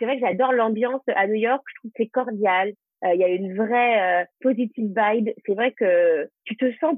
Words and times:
C'est 0.00 0.06
vrai 0.06 0.18
que 0.18 0.26
j'adore 0.26 0.52
l'ambiance 0.54 1.02
à 1.14 1.26
New 1.26 1.34
York. 1.34 1.62
Je 1.68 1.74
trouve 1.74 1.90
que 1.90 1.96
c'est 1.98 2.08
cordial. 2.08 2.72
Il 3.04 3.20
y 3.20 3.24
a 3.24 3.28
une 3.28 3.54
vraie 3.54 4.26
positive 4.40 4.94
vibe. 4.96 5.28
C'est 5.44 5.52
vrai 5.52 5.72
que 5.72 6.26
tu 6.44 6.56
te 6.56 6.72
sens 6.78 6.94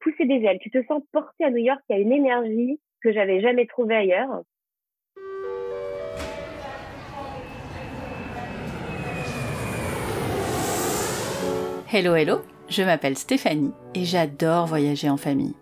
pousser 0.00 0.26
des 0.26 0.44
ailes. 0.44 0.58
Tu 0.60 0.70
te 0.70 0.84
sens 0.84 1.02
porter 1.10 1.44
à 1.44 1.50
New 1.50 1.56
York. 1.56 1.80
Il 1.88 1.96
y 1.96 1.98
a 1.98 2.02
une 2.02 2.12
énergie 2.12 2.78
que 3.02 3.14
j'avais 3.14 3.40
jamais 3.40 3.66
trouvée 3.66 3.94
ailleurs. 3.94 4.42
Hello, 11.90 12.14
hello, 12.14 12.40
je 12.68 12.82
m'appelle 12.82 13.16
Stéphanie 13.16 13.72
et 13.94 14.04
j'adore 14.04 14.66
voyager 14.66 15.08
en 15.08 15.16
famille. 15.16 15.54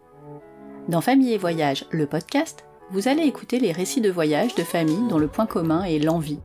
Dans 0.89 1.01
Famille 1.01 1.33
et 1.33 1.39
Voyage, 1.39 1.85
le 1.93 2.07
podcast, 2.07 2.67
vous 2.91 3.07
allez 3.07 3.23
écouter 3.23 3.61
les 3.61 3.71
récits 3.71 4.01
de 4.01 4.11
voyage 4.11 4.57
de 4.57 4.63
familles 4.63 5.09
dont 5.09 5.19
le 5.19 5.29
point 5.29 5.47
commun 5.47 5.85
est 5.85 6.01
l'envie. 6.01 6.41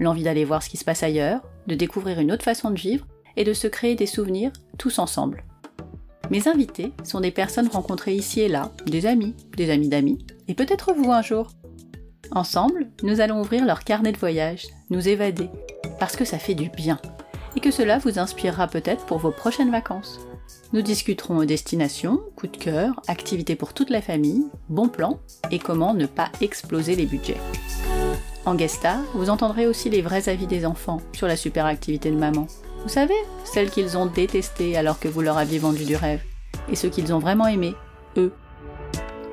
L'envie 0.00 0.22
d'aller 0.22 0.44
voir 0.44 0.62
ce 0.62 0.68
qui 0.68 0.76
se 0.76 0.84
passe 0.84 1.02
ailleurs, 1.02 1.42
de 1.66 1.74
découvrir 1.74 2.20
une 2.20 2.32
autre 2.32 2.44
façon 2.44 2.70
de 2.70 2.78
vivre 2.78 3.06
et 3.36 3.44
de 3.44 3.52
se 3.52 3.66
créer 3.66 3.94
des 3.94 4.06
souvenirs 4.06 4.52
tous 4.78 4.98
ensemble. 4.98 5.44
Mes 6.30 6.46
invités 6.46 6.92
sont 7.04 7.20
des 7.20 7.30
personnes 7.30 7.68
rencontrées 7.68 8.14
ici 8.14 8.40
et 8.40 8.48
là, 8.48 8.72
des 8.86 9.06
amis, 9.06 9.34
des 9.56 9.70
amis 9.70 9.88
d'amis, 9.88 10.18
et 10.46 10.54
peut-être 10.54 10.92
vous 10.92 11.10
un 11.10 11.22
jour. 11.22 11.48
Ensemble, 12.32 12.90
nous 13.02 13.20
allons 13.20 13.40
ouvrir 13.40 13.64
leur 13.64 13.84
carnet 13.84 14.12
de 14.12 14.18
voyage, 14.18 14.66
nous 14.90 15.08
évader, 15.08 15.48
parce 15.98 16.16
que 16.16 16.24
ça 16.24 16.38
fait 16.38 16.54
du 16.54 16.68
bien 16.68 16.98
et 17.56 17.60
que 17.60 17.70
cela 17.70 17.98
vous 17.98 18.18
inspirera 18.18 18.68
peut-être 18.68 19.04
pour 19.06 19.18
vos 19.18 19.32
prochaines 19.32 19.70
vacances. 19.70 20.20
Nous 20.72 20.82
discuterons 20.82 21.44
destinations, 21.44 22.20
coups 22.36 22.52
de 22.52 22.58
cœur, 22.58 23.00
activités 23.08 23.56
pour 23.56 23.72
toute 23.72 23.90
la 23.90 24.02
famille, 24.02 24.44
bons 24.68 24.88
plans 24.88 25.18
et 25.50 25.58
comment 25.58 25.94
ne 25.94 26.06
pas 26.06 26.30
exploser 26.40 26.94
les 26.94 27.06
budgets. 27.06 27.40
En 28.48 28.54
guest 28.54 28.88
vous 29.12 29.28
entendrez 29.28 29.66
aussi 29.66 29.90
les 29.90 30.00
vrais 30.00 30.30
avis 30.30 30.46
des 30.46 30.64
enfants 30.64 31.02
sur 31.12 31.26
la 31.26 31.36
super 31.36 31.66
activité 31.66 32.10
de 32.10 32.16
maman. 32.16 32.46
Vous 32.82 32.88
savez, 32.88 33.12
celles 33.44 33.68
qu'ils 33.68 33.98
ont 33.98 34.06
détestées 34.06 34.74
alors 34.74 34.98
que 34.98 35.06
vous 35.06 35.20
leur 35.20 35.36
aviez 35.36 35.58
vendu 35.58 35.84
du 35.84 35.96
rêve, 35.96 36.22
et 36.70 36.74
ceux 36.74 36.88
qu'ils 36.88 37.12
ont 37.12 37.18
vraiment 37.18 37.46
aimé, 37.46 37.74
eux. 38.16 38.32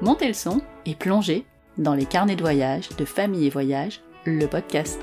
Montez 0.02 0.28
le 0.28 0.34
son 0.34 0.60
et 0.86 0.96
plongez 0.96 1.46
dans 1.78 1.94
les 1.94 2.04
carnets 2.04 2.36
de 2.36 2.42
voyage 2.42 2.90
de 2.98 3.06
Famille 3.06 3.48
et 3.48 3.50
Voyage, 3.50 4.02
le 4.26 4.48
podcast. 4.48 5.00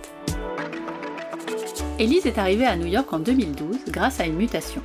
Elise 1.99 2.27
est 2.27 2.37
arrivée 2.37 2.67
à 2.67 2.77
New 2.77 2.89
York 2.89 3.11
en 3.15 3.19
2012 3.19 3.79
grâce 3.89 4.21
à 4.21 4.27
une 4.27 4.37
mutation. 4.37 4.83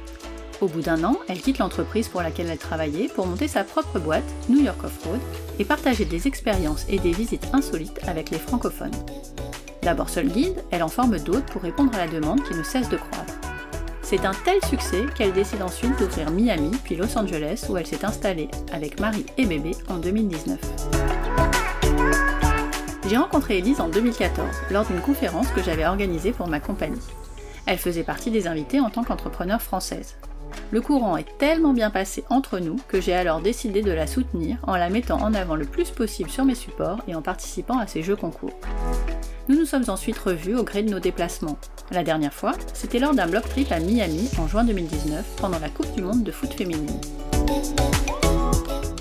Au 0.60 0.68
bout 0.68 0.82
d'un 0.82 1.04
an, 1.04 1.18
elle 1.28 1.40
quitte 1.40 1.60
l'entreprise 1.60 2.08
pour 2.08 2.24
laquelle 2.24 2.50
elle 2.50 2.58
travaillait 2.58 3.10
pour 3.10 3.28
monter 3.28 3.48
sa 3.48 3.64
propre 3.64 4.00
boîte, 4.00 4.24
New 4.50 4.60
York 4.60 4.84
Off-Road, 4.84 5.20
et 5.60 5.66
partager 5.66 6.04
des 6.06 6.28
expériences 6.28 6.86
et 6.90 6.98
des 6.98 7.12
visites 7.12 7.48
insolites 7.54 8.00
avec 8.08 8.32
les 8.32 8.40
francophones. 8.40 8.96
D'abord 9.84 10.10
seule 10.10 10.30
guide, 10.30 10.64
elle 10.72 10.82
en 10.82 10.88
forme 10.88 11.20
d'autres 11.20 11.46
pour 11.46 11.62
répondre 11.62 11.94
à 11.94 12.06
la 12.06 12.12
demande 12.12 12.44
qui 12.44 12.56
ne 12.56 12.64
cesse 12.64 12.90
de 12.90 12.98
croître. 12.98 13.36
C'est 14.02 14.26
un 14.26 14.32
tel 14.46 14.64
succès 14.66 15.06
qu'elle 15.16 15.34
décide 15.34 15.62
ensuite 15.62 15.98
d'ouvrir 16.00 16.32
Miami 16.32 16.72
puis 16.84 16.96
Los 16.96 17.16
Angeles 17.18 17.66
où 17.70 17.78
elle 17.78 17.86
s'est 17.86 18.06
installée 18.06 18.50
avec 18.72 19.00
mari 19.00 19.26
et 19.38 19.46
bébé 19.46 19.72
en 19.90 19.98
2019. 19.98 20.58
J'ai 23.08 23.18
rencontré 23.18 23.60
Elise 23.60 23.80
en 23.80 23.90
2014 23.90 24.48
lors 24.72 24.86
d'une 24.86 25.02
conférence 25.02 25.48
que 25.50 25.62
j'avais 25.62 25.86
organisée 25.86 26.32
pour 26.32 26.48
ma 26.48 26.60
compagnie. 26.60 27.00
Elle 27.68 27.78
faisait 27.78 28.04
partie 28.04 28.32
des 28.32 28.48
invités 28.48 28.80
en 28.80 28.90
tant 28.90 29.04
qu'entrepreneur 29.04 29.62
française. 29.62 30.16
Le 30.72 30.80
courant 30.80 31.18
est 31.18 31.38
tellement 31.38 31.74
bien 31.74 31.90
passé 31.90 32.24
entre 32.30 32.60
nous 32.60 32.78
que 32.88 33.02
j'ai 33.02 33.14
alors 33.14 33.42
décidé 33.42 33.82
de 33.82 33.92
la 33.92 34.08
soutenir 34.08 34.58
en 34.64 34.78
la 34.78 34.90
mettant 34.90 35.22
en 35.22 35.34
avant 35.34 35.58
le 35.58 35.66
plus 35.66 35.92
possible 35.92 36.30
sur 36.30 36.46
mes 36.46 36.56
supports 36.56 37.02
et 37.10 37.16
en 37.16 37.22
participant 37.22 37.78
à 37.78 37.86
ses 37.86 38.04
jeux 38.04 38.16
concours. 38.16 38.58
Nous 39.50 39.58
nous 39.58 39.66
sommes 39.66 39.90
ensuite 39.90 40.18
revus 40.18 40.56
au 40.56 40.64
gré 40.64 40.82
de 40.82 40.90
nos 40.90 41.00
déplacements. 41.00 41.58
La 41.92 42.04
dernière 42.04 42.34
fois, 42.34 42.54
c'était 42.74 43.00
lors 43.00 43.14
d'un 43.14 43.28
bloc 43.28 43.48
trip 43.50 43.70
à 43.72 43.80
Miami 43.80 44.30
en 44.40 44.48
juin 44.48 44.64
2019 44.64 45.26
pendant 45.38 45.60
la 45.60 45.70
Coupe 45.70 45.94
du 45.94 46.02
Monde 46.02 46.24
de 46.24 46.32
foot 46.32 46.54
féminine. 46.54 47.00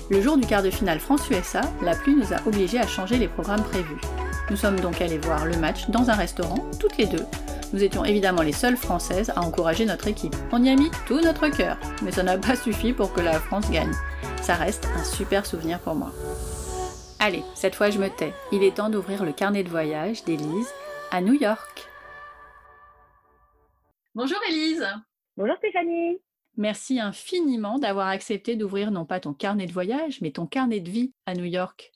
Le 0.09 0.21
jour 0.21 0.37
du 0.37 0.45
quart 0.45 0.63
de 0.63 0.69
finale 0.69 0.99
France-USA, 0.99 1.61
la 1.81 1.95
pluie 1.95 2.15
nous 2.15 2.33
a 2.33 2.45
obligés 2.45 2.79
à 2.79 2.87
changer 2.87 3.17
les 3.17 3.27
programmes 3.27 3.63
prévus. 3.63 4.01
Nous 4.49 4.57
sommes 4.57 4.79
donc 4.79 5.01
allés 5.01 5.17
voir 5.17 5.45
le 5.45 5.57
match 5.57 5.89
dans 5.89 6.09
un 6.09 6.15
restaurant, 6.15 6.65
toutes 6.79 6.97
les 6.97 7.07
deux. 7.07 7.25
Nous 7.73 7.83
étions 7.83 8.05
évidemment 8.05 8.43
les 8.43 8.53
seules 8.53 8.77
Françaises 8.77 9.29
à 9.35 9.41
encourager 9.41 9.85
notre 9.85 10.07
équipe. 10.07 10.35
On 10.53 10.63
y 10.63 10.69
a 10.69 10.75
mis 10.75 10.89
tout 11.05 11.19
notre 11.19 11.49
cœur, 11.49 11.77
mais 12.01 12.11
ça 12.11 12.23
n'a 12.23 12.37
pas 12.37 12.55
suffi 12.55 12.93
pour 12.93 13.11
que 13.11 13.19
la 13.19 13.41
France 13.41 13.69
gagne. 13.69 13.91
Ça 14.41 14.55
reste 14.55 14.85
un 14.95 15.03
super 15.03 15.45
souvenir 15.45 15.81
pour 15.81 15.93
moi. 15.93 16.13
Allez, 17.19 17.43
cette 17.55 17.75
fois 17.75 17.89
je 17.89 17.99
me 17.99 18.09
tais. 18.09 18.33
Il 18.53 18.63
est 18.63 18.77
temps 18.77 18.89
d'ouvrir 18.89 19.25
le 19.25 19.33
carnet 19.33 19.63
de 19.63 19.69
voyage 19.69 20.23
d'Élise 20.23 20.69
à 21.11 21.19
New 21.19 21.33
York. 21.33 21.89
Bonjour 24.15 24.39
Élise. 24.49 24.87
Bonjour 25.35 25.57
Stéphanie. 25.57 26.19
Merci 26.55 27.01
infiniment 27.01 27.79
d'avoir 27.79 28.07
accepté 28.07 28.55
d'ouvrir 28.55 28.91
non 28.91 29.05
pas 29.05 29.19
ton 29.19 29.33
carnet 29.33 29.65
de 29.65 29.73
voyage, 29.73 30.21
mais 30.21 30.31
ton 30.31 30.47
carnet 30.47 30.79
de 30.79 30.89
vie 30.89 31.13
à 31.25 31.33
New 31.33 31.45
York. 31.45 31.91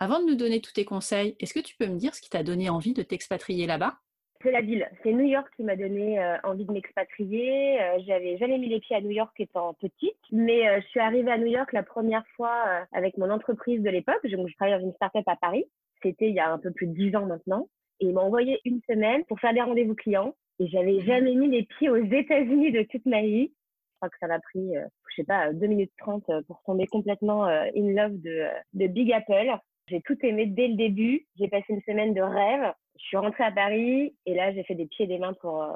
Avant 0.00 0.20
de 0.20 0.26
nous 0.26 0.36
donner 0.36 0.60
tous 0.60 0.72
tes 0.72 0.84
conseils, 0.84 1.34
est-ce 1.40 1.54
que 1.54 1.60
tu 1.60 1.76
peux 1.76 1.86
me 1.86 1.98
dire 1.98 2.14
ce 2.14 2.20
qui 2.20 2.28
t'a 2.28 2.42
donné 2.42 2.68
envie 2.68 2.92
de 2.92 3.02
t'expatrier 3.02 3.66
là-bas? 3.66 3.98
C'est 4.42 4.52
la 4.52 4.60
ville. 4.60 4.88
C'est 5.02 5.12
New 5.12 5.26
York 5.26 5.48
qui 5.56 5.64
m'a 5.64 5.74
donné 5.74 6.18
euh, 6.20 6.36
envie 6.44 6.64
de 6.64 6.72
m'expatrier. 6.72 7.80
Euh, 7.80 7.98
j'avais 8.06 8.38
jamais 8.38 8.58
mis 8.58 8.68
les 8.68 8.78
pieds 8.78 8.96
à 8.96 9.00
New 9.00 9.10
York 9.10 9.32
étant 9.40 9.74
petite, 9.74 10.16
mais 10.30 10.68
euh, 10.68 10.80
je 10.80 10.86
suis 10.86 11.00
arrivée 11.00 11.30
à 11.30 11.38
New 11.38 11.46
York 11.46 11.72
la 11.72 11.82
première 11.82 12.24
fois 12.36 12.86
avec 12.92 13.18
mon 13.18 13.30
entreprise 13.30 13.82
de 13.82 13.90
l'époque. 13.90 14.20
Je, 14.24 14.30
je 14.30 14.54
travaillais 14.54 14.78
dans 14.78 14.84
une 14.84 14.94
start-up 14.94 15.26
à 15.26 15.36
Paris. 15.36 15.64
C'était 16.02 16.28
il 16.28 16.34
y 16.34 16.40
a 16.40 16.52
un 16.52 16.58
peu 16.58 16.70
plus 16.70 16.86
de 16.86 16.94
dix 16.94 17.16
ans 17.16 17.26
maintenant. 17.26 17.68
Et 18.00 18.06
ils 18.06 18.14
m'ont 18.14 18.22
envoyé 18.22 18.60
une 18.64 18.80
semaine 18.88 19.24
pour 19.24 19.40
faire 19.40 19.52
des 19.52 19.60
rendez-vous 19.60 19.96
clients. 19.96 20.34
Et 20.60 20.68
j'avais 20.68 20.98
mmh. 20.98 21.06
jamais 21.06 21.34
mis 21.34 21.48
les 21.48 21.64
pieds 21.64 21.90
aux 21.90 21.96
États-Unis 21.96 22.70
de 22.70 22.82
toute 22.82 23.06
ma 23.06 23.22
vie 23.22 23.52
crois 23.98 24.08
que 24.08 24.18
ça 24.20 24.28
m'a 24.28 24.38
pris, 24.40 24.74
je 24.74 25.14
sais 25.16 25.24
pas, 25.24 25.52
2 25.52 25.66
minutes 25.66 25.92
30 25.98 26.24
euh, 26.30 26.42
pour 26.46 26.62
tomber 26.64 26.86
complètement 26.86 27.44
in 27.46 27.92
love 27.92 28.20
de, 28.20 28.46
de 28.74 28.86
Big 28.86 29.12
Apple. 29.12 29.50
J'ai 29.88 30.00
tout 30.02 30.16
aimé 30.22 30.46
dès 30.46 30.68
le 30.68 30.76
début. 30.76 31.26
J'ai 31.38 31.48
passé 31.48 31.64
une 31.70 31.82
semaine 31.82 32.14
de 32.14 32.20
rêve. 32.20 32.72
Je 32.98 33.04
suis 33.04 33.16
rentrée 33.16 33.44
à 33.44 33.52
Paris 33.52 34.16
et 34.26 34.34
là, 34.34 34.52
j'ai 34.52 34.64
fait 34.64 34.74
des 34.74 34.86
pieds 34.86 35.04
et 35.04 35.08
des 35.08 35.18
mains 35.18 35.34
pour, 35.34 35.66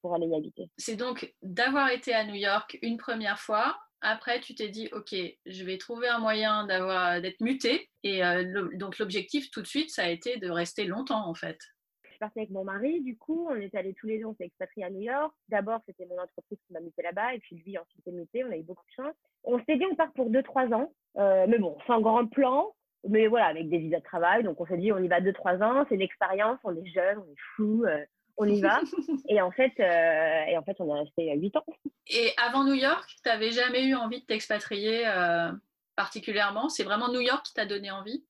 pour 0.00 0.14
aller 0.14 0.26
y 0.26 0.34
habiter. 0.34 0.68
C'est 0.76 0.96
donc 0.96 1.32
d'avoir 1.42 1.90
été 1.90 2.14
à 2.14 2.24
New 2.24 2.34
York 2.34 2.78
une 2.82 2.96
première 2.96 3.38
fois. 3.38 3.78
Après, 4.00 4.40
tu 4.40 4.54
t'es 4.54 4.68
dit, 4.68 4.88
OK, 4.92 5.14
je 5.44 5.64
vais 5.64 5.76
trouver 5.76 6.08
un 6.08 6.18
moyen 6.18 6.66
d'avoir, 6.66 7.20
d'être 7.20 7.40
muté. 7.40 7.90
Et 8.02 8.22
donc, 8.74 8.98
l'objectif 8.98 9.50
tout 9.50 9.60
de 9.60 9.66
suite, 9.66 9.90
ça 9.90 10.04
a 10.04 10.08
été 10.08 10.38
de 10.38 10.50
rester 10.50 10.84
longtemps, 10.84 11.28
en 11.28 11.34
fait 11.34 11.58
partie 12.20 12.38
avec 12.38 12.50
mon 12.50 12.62
mari, 12.62 13.00
du 13.00 13.16
coup, 13.16 13.48
on 13.50 13.56
est 13.56 13.74
allés 13.74 13.94
tous 13.94 14.06
les 14.06 14.18
deux, 14.18 14.26
on 14.26 14.34
s'est 14.34 14.44
expatriés 14.44 14.84
à 14.86 14.90
New 14.90 15.00
York. 15.00 15.34
D'abord, 15.48 15.80
c'était 15.86 16.06
mon 16.06 16.18
entreprise 16.18 16.58
qui 16.66 16.72
m'a 16.72 16.80
muté 16.80 17.02
là-bas, 17.02 17.34
et 17.34 17.40
puis 17.40 17.56
lui, 17.56 17.76
ensuite, 17.76 18.04
s'est 18.04 18.12
muté, 18.12 18.44
on 18.44 18.52
a 18.52 18.56
eu 18.56 18.62
beaucoup 18.62 18.84
de 18.86 19.02
chance. 19.02 19.14
On 19.42 19.58
s'est 19.64 19.76
dit, 19.76 19.84
on 19.90 19.96
part 19.96 20.12
pour 20.12 20.30
2-3 20.30 20.72
ans, 20.74 20.92
euh, 21.16 21.46
mais 21.48 21.58
bon, 21.58 21.76
c'est 21.84 21.92
un 21.92 22.00
grand 22.00 22.26
plan, 22.26 22.72
mais 23.08 23.26
voilà, 23.26 23.46
avec 23.46 23.68
des 23.68 23.78
visas 23.78 23.98
de 23.98 24.04
travail, 24.04 24.44
donc 24.44 24.60
on 24.60 24.66
s'est 24.66 24.76
dit, 24.76 24.92
on 24.92 24.98
y 24.98 25.08
va 25.08 25.20
2-3 25.20 25.62
ans, 25.62 25.86
c'est 25.88 25.96
l'expérience, 25.96 26.58
on 26.64 26.74
est 26.74 26.86
jeune, 26.86 27.18
on 27.18 27.30
est 27.30 27.40
fou, 27.56 27.84
euh, 27.84 28.04
on 28.36 28.46
y 28.46 28.60
va. 28.60 28.80
et, 29.28 29.40
en 29.40 29.50
fait, 29.50 29.72
euh, 29.80 30.44
et 30.50 30.56
en 30.56 30.62
fait, 30.62 30.76
on 30.80 30.94
est 30.94 31.00
resté 31.00 31.34
8 31.34 31.56
ans. 31.56 31.64
Et 32.08 32.30
avant 32.36 32.64
New 32.64 32.74
York, 32.74 33.08
tu 33.08 33.28
n'avais 33.28 33.50
jamais 33.50 33.86
eu 33.86 33.94
envie 33.94 34.20
de 34.20 34.26
t'expatrier 34.26 35.04
particulièrement? 35.96 36.68
C'est 36.68 36.84
vraiment 36.84 37.12
New 37.12 37.20
York 37.20 37.44
qui 37.44 37.54
t'a 37.54 37.66
donné 37.66 37.90
envie? 37.90 38.24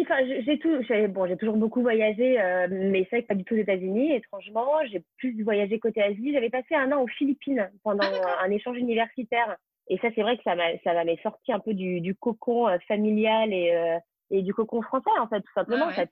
Enfin, 0.00 0.18
j'ai 0.24 0.58
tout, 0.58 0.78
bon, 1.10 1.26
j'ai 1.26 1.36
toujours 1.36 1.56
beaucoup 1.56 1.82
voyagé, 1.82 2.40
euh, 2.40 2.66
mais 2.70 3.06
c'est 3.10 3.16
vrai 3.16 3.22
que 3.22 3.28
pas 3.28 3.34
du 3.34 3.44
tout 3.44 3.54
aux 3.54 3.58
États-Unis. 3.58 4.14
Étrangement, 4.14 4.70
j'ai 4.90 5.02
plus 5.18 5.42
voyagé 5.42 5.78
côté 5.78 6.00
Asie. 6.02 6.32
J'avais 6.32 6.50
passé 6.50 6.74
un 6.74 6.92
an 6.92 7.02
aux 7.02 7.08
Philippines 7.08 7.70
pendant 7.82 8.06
ah, 8.24 8.44
un 8.44 8.50
échange 8.50 8.78
universitaire, 8.78 9.56
et 9.88 9.98
ça, 9.98 10.08
c'est 10.14 10.22
vrai 10.22 10.36
que 10.36 10.42
ça 10.42 10.54
m'a, 10.54 10.76
ça 10.84 10.94
m'avait 10.94 11.18
sorti 11.22 11.52
un 11.52 11.60
peu 11.60 11.74
du, 11.74 12.00
du 12.00 12.14
cocon 12.14 12.68
euh, 12.68 12.78
familial 12.88 13.52
et, 13.52 13.72
euh, 13.72 13.98
et 14.30 14.42
du 14.42 14.54
cocon 14.54 14.82
français, 14.82 15.10
en 15.20 15.28
fait, 15.28 15.40
tout 15.40 15.52
simplement. 15.54 15.86
En 15.86 15.92
fait, 15.92 16.10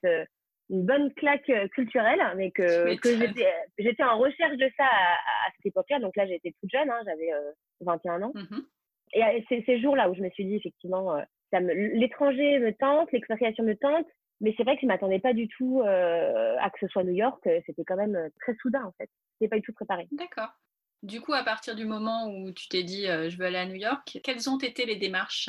une 0.69 0.85
bonne 0.85 1.13
claque 1.15 1.51
culturelle, 1.73 2.21
mais 2.37 2.53
que, 2.53 2.95
que 2.97 3.17
j'étais, 3.17 3.53
j'étais 3.79 4.05
en 4.05 4.19
recherche 4.19 4.57
de 4.57 4.71
ça 4.77 4.85
à, 4.85 5.51
cette 5.57 5.67
époque-là. 5.67 5.99
Donc 5.99 6.17
là, 6.17 6.27
j'étais 6.27 6.55
toute 6.61 6.71
jeune, 6.71 6.89
hein, 6.91 7.01
j'avais 7.05 7.31
21 7.81 8.23
ans. 8.23 8.33
Mmh 8.35 8.61
et 9.13 9.45
c'est 9.49 9.65
ces 9.67 9.81
jours-là 9.81 10.09
où 10.09 10.15
je 10.15 10.23
me 10.23 10.31
suis 10.31 10.45
dit, 10.45 10.55
effectivement, 10.55 11.21
l'étranger 11.59 12.61
me 12.61 12.73
tente, 12.73 13.11
l'expatriation 13.11 13.65
me 13.65 13.75
tente, 13.75 14.07
mais 14.41 14.55
c'est 14.57 14.63
vrai 14.63 14.77
que 14.77 14.83
je 14.83 14.87
m'attendais 14.87 15.19
pas 15.19 15.35
du 15.35 15.49
tout 15.49 15.83
euh, 15.83 16.57
à 16.59 16.71
que 16.71 16.79
ce 16.81 16.89
soit 16.89 17.05
New 17.05 17.13
York. 17.13 17.47
C'était 17.67 17.85
quand 17.85 17.97
même 17.97 18.17
euh, 18.17 18.29
très 18.41 18.55
soudain 18.57 18.85
en 18.85 18.93
fait. 18.93 19.11
C'était 19.35 19.51
pas 19.51 19.57
du 19.57 19.63
tout 19.63 19.73
préparé. 19.73 20.09
D'accord. 20.13 20.51
Du 21.03 21.21
coup, 21.21 21.33
à 21.33 21.43
partir 21.43 21.75
du 21.75 21.87
moment 21.87 22.27
où 22.29 22.53
tu 22.53 22.69
t'es 22.69 22.83
dit 22.83 23.09
euh, 23.09 23.31
je 23.31 23.39
veux 23.39 23.47
aller 23.47 23.57
à 23.57 23.67
New 23.67 23.77
York, 23.77 24.19
quelles 24.23 24.51
ont 24.51 24.59
été 24.59 24.85
les 24.85 24.97
démarches? 24.97 25.49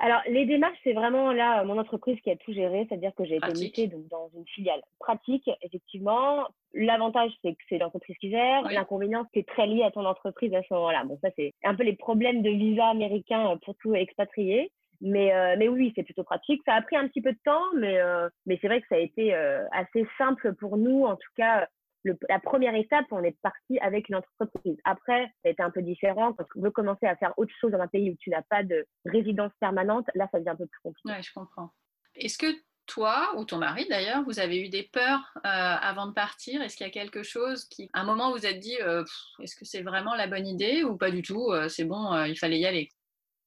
Alors, 0.00 0.20
les 0.28 0.46
démarches, 0.46 0.78
c'est 0.84 0.92
vraiment 0.92 1.32
là 1.32 1.64
mon 1.64 1.76
entreprise 1.76 2.20
qui 2.20 2.30
a 2.30 2.36
tout 2.36 2.52
géré, 2.52 2.86
c'est-à-dire 2.88 3.10
que 3.16 3.24
j'ai 3.24 3.36
été 3.36 3.52
mutée 3.60 3.86
donc, 3.88 4.06
dans 4.06 4.30
une 4.36 4.46
filiale 4.46 4.80
pratique, 5.00 5.50
effectivement. 5.62 6.46
L'avantage, 6.72 7.32
c'est 7.42 7.52
que 7.52 7.62
c'est 7.68 7.78
l'entreprise 7.78 8.16
qui 8.18 8.30
gère. 8.30 8.62
L'inconvénient, 8.70 9.26
c'est 9.34 9.44
très 9.44 9.66
lié 9.66 9.82
à 9.82 9.90
ton 9.90 10.06
entreprise 10.06 10.54
à 10.54 10.62
ce 10.62 10.72
moment-là. 10.74 11.02
Bon, 11.04 11.18
ça, 11.20 11.30
c'est 11.34 11.52
un 11.64 11.74
peu 11.74 11.82
les 11.82 11.96
problèmes 11.96 12.42
de 12.42 12.50
visa 12.50 12.86
américain 12.86 13.58
pour 13.64 13.74
tout 13.78 13.92
expatrié. 13.96 14.70
Mais, 15.00 15.32
mais 15.56 15.66
oui, 15.66 15.92
c'est 15.96 16.04
plutôt 16.04 16.22
pratique. 16.22 16.62
Ça 16.64 16.74
a 16.74 16.82
pris 16.82 16.96
un 16.96 17.08
petit 17.08 17.20
peu 17.20 17.32
de 17.32 17.38
temps, 17.44 17.64
mais, 17.74 17.98
mais 18.46 18.56
c'est 18.60 18.68
vrai 18.68 18.80
que 18.80 18.86
ça 18.88 18.94
a 18.94 18.98
été 18.98 19.34
assez 19.72 20.06
simple 20.16 20.54
pour 20.54 20.76
nous. 20.76 21.06
En 21.06 21.16
tout 21.16 21.30
cas, 21.36 21.66
la 22.04 22.38
première 22.38 22.74
étape, 22.74 23.06
on 23.10 23.22
est 23.22 23.36
parti 23.42 23.78
avec 23.80 24.08
une 24.08 24.16
entreprise. 24.16 24.76
Après, 24.84 25.26
ça 25.42 25.48
a 25.48 25.50
été 25.50 25.62
un 25.62 25.70
peu 25.70 25.82
différent. 25.82 26.32
Quand 26.32 26.44
tu 26.52 26.60
veux 26.60 26.70
commencer 26.70 27.06
à 27.06 27.16
faire 27.16 27.34
autre 27.36 27.52
chose 27.60 27.72
dans 27.72 27.80
un 27.80 27.88
pays 27.88 28.10
où 28.10 28.16
tu 28.18 28.30
n'as 28.30 28.42
pas 28.42 28.62
de 28.62 28.86
résidence 29.04 29.52
permanente, 29.60 30.06
là, 30.14 30.28
ça 30.30 30.38
devient 30.38 30.50
un 30.50 30.56
peu 30.56 30.66
plus 30.66 30.80
compliqué. 30.82 31.08
Oui, 31.08 31.22
je 31.22 31.32
comprends. 31.32 31.70
Est-ce 32.14 32.38
que 32.38 32.46
toi 32.86 33.34
ou 33.36 33.44
ton 33.44 33.58
mari 33.58 33.86
d'ailleurs, 33.88 34.24
vous 34.24 34.40
avez 34.40 34.64
eu 34.64 34.68
des 34.68 34.82
peurs 34.82 35.32
euh, 35.36 35.40
avant 35.44 36.06
de 36.06 36.12
partir? 36.12 36.62
Est-ce 36.62 36.76
qu'il 36.76 36.86
y 36.86 36.90
a 36.90 36.92
quelque 36.92 37.22
chose 37.22 37.64
qui, 37.66 37.88
à 37.92 38.00
un 38.00 38.04
moment, 38.04 38.32
vous 38.32 38.46
êtes 38.46 38.58
dit, 38.58 38.76
euh, 38.80 39.04
est-ce 39.40 39.54
que 39.54 39.64
c'est 39.64 39.82
vraiment 39.82 40.14
la 40.14 40.26
bonne 40.26 40.46
idée 40.46 40.82
ou 40.82 40.96
pas 40.96 41.10
du 41.10 41.22
tout 41.22 41.52
euh, 41.52 41.68
C'est 41.68 41.84
bon, 41.84 42.24
il 42.24 42.36
fallait 42.36 42.58
y 42.58 42.66
aller? 42.66 42.88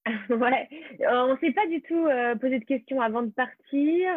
ouais, 0.30 0.70
on 1.10 1.38
s'est 1.40 1.52
pas 1.52 1.68
du 1.68 1.82
tout 1.82 2.08
posé 2.40 2.60
de 2.60 2.66
questions 2.66 3.02
avant 3.02 3.22
de 3.22 3.32
partir. 3.32 4.16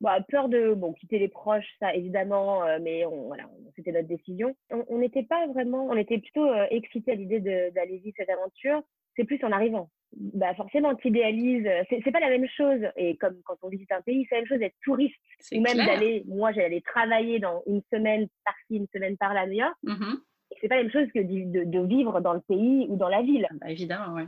Bah, 0.00 0.18
peur 0.28 0.48
de 0.48 0.74
bon 0.74 0.92
quitter 0.92 1.18
les 1.18 1.28
proches, 1.28 1.68
ça 1.80 1.94
évidemment, 1.94 2.62
mais 2.80 3.04
on, 3.04 3.26
voilà, 3.26 3.44
c'était 3.74 3.92
notre 3.92 4.06
décision. 4.06 4.54
On 4.70 4.98
n'était 4.98 5.24
pas 5.24 5.46
vraiment, 5.48 5.86
on 5.86 5.96
était 5.96 6.18
plutôt 6.18 6.48
excités 6.70 7.12
à 7.12 7.14
l'idée 7.16 7.40
d'aller 7.40 7.98
vivre 7.98 8.14
cette 8.16 8.30
aventure. 8.30 8.82
C'est 9.16 9.24
plus 9.24 9.42
en 9.42 9.50
arrivant 9.50 9.90
bah 10.12 10.54
forcément, 10.54 10.94
tu 10.94 11.08
idéalises. 11.08 11.66
Euh, 11.66 11.82
c'est 11.90 12.10
pas 12.10 12.20
la 12.20 12.30
même 12.30 12.46
chose. 12.56 12.80
Et 12.96 13.16
comme 13.16 13.40
quand 13.44 13.56
on 13.62 13.68
visite 13.68 13.90
un 13.92 14.00
pays, 14.02 14.26
c'est 14.28 14.36
la 14.36 14.40
même 14.42 14.48
chose 14.48 14.58
d'être 14.58 14.76
touriste. 14.82 15.16
Ou 15.52 15.60
même 15.60 15.76
d'aller, 15.76 16.24
moi, 16.26 16.52
j'allais 16.52 16.80
travailler 16.80 17.38
dans 17.38 17.62
une 17.66 17.82
semaine 17.92 18.28
par-ci, 18.44 18.76
une 18.76 18.86
semaine 18.92 19.16
par-là 19.16 19.46
New 19.46 19.58
York. 19.58 19.76
Mmh 19.82 20.14
c'est 20.62 20.66
pas 20.66 20.76
la 20.76 20.82
même 20.82 20.90
chose 20.90 21.06
que 21.14 21.20
de, 21.20 21.70
de, 21.70 21.86
vivre 21.86 22.20
dans 22.20 22.32
le 22.32 22.40
pays 22.40 22.86
ou 22.88 22.96
dans 22.96 23.10
la 23.10 23.20
ville. 23.20 23.46
Bah, 23.60 23.70
évidemment, 23.70 24.14
oui. 24.14 24.22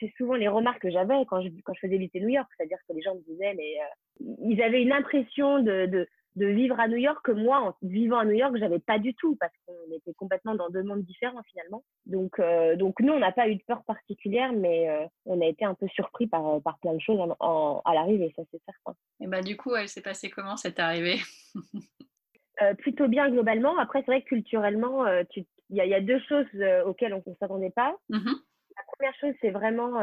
C'est 0.00 0.12
souvent 0.16 0.34
les 0.34 0.48
remarques 0.48 0.82
que 0.82 0.90
j'avais 0.90 1.14
quand 1.28 1.42
je, 1.42 1.48
quand 1.64 1.74
je 1.74 1.80
faisais 1.80 1.98
visiter 1.98 2.20
New 2.20 2.28
York. 2.28 2.48
C'est-à-dire 2.56 2.78
que 2.88 2.94
les 2.94 3.02
gens 3.02 3.14
me 3.14 3.20
disaient, 3.20 3.54
mais 3.54 3.76
euh, 3.80 4.34
ils 4.42 4.60
avaient 4.62 4.82
une 4.82 4.92
impression 4.92 5.60
de, 5.60 5.86
de 5.86 6.08
de 6.36 6.46
vivre 6.46 6.78
à 6.78 6.86
New 6.88 6.96
York 6.96 7.18
que 7.24 7.32
moi, 7.32 7.60
en 7.60 7.76
vivant 7.82 8.18
à 8.18 8.24
New 8.24 8.34
York, 8.34 8.54
j'avais 8.56 8.78
pas 8.78 8.98
du 8.98 9.14
tout 9.14 9.36
parce 9.36 9.52
qu'on 9.66 9.94
était 9.94 10.14
complètement 10.14 10.54
dans 10.54 10.70
deux 10.70 10.82
mondes 10.82 11.02
différents 11.02 11.42
finalement. 11.42 11.84
Donc, 12.06 12.38
euh, 12.38 12.76
donc 12.76 13.00
nous, 13.00 13.12
on 13.12 13.18
n'a 13.18 13.32
pas 13.32 13.48
eu 13.48 13.56
de 13.56 13.62
peur 13.66 13.82
particulière, 13.84 14.52
mais 14.52 14.88
euh, 14.88 15.06
on 15.26 15.40
a 15.40 15.46
été 15.46 15.64
un 15.64 15.74
peu 15.74 15.88
surpris 15.88 16.26
par, 16.28 16.62
par 16.62 16.78
plein 16.78 16.94
de 16.94 17.00
choses 17.00 17.18
en, 17.40 17.82
à 17.84 17.94
l'arrivée, 17.94 18.32
ça 18.36 18.42
c'est 18.50 18.62
certain. 18.64 18.96
Et 19.20 19.26
bah 19.26 19.42
du 19.42 19.56
coup, 19.56 19.74
elle 19.74 19.88
s'est 19.88 20.02
passée 20.02 20.30
comment 20.30 20.56
cette 20.56 20.78
arrivée? 20.78 21.18
Plutôt 22.78 23.08
bien 23.08 23.30
globalement. 23.30 23.78
Après, 23.78 24.00
c'est 24.00 24.12
vrai 24.12 24.22
que 24.22 24.28
culturellement, 24.28 25.06
il 25.06 25.44
y, 25.70 25.76
y, 25.76 25.94
a 25.94 26.00
deux 26.00 26.20
choses 26.28 26.46
auxquelles 26.84 27.14
on 27.14 27.22
ne 27.26 27.34
s'attendait 27.36 27.70
pas. 27.70 27.96
Mmh 28.10 28.32
La 28.80 28.92
première 28.96 29.14
chose, 29.20 29.34
c'est 29.40 29.50
vraiment, 29.50 30.00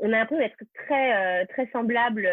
on 0.00 0.12
a 0.12 0.18
l'impression 0.18 0.38
d'être 0.38 0.62
très, 0.74 1.46
très 1.46 1.66
semblable 1.72 2.28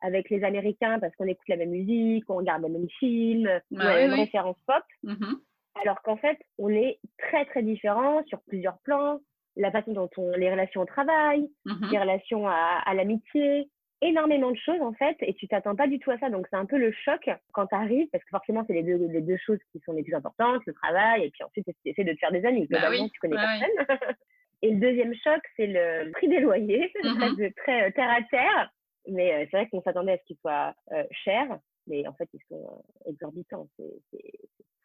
avec 0.00 0.30
les 0.30 0.44
Américains 0.44 0.98
parce 0.98 1.14
qu'on 1.16 1.26
écoute 1.26 1.48
la 1.48 1.56
même 1.56 1.70
musique, 1.70 2.24
on 2.28 2.36
regarde 2.36 2.62
les 2.62 2.68
mêmes 2.68 2.88
films, 2.98 3.50
on 3.72 3.80
a 3.80 4.02
une 4.02 4.14
référence 4.14 4.56
pop. 4.66 4.82
Mmh 5.02 5.34
Alors 5.82 6.00
qu'en 6.02 6.16
fait, 6.16 6.38
on 6.58 6.68
est 6.70 6.98
très 7.18 7.44
très 7.46 7.62
différents 7.62 8.24
sur 8.26 8.40
plusieurs 8.42 8.78
plans. 8.78 9.20
La 9.56 9.70
façon 9.70 9.92
dont 9.92 10.10
on, 10.18 10.32
les 10.32 10.50
relations 10.50 10.82
au 10.82 10.86
travail, 10.86 11.48
mmh 11.64 11.90
les 11.92 11.98
relations 11.98 12.46
à, 12.46 12.82
à 12.84 12.94
l'amitié, 12.94 13.70
énormément 14.02 14.50
de 14.50 14.56
choses 14.58 14.80
en 14.82 14.92
fait, 14.92 15.16
et 15.20 15.32
tu 15.34 15.48
t'attends 15.48 15.74
pas 15.74 15.88
du 15.88 15.98
tout 15.98 16.10
à 16.10 16.18
ça. 16.18 16.28
Donc 16.28 16.46
c'est 16.50 16.56
un 16.56 16.66
peu 16.66 16.76
le 16.78 16.92
choc 16.92 17.30
quand 17.52 17.66
tu 17.66 17.74
arrives, 17.74 18.08
parce 18.12 18.22
que 18.24 18.30
forcément 18.30 18.64
c'est 18.66 18.74
les 18.74 18.82
deux, 18.82 18.98
les 19.08 19.22
deux 19.22 19.38
choses 19.38 19.58
qui 19.72 19.80
sont 19.80 19.92
les 19.92 20.02
plus 20.02 20.14
importantes, 20.14 20.62
le 20.66 20.74
travail, 20.74 21.24
et 21.24 21.30
puis 21.30 21.42
ensuite 21.42 21.66
tu 21.82 21.88
essaies 21.88 22.04
de 22.04 22.12
te 22.12 22.18
faire 22.18 22.32
des 22.32 22.44
amis. 22.44 22.66
Bah 22.70 22.88
oui. 22.90 23.10
tu 23.10 23.20
connais 23.20 23.36
personne. 23.36 23.96
et 24.62 24.70
le 24.70 24.80
deuxième 24.80 25.14
choc, 25.14 25.40
c'est 25.56 25.66
le 25.66 26.10
prix 26.12 26.28
des 26.28 26.40
loyers, 26.40 26.92
mmh 27.04 27.36
de 27.36 27.52
très 27.56 27.88
euh, 27.88 27.90
terre 27.92 28.10
à 28.10 28.22
terre. 28.30 28.70
Mais 29.08 29.32
euh, 29.32 29.46
c'est 29.50 29.56
vrai 29.58 29.68
qu'on 29.68 29.82
s'attendait 29.82 30.12
à 30.12 30.18
ce 30.18 30.24
qu'ils 30.24 30.38
soient 30.38 30.74
euh, 30.92 31.04
chers, 31.24 31.58
mais 31.86 32.06
en 32.08 32.14
fait, 32.14 32.28
ils 32.32 32.40
sont 32.48 32.82
exorbitants. 33.06 33.68
C'est 33.76 34.32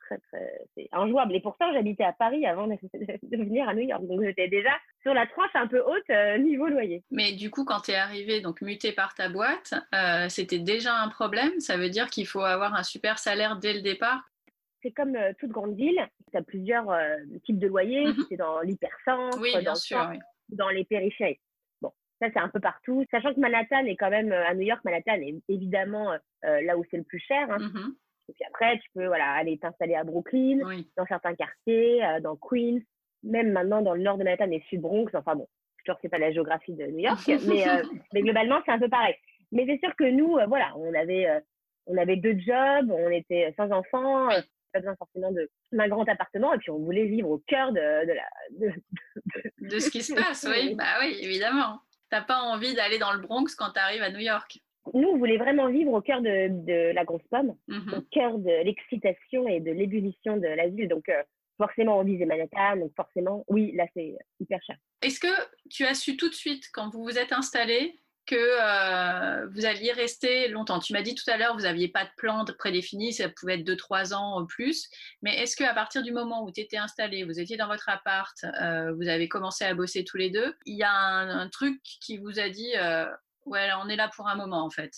très, 0.02 0.18
très, 0.30 0.62
c'est 0.76 0.88
injouable. 0.92 1.36
Et 1.36 1.42
pourtant, 1.42 1.72
j'habitais 1.74 2.04
à 2.04 2.14
Paris 2.14 2.46
avant 2.46 2.68
de, 2.68 2.78
venir 3.38 3.68
à 3.68 3.74
New 3.74 3.88
York. 3.88 4.06
Donc, 4.06 4.22
j'étais 4.24 4.50
déjà 4.50 4.72
sur 5.02 5.14
la 5.14 5.26
tranche 5.26 5.56
un 5.56 5.68
peu 5.68 5.82
haute 5.82 6.40
niveau 6.40 6.68
loyer. 6.68 7.04
Mais 7.10 7.32
du 7.32 7.50
coup, 7.50 7.66
quand 7.66 7.80
tu 7.80 7.92
es 7.92 7.96
arrivé, 7.96 8.42
donc 8.42 8.62
muté 8.62 8.92
par 8.92 9.16
ta 9.16 9.30
boîte, 9.30 9.74
c'était 10.30 10.60
déjà 10.60 10.94
un 10.96 11.08
problème? 11.08 11.60
Ça 11.60 11.78
veut 11.78 11.90
dire 11.90 12.08
qu'il 12.08 12.28
faut 12.28 12.42
avoir 12.42 12.76
un 12.76 12.84
super 12.84 13.18
salaire 13.18 13.58
dès 13.58 13.74
le 13.74 13.82
départ? 13.82 14.31
C'est 14.82 14.92
comme 14.92 15.18
toute 15.40 15.52
grande 15.52 15.76
ville, 15.76 16.00
tu 16.32 16.38
as 16.38 16.42
plusieurs 16.42 16.88
types 17.44 17.60
de 17.60 17.68
loyers, 17.68 18.08
mmh 18.08 18.26
c'est 18.30 18.38
dans 18.38 18.62
l'hypercentre, 18.62 19.38
dans, 19.40 20.14
dans 20.50 20.70
les 20.70 20.86
périphéries. 20.86 21.40
Ça, 22.22 22.28
c'est 22.32 22.40
un 22.40 22.50
peu 22.50 22.60
partout. 22.60 23.04
Sachant 23.10 23.34
que 23.34 23.40
Manhattan 23.40 23.84
est 23.86 23.96
quand 23.96 24.12
même, 24.12 24.32
euh, 24.32 24.46
à 24.46 24.54
New 24.54 24.62
York, 24.62 24.82
Manhattan 24.86 25.14
est 25.14 25.42
évidemment 25.50 26.12
euh, 26.12 26.18
euh, 26.46 26.62
là 26.62 26.78
où 26.78 26.86
c'est 26.92 26.98
le 26.98 27.04
plus 27.04 27.20
cher. 27.20 27.50
Hein. 27.50 27.58
Mmh 27.58 27.96
Et 28.30 28.34
puis 28.34 28.44
après, 28.48 28.78
tu 28.78 28.90
peux 28.94 29.08
voilà, 29.08 29.32
aller 29.32 29.58
t'installer 29.58 29.96
à 29.96 30.04
Brooklyn, 30.04 30.60
dans 30.96 31.06
certains 31.08 31.34
quartiers, 31.34 32.02
dans 32.22 32.36
Queens, 32.36 32.80
même 33.24 33.52
maintenant 33.52 33.82
dans 33.82 33.96
le 33.96 34.04
nord 34.04 34.20
de 34.20 34.24
Manhattan 34.24 34.52
et 34.52 34.64
sud 34.70 34.82
Bronx. 34.82 35.10
Enfin 35.16 35.36
bon, 35.36 35.48
je 35.84 35.92
ne 35.92 35.98
sais 36.00 36.10
pas 36.10 36.20
la 36.20 36.32
géographie 36.32 36.74
de 36.74 36.86
New 36.86 37.00
York, 37.00 37.20
mais, 37.48 37.66
mais 38.14 38.22
globalement, 38.22 38.62
c'est 38.66 38.72
un 38.72 38.80
peu 38.80 38.90
pareil. 38.90 39.16
Mais 39.52 39.66
c'est 39.66 39.80
sûr 39.80 39.96
que 39.96 40.10
nous, 40.10 40.38
voilà, 40.48 40.74
on 40.78 40.94
avait, 40.94 41.28
on 41.88 41.98
avait 41.98 42.18
deux 42.18 42.38
jobs, 42.38 42.92
on 42.92 43.10
était 43.10 43.52
sans 43.58 43.72
enfants, 43.72 44.30
pas 44.72 44.80
besoin 44.80 44.96
forcément 44.96 45.32
d'un 45.72 45.88
grand 45.88 46.08
appartement, 46.08 46.54
et 46.54 46.58
puis 46.58 46.72
on 46.72 46.80
voulait 46.80 47.06
vivre 47.06 47.30
au 47.30 47.40
cœur 47.40 47.72
de, 47.72 48.06
de 48.06 48.14
la 48.14 48.24
de, 48.52 49.70
de, 49.70 49.80
ce 49.80 49.90
qui 49.90 50.04
se 50.04 50.14
passe, 50.14 50.46
oui, 50.50 50.76
bah 50.78 50.98
oui, 51.02 51.18
évidemment. 51.22 51.80
T'as 52.10 52.22
pas 52.22 52.40
envie 52.40 52.74
d'aller 52.74 52.98
dans 52.98 53.14
le 53.14 53.20
Bronx 53.20 53.56
quand 53.58 53.72
tu 53.72 53.80
arrives 53.80 54.02
à 54.02 54.12
New 54.12 54.20
York 54.20 54.60
Nous, 54.94 55.08
on 55.08 55.18
voulait 55.18 55.38
vraiment 55.38 55.70
vivre 55.70 55.94
au 55.94 56.02
cœur 56.02 56.22
de, 56.22 56.92
la 56.94 57.06
grosse 57.06 57.26
pomme, 57.30 57.56
mhm. 57.68 57.94
au 57.94 58.02
cœur 58.12 58.38
de 58.38 58.64
l'excitation 58.66 59.48
et 59.48 59.62
de 59.62 59.72
l'ébullition 59.72 60.36
de 60.36 60.48
la 60.48 60.68
ville. 60.68 60.90
Donc, 60.90 61.08
euh, 61.08 61.24
forcément, 61.58 62.00
on 62.00 62.04
visait 62.04 62.26
Manhattan. 62.26 62.78
Donc, 62.78 62.92
forcément, 62.96 63.46
oui, 63.48 63.72
là, 63.76 63.86
c'est 63.94 64.18
hyper 64.42 64.62
cher. 64.64 64.76
Est-ce 65.02 65.22
que 65.22 65.28
tu 65.70 65.86
as 65.86 65.94
su 65.94 66.18
tout 66.18 66.28
de 66.28 66.34
suite, 66.34 66.66
quand 66.74 66.90
vous 66.90 67.04
vous 67.04 67.18
êtes 67.18 67.32
installé, 67.32 67.98
que 68.26 68.36
euh, 68.36 69.48
vous 69.54 69.66
alliez 69.66 69.92
rester 69.92 70.48
longtemps. 70.48 70.80
Tu 70.80 70.94
m'as 70.94 71.02
dit 71.02 71.16
tout 71.16 71.30
à 71.30 71.38
l'heure, 71.38 71.56
vous 71.56 71.64
n'aviez 71.64 71.88
pas 71.88 72.06
de 72.06 72.10
plan 72.18 72.46
prédéfini, 72.58 73.14
ça 73.14 73.30
pouvait 73.30 73.60
être 73.60 73.68
2-3 73.68 74.14
ans 74.14 74.42
ou 74.42 74.46
plus. 74.46 74.90
Mais 75.22 75.36
est-ce 75.38 75.56
qu'à 75.56 75.74
partir 75.74 76.04
du 76.04 76.12
moment 76.12 76.44
où 76.44 76.52
tu 76.52 76.62
étais 76.62 76.78
installé, 76.78 77.24
vous 77.24 77.40
étiez 77.40 77.58
dans 77.58 77.68
votre 77.68 77.90
appart, 77.90 78.36
euh, 78.62 78.94
vous 78.94 79.08
avez 79.08 79.28
commencé 79.28 79.66
à 79.66 79.74
bosser 79.74 80.04
tous 80.04 80.18
les 80.18 80.30
deux, 80.30 80.56
il 80.66 80.78
y 80.78 80.84
a 80.84 80.92
un, 80.92 81.50
truc 81.50 81.82
qui 81.84 82.18
vous 82.18 82.40
a 82.40 82.50
dit, 82.50 82.72
euh, 82.78 83.06
ouais, 83.46 83.70
on 83.84 83.90
est 83.90 83.96
là 83.96 84.10
pour 84.16 84.28
un 84.28 84.36
moment 84.36 84.64
en 84.64 84.70
fait 84.70 84.92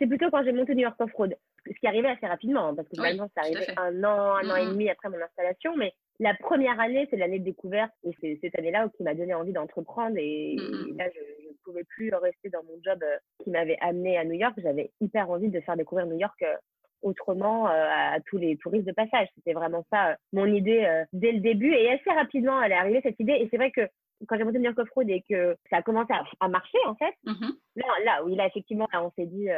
C'est 0.00 0.06
plutôt 0.06 0.30
quand 0.30 0.42
j'ai 0.42 0.52
monté 0.52 0.74
New 0.74 0.82
York 0.82 0.96
Off-Road. 0.98 1.36
Ce 1.64 1.78
qui 1.78 1.86
arrivait 1.86 2.08
assez 2.08 2.26
rapidement, 2.26 2.68
hein, 2.68 2.74
parce 2.74 2.88
que 2.88 2.96
finalement, 2.96 3.30
ça 3.36 3.42
arrivait 3.42 3.72
un 3.78 4.02
an, 4.02 4.34
un 4.34 4.50
an 4.50 4.56
et 4.56 4.66
demi 4.66 4.90
après 4.90 5.08
mon 5.08 5.22
installation. 5.22 5.76
Mais 5.76 5.94
la 6.22 6.34
première 6.34 6.78
année, 6.78 7.06
c'est 7.10 7.16
l'année 7.16 7.40
de 7.40 7.44
découverte. 7.44 7.90
Et 8.04 8.12
c'est 8.20 8.38
cette 8.40 8.56
année-là 8.58 8.88
qui 8.96 9.02
m'a 9.02 9.14
donné 9.14 9.34
envie 9.34 9.52
d'entreprendre. 9.52 10.16
Et, 10.18 10.56
mmh 10.56 10.96
là, 10.96 11.08
je 11.12 11.48
ne 11.48 11.54
pouvais 11.64 11.84
plus 11.84 12.14
rester 12.14 12.48
dans 12.48 12.62
mon 12.64 12.80
job 12.84 13.02
euh, 13.02 13.16
qui 13.42 13.50
m'avait 13.50 13.78
amené 13.80 14.16
à 14.16 14.24
New 14.24 14.34
York. 14.34 14.54
J'avais 14.58 14.92
hyper 15.00 15.28
envie 15.30 15.48
de 15.48 15.60
faire 15.60 15.76
découvrir 15.76 16.06
New 16.06 16.18
York 16.18 16.40
euh, 16.42 16.54
autrement 17.02 17.66
euh, 17.66 17.88
à 17.90 18.18
tous 18.26 18.38
les 18.38 18.56
touristes 18.56 18.86
de 18.86 18.92
passage. 18.92 19.28
C'était 19.34 19.52
vraiment 19.52 19.84
ça 19.90 20.16
mon 20.32 20.46
idée 20.46 21.02
dès 21.12 21.32
le 21.32 21.40
début. 21.40 21.72
Et 21.74 21.90
assez 21.90 22.10
rapidement, 22.10 22.62
elle 22.62 22.70
est 22.70 22.76
arrivée, 22.76 23.00
cette 23.02 23.18
idée. 23.18 23.32
Et 23.32 23.48
c'est 23.50 23.56
vrai 23.56 23.72
que 23.72 23.88
quand 24.28 24.36
j'ai 24.36 24.44
monté 24.44 24.58
New 24.58 24.66
York 24.66 24.78
Off-Road 24.78 25.10
et 25.10 25.24
que 25.28 25.56
ça 25.70 25.78
a 25.78 25.82
commencé 25.82 26.12
à, 26.38 26.48
marcher, 26.48 26.78
en 26.86 26.94
fait, 26.94 27.14
mmh 27.24 27.50
là, 27.74 27.84
là, 28.04 28.24
oui, 28.24 28.36
là, 28.36 28.46
effectivement, 28.46 28.86
on 28.94 29.10
s'est 29.16 29.26
dit, 29.26 29.48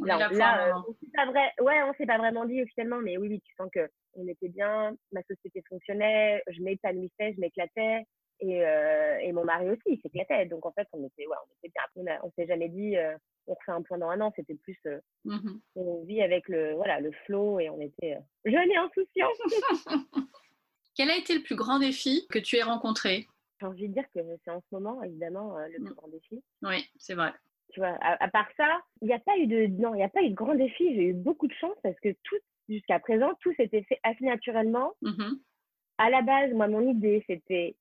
là, 0.00 0.28
là 0.30 0.84
on 0.88 0.92
s'est 0.92 1.10
pas 1.14 1.26
vrai, 1.26 1.52
ouais, 1.60 1.82
on 1.82 1.94
s'est 1.94 2.06
pas 2.06 2.18
vraiment 2.18 2.44
dit 2.44 2.62
officiellement, 2.62 2.98
mais 2.98 3.16
oui, 3.16 3.28
oui, 3.28 3.40
tu 3.40 3.54
sens 3.54 3.68
que 3.72 3.88
on 4.14 4.26
était 4.28 4.48
bien, 4.48 4.96
ma 5.12 5.22
société 5.22 5.62
fonctionnait, 5.68 6.42
je 6.48 6.62
m'épanouissais, 6.62 7.34
je 7.34 7.40
m'éclatais, 7.40 8.04
et, 8.40 8.64
euh, 8.66 9.18
et 9.18 9.32
mon 9.32 9.44
mari 9.44 9.70
aussi, 9.70 9.82
il 9.86 10.00
s'éclatait. 10.00 10.46
Donc 10.46 10.66
en 10.66 10.72
fait, 10.72 10.86
on 10.92 11.04
était, 11.06 11.26
ouais, 11.26 11.36
on 11.42 11.66
était 11.66 11.72
bien. 11.94 12.18
On, 12.22 12.30
s'est 12.32 12.46
jamais 12.46 12.68
dit, 12.68 12.96
euh, 12.96 13.16
on 13.46 13.54
refait 13.54 13.72
un 13.72 13.82
point 13.82 13.98
dans 13.98 14.10
un 14.10 14.20
an. 14.20 14.32
C'était 14.36 14.54
plus, 14.54 14.78
euh, 14.86 15.00
mmh 15.24 15.58
on 15.76 16.04
vit 16.04 16.22
avec 16.22 16.48
le, 16.48 16.74
voilà, 16.74 17.00
le 17.00 17.12
flow, 17.24 17.60
et 17.60 17.70
on 17.70 17.80
était 17.80 18.18
jeunes 18.44 18.70
et 18.70 18.76
insouciants. 18.76 19.32
Quel 20.94 21.10
a 21.10 21.16
été 21.16 21.34
le 21.34 21.42
plus 21.42 21.56
grand 21.56 21.78
défi 21.78 22.26
que 22.30 22.38
tu 22.38 22.56
aies 22.56 22.62
rencontré? 22.62 23.26
J'ai 23.60 23.66
envie 23.66 23.88
de 23.88 23.94
dire 23.94 24.04
que 24.14 24.20
c'est 24.44 24.50
en 24.50 24.60
ce 24.60 24.66
moment, 24.74 25.02
évidemment, 25.02 25.58
le 25.58 25.76
plus 25.76 25.90
mmh. 25.90 25.94
grand 25.94 26.08
défi. 26.08 26.42
Oui, 26.62 26.84
c'est 26.98 27.14
vrai 27.14 27.32
tu 27.72 27.80
vois. 27.80 27.96
À, 28.00 28.28
part 28.28 28.48
ça, 28.56 28.80
il 29.02 29.08
n'y 29.08 29.14
a 29.14 29.18
pas 29.18 29.36
eu 29.38 29.46
de, 29.46 29.66
non, 29.66 29.94
il 29.94 29.98
n'y 29.98 30.04
a 30.04 30.08
pas 30.08 30.22
eu 30.22 30.30
de 30.30 30.34
grand 30.34 30.54
défi. 30.54 30.94
J'ai 30.94 31.08
eu 31.08 31.12
beaucoup 31.12 31.46
de 31.46 31.54
chance 31.54 31.76
parce 31.82 31.98
que 32.00 32.14
tout, 32.22 32.36
jusqu'à 32.68 32.98
présent, 32.98 33.32
tout 33.40 33.52
s'était 33.54 33.82
fait 33.82 33.98
assez 34.02 34.24
naturellement. 34.24 34.92
Mmh 35.02 35.34
à 35.98 36.10
la 36.10 36.20
base, 36.20 36.52
moi, 36.52 36.68
mon 36.68 36.86
idée, 36.86 37.24
c'était 37.26 37.74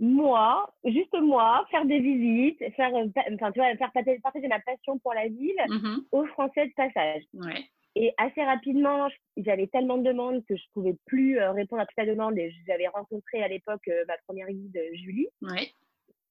moi, 0.00 0.74
juste 0.84 1.14
moi, 1.20 1.64
faire 1.70 1.84
des 1.84 2.00
visites, 2.00 2.58
faire, 2.74 2.90
enfin, 3.32 3.52
tu 3.52 3.60
vois, 3.60 3.76
faire 3.76 3.92
partager 3.92 4.48
ma 4.48 4.58
passion 4.58 4.98
pour 4.98 5.14
la 5.14 5.28
ville 5.28 5.54
mmh 5.68 5.98
aux 6.10 6.26
Français 6.26 6.66
de 6.66 6.72
passage. 6.72 7.22
Ouais. 7.32 7.64
Et 7.96 8.12
assez 8.18 8.42
rapidement, 8.42 9.08
j'avais 9.36 9.66
tellement 9.66 9.98
de 9.98 10.04
demandes 10.04 10.44
que 10.46 10.56
je 10.56 10.64
pouvais 10.72 10.96
plus 11.06 11.38
euh, 11.38 11.52
répondre 11.52 11.82
à 11.82 11.86
toute 11.86 11.96
la 11.96 12.06
demande. 12.06 12.38
Et 12.38 12.52
j'avais 12.66 12.88
rencontré 12.88 13.42
à 13.42 13.48
l'époque 13.48 13.86
euh, 13.88 14.04
ma 14.06 14.16
première 14.26 14.48
guide, 14.48 14.80
Julie, 14.94 15.28
ouais. 15.42 15.70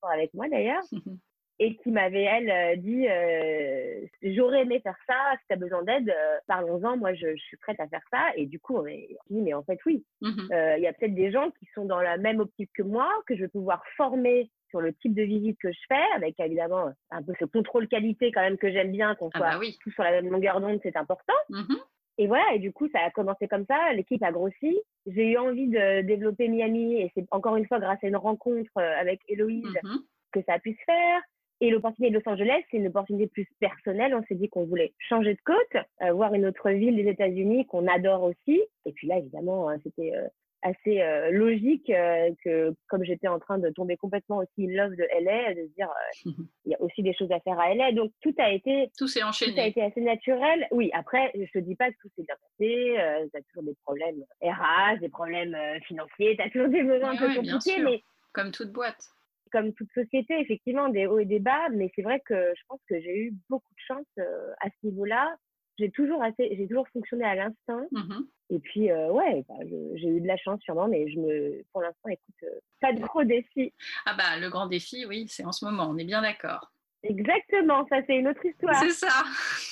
avec 0.04 0.34
moi 0.34 0.48
d'ailleurs. 0.50 0.84
et 1.60 1.76
qui 1.76 1.92
m'avait, 1.92 2.24
elle, 2.24 2.50
euh, 2.50 2.76
dit 2.78 3.06
euh, 3.08 4.06
J'aurais 4.24 4.62
aimé 4.62 4.80
faire 4.82 4.98
ça, 5.06 5.16
si 5.40 5.48
tu 5.48 5.54
as 5.54 5.58
besoin 5.58 5.84
d'aide, 5.84 6.10
euh, 6.10 6.38
parlons-en, 6.48 6.98
moi 6.98 7.14
je, 7.14 7.36
je, 7.36 7.44
suis 7.44 7.58
prête 7.58 7.80
à 7.80 7.88
faire 7.88 8.04
ça. 8.12 8.30
Et 8.36 8.46
du 8.46 8.60
coup, 8.60 8.78
on 8.78 8.84
dit 8.84 9.18
Mais 9.30 9.54
en 9.54 9.64
fait, 9.64 9.80
oui, 9.86 10.04
mmh 10.22 10.50
il 10.78 10.84
y 10.84 10.88
a 10.88 10.94
peut-être 10.94 11.16
des 11.16 11.32
gens 11.32 11.52
qui 11.52 11.68
sont 11.76 11.86
dans 11.86 12.00
la 12.00 12.18
même 12.18 12.40
optique 12.40 12.72
que 12.74 12.84
moi, 12.84 13.10
que 13.28 13.36
je 13.36 13.42
vais 13.42 13.48
pouvoir 13.50 13.84
former 13.98 14.50
sur 14.70 14.82
le 14.82 14.94
type 14.94 15.14
de 15.14 15.24
visite 15.24 15.58
que 15.60 15.72
je 15.72 15.80
fais, 15.88 16.16
avec 16.16 16.40
évidemment 16.40 16.92
un 17.12 17.24
peu 17.24 17.34
ce 17.40 17.46
contrôle 17.46 17.88
qualité 17.88 18.32
quand 18.32 18.42
même 18.42 18.58
que 18.58 18.72
j'aime 18.72 18.92
bien, 18.92 19.16
qu'on 19.16 19.30
ah 19.34 19.38
soit 19.38 19.50
bah 19.52 19.58
oui. 19.60 19.78
tous 19.84 19.92
sur 19.92 20.04
la 20.04 20.12
même 20.12 20.30
longueur 20.30 20.62
d'onde, 20.62 20.80
c'est 20.84 20.96
important. 20.96 21.34
Mmh 21.50 21.76
et 22.22 22.28
voilà, 22.28 22.54
et 22.54 22.60
du 22.60 22.74
coup, 22.74 22.90
ça 22.90 23.00
a 23.00 23.12
commencé 23.12 23.48
comme 23.48 23.64
ça, 23.66 23.94
l'équipe 23.94 24.22
a 24.24 24.34
grossi. 24.34 24.78
J'ai 25.06 25.32
eu 25.32 25.38
envie 25.38 25.70
de 25.70 26.02
développer 26.02 26.50
Miami, 26.50 27.00
et 27.00 27.10
c'est 27.16 27.26
encore 27.32 27.56
une 27.56 27.66
fois 27.66 27.80
grâce 27.80 28.04
à 28.04 28.08
une 28.08 28.18
rencontre 28.18 28.76
avec 28.76 29.22
Héloïse 29.30 29.64
mmh 29.84 30.00
que 30.32 30.42
ça 30.44 30.54
a 30.54 30.60
pu 30.60 30.74
se 30.74 30.84
faire. 30.86 31.22
Et 31.62 31.72
l'opportunité 31.72 32.14
de 32.14 32.20
Los 32.20 32.32
Angeles, 32.32 32.62
c'est 32.72 32.78
une 32.78 32.88
opportunité 32.88 33.28
plus 33.28 33.48
personnelle. 33.60 34.16
On 34.16 34.24
s'est 34.24 34.36
dit 34.36 34.48
qu'on 34.48 34.66
voulait 34.66 34.94
changer 34.98 35.34
de 35.34 35.40
côte, 35.44 35.84
euh, 36.02 36.14
voir 36.14 36.34
une 36.34 36.46
autre 36.46 36.70
ville 36.70 36.96
des 36.96 37.10
États-Unis 37.10 37.66
qu'on 37.66 37.88
adore 37.88 38.24
aussi. 38.24 38.62
Et 38.86 38.94
puis 38.94 39.08
là, 39.08 39.18
évidemment, 39.18 39.70
hein, 39.70 39.76
c'était 39.84 40.16
euh, 40.16 40.26
assez 40.62 41.02
euh, 41.02 41.32
logique 41.32 41.88
que, 41.88 42.74
comme 42.88 43.04
j'étais 43.04 43.28
en 43.28 43.40
train 43.40 43.58
de 43.58 43.70
tomber 43.72 43.98
complètement 43.98 44.38
aussi 44.38 44.70
in 44.70 44.72
love 44.72 44.96
de 44.96 45.06
LA, 45.22 45.54
de 45.54 45.68
se 45.68 45.74
dire, 45.76 45.90
il 46.66 46.72
y 46.72 46.76
a 46.76 46.82
aussi 46.82 47.04
des 47.04 47.14
choses 47.14 47.32
à 47.34 47.42
faire 47.42 47.60
à 47.60 47.74
LA. 47.74 47.92
Donc 47.92 48.14
tout 48.22 48.36
a 48.38 48.52
été, 48.52 48.90
tout 48.98 49.10
s'est 49.10 49.24
enchaîné. 49.24 49.54
Tout 49.54 49.60
a 49.60 49.66
été 49.66 49.82
assez 49.82 50.02
naturel. 50.02 50.66
Oui, 50.72 50.90
après, 50.94 51.30
je 51.36 51.52
te 51.52 51.60
dis 51.60 51.76
pas 51.76 51.92
que 51.92 51.98
tout 52.02 52.10
s'est 52.16 52.24
bien 52.24 52.36
passé. 52.42 53.28
tu 53.34 53.38
as 53.38 53.42
toujours 53.42 53.64
des 53.64 53.76
problèmes 53.84 54.24
RH, 54.42 55.02
des 55.02 55.10
problèmes 55.10 55.58
financiers. 55.86 56.38
Tu 56.38 56.42
as 56.42 56.50
toujours 56.50 56.70
des 56.70 56.84
moments 56.84 57.10
un 57.10 57.18
peu 57.18 57.36
compliqués, 57.36 57.82
mais 57.84 58.02
comme 58.32 58.52
toute 58.52 58.72
boîte 58.72 59.10
comme 59.52 59.74
toute 59.74 59.92
société, 59.94 60.40
effectivement, 60.40 60.90
des 60.90 61.08
hauts 61.08 61.20
et 61.20 61.26
des 61.26 61.40
bas, 61.40 61.70
mais 61.72 61.92
c'est 61.96 62.02
vrai 62.02 62.22
que 62.26 62.54
je 62.56 62.62
pense 62.68 62.80
que 62.88 63.00
j'ai 63.00 63.18
eu 63.18 63.34
beaucoup 63.50 63.74
de 63.74 63.82
chance 63.88 64.06
euh, 64.20 64.54
à 64.62 64.70
ce 64.70 64.88
niveau-là. 64.88 65.36
J'ai 65.78 65.92
toujours 65.92 66.22
assez, 66.24 66.56
j'ai 66.56 66.68
toujours 66.68 66.88
fonctionné 66.90 67.26
à 67.26 67.36
l'instinct. 67.36 67.88
Mmh 67.92 68.24
et 68.52 68.58
puis, 68.58 68.90
euh, 68.90 69.12
ouais, 69.12 69.46
bah, 69.48 69.54
j'ai 69.94 70.08
eu 70.08 70.22
de 70.22 70.26
la 70.26 70.36
chance 70.38 70.60
sûrement, 70.64 70.88
mais 70.88 71.08
je 71.12 71.20
me, 71.20 71.64
pour 71.72 71.84
l'instant, 71.84 72.10
écoute, 72.10 72.36
euh, 72.44 72.60
pas 72.82 72.92
de 72.94 73.00
gros 73.00 73.24
défis. 73.24 73.72
Ah 74.08 74.16
bah, 74.16 74.40
le 74.40 74.50
grand 74.50 74.66
défi, 74.66 75.06
oui, 75.06 75.28
c'est 75.30 75.46
en 75.46 75.52
ce 75.52 75.66
moment, 75.66 75.88
on 75.88 75.98
est 76.00 76.04
bien 76.04 76.24
d'accord. 76.24 76.72
Exactement, 77.04 77.88
ça 77.90 77.98
c'est 78.08 78.18
une 78.18 78.28
autre 78.28 78.44
histoire. 78.44 78.82
C'est 78.82 78.90
ça. 78.90 79.24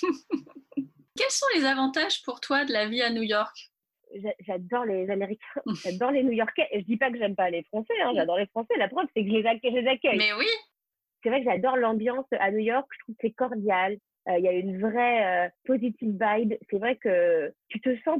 Quels 1.18 1.32
sont 1.32 1.48
les 1.56 1.66
avantages 1.66 2.22
pour 2.22 2.40
toi 2.40 2.66
de 2.66 2.72
la 2.72 2.88
vie 2.88 3.02
à 3.02 3.10
New 3.10 3.24
York? 3.24 3.72
J'adore 4.46 4.86
les 4.86 5.10
Américains, 5.10 5.62
j'adore 5.84 6.12
les 6.12 6.24
New-Yorkais. 6.24 6.68
Et 6.72 6.82
je 6.82 6.86
dis 6.86 6.98
pas 6.98 7.12
que 7.12 7.18
j'aime 7.18 7.36
pas 7.36 7.50
les 7.50 7.64
Français, 7.64 7.94
hein, 8.04 8.12
j'adore 8.16 8.38
les 8.38 8.48
Français. 8.48 8.74
La 8.78 8.88
preuve, 8.88 9.08
c'est 9.16 9.24
que 9.24 9.30
je 9.30 9.36
les, 9.36 9.88
accueille, 9.88 10.18
Mais 10.18 10.34
oui. 10.34 10.46
C'est 11.24 11.30
vrai 11.30 11.40
que 11.44 11.50
j'adore 11.50 11.78
l'ambiance 11.78 12.28
à 12.32 12.52
New 12.52 12.60
York. 12.60 12.88
Je 12.92 13.00
trouve 13.00 13.16
que 13.16 13.22
c'est 13.22 13.34
cordial. 13.34 13.98
Euh, 14.30 14.38
il 14.38 14.44
y 14.44 14.48
a 14.48 14.52
une 14.52 14.80
vraie 14.80 15.46
euh, 15.46 15.50
positive 15.66 16.18
vibe. 16.20 16.54
C'est 16.70 16.78
vrai 16.78 16.96
que 16.98 17.54
tu 17.70 17.80
te 17.80 17.98
sens 18.04 18.20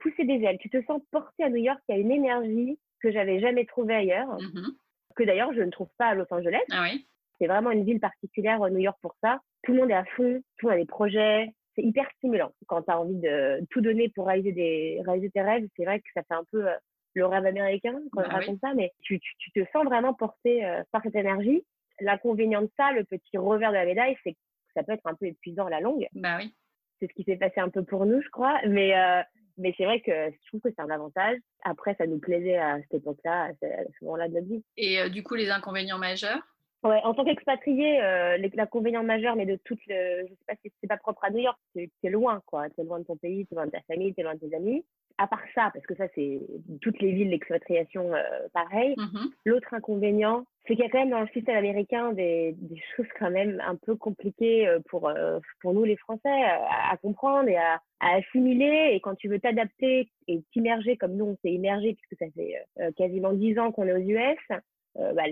pousser 0.00 0.24
des 0.24 0.42
ailes, 0.44 0.58
tu 0.58 0.70
te 0.70 0.82
sens 0.84 1.00
porter 1.10 1.44
à 1.44 1.50
New 1.50 1.56
York. 1.56 1.80
Il 1.88 1.94
y 1.94 1.98
a 1.98 2.00
une 2.00 2.10
énergie 2.10 2.78
que 3.00 3.12
j'avais 3.12 3.40
jamais 3.40 3.64
trouvée 3.64 3.94
ailleurs, 3.94 4.36
mmh 4.40 4.70
que 5.16 5.24
d'ailleurs 5.24 5.54
je 5.54 5.62
ne 5.62 5.70
trouve 5.70 5.88
pas 5.96 6.08
à 6.08 6.14
Los 6.14 6.26
Angeles. 6.30 6.60
Ah 6.70 6.82
oui. 6.82 7.06
C'est 7.40 7.46
vraiment 7.46 7.70
une 7.70 7.84
ville 7.84 8.00
particulière, 8.00 8.60
New 8.60 8.78
York, 8.78 8.98
pour 9.00 9.16
ça. 9.22 9.40
Tout 9.62 9.72
le 9.72 9.80
monde 9.80 9.90
est 9.90 9.94
à 9.94 10.04
fond, 10.04 10.42
tout 10.58 10.66
le 10.66 10.72
monde 10.72 10.78
a 10.78 10.82
des 10.82 10.86
projets, 10.86 11.54
c'est 11.76 11.84
hyper 11.84 12.08
stimulant. 12.16 12.52
Quand 12.66 12.82
tu 12.82 12.90
as 12.90 12.98
envie 12.98 13.20
de 13.20 13.64
tout 13.70 13.80
donner 13.80 14.08
pour 14.08 14.26
réaliser, 14.26 14.52
des, 14.52 15.02
réaliser 15.04 15.30
tes 15.30 15.42
rêves, 15.42 15.66
c'est 15.76 15.84
vrai 15.84 16.00
que 16.00 16.06
ça 16.14 16.22
fait 16.22 16.34
un 16.34 16.44
peu 16.50 16.68
euh, 16.68 16.74
le 17.14 17.26
rêve 17.26 17.46
américain 17.46 17.98
quand 18.12 18.22
on 18.22 18.28
bah 18.28 18.34
raconte 18.34 18.60
ça, 18.60 18.74
mais 18.74 18.92
tu, 19.02 19.20
tu, 19.20 19.50
te 19.52 19.60
sens 19.72 19.84
vraiment 19.84 20.14
porté 20.14 20.64
euh, 20.64 20.82
par 20.90 21.02
cette 21.02 21.14
énergie. 21.14 21.64
L'inconvénient 22.00 22.62
de 22.62 22.70
ça, 22.76 22.92
le 22.92 23.04
petit 23.04 23.38
revers 23.38 23.70
de 23.70 23.76
la 23.76 23.86
médaille, 23.86 24.16
c'est 24.24 24.32
que 24.32 24.38
ça 24.74 24.82
peut 24.82 24.92
être 24.92 25.06
un 25.06 25.14
peu 25.14 25.26
épuisant 25.26 25.66
à 25.66 25.70
la 25.70 25.80
longue. 25.80 26.06
Bah 26.12 26.38
oui. 26.38 26.52
C'est 27.00 27.08
ce 27.08 27.14
qui 27.14 27.24
s'est 27.24 27.36
passé 27.36 27.60
un 27.60 27.68
peu 27.68 27.84
pour 27.84 28.06
nous, 28.06 28.20
je 28.22 28.28
crois. 28.30 28.58
Mais, 28.66 28.98
euh, 28.98 29.22
mais 29.58 29.74
c'est 29.76 29.84
vrai 29.84 30.00
que 30.00 30.12
je 30.12 30.48
trouve 30.48 30.60
que 30.60 30.70
c'est 30.70 30.82
un 30.82 30.90
avantage. 30.90 31.38
Après, 31.62 31.94
ça 31.96 32.06
nous 32.06 32.18
plaisait 32.18 32.56
à 32.56 32.78
cette 32.82 32.94
époque-là, 32.94 33.44
à 33.44 33.52
ce 33.54 34.04
moment-là 34.04 34.28
de 34.28 34.34
notre 34.34 34.48
vie. 34.48 34.64
Et 34.76 35.08
du 35.10 35.22
coup, 35.22 35.34
les 35.34 35.50
inconvénients 35.50 35.98
majeurs? 35.98 36.42
Ouais, 36.84 37.00
en 37.04 37.14
tant 37.14 37.24
qu'expatrié, 37.24 38.00
euh, 38.02 38.38
l'inconvénient 38.54 39.02
majeur, 39.02 39.34
mais 39.34 39.46
de 39.46 39.58
toute 39.64 39.80
le, 39.88 40.26
je 40.26 40.28
sais 40.28 40.44
pas 40.46 40.54
si 40.62 40.72
c'est 40.80 40.86
pas 40.86 40.96
propre 40.96 41.24
à 41.24 41.30
New 41.30 41.40
York, 41.40 41.58
c'est 41.74 42.10
loin, 42.10 42.42
quoi. 42.46 42.68
T'es 42.70 42.84
loin 42.84 43.00
de 43.00 43.04
ton 43.04 43.16
pays, 43.16 43.46
t'es 43.46 43.54
loin 43.54 43.66
de 43.66 43.70
ta 43.70 43.80
famille, 43.82 44.14
t'es 44.14 44.22
loin 44.22 44.34
de 44.34 44.40
tes 44.40 44.54
amis. 44.54 44.84
À 45.18 45.26
part 45.26 45.42
ça, 45.54 45.70
parce 45.72 45.86
que 45.86 45.94
ça, 45.94 46.04
c'est 46.14 46.40
toutes 46.82 47.00
les 47.00 47.12
villes 47.12 47.30
d'expatriation, 47.30 48.14
euh, 48.14 48.22
pareil. 48.52 48.94
Mm-hmm. 48.96 49.30
L'autre 49.46 49.72
inconvénient, 49.72 50.44
c'est 50.66 50.74
qu'il 50.74 50.84
y 50.84 50.86
a 50.86 50.90
quand 50.90 50.98
même 50.98 51.10
dans 51.10 51.22
le 51.22 51.28
système 51.28 51.56
américain 51.56 52.12
des, 52.12 52.54
des 52.58 52.80
choses 52.96 53.06
quand 53.18 53.30
même 53.30 53.62
un 53.66 53.76
peu 53.76 53.96
compliquées 53.96 54.68
euh, 54.68 54.78
pour, 54.90 55.08
euh, 55.08 55.40
pour 55.62 55.72
nous, 55.72 55.84
les 55.84 55.96
Français, 55.96 56.28
à, 56.28 56.92
à 56.92 56.96
comprendre 56.98 57.48
et 57.48 57.56
à, 57.56 57.80
à, 58.00 58.16
assimiler. 58.16 58.90
Et 58.92 59.00
quand 59.00 59.14
tu 59.14 59.28
veux 59.28 59.40
t'adapter 59.40 60.10
et 60.28 60.42
t'immerger 60.52 60.98
comme 60.98 61.16
nous, 61.16 61.24
on 61.24 61.36
s'est 61.42 61.52
immergé, 61.52 61.94
puisque 61.94 62.22
ça 62.22 62.30
fait 62.36 62.92
quasiment 62.96 63.32
dix 63.32 63.58
ans 63.58 63.72
qu'on 63.72 63.86
est 63.86 63.94
aux 63.94 63.96
US, 63.96 64.60
euh, 64.98 65.12
bah, 65.12 65.24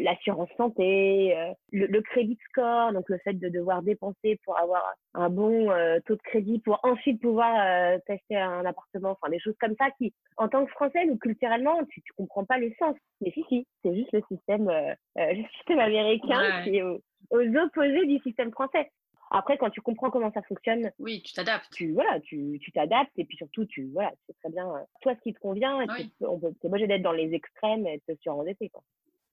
l'assurance 0.00 0.50
santé, 0.56 1.36
euh, 1.36 1.52
le, 1.72 1.86
le, 1.86 2.00
crédit 2.00 2.38
score, 2.48 2.92
donc 2.92 3.08
le 3.08 3.18
fait 3.18 3.32
de 3.32 3.48
devoir 3.48 3.82
dépenser 3.82 4.38
pour 4.44 4.56
avoir 4.56 4.82
un 5.14 5.28
bon 5.28 5.70
euh, 5.70 5.98
taux 6.06 6.14
de 6.14 6.22
crédit 6.22 6.60
pour 6.60 6.78
ensuite 6.84 7.20
pouvoir 7.20 7.98
tester 8.06 8.36
un 8.36 8.64
appartement, 8.64 9.10
enfin 9.10 9.28
des 9.30 9.40
choses 9.40 9.56
comme 9.60 9.74
ça 9.78 9.90
qui, 9.98 10.12
en 10.36 10.48
tant 10.48 10.64
que 10.64 10.70
Français, 10.70 11.06
nous 11.06 11.18
culturellement, 11.18 11.84
tu, 11.90 12.02
tu 12.02 12.12
comprends 12.12 12.44
pas 12.44 12.58
l'essence. 12.58 12.96
Mais 13.20 13.32
si 13.32 13.44
si, 13.48 13.66
c'est 13.82 13.96
juste 13.96 14.12
le 14.12 14.22
système, 14.28 14.70
le 15.16 15.48
système 15.56 15.80
américain 15.80 16.62
qui 16.62 16.76
est 16.76 16.82
aux, 16.82 17.00
opposés 17.30 18.06
du 18.06 18.18
système 18.20 18.52
français. 18.52 18.90
Après, 19.30 19.56
quand 19.58 19.70
tu 19.70 19.80
comprends 19.80 20.10
comment 20.10 20.32
ça 20.32 20.42
fonctionne, 20.42 20.90
oui, 20.98 21.22
tu 21.22 21.32
t'adaptes. 21.32 21.72
Tu 21.72 21.92
voilà, 21.92 22.18
tu 22.20 22.58
tu 22.60 22.72
t'adaptes 22.72 23.16
et 23.16 23.24
puis 23.24 23.36
surtout 23.36 23.64
tu 23.64 23.88
voilà, 23.92 24.12
c'est 24.26 24.36
très 24.38 24.50
bien 24.50 24.66
toi 25.02 25.14
ce 25.14 25.20
qui 25.20 25.32
te 25.32 25.38
convient. 25.38 25.78
Oui. 25.78 26.10
Tu, 26.18 26.26
on 26.26 26.38
peut, 26.38 26.52
c'est 26.60 26.68
moche 26.68 26.82
d'être 26.82 27.02
dans 27.02 27.12
les 27.12 27.32
extrêmes 27.32 27.86
et 27.86 27.98
de 28.08 28.14
se 28.14 28.20
surendetter 28.20 28.68
quoi. 28.70 28.82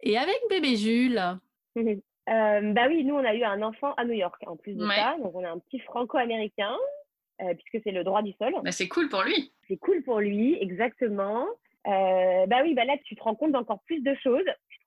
Et 0.02 0.18
avec 0.18 0.38
bébé 0.50 0.76
Jules? 0.76 1.22
Euh, 2.30 2.74
Bah 2.74 2.88
oui, 2.90 3.06
nous 3.06 3.16
on 3.16 3.24
a 3.24 3.34
eu 3.34 3.44
un 3.44 3.62
enfant 3.62 3.94
à 3.94 4.04
New 4.04 4.12
York 4.12 4.36
en 4.48 4.58
plus 4.58 4.74
de 4.76 4.86
ça, 4.86 5.16
donc 5.24 5.34
on 5.34 5.46
a 5.46 5.50
un 5.50 5.60
petit 5.60 5.80
franco-américain 5.80 6.76
euh, 7.42 7.54
puisque 7.54 7.82
c'est 7.86 7.94
le 7.94 8.04
droit 8.04 8.22
du 8.22 8.34
sol. 8.34 8.54
Bah, 8.66 8.74
c'est 8.74 8.90
cool 8.90 9.08
pour 9.08 9.22
lui. 9.24 9.54
C'est 9.70 9.78
cool 9.78 10.04
pour 10.04 10.20
lui, 10.20 10.58
exactement. 10.62 11.48
Euh, 11.88 12.46
bah 12.48 12.58
oui, 12.64 12.74
bah 12.74 12.84
là 12.84 12.96
tu 13.06 13.16
te 13.16 13.24
rends 13.24 13.36
compte 13.36 13.54
d'encore 13.54 13.80
plus 13.86 14.02
de 14.02 14.14
choses. 14.16 14.44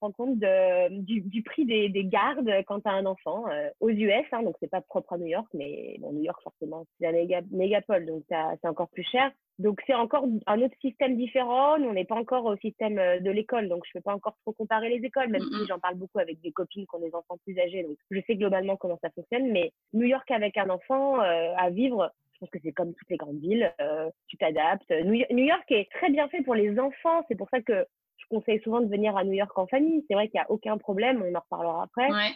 Compte 0.09 0.39
de, 0.39 0.89
du, 1.01 1.21
du 1.21 1.43
prix 1.43 1.65
des, 1.65 1.87
des, 1.89 2.05
gardes 2.05 2.49
quand 2.65 2.79
tu 2.81 2.89
as 2.89 2.93
un 2.93 3.05
enfant 3.05 3.47
euh, 3.49 3.69
aux 3.79 3.89
US, 3.89 4.25
hein, 4.31 4.41
donc 4.41 4.55
c'est 4.59 4.69
pas 4.69 4.81
propre 4.81 5.13
à 5.13 5.17
New 5.19 5.27
York, 5.27 5.47
mais 5.53 5.97
bon, 5.99 6.11
New 6.11 6.23
York 6.23 6.41
forcément 6.41 6.85
c'est 6.97 7.05
la 7.05 7.11
méga, 7.11 7.41
mégapole, 7.51 8.05
donc 8.07 8.23
c'est 8.27 8.67
encore 8.67 8.89
plus 8.89 9.03
cher. 9.03 9.31
Donc 9.59 9.79
c'est 9.85 9.93
encore 9.93 10.25
un 10.47 10.61
autre 10.61 10.75
système 10.81 11.15
différent. 11.15 11.77
Nous, 11.77 11.87
on 11.87 11.93
n'est 11.93 12.05
pas 12.05 12.15
encore 12.15 12.45
au 12.45 12.57
système 12.57 12.97
euh, 12.97 13.19
de 13.19 13.29
l'école, 13.29 13.69
donc 13.69 13.83
je 13.85 13.91
ne 13.93 13.99
peux 13.99 14.03
pas 14.03 14.15
encore 14.15 14.35
trop 14.41 14.53
comparer 14.53 14.89
les 14.89 15.05
écoles, 15.05 15.29
même 15.29 15.41
si 15.41 15.67
j'en 15.67 15.77
parle 15.77 15.95
beaucoup 15.95 16.19
avec 16.19 16.41
des 16.41 16.51
copines 16.51 16.87
qui 16.87 16.95
ont 16.95 16.99
des 16.99 17.13
enfants 17.13 17.37
plus 17.45 17.57
âgés. 17.59 17.83
Donc 17.83 17.97
je 18.09 18.19
sais 18.25 18.35
globalement 18.35 18.75
comment 18.75 18.97
ça 19.03 19.11
fonctionne. 19.11 19.51
Mais 19.51 19.71
New 19.93 20.07
York 20.07 20.29
avec 20.31 20.57
un 20.57 20.69
enfant 20.69 21.21
euh, 21.21 21.53
à 21.57 21.69
vivre, 21.69 22.11
je 22.33 22.39
pense 22.39 22.49
que 22.49 22.59
c'est 22.63 22.71
comme 22.71 22.93
toutes 22.95 23.09
les 23.09 23.17
grandes 23.17 23.39
villes. 23.39 23.71
Euh, 23.79 24.09
tu 24.27 24.37
t'adaptes. 24.37 24.89
New, 24.89 25.45
York 25.45 25.71
est 25.71 25.91
très 25.91 26.09
bien 26.09 26.27
fait 26.29 26.41
pour 26.41 26.55
les 26.55 26.79
enfants. 26.79 27.23
C'est 27.27 27.37
pour 27.37 27.49
ça 27.49 27.61
que 27.61 27.85
conseille 28.31 28.61
souvent 28.63 28.81
de 28.81 28.87
venir 28.87 29.15
à 29.17 29.23
New 29.23 29.33
York 29.33 29.51
en 29.57 29.67
famille. 29.67 30.03
C'est 30.07 30.15
vrai 30.15 30.27
qu'il 30.29 30.39
n'y 30.39 30.45
a 30.45 30.49
aucun 30.51 30.77
problème. 30.77 31.23
On 31.25 31.35
en 31.35 31.39
reparlera 31.39 31.83
après. 31.83 32.11
Ouais 32.11 32.31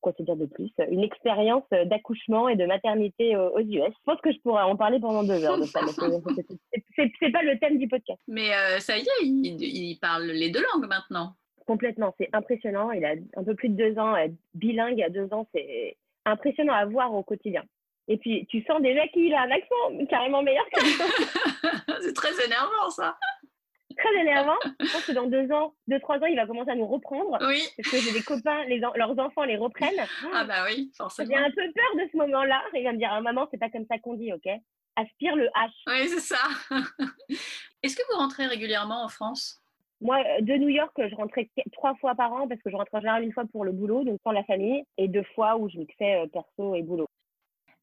quoi 0.00 0.12
se 0.16 0.22
dire 0.22 0.36
de 0.36 0.46
plus? 0.46 0.70
Une 0.90 1.02
expérience 1.02 1.64
d'accouchement 1.70 2.48
et 2.48 2.56
de 2.56 2.66
maternité 2.66 3.36
aux 3.36 3.60
US. 3.60 3.92
Je 3.92 4.04
pense 4.04 4.20
que 4.20 4.32
je 4.32 4.38
pourrais 4.40 4.62
en 4.62 4.76
parler 4.76 4.98
pendant 5.00 5.22
deux 5.22 5.44
heures 5.44 5.58
de 5.58 5.64
ça, 5.64 5.80
c'est 6.96 7.32
pas 7.32 7.42
le 7.42 7.58
thème 7.58 7.78
du 7.78 7.88
podcast. 7.88 8.20
Mais 8.26 8.54
euh, 8.54 8.78
ça 8.78 8.96
y 8.96 9.02
est, 9.02 9.24
il, 9.24 9.98
parle 10.00 10.24
les 10.24 10.50
deux 10.50 10.62
langues 10.72 10.88
maintenant. 10.88 11.34
Complètement, 11.66 12.14
c'est 12.18 12.30
impressionnant. 12.32 12.90
Il 12.92 13.04
a 13.04 13.14
un 13.36 13.44
peu 13.44 13.54
plus 13.54 13.68
de 13.68 13.76
deux 13.76 13.98
ans, 13.98 14.14
bilingue 14.54 15.02
à 15.02 15.10
deux 15.10 15.32
ans, 15.32 15.46
c'est 15.54 15.96
impressionnant 16.24 16.72
à 16.72 16.86
voir 16.86 17.12
au 17.14 17.22
quotidien. 17.22 17.62
Et 18.10 18.16
puis, 18.16 18.46
tu 18.46 18.62
sens 18.62 18.80
déjà 18.80 19.06
qu'il 19.08 19.34
a 19.34 19.42
un 19.42 19.50
accent 19.50 20.06
carrément 20.08 20.42
meilleur 20.42 20.64
que 20.72 20.80
C'est 22.02 22.14
très 22.14 22.44
énervant, 22.44 22.88
ça 22.90 23.18
très 23.98 24.20
énervant. 24.20 24.56
Je 24.80 24.92
pense 24.92 25.04
que 25.04 25.12
dans 25.12 25.26
deux 25.26 25.50
ans, 25.52 25.74
deux, 25.86 25.98
trois 26.00 26.16
ans, 26.18 26.26
il 26.26 26.36
va 26.36 26.46
commencer 26.46 26.70
à 26.70 26.74
nous 26.74 26.86
reprendre. 26.86 27.38
Oui. 27.46 27.62
Parce 27.76 27.90
que 27.90 27.98
j'ai 27.98 28.12
des 28.12 28.22
copains, 28.22 28.64
les 28.64 28.78
leurs 28.78 29.18
enfants 29.18 29.44
les 29.44 29.56
reprennent. 29.56 29.88
Ah 30.34 30.44
bah 30.44 30.64
oui, 30.66 30.90
forcément. 30.96 31.30
J'ai 31.30 31.36
un 31.36 31.50
peu 31.50 31.72
peur 31.72 32.04
de 32.04 32.08
ce 32.10 32.16
moment-là. 32.16 32.62
Il 32.74 32.84
va 32.84 32.92
me 32.92 32.98
dire, 32.98 33.08
ah, 33.10 33.20
maman, 33.20 33.48
c'est 33.50 33.58
pas 33.58 33.70
comme 33.70 33.86
ça 33.90 33.98
qu'on 33.98 34.14
dit, 34.14 34.32
ok 34.32 34.46
Aspire 34.96 35.36
le 35.36 35.46
H. 35.46 35.70
Oui, 35.86 36.08
c'est 36.08 36.20
ça. 36.20 36.48
Est-ce 37.82 37.96
que 37.96 38.02
vous 38.10 38.18
rentrez 38.18 38.46
régulièrement 38.46 39.04
en 39.04 39.08
France? 39.08 39.62
Moi, 40.00 40.22
de 40.40 40.54
New 40.54 40.68
York, 40.68 40.92
je 40.96 41.14
rentrais 41.14 41.50
trois 41.72 41.94
fois 41.96 42.14
par 42.14 42.32
an 42.32 42.46
parce 42.46 42.60
que 42.62 42.70
je 42.70 42.76
rentrais 42.76 42.98
en 42.98 43.00
général 43.00 43.24
une 43.24 43.32
fois 43.32 43.44
pour 43.50 43.64
le 43.64 43.72
boulot, 43.72 44.04
donc 44.04 44.20
sans 44.22 44.30
la 44.30 44.44
famille, 44.44 44.84
et 44.96 45.08
deux 45.08 45.24
fois 45.34 45.56
où 45.56 45.68
je 45.68 45.78
mixais 45.78 46.16
euh, 46.16 46.26
perso 46.26 46.74
et 46.74 46.82
boulot. 46.82 47.08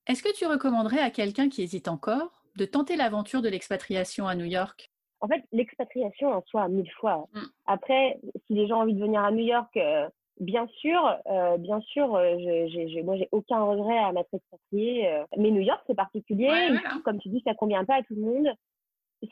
Est-ce 0.08 0.24
que 0.24 0.34
tu 0.34 0.46
recommanderais 0.46 1.00
à 1.00 1.10
quelqu'un 1.10 1.50
qui 1.50 1.64
hésite 1.64 1.88
encore 1.88 2.44
de 2.56 2.66
tenter 2.66 2.96
l'aventure 2.96 3.42
de 3.42 3.50
l'expatriation 3.50 4.28
à 4.28 4.36
New 4.36 4.46
York? 4.46 4.92
En 5.22 5.28
fait, 5.28 5.44
l'expatriation 5.52 6.30
en 6.30 6.44
soi, 6.44 6.68
mille 6.68 6.92
fois. 6.92 7.28
Mm. 7.34 7.40
Après, 7.66 8.20
si 8.48 8.54
les 8.54 8.68
gens 8.68 8.78
ont 8.78 8.82
envie 8.82 8.94
de 8.94 9.02
venir 9.02 9.24
à 9.24 9.32
New 9.32 9.46
York, 9.46 9.76
euh, 9.78 10.08
Bien 10.40 10.68
sûr, 10.82 11.18
euh, 11.28 11.58
bien 11.58 11.80
sûr, 11.80 12.14
euh, 12.14 12.36
j'ai, 12.38 13.04
moi 13.04 13.16
j'ai 13.16 13.30
aucun 13.32 13.64
regret 13.64 13.98
à 13.98 14.12
m'être 14.12 14.34
expatriée. 14.34 15.08
Euh, 15.08 15.24
mais 15.38 15.50
New 15.50 15.62
York 15.62 15.82
c'est 15.88 15.96
particulier, 15.96 16.50
comme 17.06 17.20
tu 17.20 17.30
dis, 17.30 17.42
ça 17.46 17.54
convient 17.54 17.86
pas 17.86 17.96
à 17.96 18.04
tout 18.04 18.16
le 18.16 18.22
monde. 18.22 18.48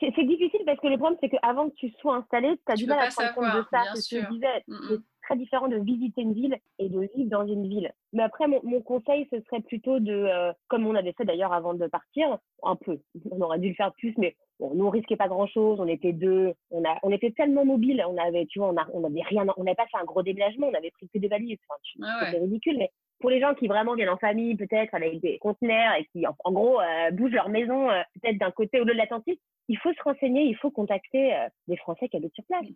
C'est, 0.00 0.24
difficile 0.24 0.60
parce 0.66 0.78
que 0.80 0.86
le 0.88 0.98
problème 0.98 1.18
c'est 1.20 1.28
qu'avant 1.28 1.68
que 1.68 1.74
tu 1.74 1.90
sois 2.00 2.16
installé, 2.16 2.56
tu 2.66 2.72
as 2.72 2.76
du 2.76 2.86
mal 2.86 2.98
à 3.00 3.08
prendre 3.08 3.34
compte 3.34 3.62
de 3.62 3.64
ça. 3.70 3.82
C'est 3.94 4.00
ce 4.00 4.16
que 4.16 4.32
disais. 4.32 4.64
Mm, 4.68 4.94
mm 4.94 5.02
très 5.24 5.36
différent 5.36 5.68
de 5.68 5.76
visiter 5.76 6.22
une 6.22 6.34
ville 6.34 6.56
et 6.78 6.88
de 6.88 7.00
vivre 7.14 7.30
dans 7.30 7.46
une 7.46 7.68
ville. 7.68 7.92
Mais 8.12 8.22
après, 8.22 8.46
mon, 8.46 8.80
conseil, 8.82 9.26
ce 9.32 9.40
serait 9.42 9.62
plutôt 9.62 9.98
de, 9.98 10.12
euh, 10.12 10.52
comme 10.68 10.86
on 10.86 10.94
avait 10.94 11.12
fait 11.12 11.24
d'ailleurs 11.24 11.52
avant 11.52 11.74
de 11.74 11.86
partir, 11.86 12.38
un 12.62 12.76
peu. 12.76 13.00
On 13.30 13.40
aurait 13.40 13.58
dû 13.58 13.68
le 13.70 13.74
faire 13.74 13.92
plus, 13.94 14.14
mais 14.18 14.36
bon, 14.60 14.72
nous 14.74 14.86
on 14.86 14.90
risquait 14.90 15.16
pas 15.16 15.28
grand 15.28 15.46
chose. 15.46 15.80
On 15.80 15.88
était 15.88 16.12
deux, 16.12 16.54
on 16.70 16.84
a, 16.84 16.98
on 17.02 17.10
était 17.10 17.32
tellement 17.32 17.64
mobile. 17.64 18.04
On 18.08 18.16
avait, 18.16 18.46
tu 18.46 18.58
vois, 18.58 18.68
on, 18.68 18.76
a, 18.76 18.86
on 18.92 19.04
avait 19.04 19.22
rien, 19.22 19.46
on 19.56 19.64
n'avait 19.64 19.74
pas 19.74 19.86
fait 19.86 19.98
un 19.98 20.04
gros 20.04 20.22
déménagement. 20.22 20.68
On 20.68 20.74
avait 20.74 20.92
pris 20.92 21.08
que 21.08 21.18
des 21.18 21.28
valises. 21.28 21.58
Enfin, 21.68 21.80
ah 22.02 22.26
C'était 22.26 22.42
ridicule, 22.42 22.78
mais 22.78 22.90
pour 23.24 23.30
les 23.30 23.40
gens 23.40 23.54
qui 23.54 23.68
vraiment 23.68 23.94
viennent 23.94 24.10
en 24.10 24.18
famille, 24.18 24.54
peut-être 24.54 24.94
avec 24.94 25.18
des 25.20 25.38
conteneurs 25.38 25.94
et 25.94 26.04
qui, 26.12 26.26
en, 26.26 26.52
gros, 26.52 26.78
euh, 26.78 27.10
bougent 27.10 27.32
leur 27.32 27.48
maison, 27.48 27.90
euh, 27.90 28.02
peut-être 28.20 28.36
d'un 28.36 28.50
côté 28.50 28.82
ou 28.82 28.84
de 28.84 28.92
l'Atlantique, 28.92 29.40
il 29.68 29.78
faut 29.78 29.94
se 29.94 30.02
renseigner, 30.02 30.42
il 30.42 30.56
faut 30.56 30.70
contacter 30.70 31.34
des 31.66 31.78
Français 31.78 32.10
qui 32.10 32.18
habitent 32.18 32.34
sur 32.34 32.44
place. 32.44 32.66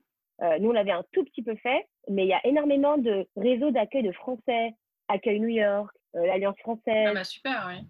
Euh, 0.43 0.59
nous, 0.59 0.71
on 0.71 0.73
l'avait 0.73 0.93
un 0.93 1.05
tout 1.13 1.25
petit 1.25 1.43
peu 1.43 1.57
fait, 1.57 1.87
mais 2.09 2.25
il 2.25 2.29
y 2.29 2.33
a 2.33 2.47
énormément 2.47 2.97
de 2.97 3.27
réseaux 3.37 3.71
d'accueil 3.71 4.05
de 4.05 4.13
Français, 4.13 4.75
Accueil 5.09 5.41
New 5.41 5.49
York, 5.49 5.95
euh, 6.17 6.27
l'Alliance 6.27 6.59
française. 6.61 7.09
Ah 7.09 7.15
bah 7.15 7.25
super, 7.25 7.67
oui. 7.69 7.85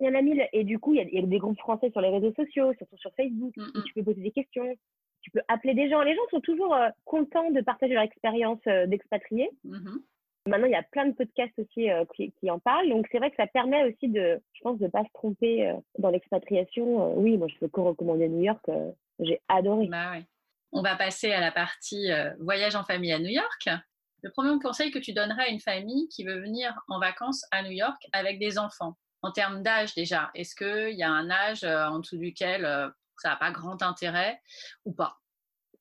Il 0.00 0.06
y 0.06 0.10
en 0.10 0.14
a 0.14 0.22
mille. 0.22 0.46
Et 0.52 0.64
du 0.64 0.78
coup, 0.78 0.94
il 0.94 1.08
y, 1.08 1.18
a, 1.18 1.22
des 1.22 1.38
groupes 1.38 1.58
français 1.58 1.90
sur 1.90 2.00
les 2.00 2.10
réseaux 2.10 2.32
sociaux, 2.34 2.72
surtout 2.76 2.98
sur 2.98 3.12
Facebook, 3.16 3.56
mm, 3.56 3.62
où 3.62 3.78
mm. 3.78 3.84
tu 3.86 3.94
peux 3.94 4.04
poser 4.04 4.20
des 4.20 4.30
questions, 4.30 4.74
tu 5.22 5.30
peux 5.30 5.40
appeler 5.48 5.74
des 5.74 5.88
gens. 5.88 6.02
Les 6.02 6.14
gens 6.14 6.26
sont 6.30 6.40
toujours 6.40 6.74
euh, 6.74 6.88
contents 7.04 7.50
de 7.50 7.60
partager 7.60 7.94
leur 7.94 8.02
expérience 8.02 8.60
d'expatriés. 8.64 9.50
Mm-hmm. 9.64 9.98
Maintenant, 10.46 10.66
il 10.66 10.72
y 10.72 10.76
a 10.76 10.82
plein 10.82 11.06
de 11.06 11.14
podcasts 11.14 11.58
aussi 11.58 11.88
qui, 12.14 12.50
en 12.50 12.58
parlent. 12.58 12.88
Donc, 12.88 13.06
c'est 13.10 13.18
vrai 13.18 13.30
que 13.30 13.36
ça 13.36 13.46
permet 13.46 13.82
aussi 13.84 14.08
de, 14.08 14.40
je 14.52 14.60
pense, 14.62 14.78
de 14.78 14.84
ne 14.84 14.90
pas 14.90 15.02
se 15.02 15.12
tromper 15.12 15.74
dans 15.98 16.10
l'expatriation. 16.10 17.14
oui, 17.18 17.36
moi, 17.36 17.48
je 17.48 17.58
peux 17.58 17.68
co-recommander 17.68 18.28
New 18.28 18.42
York. 18.42 18.64
J'ai 19.18 19.40
adoré. 19.48 19.86
Bah, 19.88 20.12
ouais. 20.12 20.24
On 20.72 20.82
va 20.82 20.96
passer 20.96 21.32
à 21.32 21.40
la 21.40 21.52
partie 21.52 22.10
euh, 22.10 22.34
voyage 22.40 22.74
en 22.74 22.84
famille 22.84 23.12
à 23.12 23.18
New 23.18 23.30
York. 23.30 23.68
Le 24.22 24.30
premier 24.30 24.58
conseil 24.60 24.90
que 24.90 24.98
tu 24.98 25.12
donnerais 25.12 25.44
à 25.44 25.48
une 25.48 25.60
famille 25.60 26.08
qui 26.08 26.24
veut 26.24 26.40
venir 26.40 26.78
en 26.88 26.98
vacances 26.98 27.46
à 27.50 27.62
New 27.62 27.70
York 27.70 28.02
avec 28.12 28.38
des 28.38 28.58
enfants, 28.58 28.96
en 29.22 29.30
termes 29.30 29.62
d'âge 29.62 29.94
déjà, 29.94 30.30
est-ce 30.34 30.54
qu'il 30.54 30.96
y 30.96 31.02
a 31.02 31.10
un 31.10 31.30
âge 31.30 31.64
euh, 31.64 31.86
en 31.86 32.00
dessous 32.00 32.18
duquel 32.18 32.64
euh, 32.64 32.88
ça 33.16 33.30
n'a 33.30 33.36
pas 33.36 33.50
grand 33.52 33.82
intérêt 33.82 34.40
ou 34.84 34.92
pas? 34.92 35.16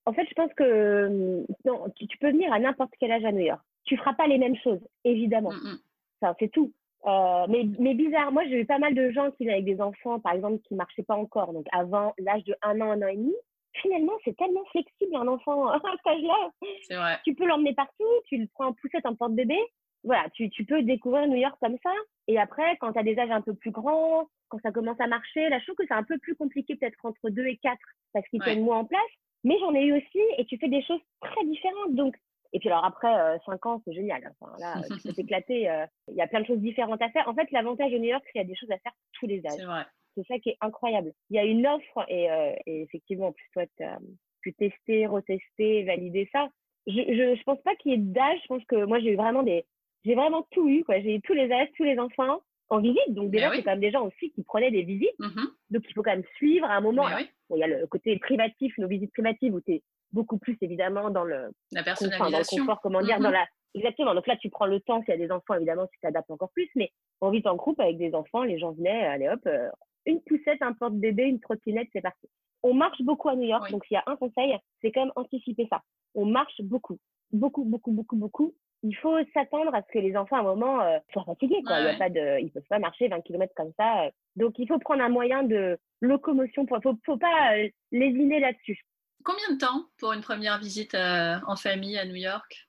En 0.06 0.14
fait, 0.14 0.26
je 0.30 0.34
pense 0.36 0.54
que 0.54 1.44
non, 1.66 1.90
tu, 1.96 2.18
peux 2.20 2.30
venir 2.30 2.54
à 2.54 2.60
n'importe 2.60 2.94
quel 3.00 3.12
âge 3.12 3.26
à 3.26 3.32
New 3.32 3.46
York. 3.46 3.62
Tu 3.86 3.98
feras 3.98 4.14
pas 4.14 4.28
les 4.28 4.38
mêmes 4.38 4.58
choses, 4.58 4.82
évidemment. 5.04 5.52
Mm, 5.52 5.74
mm. 5.74 5.80
Ça, 6.22 6.36
c'est 6.40 6.52
tout. 6.52 6.72
mais, 7.06 7.66
mais 7.80 7.94
bizarre, 7.94 8.32
moi 8.32 8.44
j'ai 8.46 8.62
eu 8.62 8.66
pas 8.66 8.80
mal 8.80 8.94
de 8.94 9.12
gens 9.12 9.32
qui 9.32 9.44
venaient 9.44 9.54
avec 9.54 9.66
des 9.66 9.82
enfants, 9.82 10.20
par 10.20 10.34
exemple, 10.34 10.60
qui 10.68 10.76
marchaient 10.76 11.04
pas 11.04 11.16
encore, 11.16 11.54
donc 11.54 11.66
avant 11.72 12.14
l'âge 12.18 12.44
de 12.46 12.56
un 12.62 12.82
an, 12.82 12.92
un 12.92 13.02
an 13.02 13.08
et 13.08 13.18
demi, 13.18 13.36
finalement, 13.82 14.14
c'est 14.24 14.36
tellement 14.38 14.66
flexible 14.72 15.16
un 15.16 15.28
enfant 15.28 15.68
à 15.70 15.80
cet 15.80 16.08
âge-là. 16.08 16.52
C'est 16.88 16.96
vrai. 16.96 17.20
Tu 17.24 17.36
peux 17.36 17.46
l'emmener 17.46 17.74
partout, 17.74 18.04
tu 18.28 18.38
le 18.38 18.48
prends 18.54 18.68
en 18.68 18.74
poussette 18.74 19.06
en 19.06 19.16
porte-bébé. 19.16 19.58
Voilà, 20.04 20.30
tu, 20.36 20.50
tu, 20.52 20.66
peux 20.66 20.84
découvrir 20.84 21.28
New 21.28 21.38
York 21.38 21.58
comme 21.60 21.78
ça. 21.82 21.92
Et 22.28 22.38
après, 22.38 22.78
quand 22.78 22.94
tu 22.94 23.00
as 23.00 23.04
des 23.04 23.18
âges 23.18 23.32
un 23.32 23.42
peu 23.42 23.56
plus 23.56 23.72
grands, 23.72 24.28
quand 24.50 24.60
ça 24.62 24.72
commence 24.72 25.00
à 25.00 25.08
marcher, 25.08 25.50
là, 25.50 25.58
je 25.58 25.66
trouve 25.66 25.78
que 25.78 25.88
c'est 25.88 25.96
un 25.96 26.04
peu 26.04 26.20
plus 26.20 26.36
compliqué 26.36 26.76
peut-être 26.76 27.04
entre 27.04 27.30
2 27.30 27.46
et 27.48 27.58
4 27.58 27.76
parce 28.14 28.28
qu'ils 28.28 28.42
tiennent 28.42 28.64
moins 28.64 28.80
en 28.80 28.86
place. 28.86 29.02
Mais 29.44 29.58
j'en 29.60 29.74
ai 29.74 29.84
eu 29.84 29.98
aussi 29.98 30.20
et 30.38 30.46
tu 30.46 30.58
fais 30.58 30.68
des 30.68 30.84
choses 30.84 31.02
très 31.22 31.46
différentes. 31.46 31.96
Donc, 31.96 32.16
et 32.56 32.60
puis 32.60 32.70
alors 32.70 32.86
après, 32.86 33.10
5 33.46 33.52
euh, 33.54 33.70
ans, 33.70 33.82
c'est 33.84 33.94
génial. 33.94 34.34
Enfin, 34.40 34.54
là, 34.60 34.82
tu 34.88 35.10
peux 35.10 35.14
t'éclater. 35.14 35.70
Euh, 35.70 35.86
il 36.08 36.16
y 36.16 36.22
a 36.22 36.28
plein 36.28 36.40
de 36.40 36.46
choses 36.46 36.60
différentes 36.60 37.02
à 37.02 37.10
faire. 37.10 37.28
En 37.28 37.36
fait, 37.36 37.52
l'avantage 37.52 37.92
de 37.92 37.98
New 37.98 38.06
York, 38.06 38.24
c'est 38.26 38.32
qu'il 38.32 38.42
y 38.42 38.46
a 38.46 38.48
des 38.48 38.56
choses 38.56 38.72
à 38.72 38.78
faire 38.78 38.94
tous 39.20 39.28
les 39.28 39.46
âges. 39.46 39.58
C'est 39.58 39.66
vrai. 39.66 39.84
C'est 40.16 40.26
ça 40.26 40.40
qui 40.40 40.52
est 40.52 40.58
incroyable. 40.62 41.12
Il 41.30 41.36
y 41.36 41.40
a 41.40 41.44
une 41.44 41.68
offre 41.68 42.06
et, 42.08 42.32
euh, 42.32 42.54
et 42.66 42.84
effectivement, 42.84 43.28
en 43.28 43.32
plus, 43.34 43.46
toi, 43.52 43.64
tu 43.76 43.84
as 43.84 44.00
pu 44.40 44.54
tester, 44.54 45.06
retester, 45.06 45.84
valider 45.84 46.30
ça. 46.32 46.48
Je, 46.88 46.94
je, 46.94 47.36
je 47.36 47.44
pense 47.44 47.62
pas 47.62 47.76
qu'il 47.76 47.92
y 47.92 47.96
ait 47.96 47.98
d'âge. 47.98 48.40
Je 48.44 48.48
pense 48.48 48.64
que 48.70 48.86
moi, 48.86 49.02
j'ai 49.02 49.12
eu 49.12 49.18
vraiment 49.18 49.44
des, 49.44 49.66
j'ai 50.06 50.16
vraiment 50.16 50.48
tout 50.52 50.70
eu, 50.70 50.86
quoi. 50.86 51.02
J'ai 51.02 51.16
eu 51.16 51.22
tous 51.22 51.34
les 51.34 51.52
âges, 51.52 51.68
tous 51.76 51.84
les 51.84 52.00
enfants 52.00 52.40
en 52.70 52.80
visite. 52.80 53.10
Donc, 53.10 53.32
déjà, 53.32 53.50
ben 53.50 53.58
c'est 53.58 53.64
quand 53.64 53.72
même 53.72 53.82
des 53.82 53.92
gens 53.92 54.08
aussi 54.08 54.32
qui 54.32 54.44
prenaient 54.44 54.72
des 54.72 54.84
visites. 54.84 55.20
Mmh 55.20 55.42
Donc, 55.72 55.84
il 55.90 55.94
faut 55.94 56.04
quand 56.04 56.12
même 56.12 56.24
suivre 56.38 56.68
à 56.68 56.76
un 56.76 56.82
moment. 56.82 57.06
Il 57.50 57.58
y 57.58 57.64
a 57.64 57.68
le 57.68 57.86
côté 57.88 58.18
privatif, 58.20 58.74
nos 58.78 58.88
visites 58.88 59.12
privatives 59.12 59.54
où 59.54 59.60
tu 59.60 59.74
es 59.74 59.84
beaucoup 60.12 60.38
plus 60.38 60.58
évidemment 60.62 61.10
dans 61.10 61.24
le, 61.24 61.52
la 61.72 61.84
personnalisation. 61.84 62.30
dans 62.30 62.40
le 62.40 62.60
confort, 62.60 62.82
comment 62.82 63.02
dire, 63.02 63.20
dans 63.20 63.30
mmh 63.30 63.34
la, 63.34 63.46
Exactement. 63.76 64.16
Donc 64.16 64.26
là, 64.26 64.38
tu 64.38 64.50
prends 64.50 64.66
le 64.66 64.80
temps. 64.80 65.02
S'il 65.02 65.10
y 65.10 65.14
a 65.14 65.18
des 65.18 65.32
enfants, 65.32 65.56
évidemment, 65.56 65.86
tu 65.88 66.00
t'adaptes 66.00 66.32
encore 66.32 66.50
plus. 66.52 66.70
Mais 66.76 66.92
en 67.20 67.30
vit 67.30 67.42
en 67.46 67.56
groupe 67.56 67.80
avec 67.80 67.98
des 67.98 68.16
enfants, 68.16 68.44
les 68.44 68.58
gens 68.58 68.72
venaient, 68.72 69.06
allez 69.06 69.28
hop, 69.28 69.42
euh, 69.48 69.70
une 70.06 70.22
poussette, 70.22 70.62
un 70.62 70.74
porte-bébé, 70.74 71.24
une 71.24 71.42
trottinette, 71.42 71.90
c'est 71.92 72.02
parti. 72.02 72.28
On 72.64 72.74
marche 72.74 73.02
beaucoup 73.02 73.30
à 73.30 73.36
New 73.36 73.48
York, 73.48 73.70
donc 73.70 73.86
s'il 73.86 73.96
y 73.96 73.98
a 73.98 74.04
un 74.08 74.16
conseil, 74.16 74.58
c'est 74.82 74.92
quand 74.92 75.02
même 75.02 75.14
anticiper 75.16 75.68
ça. 75.70 75.82
On 76.16 76.26
marche 76.26 76.62
beaucoup, 76.62 76.98
beaucoup, 77.32 77.64
beaucoup, 77.64 77.92
beaucoup, 77.92 78.16
beaucoup. 78.16 78.56
Il 78.82 78.96
faut 78.96 79.18
s'attendre 79.34 79.76
à 79.76 79.82
ce 79.82 79.92
que 79.92 80.00
les 80.00 80.16
enfants, 80.16 80.38
à 80.38 80.40
un 80.40 80.44
moment, 80.44 80.82
euh, 80.82 80.98
soient 81.12 81.26
fatigués. 81.26 81.62
Quoi. 81.66 81.80
Il 81.80 81.86
y 81.86 81.90
a 81.90 81.98
pas 81.98 82.10
de, 82.10 82.40
ils 82.42 82.52
peuvent 82.52 82.64
pas 82.70 82.80
marcher 82.80 83.08
20 83.08 83.22
km 83.22 83.54
comme 83.56 83.72
ça. 83.78 84.10
Donc, 84.36 84.58
il 84.58 84.68
faut 84.68 84.80
prendre 84.80 85.04
un 85.04 85.10
moyen 85.10 85.44
de 85.44 85.78
locomotion. 86.02 86.66
Il 86.66 86.82
faut, 86.82 86.96
faut 87.06 87.18
pas 87.18 87.58
euh, 87.58 87.68
lésiner 87.92 88.40
là-dessus. 88.40 88.80
Combien 89.26 89.56
de 89.56 89.58
temps 89.60 89.86
pour 90.00 90.14
une 90.14 90.22
première 90.22 90.60
visite 90.60 90.96
euh, 90.96 91.36
en 91.48 91.56
famille 91.56 91.98
à 91.98 92.06
New 92.06 92.16
York? 92.16 92.68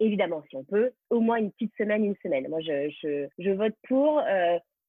Évidemment, 0.00 0.44
si 0.48 0.56
on 0.56 0.62
peut, 0.62 0.92
au 1.10 1.18
moins 1.18 1.38
une 1.38 1.50
petite 1.50 1.74
semaine, 1.76 2.04
une 2.04 2.16
semaine. 2.22 2.46
Moi, 2.48 2.60
je, 2.60 2.88
je, 3.02 3.26
je 3.38 3.50
vote 3.50 3.74
pour 3.88 4.22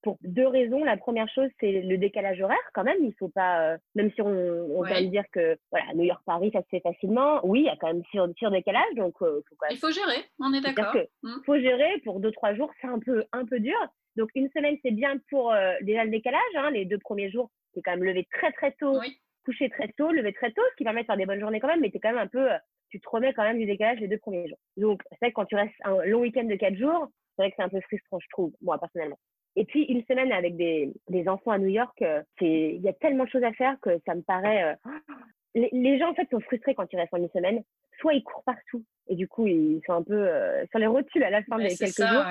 pour 0.01 0.17
deux 0.21 0.47
raisons. 0.47 0.83
La 0.83 0.97
première 0.97 1.27
chose, 1.29 1.49
c'est 1.59 1.81
le 1.81 1.97
décalage 1.97 2.39
horaire 2.39 2.57
quand 2.73 2.83
même. 2.83 3.03
Il 3.03 3.13
faut 3.15 3.27
pas, 3.27 3.73
euh, 3.73 3.77
même 3.95 4.11
si 4.13 4.21
on, 4.21 4.29
on 4.29 4.81
va 4.83 5.01
dire 5.01 5.25
que 5.33 5.57
voilà, 5.71 5.93
New 5.93 6.03
York 6.03 6.21
Paris, 6.25 6.51
ça 6.53 6.61
se 6.61 6.69
fait 6.69 6.79
facilement. 6.79 7.41
Oui, 7.43 7.61
il 7.61 7.65
y 7.65 7.69
a 7.69 7.75
quand 7.75 7.87
même 7.87 8.03
sur, 8.11 8.29
sur 8.37 8.51
décalage, 8.51 8.93
donc 8.95 9.15
euh, 9.21 9.41
faut 9.49 9.55
quand 9.57 9.67
même... 9.67 9.75
il 9.75 9.79
faut 9.79 9.91
gérer. 9.91 10.23
On 10.39 10.53
est 10.53 10.61
d'accord. 10.61 10.95
Il 10.95 11.29
mmh. 11.29 11.41
faut 11.45 11.59
gérer 11.59 11.99
pour 12.05 12.19
deux 12.19 12.31
trois 12.31 12.53
jours, 12.53 12.71
c'est 12.79 12.87
un 12.87 12.99
peu 12.99 13.25
un 13.33 13.45
peu 13.45 13.59
dur. 13.59 13.79
Donc 14.15 14.29
une 14.35 14.49
semaine, 14.51 14.77
c'est 14.83 14.91
bien 14.91 15.17
pour 15.29 15.51
euh, 15.51 15.73
déjà 15.81 16.05
le 16.05 16.11
décalage. 16.11 16.39
Hein, 16.55 16.71
les 16.71 16.85
deux 16.85 16.99
premiers 16.99 17.29
jours, 17.31 17.49
c'est 17.73 17.81
quand 17.81 17.91
même 17.91 18.03
lever 18.03 18.27
très 18.31 18.51
très 18.53 18.71
tôt, 18.73 18.99
coucher 19.45 19.69
très 19.69 19.89
tôt, 19.97 20.11
lever 20.11 20.33
très 20.33 20.51
tôt, 20.51 20.61
ce 20.71 20.75
qui 20.75 20.83
permet 20.83 21.01
de 21.01 21.05
faire 21.05 21.17
des 21.17 21.25
bonnes 21.25 21.39
journées 21.39 21.59
quand 21.59 21.67
même. 21.67 21.81
Mais 21.81 21.91
es 21.93 21.99
quand 21.99 22.11
même 22.11 22.17
un 22.17 22.27
peu, 22.27 22.49
tu 22.89 22.99
te 22.99 23.09
remets 23.09 23.33
quand 23.33 23.43
même 23.43 23.59
du 23.59 23.65
décalage 23.65 23.99
les 23.99 24.07
deux 24.07 24.17
premiers 24.17 24.47
jours. 24.47 24.57
Donc 24.77 25.01
c'est 25.11 25.17
vrai 25.21 25.29
que 25.31 25.35
quand 25.35 25.45
tu 25.45 25.55
restes 25.55 25.73
un 25.83 26.03
long 26.05 26.21
week-end 26.21 26.43
de 26.43 26.55
quatre 26.55 26.77
jours, 26.77 27.07
c'est 27.35 27.43
vrai 27.43 27.51
que 27.51 27.55
c'est 27.57 27.63
un 27.63 27.69
peu 27.69 27.81
frustrant, 27.81 28.19
je 28.19 28.27
trouve, 28.29 28.53
moi 28.61 28.77
personnellement. 28.77 29.19
Et 29.55 29.65
puis 29.65 29.83
une 29.83 30.03
semaine 30.05 30.31
avec 30.31 30.55
des, 30.55 30.93
des 31.09 31.27
enfants 31.27 31.51
à 31.51 31.57
New 31.57 31.67
York, 31.67 32.01
euh, 32.01 32.21
c'est 32.37 32.75
il 32.75 32.81
y 32.81 32.89
a 32.89 32.93
tellement 32.93 33.25
de 33.25 33.29
choses 33.29 33.43
à 33.43 33.53
faire 33.53 33.75
que 33.81 33.99
ça 34.05 34.15
me 34.15 34.21
paraît. 34.21 34.63
Euh, 34.63 34.75
les, 35.55 35.99
gens 35.99 36.11
en 36.11 36.13
fait 36.13 36.29
sont 36.29 36.39
frustrés 36.39 36.75
quand 36.75 36.87
ils 36.91 36.97
restent 36.97 37.13
en 37.13 37.17
une 37.17 37.29
semaine. 37.29 37.63
Soit 37.99 38.13
ils 38.13 38.23
courent 38.23 38.43
partout 38.43 38.85
et 39.07 39.15
du 39.15 39.27
coup 39.27 39.47
ils 39.47 39.81
sont 39.85 39.93
un 39.93 40.03
peu 40.03 40.13
euh, 40.13 40.65
sur 40.69 40.79
les 40.79 40.87
rotules 40.87 41.23
à 41.23 41.29
la 41.29 41.43
fin 41.43 41.57
des 41.57 41.75
quelques 41.75 41.97
jours. 41.97 42.23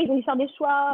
Ils 0.00 0.10
ont 0.10 0.16
dû 0.16 0.22
faire 0.22 0.36
des 0.36 0.48
choix. 0.56 0.92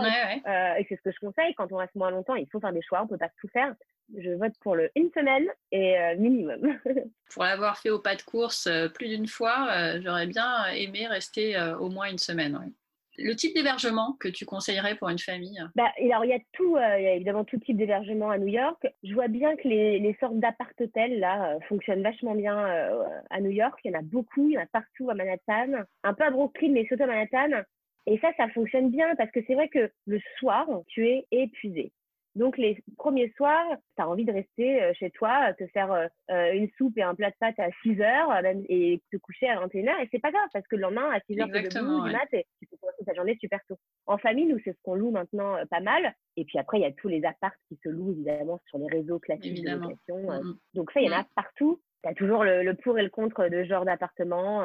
et 0.78 0.86
c'est 0.88 0.96
ce 0.96 1.02
que 1.02 1.12
je 1.12 1.20
conseille 1.20 1.54
quand 1.54 1.70
on 1.72 1.76
reste 1.76 1.94
moins 1.94 2.10
longtemps, 2.10 2.34
il 2.34 2.48
faut 2.50 2.60
faire 2.60 2.72
des 2.72 2.82
choix. 2.82 3.02
On 3.02 3.06
peut 3.06 3.18
pas 3.18 3.30
tout 3.40 3.48
faire. 3.48 3.74
Je 4.16 4.30
vote 4.30 4.54
pour 4.60 4.74
le 4.74 4.90
une 4.96 5.10
semaine 5.12 5.46
et 5.70 5.96
minimum. 6.16 6.78
pour 7.34 7.44
l'avoir 7.44 7.78
fait 7.78 7.90
au 7.90 7.98
pas 7.98 8.16
de 8.16 8.22
course 8.22 8.68
plus 8.94 9.08
d'une 9.08 9.26
fois, 9.26 9.68
j'aurais 10.00 10.26
bien 10.26 10.66
aimé 10.74 11.06
rester 11.06 11.56
au 11.78 11.90
moins 11.90 12.10
une 12.10 12.18
semaine. 12.18 12.72
Le 13.18 13.34
type 13.34 13.52
d'hébergement 13.54 14.12
que 14.20 14.28
tu 14.28 14.46
conseillerais 14.46 14.94
pour 14.94 15.08
une 15.08 15.18
famille? 15.18 15.60
Bah, 15.74 15.90
alors, 15.98 16.24
il 16.24 16.30
y 16.30 16.34
a 16.34 16.38
tout, 16.52 16.76
euh, 16.76 16.98
il 16.98 17.02
y 17.02 17.08
a 17.08 17.14
évidemment 17.14 17.44
tout 17.44 17.58
type 17.58 17.76
d'hébergement 17.76 18.30
à 18.30 18.38
New 18.38 18.46
York. 18.46 18.86
Je 19.02 19.12
vois 19.12 19.26
bien 19.26 19.56
que 19.56 19.66
les, 19.66 19.98
les 19.98 20.16
sortes 20.20 20.38
d'appart-hôtels 20.38 21.18
là 21.18 21.50
euh, 21.50 21.58
fonctionnent 21.68 22.02
vachement 22.02 22.36
bien 22.36 22.56
euh, 22.56 23.02
à 23.30 23.40
New 23.40 23.50
York. 23.50 23.76
Il 23.84 23.90
y 23.90 23.96
en 23.96 23.98
a 23.98 24.02
beaucoup, 24.02 24.48
il 24.48 24.54
y 24.54 24.58
en 24.58 24.62
a 24.62 24.66
partout 24.66 25.10
à 25.10 25.14
Manhattan, 25.14 25.84
un 26.04 26.14
peu 26.14 26.24
à 26.24 26.30
Brooklyn, 26.30 26.70
mais 26.70 26.86
surtout 26.86 27.02
à 27.02 27.06
Manhattan. 27.06 27.62
Et 28.10 28.18
ça, 28.18 28.32
ça 28.38 28.48
fonctionne 28.48 28.90
bien 28.90 29.14
parce 29.16 29.30
que 29.30 29.40
c'est 29.46 29.54
vrai 29.54 29.68
que 29.68 29.90
le 30.06 30.18
soir, 30.38 30.66
tu 30.88 31.06
es 31.06 31.26
épuisé. 31.30 31.92
Donc, 32.38 32.56
les 32.56 32.82
premiers 32.96 33.32
soirs, 33.36 33.66
tu 33.96 34.02
as 34.02 34.08
envie 34.08 34.24
de 34.24 34.32
rester 34.32 34.82
euh, 34.82 34.92
chez 34.94 35.10
toi, 35.10 35.52
te 35.54 35.66
faire 35.68 35.92
euh, 35.92 36.06
euh, 36.30 36.52
une 36.52 36.70
soupe 36.78 36.96
et 36.96 37.02
un 37.02 37.14
plat 37.14 37.30
de 37.30 37.36
pâtes 37.38 37.58
à 37.58 37.68
6 37.82 38.00
heures 38.00 38.32
et 38.68 39.02
te 39.10 39.16
coucher 39.18 39.48
à 39.48 39.60
21h. 39.66 40.02
Et 40.02 40.08
c'est 40.10 40.20
pas 40.20 40.30
grave 40.30 40.48
parce 40.52 40.66
que 40.68 40.76
le 40.76 40.82
lendemain, 40.82 41.10
à 41.10 41.20
6 41.26 41.40
heures, 41.40 41.48
tu 41.48 41.68
debout 41.68 42.06
du 42.06 42.12
mat 42.12 42.28
et 42.32 42.46
tu 42.60 42.66
peux 42.66 42.76
commencer 42.76 43.04
ta 43.04 43.14
journée 43.14 43.36
super 43.40 43.60
tôt. 43.68 43.76
En 44.06 44.16
famille, 44.16 44.46
nous, 44.46 44.60
c'est 44.64 44.72
ce 44.72 44.78
qu'on 44.84 44.94
loue 44.94 45.10
maintenant 45.10 45.56
pas 45.68 45.80
mal. 45.80 46.14
Et 46.36 46.44
puis 46.44 46.58
après, 46.58 46.78
il 46.78 46.82
y 46.82 46.86
a 46.86 46.92
tous 46.92 47.08
les 47.08 47.24
apparts 47.24 47.56
qui 47.68 47.76
se 47.82 47.90
louent 47.90 48.12
évidemment 48.12 48.60
sur 48.68 48.78
les 48.78 48.86
réseaux 48.86 49.18
classiques 49.18 49.64
de 49.64 49.70
location. 49.70 50.18
Mm, 50.18 50.48
mm. 50.48 50.58
Donc, 50.74 50.92
ça, 50.92 51.00
il 51.00 51.08
y 51.08 51.10
en 51.10 51.18
a 51.18 51.22
mm. 51.22 51.28
partout. 51.34 51.80
Tu 52.04 52.08
as 52.08 52.14
toujours 52.14 52.44
le, 52.44 52.72
pour 52.74 52.98
et 52.98 53.02
le 53.02 53.10
contre 53.10 53.48
de 53.48 53.64
ce 53.64 53.68
genre 53.68 53.84
d'appartement. 53.84 54.64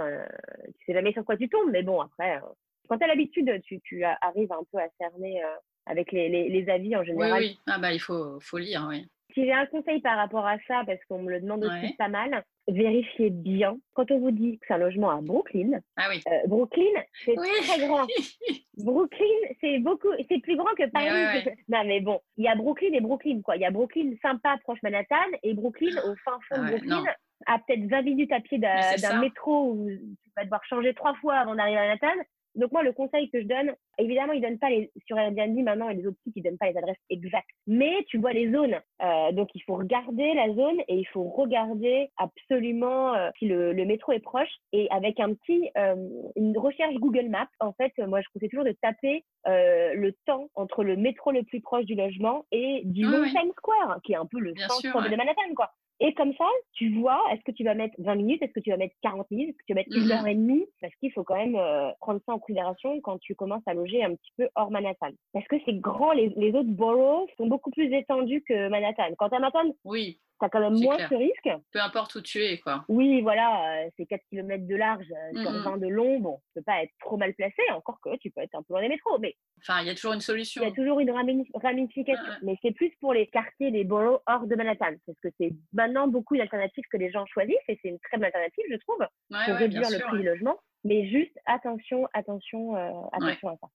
tu 0.66 0.86
sais 0.86 0.94
jamais 0.94 1.14
sur 1.14 1.26
quoi 1.26 1.38
tu 1.38 1.50
tombes, 1.50 1.72
mais 1.72 1.82
bon, 1.82 2.00
après, 2.00 2.40
quand 2.88 2.98
tu 2.98 3.04
as 3.04 3.08
l'habitude, 3.08 3.62
tu, 3.64 3.80
tu, 3.82 4.04
arrives 4.04 4.52
un 4.52 4.64
peu 4.72 4.80
à 4.80 4.88
cerner 5.00 5.42
avec 5.86 6.12
les, 6.12 6.30
les, 6.30 6.70
avis 6.70 6.96
en 6.96 7.04
général. 7.04 7.42
Oui, 7.42 7.48
oui. 7.50 7.60
Ah 7.68 7.78
bah, 7.80 7.94
il 7.94 8.00
faut, 8.00 8.40
faut 8.40 8.58
lire, 8.58 8.86
oui. 8.90 9.06
Si 9.34 9.46
j'ai 9.46 9.54
un 9.54 9.66
conseil 9.66 10.00
par 10.00 10.18
rapport 10.18 10.46
à 10.46 10.58
ça, 10.68 10.84
parce 10.86 11.04
qu'on 11.06 11.24
me 11.24 11.32
le 11.32 11.42
demande 11.42 11.64
aussi 11.64 11.94
pas 11.98 12.08
mal, 12.08 12.44
vérifiez 12.68 13.32
bien. 13.32 13.78
Quand 13.94 14.10
on 14.12 14.20
vous 14.20 14.32
dit 14.32 14.60
que 14.60 14.66
c'est 14.68 14.76
un 14.76 14.78
logement 14.78 15.10
à 15.10 15.22
Brooklyn, 15.22 15.80
ah 15.98 16.08
oui. 16.10 16.22
Euh, 16.28 16.48
Brooklyn, 16.48 17.02
c'est 17.26 17.34
très 17.34 17.88
grand. 17.88 18.06
Brooklyn, 18.78 19.26
c'est 19.60 19.80
beaucoup, 19.80 20.10
c'est 20.30 20.40
plus 20.40 20.56
grand 20.56 20.74
que 20.78 20.90
Paris. 20.90 21.50
non, 21.68 21.84
mais 21.86 22.00
bon, 22.00 22.22
il 22.38 22.46
y 22.46 22.48
a 22.48 22.56
Brooklyn 22.56 22.94
et 22.94 23.02
Brooklyn, 23.02 23.42
quoi. 23.42 23.56
Il 23.56 23.62
y 23.62 23.66
a 23.66 23.72
Brooklyn 23.72 24.14
sympa, 24.22 24.58
proche 24.64 24.82
Manhattan, 24.84 25.16
et 25.42 25.54
Brooklyn, 25.54 25.96
au 26.06 26.16
fin 26.24 26.38
fond 26.48 26.62
de 26.62 26.68
Brooklyn, 26.70 27.04
à 27.48 27.58
peut-être 27.60 27.88
20 27.90 28.02
minutes 28.04 28.32
à 28.32 28.40
pied 28.40 28.60
d'un 28.60 29.20
métro 29.20 29.72
où 29.72 29.90
tu 29.90 30.32
vas 30.38 30.44
devoir 30.44 30.64
changer 30.66 30.94
trois 30.94 31.16
fois 31.16 31.36
avant 31.38 31.56
d'arriver 31.56 31.80
à 31.80 31.88
Manhattan. 31.88 32.24
Donc 32.56 32.72
moi, 32.72 32.84
le 32.84 32.94
conseil 32.94 33.30
que 33.30 33.42
je 33.42 33.48
donne, 33.48 33.74
évidemment, 33.98 34.34
ils 34.34 34.42
donnent 34.42 34.60
pas 34.60 34.70
les 34.70 34.92
sur 35.06 35.18
Airbnb 35.18 35.58
maintenant 35.60 35.90
et 35.90 35.96
les 35.96 36.06
autres 36.06 36.18
sites, 36.24 36.34
ils 36.36 36.44
donnent 36.44 36.58
pas 36.58 36.70
les 36.70 36.78
adresses 36.78 36.98
exactes. 37.10 37.50
Mais 37.68 38.04
tu 38.08 38.18
vois 38.18 38.34
les 38.34 38.52
zones. 38.52 38.80
Euh, 39.02 39.32
donc 39.32 39.50
il 39.56 39.62
faut 39.64 39.76
regarder 39.76 40.34
la 40.34 40.54
zone 40.54 40.80
et 40.88 40.96
il 40.96 41.08
faut 41.08 41.24
regarder 41.24 42.10
absolument 42.18 43.14
euh, 43.16 43.30
si 43.40 43.48
le, 43.48 43.74
le, 43.74 43.86
métro 43.86 44.12
est 44.12 44.20
proche. 44.20 44.52
Et 44.72 44.88
avec 44.92 45.20
un 45.20 45.34
petit 45.34 45.70
euh, 45.78 45.96
une 46.36 46.58
recherche 46.58 46.94
Google 46.96 47.30
Maps, 47.30 47.48
en 47.60 47.74
fait, 47.74 47.94
moi 48.08 48.22
je 48.22 48.28
conseille 48.34 48.50
toujours 48.50 48.66
de 48.66 48.76
taper 48.82 49.24
euh, 49.48 49.94
le 49.94 50.14
temps 50.26 50.50
entre 50.56 50.84
le 50.84 50.96
métro 50.96 51.32
le 51.32 51.44
plus 51.44 51.62
proche 51.62 51.86
du 51.86 51.96
logement 51.96 52.46
et 52.52 52.82
du 52.86 53.02
Times 53.02 53.52
Square, 53.58 54.00
qui 54.04 54.14
est 54.14 54.18
un 54.18 54.26
peu 54.26 54.40
le 54.40 54.54
centre 54.58 55.10
de 55.10 55.16
Manhattan, 55.16 55.54
quoi. 55.56 55.72
Et 56.00 56.14
comme 56.14 56.34
ça, 56.34 56.48
tu 56.74 57.00
vois, 57.00 57.22
est-ce 57.32 57.44
que 57.44 57.52
tu 57.52 57.64
vas 57.64 57.76
mettre 57.76 57.96
20 58.00 58.16
minutes, 58.16 58.42
est-ce 58.42 58.52
que 58.52 58.60
tu 58.60 58.72
vas 58.72 58.78
mettre 58.78 58.96
40 59.04 59.30
minutes, 59.32 59.50
est-ce 59.50 59.58
que 59.58 59.66
tu 59.68 59.74
vas 59.74 59.80
mettre 59.80 59.96
une 59.96 60.12
heure 60.12 60.28
et 60.28 60.36
demie? 60.36 60.66
Parce 60.82 60.94
qu'il 60.96 61.12
faut 61.12 61.24
quand 61.24 61.38
même 61.38 61.56
euh, 61.56 61.92
prendre 62.00 62.20
ça 62.26 62.34
en 62.34 62.40
considération 62.40 63.00
quand 63.02 63.20
tu 63.20 63.36
commences 63.36 63.64
à 63.66 63.74
loger 63.74 64.04
un 64.04 64.16
petit 64.16 64.32
peu 64.38 64.50
hors 64.56 64.72
Manhattan. 64.72 65.12
Parce 65.32 65.48
que 65.48 65.56
c'est 65.66 65.80
grand, 65.80 66.12
les, 66.12 66.30
les, 66.36 66.54
autres 66.54 66.70
boroughs 66.72 67.28
sont 67.38 67.48
beaucoup 67.48 67.72
plus 67.72 67.94
étendus 67.94 68.44
que 68.48 68.68
Manhattan. 68.70 69.14
Quand 69.18 69.28
à 69.28 69.40
Manhattan, 69.40 69.72
oui 69.86 70.20
tu 70.44 70.46
as 70.46 70.50
quand 70.50 70.60
même 70.60 70.82
moins 70.82 70.98
ce 70.98 71.16
risque. 71.16 71.50
Peu 71.72 71.80
importe 71.80 72.16
où 72.16 72.22
tu 72.22 72.44
es, 72.44 72.58
quoi. 72.60 72.84
Oui, 72.90 73.22
voilà, 73.22 73.84
euh, 73.84 73.90
c'est 73.98 74.06
4 74.06 74.22
km 74.30 74.68
de 74.68 74.76
large 74.76 75.08
euh, 75.12 75.42
sur 75.42 75.52
20 75.52 75.78
de 75.78 75.88
long. 75.88 76.20
Bon, 76.20 76.38
tu 76.48 76.54
peux 76.56 76.64
pas 76.64 76.84
être 76.84 76.92
trop 77.00 77.18
mal 77.18 77.34
placé, 77.34 77.62
encore 77.72 78.00
que 78.02 78.18
tu 78.18 78.32
peux 78.32 78.42
être 78.42 78.56
un 78.56 78.64
peu 78.64 78.74
loin 78.74 78.82
des 78.82 78.90
métros. 78.90 79.18
Mais 79.20 79.36
enfin, 79.62 79.82
il 79.82 79.88
y 79.88 79.90
a 79.90 79.96
toujours 79.96 80.14
une 80.14 80.22
solution. 80.22 80.62
Il 80.62 80.68
y 80.68 80.72
a 80.72 80.76
toujours 80.76 81.00
une 81.00 81.12
ramification. 81.12 82.24
Mais 82.44 82.58
c'est 82.62 82.72
plus 82.72 82.92
pour 83.00 83.14
les 83.14 83.28
quartiers, 83.28 83.72
les 83.72 83.84
boroughs 83.84 84.20
hors 84.28 84.46
de 84.46 84.56
Manhattan. 84.56 84.94
Parce 85.06 85.20
que 85.22 85.30
c'est 85.40 85.52
maintenant 85.72 86.08
beaucoup 86.08 86.36
d'alternatives 86.38 86.86
que 86.92 86.98
les 86.98 87.12
gens 87.12 87.26
choisissent 87.26 87.56
et 87.68 87.80
c'est 87.82 87.90
une 87.90 88.00
très 88.00 88.18
bonne 88.18 88.26
alternative, 88.26 88.66
je 88.70 88.78
trouve, 88.78 89.06
pour 89.30 89.56
réduire 89.56 89.90
le 89.90 90.00
prix 90.00 90.18
du 90.18 90.24
logement. 90.24 90.60
Mais 90.84 91.08
juste 91.08 91.38
attention, 91.46 92.08
attention, 92.14 92.76
euh, 92.76 92.92
attention 93.14 93.50
à 93.50 93.58
ça. 93.62 93.68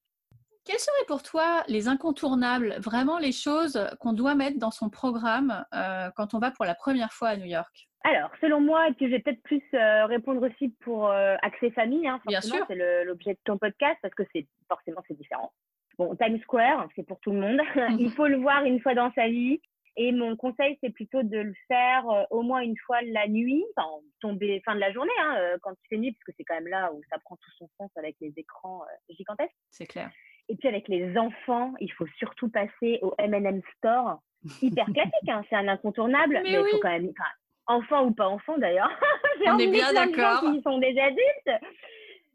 Quels 0.68 0.80
seraient 0.80 1.06
pour 1.06 1.22
toi 1.22 1.64
les 1.66 1.88
incontournables, 1.88 2.76
vraiment 2.80 3.16
les 3.18 3.32
choses 3.32 3.80
qu'on 4.00 4.12
doit 4.12 4.34
mettre 4.34 4.58
dans 4.58 4.70
son 4.70 4.90
programme 4.90 5.64
euh, 5.74 6.10
quand 6.14 6.34
on 6.34 6.38
va 6.38 6.50
pour 6.50 6.66
la 6.66 6.74
première 6.74 7.10
fois 7.14 7.28
à 7.28 7.36
New 7.38 7.46
York? 7.46 7.88
Alors, 8.04 8.30
selon 8.42 8.60
moi, 8.60 8.86
et 8.86 8.92
puis 8.92 9.06
je 9.06 9.12
vais 9.12 9.20
peut-être 9.20 9.42
plus 9.44 9.62
euh, 9.72 10.04
répondre 10.04 10.46
aussi 10.46 10.68
pour 10.80 11.06
euh, 11.06 11.36
accès 11.40 11.70
famille, 11.70 12.06
hein, 12.06 12.20
sûr. 12.42 12.66
c'est 12.68 13.04
l'objet 13.06 13.32
de 13.32 13.38
ton 13.44 13.56
podcast 13.56 13.96
parce 14.02 14.12
que 14.12 14.24
c'est 14.34 14.46
forcément 14.68 15.00
c'est 15.08 15.16
différent. 15.16 15.50
Bon, 15.96 16.14
Times 16.16 16.38
Square, 16.42 16.86
c'est 16.94 17.06
pour 17.06 17.18
tout 17.20 17.30
le 17.30 17.40
monde. 17.40 17.60
Il 17.98 18.10
faut 18.10 18.26
le 18.26 18.36
voir 18.36 18.62
une 18.64 18.80
fois 18.82 18.92
dans 18.92 19.10
sa 19.14 19.26
vie. 19.26 19.62
Et 19.96 20.12
mon 20.12 20.36
conseil, 20.36 20.78
c'est 20.82 20.90
plutôt 20.90 21.22
de 21.22 21.38
le 21.38 21.54
faire 21.66 22.04
au 22.30 22.42
moins 22.42 22.60
une 22.60 22.76
fois 22.86 22.98
la 23.02 23.26
nuit, 23.26 23.64
enfin, 23.74 23.88
tomber 24.20 24.60
fin 24.66 24.74
de 24.74 24.80
la 24.80 24.92
journée, 24.92 25.10
hein, 25.18 25.56
quand 25.62 25.72
il 25.72 25.88
fait 25.88 25.96
nuit, 25.96 26.12
parce 26.12 26.24
que 26.24 26.32
c'est 26.36 26.44
quand 26.44 26.54
même 26.54 26.68
là 26.68 26.92
où 26.92 27.00
ça 27.10 27.18
prend 27.24 27.36
tout 27.36 27.50
son 27.58 27.68
sens 27.78 27.90
avec 27.96 28.14
les 28.20 28.32
écrans 28.36 28.82
gigantesques. 29.08 29.56
C'est 29.70 29.86
clair. 29.86 30.10
Et 30.48 30.56
puis 30.56 30.68
avec 30.68 30.88
les 30.88 31.16
enfants, 31.18 31.74
il 31.80 31.92
faut 31.92 32.06
surtout 32.18 32.48
passer 32.48 32.98
au 33.02 33.14
M&M 33.18 33.60
Store. 33.76 34.20
Hyper 34.62 34.86
classique, 34.86 35.28
hein, 35.28 35.42
c'est 35.50 35.56
un 35.56 35.68
incontournable, 35.68 36.40
mais, 36.44 36.52
il 36.52 36.66
faut 36.70 36.78
quand 36.80 36.90
même, 36.90 37.10
enfin, 37.10 37.30
enfant 37.66 38.06
ou 38.06 38.12
pas 38.12 38.28
enfant 38.28 38.56
d'ailleurs. 38.58 38.90
On 39.46 39.58
est 39.58 39.66
bien 39.66 39.92
d'accord. 39.92 40.42
Ils 40.44 40.62
sont 40.62 40.78
des 40.78 40.98
adultes. 40.98 41.64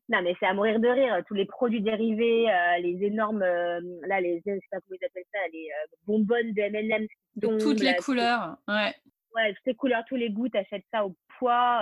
Non, 0.09 0.21
mais 0.21 0.35
c'est 0.39 0.45
à 0.45 0.53
mourir 0.53 0.79
de 0.79 0.87
rire. 0.87 1.23
Tous 1.27 1.33
les 1.33 1.45
produits 1.45 1.81
dérivés, 1.81 2.51
euh, 2.51 2.77
les 2.79 3.03
énormes, 3.03 3.41
euh, 3.41 3.79
là, 4.05 4.19
les, 4.19 4.41
je 4.45 4.51
sais 4.51 4.59
pas 4.69 4.77
comment 4.81 4.97
ils 5.01 5.05
appellent 5.05 5.23
ça, 5.31 5.39
les 5.51 5.69
euh, 5.71 5.95
bonbonnes 6.05 6.53
de 6.53 6.61
M&M. 6.61 7.07
De 7.37 7.57
toutes 7.57 7.79
les 7.79 7.95
couleurs, 7.95 8.57
ouais. 8.67 8.93
Ouais, 9.33 9.53
toutes 9.53 9.65
les 9.65 9.75
couleurs, 9.75 10.03
tous 10.07 10.15
les 10.15 10.29
goûts, 10.29 10.49
t'achètes 10.49 10.85
ça 10.91 11.05
au 11.05 11.15
poids, 11.39 11.81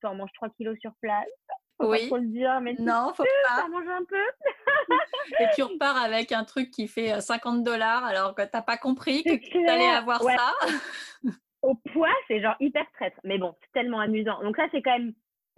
tu 0.00 0.06
en 0.06 0.14
manges 0.14 0.32
3 0.34 0.50
kilos 0.50 0.78
sur 0.78 0.92
place. 1.00 1.26
Faut 1.80 1.90
oui. 1.90 2.08
Pas 2.08 2.18
le 2.18 2.26
dire, 2.26 2.60
mais 2.60 2.74
non, 2.78 3.12
faut 3.14 3.22
pas. 3.22 3.62
Ça 3.62 3.68
mange 3.68 3.88
un 3.88 4.04
peu. 4.04 4.16
et 5.40 5.46
tu 5.54 5.62
repars 5.62 5.96
avec 5.96 6.32
un 6.32 6.44
truc 6.44 6.70
qui 6.70 6.88
fait 6.88 7.20
50 7.20 7.62
dollars 7.62 8.04
alors 8.04 8.34
que 8.34 8.42
t'as 8.42 8.62
pas 8.62 8.76
compris 8.76 9.22
que 9.22 9.36
tu 9.36 9.66
allais 9.68 9.86
avoir 9.86 10.20
ça. 10.22 10.52
Au 11.62 11.74
poids, 11.74 12.14
c'est 12.26 12.40
genre 12.40 12.56
hyper 12.60 12.84
traître. 12.94 13.18
Mais 13.24 13.38
bon, 13.38 13.54
c'est 13.60 13.72
tellement 13.72 14.00
amusant. 14.00 14.42
Donc 14.42 14.56
ça, 14.56 14.66
c'est 14.72 14.82
quand 14.82 14.96
même, 14.98 15.12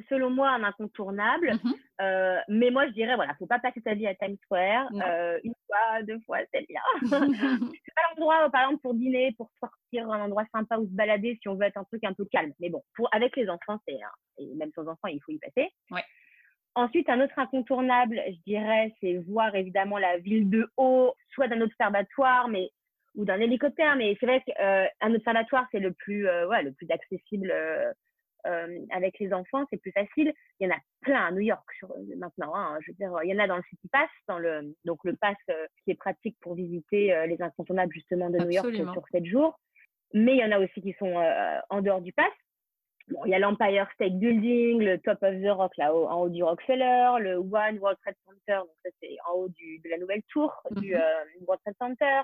selon 0.09 0.30
moi, 0.30 0.50
un 0.50 0.64
incontournable. 0.64 1.52
Mm-hmm. 1.52 1.74
euh, 2.02 2.38
mais 2.48 2.70
moi, 2.70 2.87
je 2.87 2.92
dirais, 2.92 3.16
voilà, 3.16 3.35
faut 3.38 3.46
pas 3.46 3.59
passer 3.59 3.80
ta 3.80 3.94
vie 3.94 4.06
à 4.06 4.14
Times 4.14 4.37
Square. 4.44 4.88
Euh, 4.94 5.38
une 5.44 5.54
fois, 5.70 6.02
deux 6.02 6.20
fois, 6.20 6.38
c'est 6.52 6.66
bien. 6.66 6.80
c'est 7.02 7.94
pas 7.94 8.02
l'endroit, 8.11 8.50
par 8.50 8.62
exemple, 8.62 8.83
pour 8.83 8.94
dîner, 8.94 9.33
pour 9.37 9.50
sortir, 9.61 10.11
un 10.11 10.24
endroit 10.24 10.44
sympa 10.54 10.78
où 10.78 10.87
se 10.87 10.94
balader 10.94 11.38
si 11.40 11.48
on 11.48 11.54
veut 11.54 11.66
être 11.66 11.76
un 11.76 11.85
truc 11.85 12.02
un 12.04 12.12
peu 12.12 12.24
calme. 12.26 12.52
Mais 12.61 12.70
bon, 12.70 12.83
pour, 12.94 13.09
avec 13.12 13.37
les 13.37 13.48
enfants, 13.48 13.78
c'est, 13.87 13.98
et 14.38 14.54
même 14.54 14.70
sans 14.74 14.87
enfants, 14.88 15.09
il 15.09 15.20
faut 15.22 15.33
y 15.33 15.38
passer. 15.38 15.68
Ouais. 15.90 16.04
Ensuite, 16.74 17.09
un 17.09 17.20
autre 17.20 17.38
incontournable, 17.38 18.22
je 18.28 18.38
dirais, 18.46 18.94
c'est 19.00 19.18
voir 19.28 19.54
évidemment 19.54 19.98
la 19.98 20.18
ville 20.18 20.48
de 20.48 20.70
haut, 20.76 21.14
soit 21.30 21.48
d'un 21.48 21.61
observatoire, 21.61 22.48
mais 22.48 22.70
ou 23.16 23.24
d'un 23.24 23.40
hélicoptère. 23.40 23.96
Mais 23.96 24.16
c'est 24.20 24.26
vrai 24.26 24.42
qu'un 24.46 25.11
euh, 25.11 25.16
observatoire, 25.16 25.66
c'est 25.72 25.80
le 25.80 25.92
plus, 25.92 26.28
euh, 26.28 26.46
ouais, 26.46 26.62
le 26.62 26.72
plus 26.72 26.88
accessible 26.90 27.50
euh, 27.50 27.92
euh, 28.46 28.79
avec 28.90 29.18
les 29.18 29.33
enfants, 29.33 29.64
c'est 29.70 29.81
plus 29.81 29.92
facile. 29.92 30.33
Il 30.59 30.68
y 30.68 30.70
en 30.70 30.74
a 30.74 30.79
plein 31.00 31.26
à 31.26 31.31
New 31.31 31.40
York 31.40 31.64
sur, 31.79 31.94
maintenant. 32.16 32.55
Hein, 32.55 32.79
je 32.81 32.90
veux 32.90 32.96
dire, 32.96 33.12
il 33.24 33.31
y 33.31 33.35
en 33.35 33.42
a 33.42 33.46
dans 33.46 33.57
le 33.57 33.62
City 33.68 33.88
Pass, 33.88 34.09
dans 34.29 34.38
le 34.38 34.74
donc 34.85 34.98
le 35.05 35.14
pass 35.16 35.37
qui 35.85 35.90
est 35.90 35.96
pratique 35.96 36.37
pour 36.40 36.55
visiter 36.55 37.26
les 37.26 37.40
incontournables 37.40 37.92
justement 37.92 38.31
de 38.31 38.38
New 38.38 38.50
York 38.50 38.74
sur 38.74 39.05
7 39.12 39.24
jours. 39.24 39.59
Mais 40.12 40.33
il 40.33 40.38
y 40.38 40.44
en 40.44 40.53
a 40.53 40.59
aussi 40.59 40.81
qui 40.83 40.94
sont 40.98 41.14
en 41.70 41.83
dehors 41.83 42.00
du 42.00 42.12
pass. 42.12 42.33
Bon, 43.11 43.24
il 43.24 43.31
y 43.31 43.35
a 43.35 43.38
l'Empire 43.38 43.88
State 43.94 44.18
Building, 44.18 44.83
le 44.83 44.98
Top 44.98 45.18
of 45.22 45.35
the 45.42 45.50
Rock, 45.50 45.76
là 45.76 45.92
haut 45.92 46.07
en 46.07 46.22
haut 46.22 46.29
du 46.29 46.44
Rockefeller, 46.44 47.14
le 47.18 47.37
One 47.38 47.79
World 47.81 47.98
Trade 48.03 48.14
Center, 48.24 48.59
donc 48.59 48.76
ça 48.85 48.90
c'est 49.03 49.16
en 49.29 49.35
haut 49.35 49.48
du, 49.48 49.81
de 49.81 49.88
la 49.88 49.98
nouvelle 49.98 50.22
tour 50.31 50.53
du 50.76 50.94
mhm. 50.94 51.00
euh, 51.00 51.24
World 51.46 51.61
Trade 51.64 51.76
Center. 51.81 52.20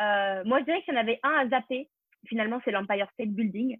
Euh, 0.00 0.44
moi, 0.44 0.60
je 0.60 0.64
dirais 0.64 0.82
qu'il 0.82 0.94
y 0.94 0.96
en 0.96 1.00
avait 1.00 1.20
un 1.22 1.30
à 1.30 1.48
zapper. 1.48 1.88
Finalement, 2.26 2.60
c'est 2.64 2.72
l'Empire 2.72 3.08
State 3.12 3.30
Building. 3.30 3.78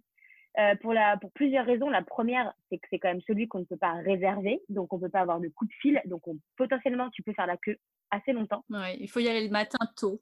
Euh, 0.59 0.75
pour, 0.81 0.93
la, 0.93 1.15
pour 1.17 1.31
plusieurs 1.31 1.65
raisons. 1.65 1.89
La 1.89 2.01
première, 2.01 2.53
c'est 2.69 2.77
que 2.77 2.87
c'est 2.89 2.99
quand 2.99 3.07
même 3.07 3.21
celui 3.21 3.47
qu'on 3.47 3.59
ne 3.59 3.63
peut 3.63 3.77
pas 3.77 3.93
réserver, 3.93 4.61
donc 4.67 4.91
on 4.91 4.97
ne 4.97 5.03
peut 5.03 5.09
pas 5.09 5.21
avoir 5.21 5.39
de 5.39 5.47
coup 5.47 5.65
de 5.65 5.71
fil, 5.79 6.01
donc 6.05 6.27
on, 6.27 6.37
potentiellement 6.57 7.09
tu 7.11 7.23
peux 7.23 7.33
faire 7.33 7.47
la 7.47 7.55
queue 7.55 7.77
assez 8.11 8.33
longtemps. 8.33 8.65
Ouais, 8.69 8.97
il 8.99 9.09
faut 9.09 9.19
y 9.19 9.29
aller 9.29 9.45
le 9.45 9.51
matin 9.51 9.79
tôt. 9.95 10.19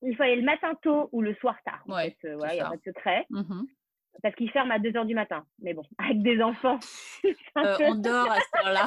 Il 0.00 0.16
faut 0.16 0.22
aller 0.22 0.36
le 0.36 0.44
matin 0.44 0.74
tôt 0.82 1.10
ou 1.12 1.20
le 1.20 1.34
soir 1.34 1.56
tard. 1.64 1.82
Ouais, 1.86 2.16
il 2.22 2.36
n'y 2.36 2.60
a 2.60 2.70
pas 2.70 2.76
de 2.76 2.82
secret. 2.82 3.26
Mhm 3.30 3.66
parce 4.22 4.34
qu'ils 4.36 4.50
ferment 4.50 4.74
à 4.74 4.78
2 4.78 4.96
heures 4.96 5.04
du 5.04 5.14
matin. 5.14 5.44
Mais 5.60 5.74
bon, 5.74 5.82
avec 5.98 6.22
des 6.22 6.40
enfants. 6.42 6.78
Euh, 7.56 7.76
on 7.80 7.94
dort 7.94 8.30
à 8.32 8.40
ce 8.40 8.66
heure-là. 8.66 8.86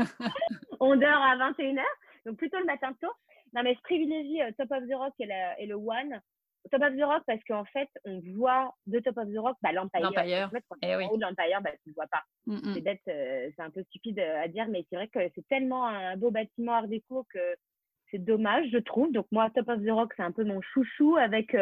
on 0.80 0.96
dort 0.96 1.22
à 1.22 1.36
21 1.36 1.78
heures. 1.78 1.84
Donc 2.26 2.36
plutôt 2.36 2.58
le 2.58 2.64
matin 2.64 2.92
tôt. 3.00 3.12
Non, 3.54 3.62
mais 3.62 3.74
je 3.74 3.80
privilégie 3.82 4.42
euh, 4.42 4.50
Top 4.58 4.72
of 4.72 4.82
the 4.88 4.94
Rock 4.94 5.14
et, 5.20 5.28
et, 5.58 5.66
le 5.66 5.76
One. 5.76 6.20
Top 6.70 6.82
of 6.82 6.96
the 6.96 7.02
Rock 7.02 7.22
parce 7.26 7.42
qu'en 7.44 7.64
fait, 7.66 7.88
on 8.04 8.20
voit 8.34 8.74
de 8.86 8.98
Top 9.00 9.16
of 9.16 9.28
the 9.32 9.38
Rock 9.38 9.56
bah, 9.62 9.72
l'Empire. 9.72 10.02
L'Empire. 10.02 10.50
Eh 10.82 10.96
oui. 10.96 11.06
de 11.16 11.20
l'Empire, 11.20 11.60
bah, 11.62 11.70
tu 11.82 11.88
ne 11.88 11.90
le 11.90 11.94
vois 11.94 12.06
pas. 12.06 12.22
Mm, 12.46 12.54
mm. 12.54 12.74
C'est 12.74 12.80
bête, 12.80 13.00
euh, 13.08 13.50
c'est 13.56 13.62
un 13.62 13.70
peu 13.70 13.82
stupide 13.84 14.20
à 14.20 14.48
dire, 14.48 14.66
mais 14.68 14.84
c'est 14.88 14.96
vrai 14.96 15.08
que 15.08 15.20
c'est 15.34 15.46
tellement 15.48 15.86
un 15.86 16.16
beau 16.16 16.30
bâtiment 16.30 16.74
art 16.74 16.88
déco 16.88 17.26
que 17.32 17.56
c'est 18.10 18.18
dommage, 18.18 18.68
je 18.72 18.78
trouve. 18.78 19.10
Donc 19.12 19.26
moi, 19.32 19.50
Top 19.54 19.68
of 19.68 19.82
the 19.82 19.90
Rock, 19.90 20.12
c'est 20.16 20.22
un 20.22 20.32
peu 20.32 20.44
mon 20.44 20.60
chouchou 20.60 21.16
avec 21.16 21.54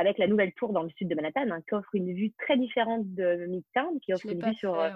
avec 0.00 0.18
la 0.18 0.26
nouvelle 0.26 0.52
tour 0.54 0.72
dans 0.72 0.82
le 0.82 0.90
sud 0.90 1.08
de 1.08 1.14
Manhattan, 1.14 1.50
hein, 1.50 1.60
qui 1.68 1.74
offre 1.74 1.94
une 1.94 2.14
vue 2.14 2.32
très 2.38 2.56
différente 2.56 3.02
de 3.14 3.46
Midtown, 3.46 4.00
qui 4.00 4.14
offre 4.14 4.26
une 4.26 4.42
vue 4.42 4.54
sur 4.54 4.78
euh, 4.78 4.90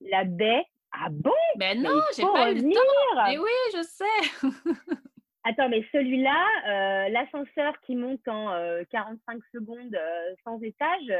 la 0.00 0.24
baie. 0.24 0.64
Ah 0.92 1.08
bon? 1.10 1.32
Mais 1.58 1.74
non, 1.74 2.00
j'ai 2.16 2.22
pas 2.22 2.52
eu 2.52 2.54
le 2.54 2.62
temps. 2.62 3.24
Mais 3.26 3.38
oui, 3.38 3.50
je 3.74 3.82
sais. 3.82 4.48
Attends, 5.46 5.68
mais 5.68 5.84
celui-là, 5.92 6.42
euh, 6.66 7.08
l'ascenseur 7.10 7.78
qui 7.80 7.96
monte 7.96 8.26
en 8.28 8.48
45 8.90 9.36
euh, 9.36 9.40
secondes 9.52 9.98
sans 10.42 10.58
étage, 10.62 11.12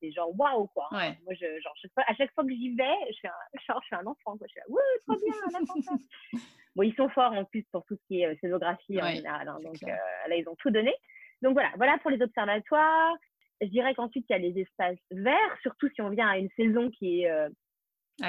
c'est 0.00 0.10
genre 0.10 0.30
waouh 0.38 0.68
quoi. 0.68 0.88
Moi, 0.90 1.34
je, 1.34 1.60
genre, 1.60 1.74
à 2.06 2.14
chaque 2.14 2.32
fois 2.32 2.44
que 2.44 2.50
j'y 2.50 2.74
vais, 2.74 2.96
je 3.08 3.12
suis 3.12 3.28
un, 3.28 3.32
genre, 3.68 3.80
je 3.82 3.86
suis 3.86 3.96
un 3.96 4.06
enfant. 4.06 4.38
Quoi. 4.38 4.46
Je 4.46 4.52
suis 4.52 4.60
là, 4.60 4.76
trop 5.06 5.16
bien, 5.16 6.40
bon, 6.76 6.82
ils 6.82 6.94
sont 6.94 7.10
forts 7.10 7.32
en 7.32 7.44
plus 7.44 7.64
pour 7.70 7.84
tout 7.84 7.96
ce 7.96 8.06
qui 8.06 8.22
est 8.22 8.40
scénographie 8.40 9.02
en 9.02 9.08
général. 9.08 9.48
Hein, 9.48 9.58
donc 9.62 9.80
là, 9.82 10.36
ils 10.36 10.48
ont 10.48 10.56
tout 10.56 10.70
donné. 10.70 10.94
Donc 11.42 11.52
voilà, 11.52 11.70
voilà 11.76 11.98
pour 11.98 12.10
les 12.10 12.22
observatoires. 12.22 13.14
Je 13.60 13.66
dirais 13.66 13.94
qu'ensuite, 13.94 14.24
il 14.28 14.32
y 14.32 14.36
a 14.36 14.38
les 14.38 14.60
espaces 14.60 14.98
verts, 15.10 15.58
surtout 15.62 15.88
si 15.94 16.00
on 16.00 16.10
vient 16.10 16.28
à 16.28 16.38
une 16.38 16.50
saison 16.56 16.90
qui 16.90 17.22
est 17.22 17.30
euh, 17.30 17.48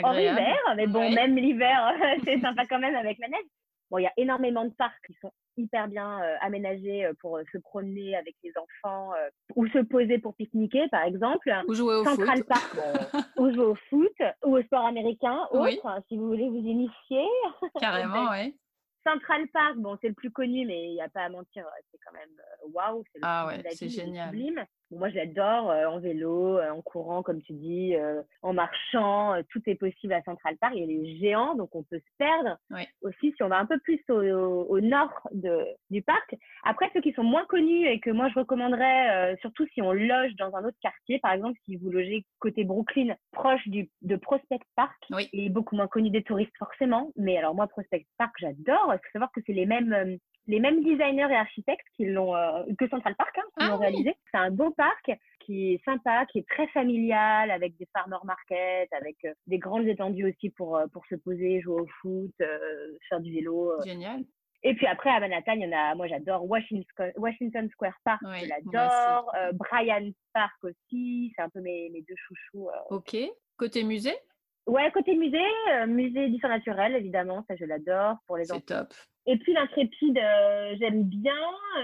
hors 0.03 0.19
hiver. 0.19 0.57
Mais 0.75 0.87
bon, 0.87 1.09
même 1.11 1.35
l'hiver, 1.35 1.93
c'est 2.25 2.39
sympa 2.39 2.65
quand 2.65 2.79
même 2.79 2.95
avec 2.95 3.17
la 3.19 3.27
neige. 3.27 3.45
Bon, 3.89 3.97
il 3.97 4.03
y 4.03 4.07
a 4.07 4.13
énormément 4.17 4.65
de 4.65 4.73
parcs 4.73 5.03
qui 5.07 5.13
sont 5.21 5.31
hyper 5.57 5.87
bien 5.87 6.19
aménagés 6.41 7.09
pour 7.19 7.39
se 7.51 7.57
promener 7.57 8.15
avec 8.15 8.35
les 8.43 8.53
enfants 8.57 9.11
ou 9.55 9.67
se 9.67 9.79
poser 9.79 10.17
pour 10.19 10.35
pique-niquer, 10.35 10.87
par 10.89 11.03
exemple. 11.03 11.51
Ou 11.67 11.73
jouer 11.73 11.95
au 11.95 12.03
Central 12.03 12.37
foot. 12.37 12.47
Park, 12.47 12.75
ou 13.37 13.51
jouer 13.53 13.65
au 13.65 13.75
foot, 13.89 14.15
ou 14.45 14.57
au 14.57 14.61
sport 14.63 14.85
américain, 14.85 15.47
autre, 15.51 15.85
hein, 15.85 16.01
si 16.07 16.17
vous 16.17 16.27
voulez 16.27 16.47
vous 16.49 16.57
initier. 16.65 17.25
Carrément, 17.79 18.29
oui. 18.31 18.55
Central 19.05 19.47
Park, 19.49 19.77
bon, 19.77 19.97
c'est 20.01 20.09
le 20.09 20.13
plus 20.13 20.29
connu, 20.31 20.65
mais 20.65 20.89
il 20.89 20.93
n'y 20.93 21.01
a 21.01 21.09
pas 21.09 21.21
à 21.23 21.29
mentir, 21.29 21.65
c'est 21.91 21.97
quand 22.05 22.13
même 22.13 22.29
waouh. 22.73 23.03
c'est 23.11 23.19
le 23.19 23.25
Ah 23.25 23.45
plus 23.47 23.57
ouais, 23.63 23.69
c'est 23.71 23.89
génial. 23.89 24.29
sublime. 24.29 24.65
Bon, 24.91 24.97
moi, 24.99 25.09
j'adore 25.09 25.69
euh, 25.69 25.85
en 25.87 25.99
vélo, 25.99 26.57
euh, 26.57 26.69
en 26.71 26.81
courant, 26.81 27.21
comme 27.21 27.41
tu 27.41 27.53
dis, 27.53 27.95
euh, 27.95 28.21
en 28.41 28.53
marchant, 28.53 29.35
euh, 29.35 29.41
tout 29.49 29.61
est 29.67 29.75
possible 29.75 30.13
à 30.13 30.21
Central 30.23 30.57
Park. 30.57 30.73
Il 30.75 30.81
y 30.81 30.83
a 30.83 30.87
les 30.87 31.17
géants, 31.19 31.55
donc 31.55 31.75
on 31.75 31.83
peut 31.83 31.99
se 31.99 32.11
perdre 32.17 32.57
Oui. 32.71 32.81
aussi 33.03 33.31
si 33.35 33.43
on 33.43 33.49
va 33.49 33.57
un 33.59 33.65
peu 33.65 33.77
plus 33.79 33.99
au, 34.09 34.13
au- 34.21 34.63
au 34.65 34.79
nord 34.81 35.11
de, 35.31 35.63
du 35.91 36.01
parc. 36.01 36.35
Après, 36.63 36.89
ceux 36.93 37.01
qui 37.01 37.13
sont 37.13 37.23
moins 37.23 37.45
connus 37.45 37.85
et 37.85 37.99
que 37.99 38.09
moi 38.09 38.29
je 38.29 38.39
recommanderais, 38.39 39.33
euh, 39.33 39.35
surtout 39.41 39.67
si 39.73 39.81
on 39.81 39.91
loge 39.93 40.35
dans 40.37 40.55
un 40.55 40.63
autre 40.65 40.77
quartier, 40.81 41.19
par 41.19 41.33
exemple, 41.33 41.59
si 41.65 41.75
vous 41.75 41.89
logez 41.91 42.25
côté 42.39 42.63
Brooklyn, 42.63 43.15
proche 43.31 43.67
du, 43.67 43.89
de 44.01 44.15
Prospect 44.15 44.59
Park, 44.75 44.97
Oui. 45.11 45.29
il 45.33 45.45
est 45.45 45.49
beaucoup 45.49 45.75
moins 45.75 45.87
connu 45.87 46.09
des 46.09 46.23
touristes 46.23 46.55
forcément. 46.57 47.11
Mais 47.15 47.37
alors 47.37 47.53
moi, 47.53 47.67
Prospect 47.67 48.05
Park, 48.17 48.33
j'adore. 48.39 48.91
Il 48.93 48.97
faut 48.97 49.11
savoir 49.13 49.31
que 49.31 49.41
c'est 49.45 49.53
les 49.53 49.65
mêmes, 49.67 49.93
euh, 49.93 50.15
les 50.49 50.59
mêmes 50.59 50.83
designers 50.83 51.27
et 51.31 51.35
architectes 51.35 51.85
qui 51.95 52.05
l'ont, 52.05 52.35
euh, 52.35 52.63
que 52.77 52.87
Central 52.89 53.15
Park, 53.15 53.37
hein, 53.37 53.43
qui 53.57 53.63
Ah 53.65 53.67
l'ont 53.69 53.75
oui. 53.77 53.85
réalisé. 53.87 54.15
C'est 54.31 54.37
un 54.37 54.51
beau 54.51 54.71
parc 54.71 55.11
qui 55.39 55.73
est 55.73 55.83
sympa, 55.85 56.25
qui 56.25 56.39
est 56.39 56.47
très 56.49 56.67
familial, 56.67 57.49
avec 57.51 57.77
des 57.77 57.87
farmer 57.93 58.17
markets, 58.23 58.91
avec 58.91 59.17
euh, 59.25 59.33
des 59.47 59.57
grandes 59.59 59.87
étendues 59.87 60.29
aussi 60.29 60.49
pour, 60.49 60.75
euh, 60.77 60.87
pour 60.91 61.05
se 61.05 61.15
poser, 61.15 61.61
jouer 61.61 61.81
au 61.81 61.87
foot, 62.01 62.33
faire 63.09 63.19
du 63.19 63.33
vélo. 63.33 63.73
Génial. 63.85 64.21
Et 64.61 64.73
puis 64.75 64.87
après, 64.87 65.09
à 65.09 65.21
Manhattan, 65.21 65.53
il 65.53 65.61
y 65.61 65.65
en 65.73 65.77
a, 65.77 65.95
moi 65.95 66.07
j'adore 66.07 66.43
Washington, 66.49 67.13
Washington 67.15 67.69
Square 67.71 67.95
Park, 68.03 68.21
je 68.41 68.49
l'adore. 68.49 69.31
Euh, 69.35 69.53
Bryant 69.53 70.11
Park 70.33 70.53
aussi, 70.63 71.31
c'est 71.35 71.41
un 71.41 71.49
peu 71.49 71.61
mes, 71.61 71.89
mes 71.93 72.01
deux 72.01 72.15
chouchous. 72.17 72.67
euh. 72.69 72.95
Ok. 72.97 73.15
Côté 73.57 73.83
musée, 73.83 74.15
Ouais, 74.67 74.91
côté 74.91 75.15
musée, 75.15 75.37
euh, 75.71 75.87
musée 75.87 76.27
d'histoire 76.29 76.51
naturelle, 76.53 76.95
évidemment, 76.95 77.43
ça 77.47 77.55
je 77.55 77.65
l'adore 77.65 78.17
pour 78.27 78.37
les 78.37 78.51
enfants. 78.51 78.61
c'est 78.67 78.75
top. 78.75 78.93
Et 79.31 79.37
puis 79.37 79.53
l'intrépide, 79.53 80.17
euh, 80.17 80.75
j'aime 80.79 81.03
bien. 81.03 81.35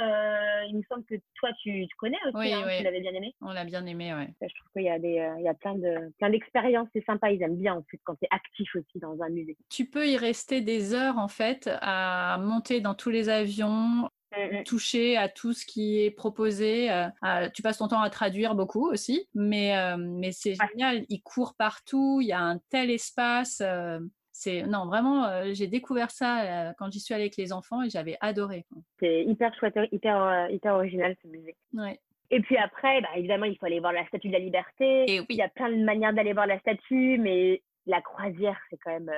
Euh, 0.02 0.64
il 0.68 0.78
me 0.78 0.82
semble 0.90 1.04
que 1.06 1.14
toi 1.36 1.50
tu, 1.62 1.86
tu 1.88 1.96
connais 1.98 2.18
aussi, 2.26 2.38
Oui, 2.38 2.52
hein, 2.54 2.64
oui. 2.66 2.78
tu 2.80 2.84
l'avais 2.84 3.02
bien 3.02 3.12
aimé. 3.14 3.36
On 3.42 3.52
l'a 3.52 3.66
bien 3.66 3.86
aimé, 3.86 4.14
ouais. 4.16 4.30
Je 4.42 4.48
trouve 4.56 4.72
qu'il 4.74 4.82
y 4.84 4.90
a 4.90 4.98
des, 4.98 5.20
euh, 5.20 5.36
il 5.38 5.44
y 5.44 5.48
a 5.48 5.54
plein 5.54 5.76
de, 5.76 6.12
plein 6.18 6.32
d'expériences, 6.32 6.88
c'est 6.94 7.06
sympa. 7.06 7.32
Ils 7.32 7.42
aiment 7.44 7.56
bien 7.58 7.76
en 7.76 7.84
fait 7.84 8.00
quand 8.04 8.16
tu 8.16 8.26
es 8.26 8.28
actif 8.32 8.76
aussi 8.76 8.98
dans 9.00 9.22
un 9.22 9.30
musée. 9.30 9.56
Tu 9.70 9.86
peux 9.86 10.08
y 10.08 10.18
rester 10.18 10.62
des 10.62 10.96
heures 10.96 11.20
en 11.20 11.28
fait 11.28 11.70
à 11.82 12.38
monter 12.42 12.82
dans 12.82 12.96
tous 12.96 13.12
les 13.12 13.30
avions, 13.30 14.10
Mm, 14.36 14.58
mm. 14.58 14.64
toucher 14.64 15.16
à 15.16 15.30
tout 15.30 15.54
ce 15.54 15.66
qui 15.66 16.02
est 16.04 16.12
proposé. 16.12 16.92
euh, 16.92 17.06
à- 17.22 17.50
tu 17.52 17.62
passes 17.62 17.78
ton 17.78 17.88
temps 17.88 18.02
à 18.02 18.10
traduire 18.10 18.54
beaucoup 18.56 18.90
aussi, 18.90 19.30
mais, 19.34 19.78
euh, 19.78 19.96
mais 19.98 20.32
c'est 20.34 20.60
Ouais. 20.60 20.68
génial. 20.72 21.06
Il 21.08 21.22
court 21.22 21.54
partout, 21.58 22.20
il 22.22 22.28
y 22.28 22.34
a 22.34 22.42
un 22.42 22.60
tel 22.70 22.90
espace. 22.92 23.62
euh, 23.62 24.00
c'est 24.38 24.63
non 24.63 24.86
vraiment, 24.86 25.24
euh, 25.26 25.52
j'ai 25.54 25.67
découvert 25.67 26.12
ça 26.12 26.41
euh, 26.41 26.74
quand 26.78 26.91
j'y 26.91 27.00
suis 27.00 27.13
allée 27.13 27.24
avec 27.24 27.38
les 27.38 27.54
enfants 27.54 27.82
et 27.82 27.89
j'avais 27.89 28.17
adoré. 28.19 28.65
C'est 29.00 29.24
hyper 29.24 29.56
chouette, 29.56 29.80
hyper, 29.93 30.21
euh, 30.21 30.50
hyper 30.50 30.76
original 30.76 31.15
ce 31.24 31.28
musée. 31.30 31.56
Ouais. 31.74 31.98
Et 32.32 32.41
puis 32.41 32.58
après, 32.58 33.00
bah, 33.00 33.08
évidemment, 33.15 33.45
il 33.45 33.58
faut 33.58 33.65
aller 33.65 33.80
voir 33.80 33.93
la 33.93 34.06
Statue 34.08 34.28
de 34.28 34.34
la 34.34 34.39
Liberté. 34.39 35.06
Et 35.10 35.21
oui. 35.21 35.26
Il 35.30 35.38
y 35.38 35.41
a 35.41 35.48
plein 35.48 35.69
de 35.69 35.82
manières 35.82 36.13
d'aller 36.13 36.34
voir 36.34 36.48
la 36.48 36.60
statue, 36.60 37.17
mais 37.17 37.62
la 37.86 38.02
croisière, 38.02 38.60
c'est 38.69 38.78
quand 38.84 38.91
même 38.91 39.10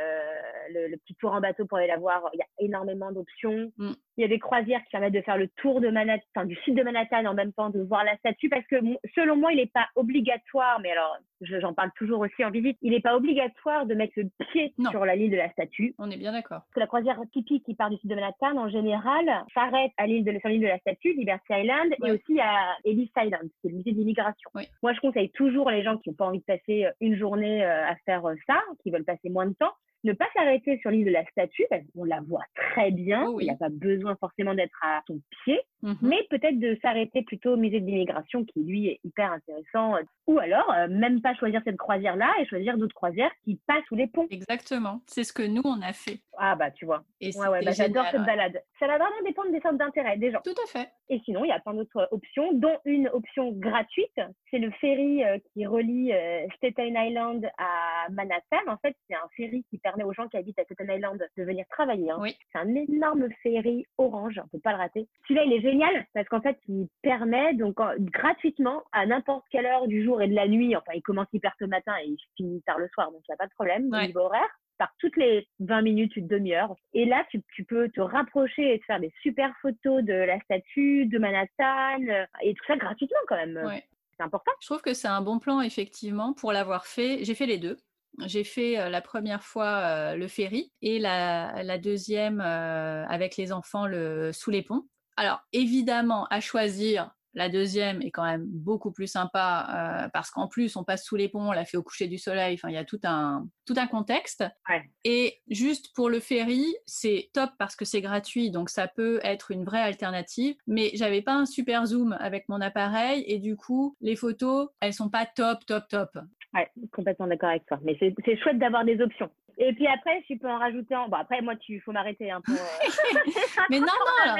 le, 0.69 0.87
le 0.87 0.97
petit 0.97 1.15
tour 1.15 1.33
en 1.33 1.41
bateau 1.41 1.65
pour 1.65 1.79
aller 1.79 1.87
la 1.87 1.97
voir. 1.97 2.29
Il 2.33 2.37
y 2.37 2.41
a 2.41 2.63
énormément 2.63 3.11
d'options. 3.11 3.71
Mm. 3.77 3.93
Il 4.17 4.21
y 4.21 4.25
a 4.25 4.27
des 4.27 4.39
croisières 4.39 4.83
qui 4.85 4.91
permettent 4.91 5.13
de 5.13 5.21
faire 5.21 5.37
le 5.37 5.47
tour 5.47 5.79
de 5.79 5.89
Manhattan, 5.89 6.23
enfin, 6.35 6.45
du 6.47 6.55
site 6.63 6.73
de 6.75 6.81
Manhattan 6.83 7.25
en 7.25 7.33
même 7.35 7.53
temps 7.53 7.69
de 7.69 7.81
voir 7.83 8.03
la 8.03 8.17
statue, 8.17 8.49
parce 8.49 8.65
que 8.65 8.75
selon 9.15 9.35
moi, 9.35 9.51
il 9.51 9.57
n'est 9.57 9.67
pas 9.67 9.87
obligatoire, 9.95 10.79
mais 10.81 10.91
alors 10.91 11.17
je- 11.41 11.59
j'en 11.59 11.73
parle 11.73 11.91
toujours 11.95 12.19
aussi 12.21 12.43
en 12.43 12.49
visite, 12.49 12.77
il 12.81 12.91
n'est 12.93 12.99
pas 12.99 13.15
obligatoire 13.15 13.85
de 13.85 13.93
mettre 13.93 14.13
le 14.17 14.27
pied 14.51 14.73
Non. 14.79 14.89
sur 14.89 15.05
la 15.05 15.15
ligne 15.15 15.29
de 15.29 15.37
la 15.37 15.49
statue. 15.51 15.93
On 15.99 16.09
est 16.09 16.17
bien 16.17 16.31
d'accord. 16.31 16.61
Parce 16.61 16.73
que 16.73 16.79
la 16.79 16.87
croisière 16.87 17.19
typique 17.31 17.63
qui 17.63 17.75
part 17.75 17.91
du 17.91 17.97
sud 17.97 18.09
de 18.09 18.15
Manhattan, 18.15 18.57
en 18.57 18.69
général, 18.69 19.25
s'arrête 19.53 19.91
à 19.97 20.07
l'île 20.07 20.23
de, 20.23 20.31
sur 20.39 20.49
l'île 20.49 20.61
de 20.61 20.67
la 20.67 20.79
Statue, 20.79 21.13
Liberty 21.13 21.45
Island, 21.51 21.93
Ouais. 21.99 22.09
et 22.09 22.11
aussi 22.13 22.39
à 22.39 22.75
Ellis 22.85 23.11
Island, 23.15 23.49
qui 23.61 23.67
est 23.67 23.69
le 23.69 23.77
musée 23.77 23.91
d'immigration. 23.91 24.49
Oui. 24.55 24.63
Moi, 24.81 24.93
je 24.93 24.99
conseille 24.99 25.29
toujours 25.31 25.69
les 25.69 25.83
gens 25.83 25.97
qui 25.97 26.09
n'ont 26.09 26.15
pas 26.15 26.25
envie 26.25 26.39
de 26.39 26.43
passer 26.45 26.85
euh, 26.85 26.91
une 27.01 27.15
journée 27.15 27.63
euh, 27.63 27.85
à 27.87 27.95
faire 28.05 28.25
euh, 28.25 28.33
ça, 28.47 28.63
qui 28.81 28.89
veulent 28.89 29.05
passer 29.05 29.29
moins 29.29 29.45
de 29.45 29.53
temps, 29.53 29.73
ne 30.03 30.13
pas 30.13 30.27
s'arrêter 30.35 30.77
sur 30.79 30.91
l'île 30.91 31.05
de 31.05 31.11
la 31.11 31.25
Statue, 31.25 31.63
parce 31.69 31.81
qu'on 31.93 32.03
la 32.05 32.21
voit 32.21 32.45
très 32.55 32.91
bien, 32.91 33.25
Oh 33.27 33.33
oui. 33.35 33.43
il 33.43 33.47
n'y 33.47 33.53
a 33.53 33.57
pas 33.57 33.69
besoin 33.69 34.15
forcément 34.19 34.53
d'être 34.55 34.77
à 34.83 35.01
son 35.07 35.19
pied, 35.43 35.59
Mhm. 35.83 35.97
mais 36.01 36.25
peut-être 36.29 36.59
de 36.59 36.77
s'arrêter 36.81 37.21
plutôt 37.23 37.53
au 37.53 37.57
musée 37.57 37.79
de 37.79 37.85
l'immigration, 37.85 38.43
qui 38.45 38.63
lui 38.63 38.87
est 38.87 38.99
hyper 39.03 39.31
intéressant, 39.31 39.95
euh, 39.95 40.01
ou 40.27 40.39
alors 40.39 40.71
euh, 40.73 40.87
même 40.87 41.21
pas 41.21 41.35
choisir 41.35 41.61
cette 41.65 41.77
croisière-là 41.77 42.31
et 42.39 42.45
choisir 42.47 42.77
d'autres 42.77 42.95
croisières 42.95 43.31
qui 43.43 43.59
passent 43.67 43.83
sous 43.87 43.95
les 43.95 44.07
ponts. 44.07 44.27
Exactement. 44.29 45.01
C'est 45.07 45.23
ce 45.23 45.33
que 45.33 45.43
nous 45.43 45.61
on 45.65 45.81
a 45.81 45.93
fait. 45.93 46.19
Ah 46.39 46.55
bah 46.55 46.71
tu 46.71 46.85
vois. 46.85 47.03
Et 47.21 47.31
Ouais, 47.35 47.47
ouais, 47.47 47.59
c'était 47.59 47.65
bah, 47.65 47.71
j'adore 47.71 48.05
cette 48.11 48.25
balade. 48.25 48.61
Ça 48.79 48.87
va 48.87 48.97
vraiment 48.97 49.21
dépendre 49.25 49.51
des 49.51 49.59
centres 49.61 49.77
d'intérêt 49.77 50.17
des 50.17 50.31
gens. 50.31 50.41
Tout 50.43 50.55
à 50.63 50.67
fait. 50.67 50.89
Et 51.09 51.19
sinon, 51.25 51.43
il 51.45 51.47
y 51.47 51.51
a 51.51 51.59
plein 51.59 51.73
d'autres 51.73 52.07
options, 52.11 52.51
dont 52.53 52.77
une 52.85 53.07
option 53.09 53.51
gratuite. 53.53 54.19
C'est 54.51 54.59
le 54.59 54.69
ferry 54.71 55.23
euh, 55.23 55.37
qui 55.53 55.65
relie 55.65 56.11
euh, 56.13 56.45
Staten 56.57 56.95
Island 56.95 57.49
à 57.57 58.09
Manhattan. 58.11 58.57
En 58.67 58.77
fait, 58.77 58.95
c'est 59.09 59.15
un 59.15 59.27
ferry 59.35 59.63
qui 59.69 59.77
permet 59.77 60.03
aux 60.03 60.13
gens 60.13 60.27
qui 60.27 60.37
habitent 60.37 60.59
à 60.59 60.63
Staten 60.65 60.89
Island 60.91 61.25
de 61.37 61.43
venir 61.43 61.65
travailler. 61.69 62.11
hein. 62.11 62.17
Oui. 62.19 62.35
C'est 62.51 62.59
un 62.59 62.75
énorme 62.75 63.29
ferry 63.41 63.85
orange, 63.97 64.39
on 64.43 64.47
peut 64.49 64.59
pas 64.61 64.71
le 64.73 64.77
rater. 64.77 65.07
Celui-là, 65.27 65.43
il 65.45 65.53
est 65.53 65.61
génial 65.61 66.05
parce 66.13 66.27
qu'en 66.27 66.41
fait, 66.41 66.57
il 66.67 66.87
permet 67.01 67.53
donc 67.55 67.79
en- 67.79 67.93
gratuitement 67.97 68.83
à 68.91 69.05
n'importe 69.05 69.45
quelle 69.49 69.65
heure 69.65 69.87
du 69.87 70.03
jour 70.03 70.21
et 70.21 70.27
de 70.27 70.35
la 70.35 70.47
nuit. 70.47 70.75
Enfin, 70.75 70.91
il 70.93 71.01
commence 71.01 71.27
hyper 71.33 71.51
tôt 71.57 71.65
le 71.65 71.69
matin 71.69 71.93
et 72.03 72.07
il 72.07 72.17
finit 72.35 72.61
tard 72.63 72.77
le 72.79 72.87
soir, 72.89 73.11
donc 73.11 73.21
il 73.27 73.31
n'y 73.31 73.33
a 73.33 73.37
pas 73.37 73.47
de 73.47 73.53
problème 73.53 73.87
au 73.87 73.95
Ouais. 73.95 74.07
niveau 74.07 74.19
horaire 74.21 74.49
par 74.77 74.93
toutes 74.99 75.17
les 75.17 75.47
20 75.59 75.81
minutes, 75.81 76.15
une 76.15 76.27
demi-heure. 76.27 76.75
Et 76.93 77.05
là, 77.05 77.25
tu, 77.29 77.41
tu 77.53 77.63
peux 77.63 77.89
te 77.89 78.01
rapprocher 78.01 78.73
et 78.73 78.79
te 78.79 78.85
faire 78.85 78.99
des 78.99 79.13
super 79.21 79.53
photos 79.61 80.03
de 80.03 80.13
la 80.13 80.39
statue, 80.41 81.05
de 81.05 81.17
Manhattan, 81.17 82.01
euh, 82.09 82.25
et 82.41 82.53
tout 82.53 82.63
ça 82.67 82.77
gratuitement 82.77 83.19
quand 83.27 83.35
même. 83.35 83.57
Ouais. 83.65 83.83
C'est 84.17 84.23
important. 84.23 84.51
Je 84.61 84.65
trouve 84.65 84.81
que 84.81 84.93
c'est 84.93 85.07
un 85.07 85.21
bon 85.21 85.39
plan, 85.39 85.61
effectivement, 85.61 86.33
pour 86.33 86.51
l'avoir 86.51 86.87
fait. 86.87 87.23
J'ai 87.23 87.35
fait 87.35 87.45
les 87.45 87.59
deux. 87.59 87.77
J'ai 88.25 88.43
fait 88.43 88.79
euh, 88.79 88.89
la 88.89 89.01
première 89.01 89.43
fois 89.43 89.67
euh, 89.67 90.15
le 90.15 90.27
ferry 90.27 90.71
et 90.81 90.97
la, 90.97 91.61
la 91.61 91.77
deuxième 91.77 92.41
euh, 92.41 93.05
avec 93.07 93.37
les 93.37 93.51
enfants 93.51 93.85
le, 93.85 94.31
sous 94.33 94.49
les 94.49 94.63
ponts. 94.63 94.87
Alors, 95.17 95.41
évidemment, 95.53 96.25
à 96.29 96.39
choisir, 96.39 97.11
la 97.37 97.49
deuxième 97.49 98.01
est 98.01 98.09
quand 98.09 98.25
même 98.25 98.45
beaucoup 98.47 98.91
plus 98.91 99.05
sympa 99.05 99.67
euh, 100.05 100.09
parce 100.09 100.31
qu'en 100.31 100.47
plus, 100.47 100.75
on 100.75 100.83
passe 100.83 101.05
sous 101.05 101.15
les 101.15 101.29
ponts, 101.29 101.49
on 101.49 101.51
l'a 101.51 101.65
fait 101.65 101.77
au 101.77 101.83
coucher 101.83 102.07
du 102.07 102.17
soleil. 102.17 102.55
Enfin, 102.55 102.69
il 102.69 102.73
y 102.73 102.77
a 102.77 102.83
tout 102.83 102.99
un, 103.03 103.47
tout 103.67 103.75
un 103.77 103.85
contexte. 103.85 104.43
Ouais. 104.67 104.81
Et 105.03 105.39
juste 105.47 105.93
pour 105.95 106.09
le 106.09 106.19
ferry, 106.19 106.65
c'est 106.87 107.29
top 107.33 107.51
parce 107.59 107.75
que 107.75 107.85
c'est 107.85 108.01
gratuit, 108.01 108.49
donc 108.49 108.71
ça 108.71 108.87
peut 108.87 109.19
être 109.23 109.51
une 109.51 109.63
vraie 109.63 109.81
alternative. 109.81 110.55
Mais 110.65 110.89
j'avais 110.95 111.21
pas 111.21 111.33
un 111.33 111.45
super 111.45 111.85
zoom 111.85 112.17
avec 112.19 112.49
mon 112.49 112.59
appareil 112.59 113.23
et 113.27 113.37
du 113.37 113.55
coup, 113.55 113.95
les 114.01 114.15
photos, 114.15 114.69
elles 114.79 114.93
sont 114.93 115.09
pas 115.09 115.27
top, 115.27 115.63
top, 115.67 115.87
top. 115.89 116.09
Ouais, 116.55 116.71
complètement 116.91 117.27
d'accord 117.27 117.49
avec 117.49 117.67
toi. 117.67 117.77
Mais 117.83 117.95
c'est 117.99 118.37
chouette 118.41 118.57
d'avoir 118.57 118.83
des 118.83 118.99
options. 118.99 119.29
Et 119.59 119.73
puis 119.73 119.85
après, 119.85 120.23
tu 120.25 120.37
peux 120.37 120.49
en 120.49 120.57
rajouter 120.57 120.95
en. 120.95 121.07
Bon, 121.07 121.17
après, 121.17 121.41
moi, 121.41 121.55
tu 121.55 121.79
faut 121.81 121.91
m'arrêter 121.91 122.31
hein, 122.31 122.41
pour. 122.43 122.55
euh, 122.55 123.19
Mais 123.69 123.79
non, 123.79 123.85
non, 124.25 124.33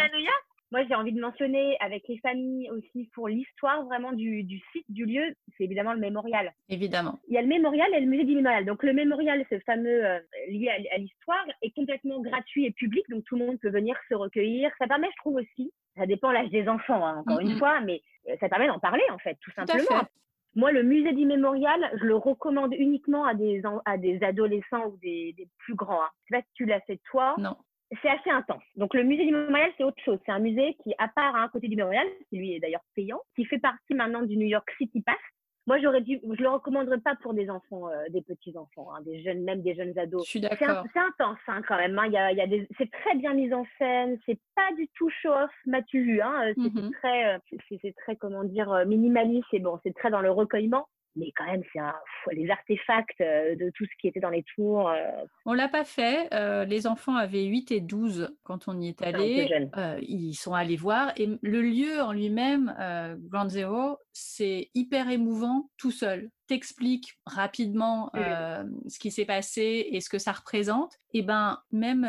Moi, 0.71 0.83
j'ai 0.87 0.95
envie 0.95 1.13
de 1.13 1.21
mentionner 1.21 1.77
avec 1.79 2.03
les 2.09 2.17
familles 2.19 2.69
aussi 2.71 3.09
pour 3.13 3.29
l'histoire 3.29 3.85
vraiment 3.85 4.11
du, 4.11 4.43
du 4.43 4.59
site, 4.71 4.85
du 4.89 5.05
lieu, 5.05 5.33
c'est 5.57 5.63
évidemment 5.63 5.93
le 5.93 5.99
mémorial. 5.99 6.51
évidemment. 6.67 7.19
Il 7.29 7.35
y 7.35 7.37
a 7.37 7.41
le 7.41 7.47
mémorial 7.47 7.87
et 7.93 8.01
le 8.01 8.05
musée 8.07 8.25
du 8.25 8.35
mémorial. 8.35 8.65
Donc 8.65 8.83
le 8.83 8.93
mémorial, 8.93 9.45
ce 9.49 9.59
fameux 9.59 10.05
euh, 10.05 10.19
lié 10.49 10.69
à, 10.69 10.95
à 10.95 10.97
l'histoire, 10.97 11.45
est 11.61 11.73
complètement 11.73 12.19
gratuit 12.19 12.65
et 12.65 12.71
public, 12.71 13.05
donc 13.09 13.23
tout 13.25 13.37
le 13.37 13.45
monde 13.45 13.59
peut 13.59 13.69
venir 13.69 13.95
se 14.09 14.15
recueillir. 14.15 14.69
Ça 14.77 14.87
permet, 14.87 15.07
je 15.11 15.17
trouve 15.21 15.35
aussi, 15.35 15.71
ça 15.95 16.05
dépend 16.05 16.31
l'âge 16.31 16.49
des 16.49 16.67
enfants, 16.67 17.05
hein, 17.05 17.17
encore 17.19 17.39
une 17.39 17.57
fois, 17.57 17.79
mais 17.81 18.01
euh, 18.29 18.35
ça 18.39 18.49
permet 18.49 18.67
d'en 18.67 18.79
parler 18.79 19.03
en 19.11 19.17
fait, 19.19 19.37
tout 19.41 19.51
simplement. 19.51 19.85
fait. 19.85 20.05
Moi, 20.55 20.71
le 20.71 20.81
musée 20.81 21.13
du 21.13 21.25
mémorial, 21.25 21.79
je 21.99 22.03
le 22.05 22.15
recommande 22.15 22.73
uniquement 22.73 23.25
à 23.25 23.35
des, 23.35 23.61
à 23.85 23.97
des 23.97 24.23
adolescents 24.23 24.87
ou 24.87 24.97
des, 24.97 25.33
des 25.37 25.47
plus 25.59 25.75
grands. 25.75 26.01
Hein. 26.01 26.09
Je 26.25 26.35
sais 26.35 26.41
pas 26.41 26.45
si 26.47 26.53
tu 26.55 26.65
l'as 26.65 26.81
fait 26.81 26.99
toi 27.11 27.35
Non. 27.37 27.55
C'est 28.01 28.09
assez 28.09 28.29
intense. 28.29 28.63
Donc 28.75 28.93
le 28.93 29.03
musée 29.03 29.25
du 29.25 29.31
mémorial, 29.31 29.71
c'est 29.77 29.83
autre 29.83 30.01
chose. 30.03 30.19
C'est 30.25 30.31
un 30.31 30.39
musée 30.39 30.75
qui, 30.83 30.93
à 30.97 31.07
part 31.07 31.35
à 31.35 31.39
un 31.39 31.47
côté 31.49 31.67
du 31.67 31.75
mémorial, 31.75 32.07
qui 32.29 32.37
lui 32.37 32.53
est 32.53 32.59
d'ailleurs 32.59 32.83
payant, 32.95 33.19
qui 33.35 33.45
fait 33.45 33.59
partie 33.59 33.93
maintenant 33.93 34.21
du 34.23 34.35
New 34.37 34.47
York 34.47 34.69
City 34.77 35.01
Pass. 35.01 35.15
Moi, 35.67 35.79
j'aurais 35.81 35.99
dû, 35.99 36.17
je 36.23 36.41
le 36.41 36.47
recommanderais 36.49 36.99
pas 36.99 37.15
pour 37.21 37.33
des 37.33 37.49
enfants, 37.49 37.89
euh, 37.89 38.05
des 38.09 38.21
petits 38.21 38.57
enfants, 38.57 38.87
hein, 38.93 39.01
des 39.01 39.21
jeunes, 39.21 39.43
même 39.43 39.61
des 39.61 39.75
jeunes 39.75 39.97
ados. 39.99 40.23
Je 40.25 40.29
suis 40.29 40.39
d'accord. 40.39 40.85
c'est 40.93 40.99
intense 40.99 41.37
hein, 41.47 41.61
quand 41.67 41.75
même. 41.75 41.99
hein. 41.99 42.05
Il 42.05 42.13
y 42.13 42.17
a, 42.17 42.31
il 42.31 42.37
y 42.37 42.41
a 42.41 42.47
des, 42.47 42.65
c'est 42.77 42.89
très 42.89 43.15
bien 43.15 43.33
mis 43.33 43.53
en 43.53 43.65
scène. 43.77 44.17
C'est 44.25 44.39
pas 44.55 44.71
du 44.77 44.87
tout 44.95 45.09
show-off, 45.09 45.51
m'as-tu 45.65 46.01
vu 46.03 46.21
hein. 46.21 46.47
Euh, 46.47 46.53
C'est 46.55 46.73
Mhm. 46.73 46.91
très, 46.91 47.35
euh, 47.35 47.37
c'est- 47.67 47.79
c'est 47.81 47.93
très 47.97 48.15
comment 48.15 48.45
dire 48.45 48.71
euh, 48.71 48.85
minimaliste. 48.85 49.47
Et 49.51 49.59
bon, 49.59 49.77
c'est 49.83 49.93
très 49.93 50.09
dans 50.09 50.21
le 50.21 50.31
recueillement. 50.31 50.87
Mais 51.17 51.31
quand 51.35 51.45
même, 51.45 51.63
c'est 51.73 52.35
les 52.35 52.49
artefacts 52.49 53.19
de 53.19 53.71
tout 53.75 53.85
ce 53.85 53.91
qui 53.99 54.07
était 54.07 54.19
dans 54.19 54.29
les 54.29 54.43
tours. 54.55 54.91
On 55.45 55.53
l'a 55.53 55.67
pas 55.67 55.83
fait. 55.83 56.29
les 56.65 56.87
enfants 56.87 57.15
avaient 57.15 57.43
8 57.43 57.71
et 57.71 57.81
12 57.81 58.35
quand 58.43 58.67
on 58.67 58.79
y 58.79 58.89
est 58.89 59.01
allé. 59.01 59.47
ils 60.01 60.33
sont 60.33 60.53
allés 60.53 60.77
voir. 60.77 61.11
Et 61.17 61.27
le 61.41 61.61
lieu 61.61 62.01
en 62.01 62.13
lui-même, 62.13 62.73
Grand 63.29 63.49
Zero, 63.49 63.97
c'est 64.13 64.69
hyper 64.73 65.09
émouvant 65.09 65.69
tout 65.77 65.91
seul 65.91 66.29
t'explique 66.47 67.19
rapidement 67.25 68.11
ce 68.13 68.99
qui 68.99 69.11
s'est 69.11 69.25
passé 69.25 69.87
et 69.91 70.01
ce 70.01 70.09
que 70.09 70.17
ça 70.17 70.31
représente, 70.31 70.93
et 71.13 71.21
ben 71.21 71.59
même 71.71 72.01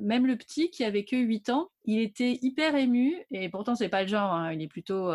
même 0.00 0.26
le 0.26 0.36
petit 0.36 0.70
qui 0.70 0.84
avait 0.84 1.04
que 1.04 1.16
8 1.16 1.50
ans, 1.50 1.68
il 1.84 2.00
était 2.00 2.38
hyper 2.42 2.74
ému 2.74 3.14
et 3.30 3.48
pourtant 3.48 3.74
c'est 3.74 3.88
pas 3.88 4.02
le 4.02 4.08
genre, 4.08 4.32
hein, 4.32 4.52
il 4.52 4.62
est 4.62 4.68
plutôt 4.68 5.10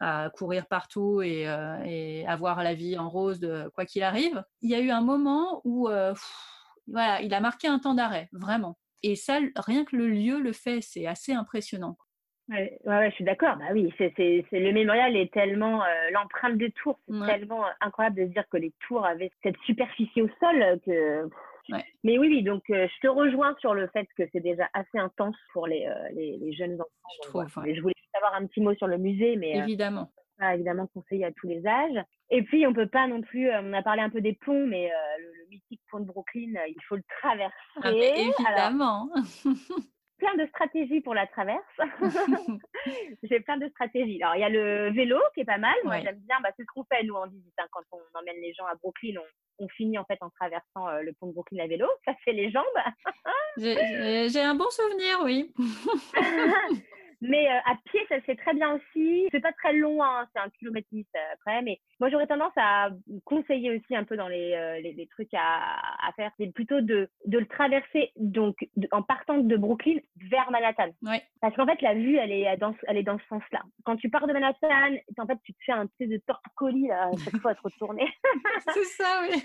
à 0.00 0.30
courir 0.30 0.66
partout 0.66 1.22
et, 1.22 1.46
avoir 2.26 2.62
la 2.62 2.74
vie 2.74 2.98
en 2.98 3.08
rose 3.08 3.40
de 3.40 3.70
quoi 3.74 3.84
qu'il 3.86 4.02
arrive. 4.02 4.42
Il 4.62 4.70
y 4.70 4.74
a 4.74 4.80
eu 4.80 4.90
un 4.90 5.02
moment 5.02 5.60
où 5.64 5.88
voilà, 6.86 7.22
il 7.22 7.32
a 7.32 7.40
marqué 7.40 7.68
un 7.68 7.78
temps 7.78 7.94
d'arrêt, 7.94 8.28
vraiment. 8.32 8.78
Et 9.02 9.16
ça, 9.16 9.38
rien 9.56 9.84
que 9.84 9.96
le 9.96 10.08
lieu 10.08 10.40
le 10.40 10.52
fait, 10.52 10.80
c'est 10.80 11.06
assez 11.06 11.32
impressionnant. 11.32 11.98
Ouais, 12.48 12.78
ouais, 12.84 13.10
je 13.10 13.14
suis 13.14 13.24
d'accord. 13.24 13.56
Bah 13.56 13.66
oui, 13.72 13.92
c'est, 13.96 14.12
c'est, 14.16 14.44
c'est 14.50 14.60
le 14.60 14.72
mémorial 14.72 15.16
est 15.16 15.32
tellement 15.32 15.82
euh, 15.82 16.10
l'empreinte 16.12 16.58
des 16.58 16.72
tours, 16.72 16.98
c'est 17.08 17.26
tellement 17.26 17.64
incroyable 17.80 18.16
de 18.16 18.26
se 18.26 18.32
dire 18.32 18.46
que 18.50 18.58
les 18.58 18.72
tours 18.86 19.06
avaient 19.06 19.30
cette 19.42 19.56
superficie 19.64 20.20
au 20.20 20.28
sol 20.40 20.80
que. 20.84 21.28
Mais 22.02 22.18
oui, 22.18 22.28
oui, 22.28 22.42
donc 22.42 22.62
euh, 22.68 22.86
je 22.86 23.00
te 23.00 23.08
rejoins 23.08 23.56
sur 23.60 23.72
le 23.72 23.86
fait 23.88 24.06
que 24.18 24.24
c'est 24.32 24.40
déjà 24.40 24.68
assez 24.74 24.98
intense 24.98 25.36
pour 25.54 25.66
les, 25.66 25.86
euh, 25.86 26.08
les, 26.12 26.36
les, 26.36 26.52
jeunes 26.52 26.74
enfants. 26.74 27.46
Je, 27.64 27.74
je 27.74 27.80
voulais 27.80 27.94
juste 27.96 28.16
avoir 28.16 28.34
un 28.34 28.46
petit 28.46 28.60
mot 28.60 28.74
sur 28.74 28.86
le 28.86 28.98
musée, 28.98 29.36
mais 29.36 29.56
évidemment. 29.56 30.10
Pas 30.36 30.54
évidemment 30.54 30.86
conseillé 30.88 31.24
à 31.24 31.32
tous 31.32 31.46
les 31.46 31.66
âges. 31.66 32.04
Et 32.28 32.42
puis 32.42 32.66
on 32.66 32.74
peut 32.74 32.88
pas 32.88 33.06
non 33.06 33.22
plus. 33.22 33.50
on 33.50 33.72
a 33.72 33.82
parlé 33.82 34.02
un 34.02 34.10
peu 34.10 34.20
des 34.20 34.34
ponts, 34.34 34.66
mais 34.66 34.90
le, 35.18 35.48
mythique 35.48 35.80
pont 35.90 36.00
de 36.00 36.04
Brooklyn, 36.04 36.52
il 36.68 36.82
faut 36.86 36.96
le 36.96 37.04
traverser. 37.22 37.54
Ah, 37.82 37.92
évidemment. 37.92 39.08
plein 40.24 40.42
de 40.42 40.48
stratégies 40.48 41.00
pour 41.00 41.14
la 41.14 41.26
traverse. 41.26 41.62
j'ai 43.22 43.40
plein 43.40 43.58
de 43.58 43.68
stratégies. 43.68 44.22
Alors, 44.22 44.36
il 44.36 44.40
y 44.40 44.44
a 44.44 44.48
le 44.48 44.90
vélo 44.92 45.18
qui 45.34 45.40
est 45.40 45.44
pas 45.44 45.58
mal. 45.58 45.74
Moi, 45.84 46.00
j'aime 46.00 46.20
bien. 46.26 46.36
Bah, 46.42 46.50
c'est 46.56 46.62
ce 46.62 46.68
qu'on 46.74 46.84
fait, 46.84 47.02
nous, 47.04 47.14
en 47.14 47.26
visite. 47.26 47.54
Hein. 47.58 47.66
Quand 47.72 47.82
on 47.92 48.18
emmène 48.18 48.40
les 48.40 48.54
gens 48.54 48.66
à 48.66 48.74
Brooklyn, 48.76 49.20
on, 49.58 49.68
finit 49.68 49.98
en 49.98 50.04
fait 50.04 50.18
en 50.20 50.30
traversant 50.30 50.88
euh, 50.88 51.02
le 51.02 51.12
pont 51.12 51.26
de 51.26 51.32
Brooklyn 51.32 51.62
à 51.62 51.66
vélo. 51.66 51.86
Ça 52.04 52.14
fait 52.24 52.32
les 52.32 52.50
jambes. 52.50 52.64
j'ai 53.58 54.40
un 54.40 54.54
bon 54.54 54.70
souvenir, 54.70 55.20
oui. 55.22 55.52
Mais 57.20 57.48
euh, 57.48 57.58
à 57.66 57.76
pied, 57.90 58.00
ça 58.08 58.16
se 58.16 58.24
fait 58.24 58.36
très 58.36 58.54
bien 58.54 58.74
aussi. 58.74 59.28
C'est 59.30 59.40
pas 59.40 59.52
très 59.52 59.72
long, 59.72 60.02
hein, 60.02 60.26
c'est 60.32 60.40
un 60.40 60.50
kilomètre 60.50 60.88
dix 60.92 61.06
euh, 61.16 61.32
après. 61.34 61.62
Mais 61.62 61.80
moi, 62.00 62.10
j'aurais 62.10 62.26
tendance 62.26 62.52
à 62.56 62.90
conseiller 63.24 63.70
aussi 63.76 63.96
un 63.96 64.04
peu 64.04 64.16
dans 64.16 64.28
les, 64.28 64.52
euh, 64.54 64.80
les, 64.80 65.06
trucs 65.08 65.32
à, 65.34 66.06
à 66.06 66.12
faire, 66.12 66.30
c'est 66.38 66.52
plutôt 66.52 66.80
de, 66.80 67.08
de 67.26 67.38
le 67.38 67.46
traverser 67.46 68.10
donc 68.16 68.56
en 68.90 69.02
partant 69.02 69.38
de 69.38 69.56
Brooklyn 69.56 69.98
vers 70.30 70.50
Manhattan. 70.50 70.90
Oui. 71.02 71.16
Parce 71.40 71.54
qu'en 71.56 71.66
fait, 71.66 71.80
la 71.82 71.94
vue, 71.94 72.16
elle 72.16 72.32
est 72.32 72.56
dans, 72.56 72.74
elle 72.88 72.96
est 72.96 73.02
dans 73.02 73.18
ce 73.18 73.26
sens-là. 73.28 73.62
Quand 73.84 73.96
tu 73.96 74.10
pars 74.10 74.26
de 74.26 74.32
Manhattan, 74.32 74.68
en 75.18 75.26
fait, 75.26 75.38
tu 75.44 75.52
te 75.52 75.58
fais 75.64 75.72
un 75.72 75.86
peu 75.98 76.06
de 76.06 76.18
torticolis 76.26 76.88
là, 76.88 77.10
à 77.12 77.16
chaque 77.24 77.40
fois 77.40 77.52
à 77.52 77.54
te 77.54 77.62
retourner. 77.62 78.06
c'est 78.74 78.84
ça, 78.84 79.22
oui. 79.22 79.42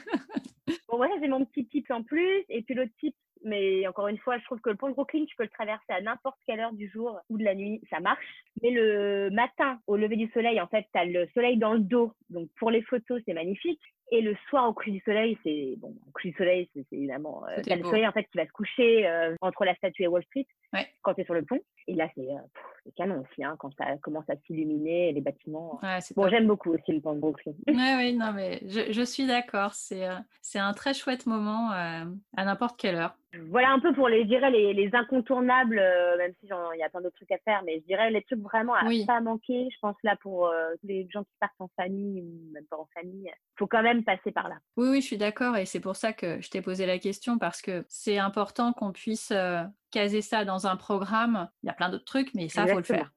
bon, 0.89 0.97
voilà, 0.97 1.13
c'est 1.21 1.27
mon 1.27 1.45
petit 1.45 1.65
tip 1.67 1.89
en 1.91 2.03
plus. 2.03 2.43
Et 2.49 2.61
puis 2.61 2.73
l'autre 2.73 2.91
tip, 2.99 3.15
mais 3.43 3.87
encore 3.87 4.07
une 4.07 4.17
fois, 4.17 4.37
je 4.37 4.43
trouve 4.45 4.59
que 4.59 4.69
le 4.69 4.75
pont 4.75 4.89
de 4.89 4.93
Brooklyn, 4.93 5.25
tu 5.25 5.35
peux 5.35 5.43
le 5.43 5.49
traverser 5.49 5.91
à 5.91 6.01
n'importe 6.01 6.37
quelle 6.45 6.59
heure 6.59 6.73
du 6.73 6.89
jour 6.89 7.19
ou 7.29 7.37
de 7.37 7.43
la 7.43 7.55
nuit, 7.55 7.81
ça 7.89 7.99
marche. 7.99 8.25
Mais 8.61 8.71
le 8.71 9.29
matin, 9.29 9.79
au 9.87 9.95
lever 9.95 10.17
du 10.17 10.29
soleil, 10.31 10.59
en 10.59 10.67
fait, 10.67 10.85
tu 10.93 10.99
as 10.99 11.05
le 11.05 11.27
soleil 11.33 11.57
dans 11.57 11.73
le 11.73 11.79
dos. 11.79 12.11
Donc 12.29 12.49
pour 12.57 12.71
les 12.71 12.81
photos, 12.81 13.21
c'est 13.25 13.33
magnifique. 13.33 13.81
Et 14.11 14.21
le 14.21 14.35
soir, 14.49 14.67
au 14.67 14.73
coucher 14.73 14.91
du 14.91 15.01
soleil, 15.01 15.37
c'est 15.43 15.75
bon, 15.77 15.93
au 16.07 16.11
coucher 16.11 16.29
du 16.29 16.37
soleil, 16.37 16.69
c'est 16.73 16.85
évidemment 16.91 17.43
euh, 17.47 17.61
le 17.65 17.83
soleil 17.83 18.07
en 18.07 18.11
fait 18.11 18.23
qui 18.23 18.37
va 18.37 18.45
se 18.45 18.51
coucher 18.51 19.07
euh, 19.07 19.35
entre 19.41 19.65
la 19.65 19.75
statue 19.75 20.03
et 20.03 20.07
Wall 20.07 20.23
Street 20.23 20.47
quand 21.01 21.13
tu 21.13 21.21
es 21.21 21.25
sur 21.25 21.33
le 21.33 21.43
pont. 21.43 21.59
Et 21.87 21.95
là, 21.95 22.07
c'est 22.15 22.21
euh, 22.21 22.91
canon 22.95 23.21
aussi 23.21 23.43
hein, 23.43 23.55
quand 23.59 23.71
ça 23.77 23.85
commence 24.01 24.29
à 24.29 24.35
s'illuminer, 24.45 25.11
les 25.11 25.21
bâtiments. 25.21 25.79
bon, 26.15 26.27
j'aime 26.29 26.47
beaucoup 26.47 26.71
aussi 26.71 26.91
le 26.91 27.01
pont 27.01 27.13
de 27.13 27.19
Brooklyn. 27.19 27.53
Oui, 27.67 27.93
oui, 27.97 28.13
non, 28.13 28.31
mais 28.33 28.61
je, 28.67 28.91
je 28.91 29.01
suis 29.03 29.27
d'accord. 29.27 29.73
C'est 29.73 30.07
euh, 30.07 30.15
c'est 30.41 30.59
un 30.59 30.73
très 30.73 30.93
chouette 30.93 31.25
moment 31.25 31.69
à 31.71 32.45
n'importe 32.45 32.79
quelle 32.79 32.95
heure. 32.95 33.15
Voilà 33.49 33.71
un 33.71 33.79
peu 33.79 33.93
pour 33.93 34.07
les, 34.09 34.23
je 34.23 34.27
dirais, 34.27 34.49
les, 34.49 34.73
les 34.73 34.89
incontournables, 34.93 35.81
même 36.17 36.33
si 36.39 36.47
il 36.47 36.79
y 36.79 36.83
a 36.83 36.89
plein 36.89 37.01
d'autres 37.01 37.15
trucs 37.15 37.31
à 37.31 37.37
faire, 37.39 37.61
mais 37.63 37.79
je 37.79 37.85
dirais 37.85 38.09
les 38.09 38.23
trucs 38.23 38.41
vraiment 38.41 38.73
à 38.73 38.83
ne 38.83 39.05
pas 39.05 39.21
manquer. 39.21 39.69
Je 39.71 39.77
pense 39.81 39.95
là 40.03 40.15
pour 40.21 40.51
tous 40.81 40.87
les 40.87 41.07
gens 41.11 41.23
qui 41.23 41.31
partent 41.39 41.53
en 41.59 41.69
famille 41.75 42.21
ou 42.21 42.51
même 42.53 42.65
pas 42.69 42.77
en 42.77 42.87
famille, 42.93 43.25
il 43.25 43.59
faut 43.59 43.67
quand 43.67 43.83
même 43.83 44.03
passer 44.03 44.31
par 44.31 44.49
là. 44.49 44.55
Oui, 44.77 44.89
oui, 44.89 45.01
je 45.01 45.05
suis 45.05 45.17
d'accord 45.17 45.57
et 45.57 45.65
c'est 45.65 45.79
pour 45.79 45.95
ça 45.95 46.11
que 46.11 46.41
je 46.41 46.49
t'ai 46.49 46.61
posé 46.61 46.85
la 46.85 46.97
question 46.97 47.37
parce 47.37 47.61
que 47.61 47.85
c'est 47.87 48.17
important 48.17 48.73
qu'on 48.73 48.91
puisse 48.91 49.31
euh, 49.31 49.61
caser 49.91 50.21
ça 50.21 50.43
dans 50.43 50.65
un 50.65 50.75
programme. 50.75 51.49
Il 51.63 51.67
y 51.67 51.69
a 51.69 51.73
plein 51.73 51.89
d'autres 51.89 52.05
trucs, 52.05 52.33
mais 52.33 52.49
ça, 52.49 52.63
il 52.63 52.71
faut 52.71 52.77
le 52.77 52.83
faire. 52.83 53.11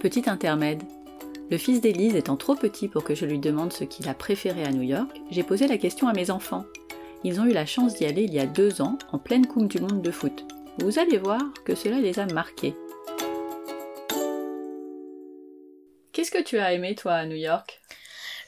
Petit 0.00 0.28
intermède. 0.28 0.82
Le 1.50 1.58
fils 1.58 1.80
d'Élise 1.80 2.16
étant 2.16 2.36
trop 2.36 2.56
petit 2.56 2.88
pour 2.88 3.04
que 3.04 3.14
je 3.14 3.24
lui 3.24 3.38
demande 3.38 3.72
ce 3.72 3.84
qu'il 3.84 4.08
a 4.08 4.14
préféré 4.14 4.64
à 4.64 4.72
New 4.72 4.82
York, 4.82 5.20
j'ai 5.30 5.44
posé 5.44 5.68
la 5.68 5.78
question 5.78 6.08
à 6.08 6.12
mes 6.12 6.32
enfants. 6.32 6.64
Ils 7.24 7.40
ont 7.40 7.44
eu 7.44 7.52
la 7.52 7.66
chance 7.66 7.94
d'y 7.94 8.04
aller 8.06 8.22
il 8.22 8.34
y 8.34 8.38
a 8.38 8.46
deux 8.46 8.80
ans, 8.82 8.98
en 9.12 9.18
pleine 9.18 9.46
Coupe 9.46 9.68
du 9.68 9.80
Monde 9.80 10.02
de 10.02 10.10
foot. 10.10 10.44
Vous 10.78 10.98
allez 10.98 11.18
voir 11.18 11.40
que 11.64 11.74
cela 11.74 11.98
les 11.98 12.18
a 12.18 12.26
marqués. 12.26 12.74
Qu'est-ce 16.12 16.30
que 16.30 16.42
tu 16.42 16.58
as 16.58 16.72
aimé, 16.72 16.94
toi, 16.94 17.14
à 17.14 17.26
New 17.26 17.36
York? 17.36 17.80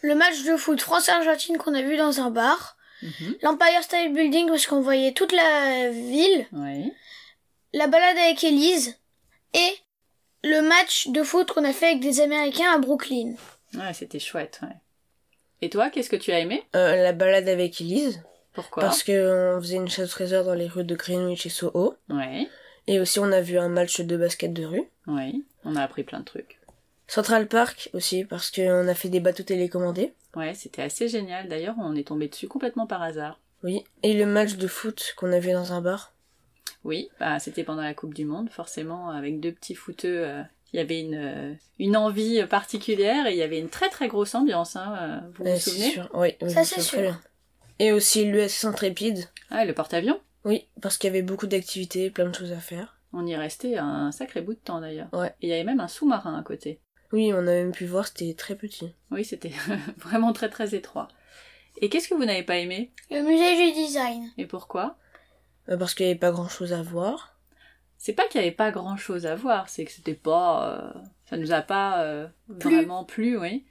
Le 0.02 0.14
match 0.14 0.44
de 0.44 0.56
foot 0.56 0.80
France-Argentine 0.80 1.58
qu'on 1.58 1.74
a 1.74 1.82
vu 1.82 1.96
dans 1.96 2.20
un 2.20 2.30
bar, 2.30 2.76
mhm. 3.02 3.36
l'Empire 3.42 3.82
State 3.82 4.12
Building 4.12 4.48
parce 4.48 4.66
qu'on 4.66 4.80
voyait 4.80 5.12
toute 5.12 5.32
la 5.32 5.90
ville, 5.90 6.46
la 7.72 7.86
balade 7.86 8.16
avec 8.18 8.44
Elise 8.44 8.96
et 9.54 9.74
le 10.44 10.62
match 10.62 11.08
de 11.08 11.22
foot 11.22 11.50
qu'on 11.50 11.64
a 11.64 11.72
fait 11.72 11.86
avec 11.86 12.00
des 12.00 12.20
Américains 12.20 12.72
à 12.72 12.78
Brooklyn. 12.78 13.34
Ouais, 13.74 13.92
c'était 13.92 14.20
chouette. 14.20 14.60
Ouais. 14.62 14.76
Et 15.60 15.70
toi, 15.70 15.90
qu'est-ce 15.90 16.08
que 16.08 16.16
tu 16.16 16.30
as 16.30 16.38
aimé? 16.38 16.62
Euh, 16.76 17.02
La 17.02 17.12
balade 17.12 17.48
avec 17.48 17.80
Elise. 17.80 18.22
Pourquoi 18.58 18.82
Parce 18.82 19.04
qu'on 19.04 19.60
faisait 19.60 19.76
une 19.76 19.88
chasse 19.88 20.10
trésor 20.10 20.42
dans 20.44 20.54
les 20.54 20.66
rues 20.66 20.82
de 20.82 20.96
Greenwich 20.96 21.46
et 21.46 21.48
Soho. 21.48 21.94
Ouais. 22.08 22.48
Et 22.88 22.98
aussi, 22.98 23.20
on 23.20 23.30
a 23.30 23.40
vu 23.40 23.56
un 23.56 23.68
match 23.68 24.00
de 24.00 24.16
basket 24.16 24.52
de 24.52 24.64
rue. 24.64 24.82
Oui, 25.06 25.44
on 25.64 25.76
a 25.76 25.82
appris 25.84 26.02
plein 26.02 26.18
de 26.18 26.24
trucs. 26.24 26.58
Central 27.06 27.46
Park 27.46 27.88
aussi, 27.92 28.24
parce 28.24 28.50
qu'on 28.50 28.88
a 28.88 28.94
fait 28.96 29.10
des 29.10 29.20
bateaux 29.20 29.44
télécommandés. 29.44 30.12
Ouais, 30.34 30.54
c'était 30.54 30.82
assez 30.82 31.06
génial. 31.06 31.46
D'ailleurs, 31.48 31.76
on 31.78 31.94
est 31.94 32.08
tombé 32.08 32.26
dessus 32.26 32.48
complètement 32.48 32.88
par 32.88 33.00
hasard. 33.00 33.38
Oui, 33.62 33.84
et 34.02 34.12
le 34.12 34.26
match 34.26 34.56
de 34.56 34.66
foot 34.66 35.14
qu'on 35.16 35.30
a 35.32 35.38
vu 35.38 35.52
dans 35.52 35.72
un 35.72 35.80
bar. 35.80 36.12
Oui, 36.82 37.10
bah, 37.20 37.38
c'était 37.38 37.62
pendant 37.62 37.82
la 37.82 37.94
Coupe 37.94 38.12
du 38.12 38.24
Monde, 38.24 38.50
forcément, 38.50 39.10
avec 39.10 39.38
deux 39.38 39.52
petits 39.52 39.76
footeux. 39.76 40.24
Euh, 40.26 40.42
il 40.72 40.78
y 40.78 40.80
avait 40.80 41.00
une, 41.00 41.14
euh, 41.14 41.54
une 41.78 41.96
envie 41.96 42.44
particulière 42.46 43.28
et 43.28 43.32
il 43.32 43.38
y 43.38 43.42
avait 43.42 43.60
une 43.60 43.70
très 43.70 43.88
très 43.88 44.08
grosse 44.08 44.34
ambiance. 44.34 44.74
Hein, 44.74 44.96
euh, 45.00 45.18
vous 45.36 45.44
vous 45.44 45.60
souvenez? 45.60 45.90
sûr. 45.90 46.10
Oui, 46.12 46.34
ça 46.48 46.64
c'est 46.64 46.80
sûr. 46.80 47.14
Et 47.78 47.92
aussi 47.92 48.24
l'USS 48.24 48.64
Intrépide. 48.64 49.24
Ah, 49.50 49.64
le 49.64 49.72
porte-avions 49.72 50.20
Oui, 50.44 50.66
parce 50.82 50.98
qu'il 50.98 51.08
y 51.08 51.10
avait 51.10 51.22
beaucoup 51.22 51.46
d'activités, 51.46 52.10
plein 52.10 52.28
de 52.28 52.34
choses 52.34 52.52
à 52.52 52.58
faire. 52.58 52.98
On 53.12 53.26
y 53.26 53.36
restait 53.36 53.78
un 53.78 54.12
sacré 54.12 54.42
bout 54.42 54.54
de 54.54 54.58
temps 54.58 54.80
d'ailleurs. 54.80 55.08
Ouais. 55.12 55.34
Et 55.40 55.46
il 55.46 55.48
y 55.48 55.52
avait 55.52 55.64
même 55.64 55.80
un 55.80 55.88
sous-marin 55.88 56.38
à 56.38 56.42
côté. 56.42 56.80
Oui, 57.12 57.32
on 57.32 57.38
a 57.38 57.42
même 57.42 57.72
pu 57.72 57.86
voir, 57.86 58.06
c'était 58.06 58.34
très 58.34 58.54
petit. 58.54 58.94
Oui, 59.10 59.24
c'était 59.24 59.52
vraiment 59.96 60.32
très 60.32 60.50
très 60.50 60.74
étroit. 60.74 61.08
Et 61.80 61.88
qu'est-ce 61.88 62.08
que 62.08 62.14
vous 62.14 62.24
n'avez 62.24 62.42
pas 62.42 62.58
aimé? 62.58 62.92
Le 63.10 63.22
musée 63.22 63.56
du 63.56 63.72
design. 63.72 64.30
Et 64.36 64.46
pourquoi? 64.46 64.98
Euh, 65.68 65.76
Parce 65.76 65.94
qu'il 65.94 66.06
n'y 66.06 66.10
avait 66.10 66.18
pas 66.18 66.32
grand-chose 66.32 66.72
à 66.72 66.82
voir. 66.82 67.38
C'est 67.96 68.12
pas 68.12 68.26
qu'il 68.28 68.40
n'y 68.40 68.46
avait 68.46 68.56
pas 68.56 68.70
grand-chose 68.70 69.26
à 69.26 69.34
voir, 69.34 69.68
c'est 69.68 69.84
que 69.84 69.90
c'était 69.90 70.14
pas... 70.14 70.94
Euh, 70.94 71.00
ça 71.28 71.36
nous 71.36 71.52
a 71.52 71.62
pas 71.62 72.02
euh, 72.04 72.28
vraiment 72.48 73.04
plu, 73.04 73.36
oui. 73.36 73.64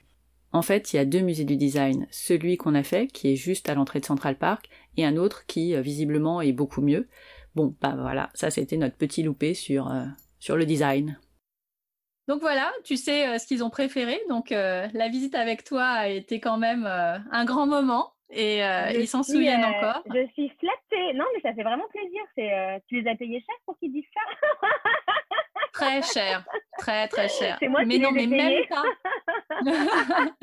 En 0.52 0.62
fait, 0.62 0.92
il 0.92 0.96
y 0.96 0.98
a 0.98 1.04
deux 1.04 1.20
musées 1.20 1.44
du 1.44 1.56
design. 1.56 2.06
Celui 2.10 2.56
qu'on 2.56 2.74
a 2.74 2.82
fait, 2.82 3.06
qui 3.08 3.32
est 3.32 3.36
juste 3.36 3.68
à 3.68 3.74
l'entrée 3.74 4.00
de 4.00 4.06
Central 4.06 4.36
Park, 4.36 4.68
et 4.96 5.04
un 5.04 5.16
autre 5.16 5.46
qui, 5.46 5.78
visiblement, 5.80 6.40
est 6.40 6.52
beaucoup 6.52 6.80
mieux. 6.80 7.08
Bon, 7.54 7.74
bah 7.80 7.96
voilà, 7.98 8.30
ça 8.34 8.50
c'était 8.50 8.76
notre 8.76 8.96
petit 8.96 9.22
loupé 9.22 9.54
sur, 9.54 9.92
sur 10.38 10.56
le 10.56 10.64
design. 10.64 11.18
Donc 12.28 12.42
voilà, 12.42 12.70
tu 12.84 12.96
sais 12.96 13.26
euh, 13.26 13.38
ce 13.38 13.46
qu'ils 13.46 13.64
ont 13.64 13.70
préféré. 13.70 14.20
Donc 14.28 14.52
euh, 14.52 14.86
la 14.92 15.08
visite 15.08 15.34
avec 15.34 15.64
toi 15.64 15.84
a 15.84 16.08
été 16.08 16.40
quand 16.40 16.58
même 16.58 16.84
euh, 16.86 17.16
un 17.32 17.44
grand 17.46 17.66
moment 17.66 18.12
et 18.30 18.60
ils 18.94 19.08
s'en 19.08 19.22
souviennent 19.22 19.64
encore. 19.64 20.02
Je 20.04 20.26
suis 20.34 20.52
flattée. 20.60 21.14
Non, 21.14 21.24
mais 21.34 21.40
ça 21.40 21.54
fait 21.54 21.62
vraiment 21.62 21.88
plaisir. 21.88 22.20
C'est, 22.34 22.82
tu 22.86 23.00
les 23.00 23.10
as 23.10 23.14
payés 23.14 23.40
cher 23.40 23.56
pour 23.64 23.78
qu'ils 23.78 23.90
disent 23.90 24.04
ça 24.12 24.20
Très 25.78 26.02
cher, 26.02 26.44
très 26.78 27.08
très 27.08 27.28
cher. 27.28 27.56
C'est 27.60 27.68
moi 27.68 27.84
mais 27.84 27.96
qui 27.96 28.00
non, 28.00 28.10
mais 28.12 28.26
même 28.26 28.64
pas. 28.68 28.84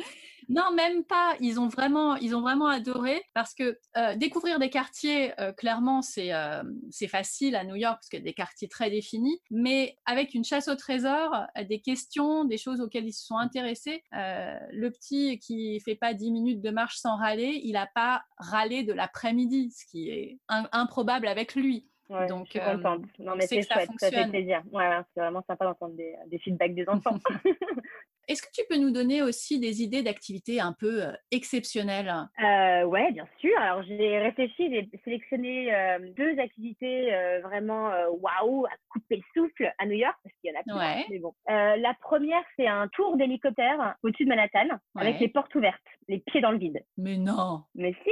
Non, 0.50 0.72
même 0.74 1.04
pas. 1.04 1.36
Ils 1.40 1.60
ont 1.60 1.68
vraiment, 1.68 2.16
ils 2.16 2.36
ont 2.36 2.42
vraiment 2.42 2.68
adoré 2.68 3.24
parce 3.34 3.54
que 3.54 3.80
euh, 3.98 4.16
découvrir 4.16 4.60
des 4.60 4.70
quartiers, 4.70 5.40
euh, 5.40 5.52
clairement, 5.52 6.02
c'est 6.02 6.34
euh, 6.34 6.64
c'est 6.92 7.08
facile 7.08 7.56
à 7.56 7.64
New 7.64 7.76
York 7.76 7.96
parce 7.96 8.10
qu'il 8.10 8.20
y 8.20 8.22
a 8.22 8.26
des 8.26 8.34
quartiers 8.34 8.68
très 8.68 8.90
définis. 8.90 9.40
Mais 9.50 9.98
avec 10.06 10.34
une 10.34 10.44
chasse 10.44 10.68
au 10.68 10.76
trésor, 10.76 11.36
des 11.68 11.82
questions, 11.82 12.46
des 12.46 12.58
choses 12.58 12.80
auxquelles 12.80 13.08
ils 13.08 13.14
se 13.14 13.26
sont 13.26 13.38
intéressés, 13.38 14.04
le 14.12 14.90
petit 14.90 15.40
qui 15.40 15.80
fait 15.80 15.96
pas 15.96 16.14
10 16.14 16.32
minutes 16.32 16.62
de 16.62 16.70
marche 16.70 16.98
sans 16.98 17.18
râler, 17.18 17.62
il 17.64 17.76
a 17.76 17.88
pas 17.94 18.24
râlé 18.38 18.84
de 18.84 18.94
l'après-midi, 18.94 19.72
ce 19.72 19.86
qui 19.86 20.10
est 20.10 20.40
improbable 20.50 21.28
avec 21.28 21.56
lui. 21.56 21.88
Donc, 22.10 22.46
je 22.46 22.52
suis 22.52 22.60
contente. 22.60 23.04
non, 23.20 23.36
mais 23.36 23.48
c'est 23.48 23.62
chouette, 23.62 23.90
ça, 23.98 24.12
fait 24.12 24.30
plaisir. 24.30 24.62
Ouais, 24.72 24.90
c'est 25.14 25.22
vraiment 25.22 25.44
sympa 25.48 25.66
d'entendre 25.66 25.96
des, 25.96 26.16
des 26.28 26.38
feedbacks 26.40 26.76
des 26.76 26.88
enfants. 26.88 27.18
Est-ce 28.28 28.42
que 28.42 28.52
tu 28.54 28.62
peux 28.68 28.78
nous 28.78 28.92
donner 28.92 29.22
aussi 29.22 29.60
des 29.60 29.84
idées 29.84 30.02
d'activités 30.02 30.60
un 30.60 30.74
peu 30.74 31.04
euh, 31.04 31.12
exceptionnelles? 31.32 32.12
Euh, 32.44 32.84
Ouais, 32.86 33.12
bien 33.12 33.28
sûr. 33.40 33.52
Alors 33.60 33.84
j'ai 33.84 34.18
réfléchi, 34.18 34.70
j'ai 34.70 34.90
sélectionné 35.04 35.74
euh, 35.74 36.00
deux 36.16 36.38
activités 36.40 37.14
euh, 37.14 37.40
vraiment 37.42 37.92
waouh, 38.10 38.66
à 38.66 38.72
couper 38.90 39.18
le 39.18 39.24
souffle 39.34 39.72
à 39.78 39.86
New 39.86 39.94
York 39.94 40.16
parce 40.24 40.36
qu'il 40.42 40.52
y 40.52 40.56
en 40.56 40.60
a 40.60 40.64
plein. 40.64 40.78
Ouais. 40.78 41.06
Mais 41.10 41.20
bon. 41.20 41.34
la 41.48 41.94
première, 42.02 42.44
c'est 42.58 42.68
un 42.68 42.88
tour 42.90 43.18
d'hélicoptère 43.18 43.96
au-dessus 44.04 44.26
de 44.26 44.30
Manhattan 44.30 44.68
avec 44.96 45.20
les 45.20 45.28
portes 45.28 45.54
ouvertes, 45.56 45.82
les 46.08 46.20
pieds 46.20 46.42
dans 46.42 46.52
le 46.52 46.58
vide. 46.58 46.84
Mais 46.98 47.18
non. 47.18 47.64
Mais 47.76 47.94
si. 48.04 48.12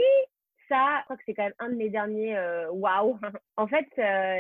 Ça, 0.70 1.00
je 1.00 1.04
crois 1.06 1.18
que 1.18 1.24
c'est 1.26 1.34
quand 1.34 1.44
même 1.44 1.54
un 1.60 1.70
de 1.70 1.76
mes 1.76 1.90
derniers 1.90 2.38
waouh. 2.72 3.20
en 3.58 3.68
fait, 3.68 3.88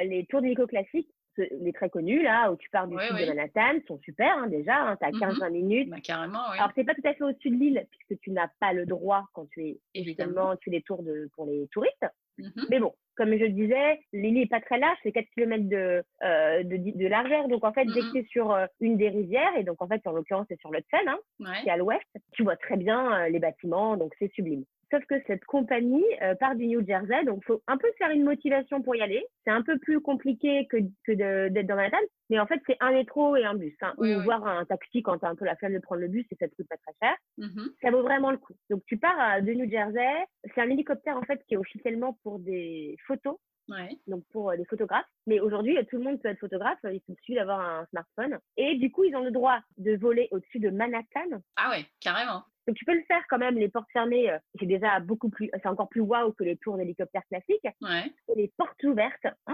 les 0.06 0.26
tours 0.30 0.42
d'hélico 0.42 0.68
classiques, 0.68 1.10
les 1.38 1.74
très 1.74 1.90
connus, 1.90 2.22
là, 2.22 2.52
où 2.52 2.56
tu 2.56 2.70
pars 2.70 2.88
du 2.88 2.98
sud 2.98 3.18
de 3.18 3.26
Manhattan, 3.26 3.80
sont 3.88 4.00
super, 4.04 4.38
hein, 4.38 4.48
déjà. 4.48 4.76
Hein, 4.76 4.98
tu 4.98 5.06
as 5.06 5.12
15-20 5.12 5.52
minutes. 5.52 5.90
Bah, 5.90 5.98
carrément, 6.04 6.44
oui. 6.52 6.58
Alors, 6.58 6.72
c'est 6.76 6.84
pas 6.84 6.94
tout 6.94 7.08
à 7.08 7.14
fait 7.14 7.24
au-dessus 7.24 7.50
de 7.50 7.56
l'île, 7.56 7.88
puisque 7.92 8.22
tu 8.22 8.32
n'as 8.32 8.50
pas 8.60 8.74
le 8.74 8.86
droit 8.86 9.26
quand 9.34 9.50
tu 9.50 9.66
es, 9.66 9.80
évidemment, 9.94 10.56
tu 10.58 10.70
es 10.70 10.74
les 10.74 10.82
tours 10.82 11.04
de, 11.04 11.30
pour 11.36 11.46
les 11.46 11.68
touristes. 11.72 12.06
Mm-hmm. 12.40 12.66
Mais 12.70 12.80
bon, 12.80 12.94
comme 13.16 13.38
je 13.38 13.46
disais, 13.46 14.00
l'île 14.12 14.40
est 14.40 14.50
pas 14.50 14.62
très 14.62 14.80
large, 14.80 14.98
c'est 15.04 15.12
4 15.12 15.26
km 15.36 15.70
de, 15.70 16.04
euh, 16.24 16.64
de, 16.64 16.98
de, 16.98 17.08
largeur. 17.08 17.48
Donc, 17.48 17.64
en 17.64 17.74
fait, 17.74 17.86
dès 17.86 18.02
que 18.02 18.12
tu 18.12 18.20
es 18.20 18.26
sur 18.26 18.52
euh, 18.52 18.66
une 18.80 18.98
des 18.98 19.10
rivières, 19.10 19.56
et 19.58 19.64
donc, 19.64 19.82
en 19.82 19.88
fait, 19.88 20.02
en 20.06 20.12
l'occurrence, 20.12 20.48
c'est 20.50 20.60
sur 20.60 20.72
le 20.72 20.80
Seine, 20.90 21.08
hein, 21.08 21.54
qui 21.62 21.70
est 21.70 21.72
à 21.72 21.78
l'ouest, 21.78 22.02
tu 22.32 22.44
vois 22.44 22.56
très 22.58 22.78
bien 22.78 23.14
euh, 23.14 23.30
les 23.30 23.40
bâtiments, 23.40 23.98
donc 23.98 24.14
c'est 24.20 24.32
sublime. 24.34 24.64
Sauf 24.94 25.04
que 25.06 25.16
cette 25.26 25.44
compagnie 25.46 26.06
euh, 26.22 26.36
part 26.36 26.56
du 26.56 26.68
New 26.68 26.86
Jersey, 26.86 27.26
donc 27.26 27.44
faut 27.46 27.64
un 27.68 27.78
peu 27.78 27.88
faire 27.98 28.12
une 28.12 28.24
motivation 28.24 28.84
pour 28.84 28.96
y 28.96 29.02
aller. 29.02 29.26
C'est 29.44 29.50
un 29.50 29.64
peu 29.64 29.80
plus 29.80 30.00
compliqué 30.00 30.68
que, 30.68 30.78
que 31.04 31.48
d'être 31.48 31.66
dans 31.66 31.76
Manhattan, 31.76 31.98
mais 32.30 32.39
en 32.39 32.46
fait 32.46 32.62
c'est 32.68 32.78
un 32.80 32.91
métro 32.91 33.36
et 33.36 33.44
un 33.44 33.56
bus, 33.56 33.76
hein, 33.82 33.96
ou 33.98 34.06
voir 34.22 34.46
un 34.46 34.66
taxi 34.66 35.02
quand 35.02 35.18
tu 35.18 35.26
as 35.26 35.30
un 35.30 35.36
peu 35.36 35.46
la 35.46 35.56
flemme 35.56 35.74
de 35.74 35.80
prendre 35.80 36.02
le 36.02 36.10
bus 36.10 36.28
et 36.30 36.36
ça 36.36 36.48
te 36.48 36.54
coûte 36.54 36.68
pas 36.70 36.78
très 36.78 36.94
cher. 37.02 37.18
Mm-hmm. 37.39 37.72
Ça 37.82 37.89
vaut 37.89 38.04
vraiment 38.04 38.30
le 38.30 38.38
coup. 38.38 38.54
Donc 38.70 38.84
tu 38.86 38.98
pars 38.98 39.41
de 39.41 39.52
New 39.52 39.68
Jersey, 39.68 40.26
c'est 40.54 40.62
un 40.62 40.70
hélicoptère 40.70 41.18
en 41.18 41.24
fait 41.24 41.44
qui 41.48 41.56
est 41.56 41.58
officiellement 41.58 42.20
pour 42.22 42.38
des 42.38 42.96
photos. 43.08 43.38
Ouais. 43.70 43.98
Donc 44.08 44.24
pour 44.32 44.52
euh, 44.52 44.56
les 44.56 44.66
photographes. 44.66 45.08
Mais 45.26 45.39
aujourd'hui, 45.39 45.78
tout 45.89 45.98
le 45.98 46.04
monde 46.04 46.22
peut 46.22 46.28
être 46.28 46.39
photographe. 46.39 46.80
Il 46.84 47.02
suffit 47.08 47.34
d'avoir 47.34 47.62
un 47.62 47.86
smartphone. 47.88 48.38
Et 48.58 48.76
du 48.76 48.91
coup, 48.91 49.06
ils 49.06 49.16
ont 49.16 49.24
le 49.24 49.32
droit 49.32 49.60
de 49.78 49.96
voler 49.96 50.28
au-dessus 50.32 50.60
de 50.60 50.70
Manhattan. 50.70 51.41
Ah 51.56 51.70
ouais, 51.70 51.86
carrément. 52.02 52.44
Donc 52.68 52.78
tu 52.78 52.86
peux 52.86 52.93
le 52.93 53.03
faire 53.03 53.22
quand 53.30 53.38
même, 53.38 53.55
les 53.55 53.70
portes 53.70 53.91
fermées, 53.91 54.32
euh, 54.32 54.38
c'est 54.59 54.66
déjà 54.66 54.99
beaucoup 54.99 55.30
plus, 55.30 55.49
c'est 55.53 55.68
encore 55.68 55.89
plus 55.89 56.01
waouh 56.01 56.32
que 56.34 56.43
les 56.43 56.57
tours 56.57 56.78
d'hélicoptère 56.78 57.24
classiques. 57.28 57.68
Ouais. 57.82 58.11
Et 58.30 58.41
les 58.41 58.51
portes 58.57 58.82
ouvertes, 58.84 59.28
oh 59.49 59.53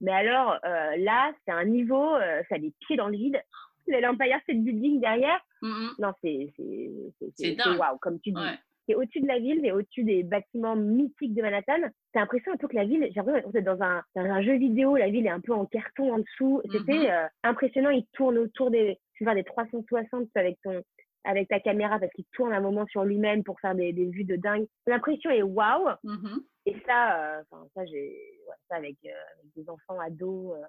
mais 0.00 0.12
alors 0.12 0.58
euh, 0.64 0.96
là, 0.98 1.32
c'est 1.44 1.52
un 1.52 1.64
niveau, 1.64 2.14
euh, 2.16 2.42
ça 2.48 2.56
a 2.56 2.58
des 2.58 2.72
pieds 2.80 2.96
dans 2.96 3.08
le 3.08 3.16
vide. 3.16 3.40
L'Empire 3.86 4.38
State 4.42 4.58
Building 4.58 5.00
derrière, 5.00 5.40
non, 5.62 6.12
c'est 6.22 6.52
c'est 6.56 7.56
waouh, 7.78 7.98
comme 7.98 8.20
tu 8.20 8.32
dis. 8.32 8.40
C'est 8.86 8.94
au-dessus 8.94 9.20
de 9.20 9.26
la 9.26 9.38
ville, 9.38 9.60
mais 9.60 9.70
au-dessus 9.70 10.02
des 10.02 10.22
bâtiments 10.22 10.74
mythiques 10.74 11.34
de 11.34 11.42
Manhattan. 11.42 11.90
T'as 12.12 12.20
l'impression 12.20 12.52
un 12.52 12.56
peu 12.56 12.68
que 12.68 12.74
la 12.74 12.86
ville, 12.86 13.06
j'ai 13.08 13.20
l'impression 13.20 13.50
d'être 13.50 13.64
dans 13.64 13.82
un, 13.82 14.02
dans 14.14 14.22
un 14.22 14.40
jeu 14.40 14.54
vidéo, 14.54 14.96
la 14.96 15.10
ville 15.10 15.26
est 15.26 15.30
un 15.30 15.40
peu 15.40 15.52
en 15.52 15.66
carton 15.66 16.14
en 16.14 16.18
dessous. 16.18 16.62
C'était 16.72 17.10
euh, 17.10 17.26
impressionnant, 17.42 17.90
il 17.90 18.06
tourne 18.14 18.38
autour 18.38 18.70
des, 18.70 18.98
tu 19.14 19.24
vois, 19.24 19.34
des 19.34 19.44
360 19.44 20.28
avec 20.36 20.58
ton, 20.62 20.82
avec 21.28 21.48
ta 21.48 21.60
caméra 21.60 21.98
parce 21.98 22.12
qu'il 22.12 22.24
tourne 22.32 22.54
un 22.54 22.60
moment 22.60 22.86
sur 22.86 23.04
lui-même 23.04 23.44
pour 23.44 23.60
faire 23.60 23.74
des, 23.74 23.92
des 23.92 24.06
vues 24.06 24.24
de 24.24 24.36
dingue. 24.36 24.66
L'impression 24.86 25.30
est 25.30 25.42
waouh. 25.42 25.90
Mm-hmm. 26.02 26.38
Et 26.66 26.76
ça, 26.86 27.38
euh, 27.38 27.42
ça 27.74 27.84
j'ai, 27.84 28.16
ouais, 28.48 28.54
ça 28.68 28.76
avec, 28.76 28.96
euh, 29.04 29.10
avec, 29.10 29.52
des 29.54 29.68
enfants 29.68 30.00
ados. 30.00 30.56
Euh. 30.56 30.64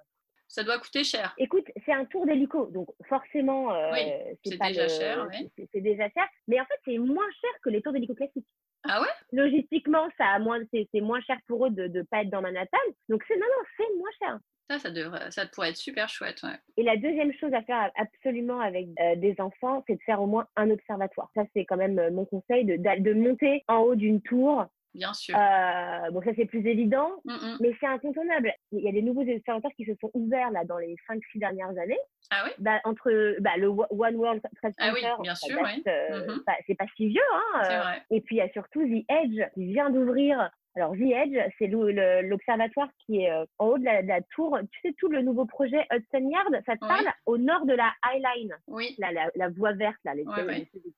Ça 0.50 0.64
doit 0.64 0.78
coûter 0.80 1.06
cher. 1.06 1.34
Écoute, 1.38 1.66
c'est 1.86 1.94
un 1.94 2.04
tour 2.06 2.26
d'hélico, 2.26 2.66
donc 2.68 2.90
forcément, 3.08 3.68
oui, 3.92 4.02
c'est 4.44 4.58
déjà 4.58 4.88
cher. 4.88 5.28
Oui. 5.32 5.50
C'est 5.72 5.82
déjà 5.82 6.10
cher, 6.10 6.28
mais 6.48 6.60
en 6.60 6.66
fait 6.66 6.80
c'est 6.86 6.98
moins 6.98 7.30
cher 7.40 7.52
que 7.64 7.70
les 7.70 7.82
tours 7.82 7.94
d'hélico 7.94 8.16
classiques. 8.16 8.48
Ah 8.84 9.02
ouais? 9.02 9.08
Logistiquement, 9.32 10.10
ça 10.18 10.26
a 10.26 10.40
moins, 10.40 10.60
c'est 10.72 11.02
moins 11.02 11.22
cher 11.22 11.38
pour 11.48 11.68
eux 11.68 11.70
de 11.70 11.88
ne 11.88 12.02
pas 12.02 12.24
être 12.24 12.32
dans 12.32 12.42
Manhattan. 12.42 12.78
Donc 13.10 13.24
c'est 13.28 13.36
non, 13.36 13.46
non, 13.46 13.64
c'est 13.78 13.98
moins 13.98 14.10
cher. 14.20 14.40
Ça, 14.70 14.78
ça, 14.78 14.92
devrait, 14.92 15.32
ça 15.32 15.48
pourrait 15.48 15.70
être 15.70 15.78
super 15.78 16.10
chouette. 16.10 16.44
Ouais. 16.44 16.56
Et 16.78 16.84
la 16.84 16.96
deuxième 16.96 17.34
chose 17.34 17.54
à 17.54 17.64
faire 17.64 17.90
absolument 17.96 18.60
avec 18.60 18.88
euh, 19.00 19.16
des 19.16 19.36
enfants, 19.40 19.84
c'est 19.88 19.96
de 19.96 20.02
faire 20.06 20.22
au 20.22 20.28
moins 20.28 20.46
un 20.56 20.70
observatoire. 20.70 21.30
Ça, 21.34 21.44
c'est 21.56 21.66
quand 21.66 21.78
même 21.78 21.98
euh, 21.98 22.12
mon 22.12 22.26
conseil, 22.26 22.66
de, 22.66 22.76
de 22.76 23.14
monter 23.14 23.64
en 23.68 23.78
haut 23.80 23.96
d'une 23.96 24.22
tour 24.22 24.68
Bien 24.94 25.14
sûr. 25.14 25.36
Euh, 25.38 26.12
bon, 26.12 26.22
ça 26.24 26.32
c'est 26.36 26.46
plus 26.46 26.66
évident, 26.66 27.12
mm, 27.26 27.34
mm. 27.34 27.58
mais 27.62 27.76
c'est 27.80 27.86
incontournable. 27.86 28.52
Il 28.72 28.82
y 28.82 28.90
a 28.90 28.92
des 28.92 29.04
nouveaux 29.04 29.22
observatoires 29.22 29.74
qui 29.78 29.86
se 29.86 29.94
sont 30.02 30.10
ouverts 30.14 30.50
là 30.52 30.66
dans 30.66 30.78
les 30.78 30.96
5-6 31.08 31.22
dernières 31.36 31.70
années. 31.70 32.00
Ah 32.32 32.44
oui 32.46 32.52
bah, 32.58 32.80
Entre 32.86 33.36
bah, 33.40 33.52
le 33.58 33.68
One 33.68 34.16
World 34.16 34.42
Trade 34.42 34.74
Center, 34.80 35.06
ah 35.06 35.16
oui, 35.18 35.24
bien 35.24 35.36
sûr. 35.36 35.62
Mm-hmm. 35.62 36.42
c'est 36.66 36.76
pas 36.76 36.86
si 36.96 37.08
vieux. 37.08 37.22
Hein, 37.34 37.62
c'est 37.64 37.78
vrai. 37.78 38.02
Et 38.10 38.22
puis 38.22 38.38
il 38.38 38.40
y 38.40 38.42
a 38.42 38.52
surtout 38.52 38.82
The 38.82 39.06
Edge 39.10 39.48
qui 39.54 39.66
vient 39.68 39.92
d'ouvrir 39.92 40.50
alors, 40.80 40.94
The 40.94 41.02
Edge, 41.02 41.38
c'est 41.58 41.68
l'observatoire 41.68 42.88
qui 43.06 43.22
est 43.22 43.32
euh, 43.32 43.46
en 43.58 43.68
haut 43.68 43.78
de 43.78 43.84
la, 43.84 44.22
tour. 44.34 44.58
Tu 44.72 44.80
sais, 44.82 44.96
tout 44.98 45.10
le 45.10 45.22
nouveau 45.22 45.46
projet 45.46 45.86
Hudson 45.92 46.30
Yard, 46.30 46.64
ça 46.66 46.76
te 46.76 46.80
parle? 46.80 47.08
Au 47.26 47.38
nord 47.38 47.66
de 47.66 47.74
la 47.74 47.92
High 48.06 48.24
Line. 48.24 48.56
Oui. 48.68 48.96
La, 48.98 49.30
la, 49.36 49.50
voie 49.50 49.74
verte, 49.74 49.98
là, 50.06 50.16
les, 50.16 50.24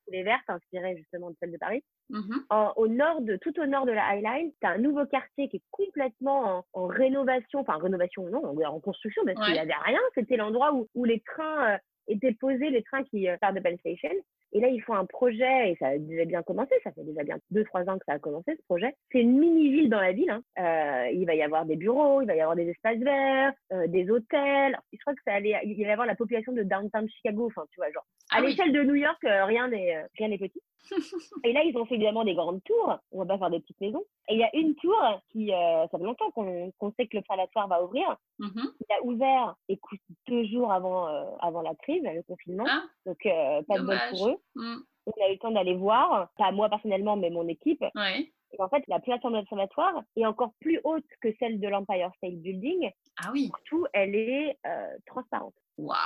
les, 0.08 0.22
vertes, 0.22 0.48
inspirées 0.48 0.96
justement 0.96 1.30
de 1.30 1.36
celle 1.40 1.52
de 1.52 1.58
Paris. 1.58 1.82
Mm-hmm. 2.10 2.72
au 2.76 2.88
nord 2.88 3.22
de, 3.22 3.36
tout 3.36 3.58
au 3.58 3.66
nord 3.66 3.86
de 3.86 3.92
la 3.92 4.14
High 4.14 4.22
Line, 4.22 4.52
tu 4.60 4.66
as 4.66 4.72
un 4.72 4.78
nouveau 4.78 5.06
quartier 5.06 5.48
qui 5.48 5.56
est 5.56 5.62
complètement 5.70 6.64
en, 6.72 6.86
rénovation, 6.86 7.60
enfin, 7.60 7.78
rénovation, 7.78 8.28
non, 8.28 8.54
en, 8.64 8.80
construction, 8.80 9.22
parce 9.24 9.44
qu'il 9.44 9.54
n'y 9.54 9.60
avait 9.60 9.72
rien. 9.84 10.00
C'était 10.14 10.36
l'endroit 10.36 10.74
où, 10.74 10.88
où 10.94 11.04
les 11.04 11.20
trains 11.20 11.78
étaient 12.08 12.32
posés, 12.32 12.70
les 12.70 12.82
trains 12.82 13.04
qui 13.04 13.28
euh, 13.28 13.36
partent 13.38 13.54
de 13.54 13.60
Penn 13.60 13.76
Station. 13.78 14.10
Et 14.54 14.60
là, 14.60 14.68
ils 14.68 14.82
font 14.82 14.94
un 14.94 15.06
projet, 15.06 15.70
et 15.70 15.76
ça 15.76 15.88
a 15.88 15.98
déjà 15.98 16.26
bien 16.26 16.42
commencé, 16.42 16.74
ça 16.84 16.92
fait 16.92 17.04
déjà 17.04 17.22
bien 17.22 17.38
deux, 17.50 17.64
trois 17.64 17.88
ans 17.88 17.98
que 17.98 18.04
ça 18.06 18.12
a 18.14 18.18
commencé 18.18 18.54
ce 18.54 18.62
projet. 18.64 18.94
C'est 19.10 19.20
une 19.20 19.38
mini-ville 19.38 19.88
dans 19.88 20.00
la 20.00 20.12
ville. 20.12 20.30
Hein. 20.30 20.42
Euh, 20.58 21.10
il 21.10 21.24
va 21.24 21.34
y 21.34 21.42
avoir 21.42 21.64
des 21.64 21.76
bureaux, 21.76 22.20
il 22.20 22.26
va 22.26 22.36
y 22.36 22.40
avoir 22.40 22.54
des 22.54 22.68
espaces 22.68 22.98
verts, 22.98 23.54
euh, 23.72 23.86
des 23.86 24.10
hôtels. 24.10 24.78
Je 24.92 24.98
crois 24.98 25.14
que 25.14 25.22
ça 25.26 25.32
allait, 25.32 25.58
il 25.64 25.82
va 25.82 25.88
y 25.88 25.92
avoir 25.92 26.06
la 26.06 26.16
population 26.16 26.52
de 26.52 26.62
downtown 26.62 27.08
Chicago, 27.08 27.46
enfin, 27.46 27.64
tu 27.70 27.80
vois, 27.80 27.90
genre. 27.92 28.04
À 28.30 28.36
ah 28.38 28.40
l'échelle 28.40 28.72
de 28.72 28.82
New 28.82 28.94
York, 28.94 29.22
euh, 29.24 29.44
rien 29.44 29.68
n'est 29.68 29.96
euh, 29.96 30.02
rien 30.16 30.28
n'est 30.28 30.38
petit. 30.38 30.60
et 31.44 31.52
là, 31.52 31.62
ils 31.64 31.76
ont 31.76 31.84
fait 31.86 31.94
évidemment 31.94 32.24
des 32.24 32.34
grandes 32.34 32.62
tours. 32.64 32.98
On 33.12 33.18
va 33.18 33.26
pas 33.26 33.38
faire 33.38 33.50
des 33.50 33.60
petites 33.60 33.80
maisons. 33.80 34.04
Et 34.28 34.34
il 34.34 34.40
y 34.40 34.44
a 34.44 34.54
une 34.54 34.74
tour 34.74 34.98
qui, 35.30 35.52
euh, 35.52 35.86
ça 35.88 35.98
fait 35.98 36.04
longtemps 36.04 36.30
qu'on 36.32 36.92
sait 36.96 37.06
que 37.06 37.16
le 37.16 37.20
l'observatoire 37.20 37.68
va 37.68 37.84
ouvrir. 37.84 38.16
Mm-hmm. 38.40 38.70
Il 38.80 38.92
a 38.92 39.02
ouvert, 39.04 39.56
écoute, 39.68 40.00
deux 40.28 40.44
jours 40.46 40.72
avant, 40.72 41.06
avant 41.40 41.62
la 41.62 41.74
crise, 41.74 42.02
le 42.02 42.22
confinement. 42.22 42.66
Ah, 42.68 42.82
Donc, 43.06 43.18
pas 43.22 43.78
de 43.78 43.84
bol 43.84 43.98
pour 44.10 44.28
eux. 44.28 44.36
Mm. 44.56 44.76
On 45.06 45.24
a 45.24 45.28
eu 45.28 45.32
le 45.32 45.38
temps 45.38 45.50
d'aller 45.50 45.74
voir, 45.74 46.28
pas 46.36 46.52
moi 46.52 46.68
personnellement, 46.68 47.16
mais 47.16 47.30
mon 47.30 47.48
équipe. 47.48 47.84
Et 48.52 48.62
en 48.62 48.68
fait, 48.68 48.82
la 48.88 49.00
plateforme 49.00 49.34
d'observatoire 49.34 50.02
est 50.16 50.26
encore 50.26 50.52
plus 50.60 50.80
haute 50.84 51.06
que 51.20 51.28
celle 51.38 51.60
de 51.60 51.68
l'Empire 51.68 52.10
State 52.18 52.36
Building. 52.36 52.90
Ah 53.22 53.30
oui. 53.32 53.46
Surtout, 53.46 53.86
elle 53.92 54.14
est 54.14 54.58
euh, 54.66 54.96
transparente. 55.06 55.54
Waouh 55.78 55.96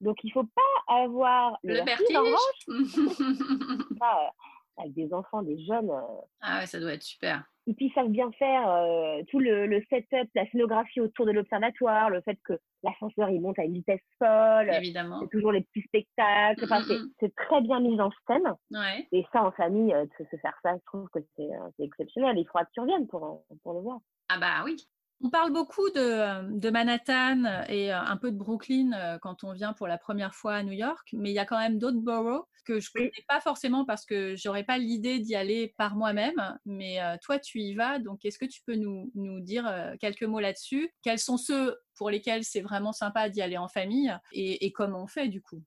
Donc, 0.00 0.16
il 0.24 0.28
ne 0.28 0.32
faut 0.32 0.44
pas 0.44 0.94
avoir 0.94 1.58
le, 1.62 1.74
vertige. 1.84 2.16
En 2.16 2.22
revanche. 2.22 3.78
Euh, 4.00 4.82
avec 4.82 4.94
des 4.94 5.12
enfants, 5.12 5.42
des 5.42 5.58
jeunes. 5.64 5.90
Euh, 5.90 6.00
ah 6.40 6.60
ouais, 6.60 6.66
ça 6.66 6.78
doit 6.78 6.92
être 6.92 7.02
super 7.02 7.42
et 7.68 7.74
puis 7.74 7.86
ils 7.86 7.92
savent 7.92 8.08
bien 8.08 8.30
faire 8.32 8.66
euh, 8.66 9.22
tout 9.28 9.38
le, 9.38 9.66
le, 9.66 9.84
setup, 9.90 10.30
la 10.34 10.50
scénographie 10.50 11.00
autour 11.00 11.26
de 11.26 11.32
l'observatoire, 11.32 12.08
le 12.08 12.22
fait 12.22 12.38
que 12.42 12.54
l'ascenseur 12.82 13.28
il 13.28 13.42
monte 13.42 13.58
à 13.58 13.64
une 13.64 13.74
vitesse 13.74 14.00
folle, 14.18 14.70
évidemment, 14.72 15.20
c'est 15.20 15.28
toujours 15.28 15.52
les 15.52 15.60
petits 15.60 15.82
spectacles, 15.82 16.64
enfin, 16.64 16.82
c'est 17.20 17.34
très 17.34 17.60
bien 17.60 17.80
mis 17.80 18.00
en 18.00 18.10
scène. 18.26 18.54
Ouais. 18.70 19.06
Et 19.12 19.24
ça 19.32 19.44
en 19.44 19.52
famille, 19.52 19.92
euh, 19.92 20.06
de 20.06 20.26
se 20.30 20.36
faire 20.38 20.58
ça, 20.62 20.76
je 20.76 20.84
trouve 20.86 21.08
que 21.12 21.18
c'est 21.36 21.42
euh, 21.42 21.84
exceptionnel. 21.84 22.38
Il 22.38 22.46
faudra 22.46 22.64
que 22.64 22.70
tu 22.72 22.80
reviennes 22.80 23.06
pour, 23.06 23.44
pour 23.62 23.74
le 23.74 23.80
voir. 23.80 23.98
Ah 24.30 24.38
bah 24.38 24.62
oui, 24.64 24.76
on 25.20 25.30
parle 25.30 25.52
beaucoup 25.52 25.88
de, 25.90 26.70
Manhattan 26.70 27.64
et 27.68 27.92
euh, 27.92 28.00
un 28.00 28.16
peu 28.16 28.30
de 28.30 28.36
Brooklyn 28.36 28.92
euh, 28.92 29.18
quand 29.18 29.42
on 29.44 29.52
vient 29.52 29.72
pour 29.72 29.88
la 29.88 29.98
première 29.98 30.34
fois 30.34 30.54
à 30.54 30.62
New 30.62 30.72
York, 30.72 31.08
mais 31.12 31.30
il 31.30 31.34
y 31.34 31.38
a 31.38 31.44
quand 31.44 31.58
même 31.58 31.78
d'autres 31.78 32.00
boroughs 32.00 32.46
que 32.64 32.80
je 32.80 32.90
ne 32.94 33.00
connais 33.00 33.24
pas 33.26 33.40
forcément 33.40 33.86
parce 33.86 34.04
que 34.04 34.36
j'aurais 34.36 34.62
pas 34.62 34.76
l'idée 34.76 35.18
d'y 35.20 35.34
aller 35.34 35.74
par 35.78 35.96
moi-même. 35.96 36.58
Mais 36.66 37.02
euh, 37.02 37.16
toi, 37.22 37.38
tu 37.38 37.60
y 37.60 37.74
vas, 37.74 37.98
donc 37.98 38.24
est-ce 38.26 38.38
que 38.38 38.44
tu 38.44 38.60
peux 38.62 38.74
nous, 38.74 39.10
dire 39.40 39.94
quelques 40.00 40.24
mots 40.24 40.40
là-dessus? 40.40 40.90
Quels 41.02 41.18
sont 41.18 41.38
ceux 41.38 41.78
pour 41.96 42.10
lesquels 42.10 42.44
c'est 42.44 42.60
vraiment 42.60 42.92
sympa 42.92 43.30
d'y 43.30 43.40
aller 43.40 43.56
en 43.56 43.68
famille 43.68 44.14
et, 44.32 44.70
comment 44.72 45.04
on 45.04 45.06
fait 45.06 45.28
du 45.28 45.40
coup? 45.40 45.62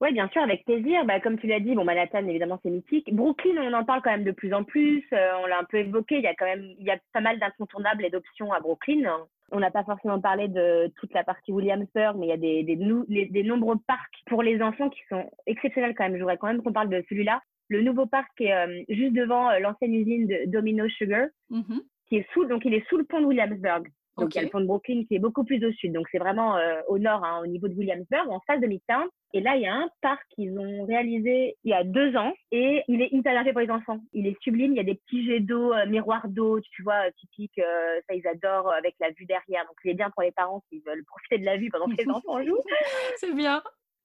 Oui, 0.00 0.12
bien 0.12 0.28
sûr, 0.28 0.42
avec 0.42 0.64
plaisir. 0.64 1.04
Bah, 1.04 1.20
comme 1.20 1.38
tu 1.38 1.46
l'as 1.46 1.60
dit, 1.60 1.74
bon, 1.74 1.84
Manhattan, 1.84 2.26
évidemment, 2.26 2.58
c'est 2.62 2.70
mythique. 2.70 3.14
Brooklyn, 3.14 3.56
on 3.58 3.72
en 3.72 3.84
parle 3.84 4.02
quand 4.02 4.10
même 4.10 4.24
de 4.24 4.32
plus 4.32 4.52
en 4.52 4.64
plus. 4.64 5.04
Euh, 5.12 5.32
on 5.42 5.46
l'a 5.46 5.58
un 5.60 5.64
peu 5.64 5.78
évoqué. 5.78 6.16
Il 6.16 6.22
y 6.22 6.26
a 6.26 6.34
quand 6.34 6.46
même, 6.46 6.74
il 6.78 6.84
y 6.84 6.90
a 6.90 6.98
pas 7.12 7.20
mal 7.20 7.38
d'incontournables 7.38 8.04
et 8.04 8.10
d'options 8.10 8.52
à 8.52 8.60
Brooklyn. 8.60 9.04
On 9.52 9.60
n'a 9.60 9.70
pas 9.70 9.84
forcément 9.84 10.20
parlé 10.20 10.48
de 10.48 10.92
toute 10.96 11.14
la 11.14 11.22
partie 11.22 11.52
Williamsburg, 11.52 12.16
mais 12.18 12.26
il 12.26 12.30
y 12.30 12.32
a 12.32 12.36
des, 12.36 12.62
des, 12.64 13.26
des 13.26 13.42
nombreux 13.42 13.78
parcs 13.86 14.22
pour 14.26 14.42
les 14.42 14.60
enfants 14.62 14.90
qui 14.90 15.00
sont 15.08 15.30
exceptionnels 15.46 15.94
quand 15.94 16.04
même. 16.04 16.14
Je 16.14 16.20
voudrais 16.20 16.38
quand 16.38 16.48
même 16.48 16.62
qu'on 16.62 16.72
parle 16.72 16.88
de 16.88 17.04
celui-là. 17.08 17.40
Le 17.68 17.80
nouveau 17.82 18.06
parc 18.06 18.40
est 18.40 18.52
euh, 18.52 18.82
juste 18.88 19.14
devant 19.14 19.50
euh, 19.50 19.58
l'ancienne 19.60 19.94
usine 19.94 20.26
de 20.26 20.50
Domino 20.50 20.88
Sugar, 20.88 21.28
mm-hmm. 21.50 21.80
qui 22.08 22.16
est 22.16 22.26
sous, 22.32 22.44
donc 22.46 22.64
il 22.64 22.74
est 22.74 22.86
sous 22.88 22.98
le 22.98 23.04
pont 23.04 23.20
de 23.20 23.26
Williamsburg. 23.26 23.84
Donc, 24.16 24.34
il 24.34 24.38
y 24.38 24.40
a 24.40 24.44
le 24.44 24.50
pont 24.50 24.60
de 24.60 24.66
Brooklyn 24.66 25.04
qui 25.08 25.16
est 25.16 25.18
beaucoup 25.18 25.44
plus 25.44 25.64
au 25.64 25.72
sud. 25.72 25.92
Donc, 25.92 26.06
c'est 26.12 26.18
vraiment 26.18 26.56
euh, 26.56 26.80
au 26.88 26.98
nord, 26.98 27.24
hein, 27.24 27.40
au 27.42 27.46
niveau 27.46 27.66
de 27.66 27.74
Williamsburg, 27.74 28.30
en 28.30 28.40
face 28.46 28.60
de 28.60 28.66
Midtown. 28.66 29.06
Et 29.32 29.40
là, 29.40 29.56
il 29.56 29.62
y 29.62 29.66
a 29.66 29.74
un 29.74 29.88
parc 30.00 30.22
qu'ils 30.30 30.56
ont 30.56 30.84
réalisé 30.84 31.56
il 31.64 31.70
y 31.70 31.74
a 31.74 31.82
deux 31.82 32.16
ans 32.16 32.32
et 32.52 32.84
il 32.86 33.02
est 33.02 33.08
hyper 33.10 33.32
bien 33.32 33.42
fait 33.42 33.52
pour 33.52 33.60
les 33.60 33.70
enfants. 33.70 33.98
Il 34.12 34.28
est 34.28 34.40
sublime. 34.40 34.72
Il 34.72 34.76
y 34.76 34.80
a 34.80 34.84
des 34.84 34.94
petits 34.94 35.26
jets 35.26 35.40
d'eau, 35.40 35.72
euh, 35.72 35.86
miroirs 35.86 36.28
d'eau, 36.28 36.60
tu 36.60 36.82
vois, 36.84 37.10
typiques. 37.18 37.58
Euh, 37.58 38.00
ça, 38.08 38.14
ils 38.14 38.26
adorent 38.28 38.72
avec 38.72 38.94
la 39.00 39.10
vue 39.10 39.24
derrière. 39.24 39.66
Donc, 39.66 39.76
il 39.84 39.90
est 39.90 39.94
bien 39.94 40.10
pour 40.10 40.22
les 40.22 40.32
parents 40.32 40.62
qui 40.68 40.80
veulent 40.86 41.04
profiter 41.06 41.38
de 41.38 41.44
la 41.44 41.56
vue 41.56 41.70
pendant 41.70 41.86
que 41.86 42.00
les 42.00 42.08
enfants 42.08 42.42
jouent. 42.44 42.62
c'est 43.16 43.34
bien. 43.34 43.62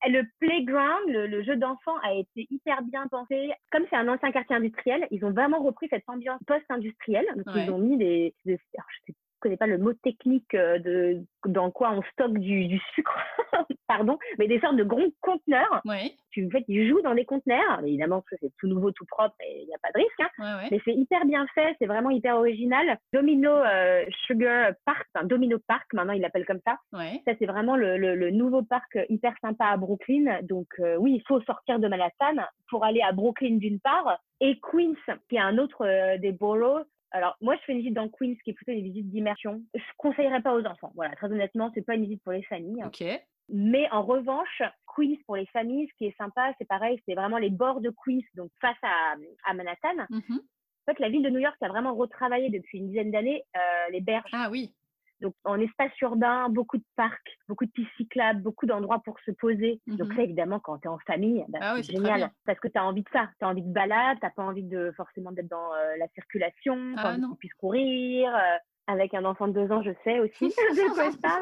Le 0.07 0.23
playground, 0.39 1.09
le, 1.09 1.43
jeu 1.43 1.57
d'enfant 1.57 1.97
a 2.03 2.13
été 2.13 2.47
hyper 2.49 2.81
bien 2.83 3.05
pensé. 3.07 3.51
Comme 3.71 3.85
c'est 3.89 3.97
un 3.97 4.07
ancien 4.07 4.31
quartier 4.31 4.55
industriel, 4.55 5.05
ils 5.11 5.23
ont 5.25 5.31
vraiment 5.31 5.61
repris 5.61 5.87
cette 5.89 6.05
ambiance 6.07 6.39
post-industrielle. 6.47 7.27
Donc, 7.35 7.53
ils 7.55 7.69
ont 7.69 7.77
mis 7.77 7.97
des, 7.97 8.33
des 8.45 8.57
je 8.73 8.97
sais 9.05 9.15
connais 9.39 9.57
pas 9.57 9.67
le 9.67 9.77
mot 9.77 9.93
technique 9.93 10.53
euh, 10.53 10.79
de 10.79 11.23
dans 11.45 11.71
quoi 11.71 11.91
on 11.91 12.01
stocke 12.13 12.37
du, 12.37 12.67
du 12.67 12.79
sucre, 12.93 13.17
pardon, 13.87 14.17
mais 14.37 14.47
des 14.47 14.59
sortes 14.59 14.75
de 14.75 14.83
gros 14.83 15.13
conteneurs. 15.21 15.81
Oui. 15.85 16.15
Tu 16.31 16.45
en 16.45 16.49
fait, 16.49 16.63
ils 16.67 16.87
jouent 16.87 17.01
dans 17.01 17.15
des 17.15 17.25
conteneurs. 17.25 17.79
Évidemment, 17.85 18.23
c'est 18.29 18.51
tout 18.59 18.67
nouveau, 18.67 18.91
tout 18.91 19.05
propre 19.05 19.35
et 19.41 19.61
il 19.61 19.67
n'y 19.67 19.73
a 19.73 19.79
pas 19.81 19.89
de 19.93 20.03
risque. 20.03 20.31
Hein. 20.37 20.67
Mais 20.69 20.79
c'est 20.85 20.93
hyper 20.93 21.25
bien 21.25 21.45
fait, 21.55 21.75
c'est 21.79 21.87
vraiment 21.87 22.09
hyper 22.09 22.35
original. 22.35 22.97
Domino 23.13 23.51
euh, 23.51 24.05
Sugar 24.25 24.73
Park, 24.85 25.07
enfin 25.13 25.25
Domino 25.25 25.57
Park, 25.67 25.85
maintenant 25.93 26.13
ils 26.13 26.21
l'appellent 26.21 26.45
comme 26.45 26.61
ça. 26.65 26.77
Ça, 27.25 27.33
c'est 27.39 27.45
vraiment 27.45 27.75
le, 27.75 27.97
le, 27.97 28.31
nouveau 28.31 28.61
parc 28.61 28.97
hyper 29.09 29.33
sympa 29.41 29.65
à 29.65 29.77
Brooklyn. 29.77 30.39
Donc 30.43 30.67
euh, 30.79 30.97
oui, 30.97 31.13
il 31.15 31.23
faut 31.27 31.41
sortir 31.41 31.79
de 31.79 31.87
Manhattan 31.87 32.35
pour 32.69 32.85
aller 32.85 33.01
à 33.01 33.11
Brooklyn 33.11 33.57
d'une 33.57 33.79
part 33.79 34.19
et 34.41 34.59
Queens, 34.59 34.95
qui 35.29 35.35
est 35.35 35.39
un 35.39 35.57
autre 35.57 35.85
des 36.17 36.31
boroughs 36.31 36.85
alors, 37.11 37.35
moi, 37.41 37.55
je 37.55 37.61
fais 37.61 37.71
une 37.71 37.79
visite 37.79 37.93
dans 37.93 38.09
Queens, 38.09 38.35
qui 38.43 38.51
est 38.51 38.53
plutôt 38.53 38.71
une 38.71 38.83
visite 38.83 39.09
d'immersion. 39.09 39.63
Je 39.73 39.81
conseillerais 39.97 40.41
pas 40.41 40.53
aux 40.53 40.65
enfants. 40.65 40.91
Voilà, 40.95 41.15
très 41.15 41.27
honnêtement, 41.27 41.71
c'est 41.73 41.85
pas 41.85 41.95
une 41.95 42.03
visite 42.03 42.23
pour 42.23 42.33
les 42.33 42.43
familles. 42.43 42.83
Ok. 42.85 43.03
Mais 43.49 43.89
en 43.91 44.03
revanche, 44.03 44.61
Queens 44.95 45.15
pour 45.25 45.35
les 45.35 45.47
familles, 45.47 45.87
ce 45.87 45.93
qui 45.97 46.05
est 46.05 46.17
sympa, 46.17 46.53
c'est 46.59 46.67
pareil, 46.67 47.01
c'est 47.07 47.15
vraiment 47.15 47.39
les 47.39 47.49
bords 47.49 47.81
de 47.81 47.89
Queens, 47.89 48.21
donc 48.35 48.51
face 48.61 48.77
à, 48.83 49.15
à 49.45 49.53
Manhattan. 49.55 50.05
Mm-hmm. 50.11 50.37
En 50.37 50.93
fait, 50.93 50.99
la 50.99 51.09
ville 51.09 51.23
de 51.23 51.29
New 51.29 51.39
York 51.39 51.57
a 51.61 51.67
vraiment 51.67 51.95
retravaillé 51.95 52.49
depuis 52.49 52.77
une 52.77 52.89
dizaine 52.89 53.11
d'années 53.11 53.43
euh, 53.55 53.91
les 53.91 54.01
berges. 54.01 54.29
Ah 54.33 54.49
oui. 54.51 54.73
Donc, 55.21 55.33
en 55.43 55.59
espace 55.59 55.91
urbain, 56.01 56.49
beaucoup 56.49 56.77
de 56.77 56.83
parcs, 56.95 57.37
beaucoup 57.47 57.65
de 57.65 57.71
pistes 57.71 57.91
cyclables, 57.97 58.41
beaucoup 58.41 58.65
d'endroits 58.65 59.01
pour 59.03 59.19
se 59.25 59.31
poser. 59.31 59.81
Donc, 59.87 60.07
ça, 60.09 60.13
mhm. 60.13 60.19
évidemment, 60.19 60.59
quand 60.59 60.77
tu 60.77 60.85
es 60.85 60.87
en 60.87 60.99
famille, 60.99 61.43
bah, 61.49 61.59
ah 61.61 61.75
c'est 61.77 61.91
génial. 61.91 62.31
Parce 62.45 62.59
que 62.59 62.67
tu 62.67 62.77
as 62.77 62.85
envie 62.85 63.03
de 63.03 63.09
ça. 63.11 63.29
Tu 63.39 63.45
as 63.45 63.49
envie 63.49 63.63
de 63.63 63.71
balade, 63.73 64.17
tu 64.21 64.27
pas 64.35 64.43
envie 64.43 64.63
de 64.63 64.91
forcément 64.95 65.31
d'être 65.31 65.49
dans 65.49 65.73
euh, 65.73 65.97
la 65.97 66.07
circulation, 66.09 66.93
ah, 66.97 67.15
tu 67.15 67.37
puisses 67.37 67.53
courir. 67.55 68.33
Euh, 68.33 68.57
avec 68.87 69.13
un 69.13 69.23
enfant 69.23 69.47
de 69.47 69.53
deux 69.53 69.71
ans, 69.71 69.83
je 69.83 69.91
sais 70.03 70.19
aussi 70.19 70.51
ça. 71.21 71.41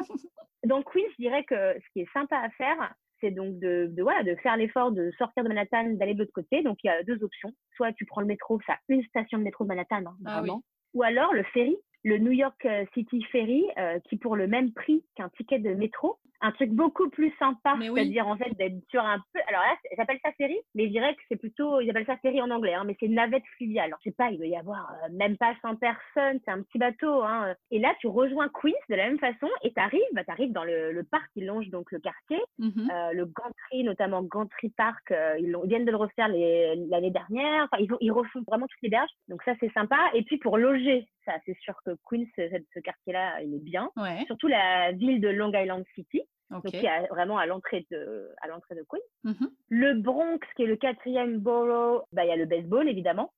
Donc, 0.65 0.93
oui, 0.93 1.05
je 1.11 1.15
dirais 1.15 1.45
que 1.45 1.55
ce 1.79 1.93
qui 1.93 2.01
est 2.01 2.11
sympa 2.11 2.37
à 2.37 2.49
faire, 2.49 2.93
c'est 3.21 3.31
donc 3.31 3.57
de, 3.59 3.87
de, 3.89 4.03
voilà, 4.03 4.23
de 4.23 4.35
faire 4.35 4.57
l'effort 4.57 4.91
de 4.91 5.11
sortir 5.17 5.43
de 5.43 5.47
Manhattan, 5.47 5.91
d'aller 5.93 6.13
de 6.13 6.19
l'autre 6.19 6.33
côté. 6.33 6.61
Donc, 6.61 6.77
il 6.83 6.87
y 6.87 6.89
a 6.89 7.03
deux 7.03 7.23
options. 7.23 7.51
Soit 7.75 7.93
tu 7.93 8.05
prends 8.05 8.21
le 8.21 8.27
métro, 8.27 8.59
ça 8.67 8.73
a 8.73 8.77
une 8.89 9.03
station 9.03 9.37
de 9.37 9.43
métro 9.43 9.63
de 9.63 9.69
Manhattan, 9.69 10.03
hein, 10.05 10.17
ah 10.25 10.39
vraiment. 10.39 10.61
Ou 10.93 11.03
alors 11.03 11.33
le 11.33 11.43
ferry, 11.43 11.77
le 12.07 12.17
New 12.19 12.31
York 12.31 12.65
euh, 12.65 12.85
City 12.93 13.21
Ferry, 13.31 13.65
euh, 13.77 13.99
qui 14.07 14.15
pour 14.15 14.37
le 14.37 14.47
même 14.47 14.71
prix 14.71 15.03
qu'un 15.15 15.29
ticket 15.29 15.59
de 15.59 15.73
métro, 15.73 16.17
un 16.39 16.51
truc 16.51 16.69
beaucoup 16.69 17.09
plus 17.09 17.33
sympa, 17.39 17.75
c'est-à-dire 17.81 18.27
en 18.27 18.37
fait 18.37 18.51
d'être 18.57 18.77
sur 18.89 19.01
un 19.01 19.17
peu. 19.33 19.39
Alors 19.47 19.61
là, 19.61 19.75
j'appelle 19.97 20.19
ça 20.23 20.31
ferry, 20.37 20.57
mais 20.75 20.85
je 20.85 20.91
dirais 20.91 21.15
que 21.15 21.21
c'est 21.27 21.35
plutôt, 21.35 21.81
ils 21.81 21.89
appellent 21.89 22.05
ça 22.05 22.15
ferry 22.17 22.39
en 22.41 22.51
anglais, 22.51 22.75
hein, 22.75 22.83
mais 22.85 22.95
c'est 22.99 23.07
navette 23.07 23.43
fluviale. 23.55 23.93
Je 23.99 24.09
sais 24.09 24.15
pas, 24.15 24.29
il 24.29 24.37
doit 24.37 24.45
y 24.45 24.55
avoir 24.55 24.91
euh, 24.91 25.09
même 25.13 25.35
pas 25.35 25.55
100 25.63 25.77
personnes, 25.77 26.39
c'est 26.45 26.51
un 26.51 26.61
petit 26.61 26.77
bateau. 26.77 27.23
Hein. 27.23 27.55
Et 27.71 27.79
là, 27.79 27.93
tu 27.99 28.07
rejoins 28.07 28.49
Queens 28.49 28.71
de 28.87 28.95
la 28.95 29.07
même 29.07 29.19
façon 29.19 29.49
et 29.63 29.73
tu 29.73 29.79
arrives, 29.79 29.99
bah, 30.13 30.21
arrives 30.27 30.53
dans 30.53 30.63
le, 30.63 30.91
le, 30.93 31.03
parc 31.03 31.27
qui 31.33 31.41
longe 31.41 31.67
donc 31.69 31.91
le 31.91 31.99
quartier, 31.99 32.39
mm-hmm. 32.59 33.13
le 33.13 33.25
Gantry, 33.25 33.83
notamment 33.83 34.21
Gantry 34.21 34.69
Park, 34.69 35.11
ils, 35.39 35.47
ils, 35.47 35.67
viennent 35.67 35.85
de 35.85 35.91
le 35.91 35.97
refaire 35.97 36.27
l'année 36.27 37.11
dernière. 37.11 37.67
Enfin, 37.71 37.81
ils, 37.81 37.89
ils 37.99 38.11
refont 38.11 38.43
vraiment 38.47 38.67
toutes 38.67 38.81
les 38.83 38.89
berges, 38.89 39.09
donc 39.27 39.41
ça 39.43 39.53
c'est 39.59 39.73
sympa. 39.73 39.97
Et 40.13 40.21
puis 40.21 40.37
pour 40.37 40.57
loger, 40.57 41.07
ça 41.27 41.33
c'est 41.45 41.57
sûr 41.59 41.75
que 41.85 41.91
Queens, 42.09 42.25
ce 42.35 42.79
quartier-là, 42.79 43.41
il 43.41 43.53
est 43.53 43.63
bien. 43.63 43.91
Surtout 44.25 44.47
la 44.47 44.91
ville 44.93 45.21
de 45.21 45.27
Long 45.27 45.51
Island 45.53 45.83
City. 45.93 46.23
Donc, 46.49 46.65
qui 46.65 46.77
est 46.77 47.07
vraiment 47.09 47.37
à 47.37 47.45
l'entrée 47.45 47.85
de, 47.91 48.29
à 48.41 48.47
l'entrée 48.47 48.75
de 48.75 48.85
Queens. 48.87 48.99
Mm-hmm. 49.25 49.49
Le 49.67 49.93
Bronx, 49.95 50.39
qui 50.55 50.63
est 50.63 50.67
le 50.67 50.77
quatrième 50.77 51.39
borough, 51.39 52.03
bah, 52.13 52.23
il 52.23 52.29
y 52.29 52.31
a 52.31 52.37
le 52.37 52.45
baseball, 52.45 52.87
évidemment. 52.87 53.33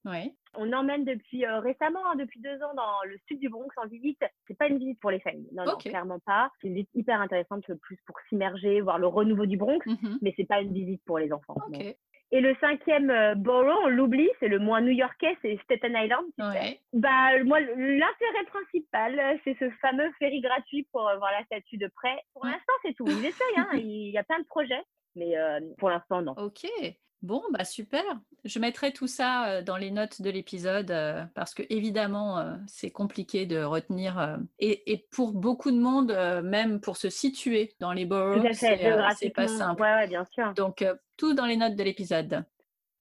On 0.56 0.72
emmène 0.74 1.06
depuis 1.06 1.44
euh, 1.44 1.60
récemment, 1.60 2.02
hein, 2.08 2.16
depuis 2.18 2.40
deux 2.40 2.62
ans, 2.62 2.74
dans 2.76 3.04
le 3.06 3.18
sud 3.28 3.40
du 3.40 3.50
Bronx 3.50 3.70
en 3.78 3.88
visite. 3.88 4.24
C'est 4.48 4.58
pas 4.58 4.68
une 4.68 4.78
visite 4.78 5.00
pour 5.00 5.10
les 5.10 5.20
familles. 5.22 5.50
Non, 5.54 5.66
non, 5.66 5.78
clairement 5.78 6.20
pas. 6.20 6.52
C'est 6.62 6.68
une 6.68 6.76
visite 6.76 6.92
hyper 6.94 7.20
intéressante, 7.20 7.66
plus 7.82 7.98
pour 8.06 8.16
s'immerger, 8.30 8.80
voir 8.82 9.00
le 9.00 9.08
renouveau 9.08 9.48
du 9.48 9.58
Bronx, 9.58 9.84
mm-hmm. 9.88 10.20
mais 10.22 10.34
c'est 10.38 10.48
pas 10.48 10.62
une 10.62 10.74
visite 10.74 11.02
pour 11.06 11.18
les 11.18 11.34
enfants. 11.34 11.56
Et 12.32 12.42
le 12.42 12.56
cinquième 12.62 13.10
euh, 13.10 13.34
borough, 13.34 13.80
on 13.86 13.88
l'oublie, 13.88 14.30
c'est 14.40 14.48
le 14.48 14.60
moins 14.60 14.82
new-yorkais, 14.82 15.36
c'est 15.42 15.58
Staten 15.64 15.96
Island. 15.96 16.26
Bah, 16.94 17.44
moi, 17.44 17.60
l'intérêt 17.60 18.46
principal, 18.48 19.40
c'est 19.44 19.58
ce 19.58 19.70
fameux 19.82 20.12
ferry 20.20 20.40
gratuit 20.40 20.88
pour 20.92 21.08
euh, 21.08 21.18
voir 21.18 21.32
la 21.32 21.44
statue 21.46 21.78
de 21.78 21.88
près. 21.88 22.16
Pour 22.34 22.46
l'instant, 22.46 22.74
c'est 22.84 22.94
tout. 22.94 23.08
Ils 23.08 23.26
essayent, 23.26 23.58
hein. 23.58 23.70
il 23.74 24.12
y 24.12 24.18
a 24.18 24.24
plein 24.24 24.40
de 24.40 24.46
projets, 24.46 24.84
mais 25.16 25.38
euh, 25.38 25.60
pour 25.80 25.90
l'instant, 25.90 26.22
non. 26.22 26.34
Ok. 26.38 26.68
Bon, 27.22 27.42
bah 27.52 27.66
super. 27.66 28.04
Je 28.46 28.60
mettrai 28.60 28.94
tout 28.94 29.08
ça 29.08 29.62
dans 29.62 29.76
les 29.76 29.92
notes 29.92 30.22
de 30.22 30.30
l'épisode 30.30 30.96
parce 31.36 31.54
que 31.54 31.64
évidemment 31.70 32.58
c'est 32.66 32.92
compliqué 32.92 33.46
de 33.46 33.62
retenir 33.62 34.40
et, 34.58 34.90
et, 34.90 35.06
pour 35.12 35.34
beaucoup 35.34 35.72
de 35.72 35.80
monde, 35.80 36.18
même 36.46 36.80
pour 36.80 36.96
se 36.96 37.10
situer 37.10 37.74
dans 37.82 37.92
les 37.92 38.06
boroughs, 38.06 38.42
c'est 38.54 39.34
pas 39.36 39.50
simple. 39.50 39.82
Ouais, 39.82 39.96
ouais, 39.96 40.08
bien 40.08 40.24
sûr. 40.32 40.54
Donc 40.54 40.82
tout 41.20 41.34
dans 41.34 41.46
les 41.46 41.58
notes 41.58 41.76
de 41.76 41.84
l'épisode. 41.84 42.46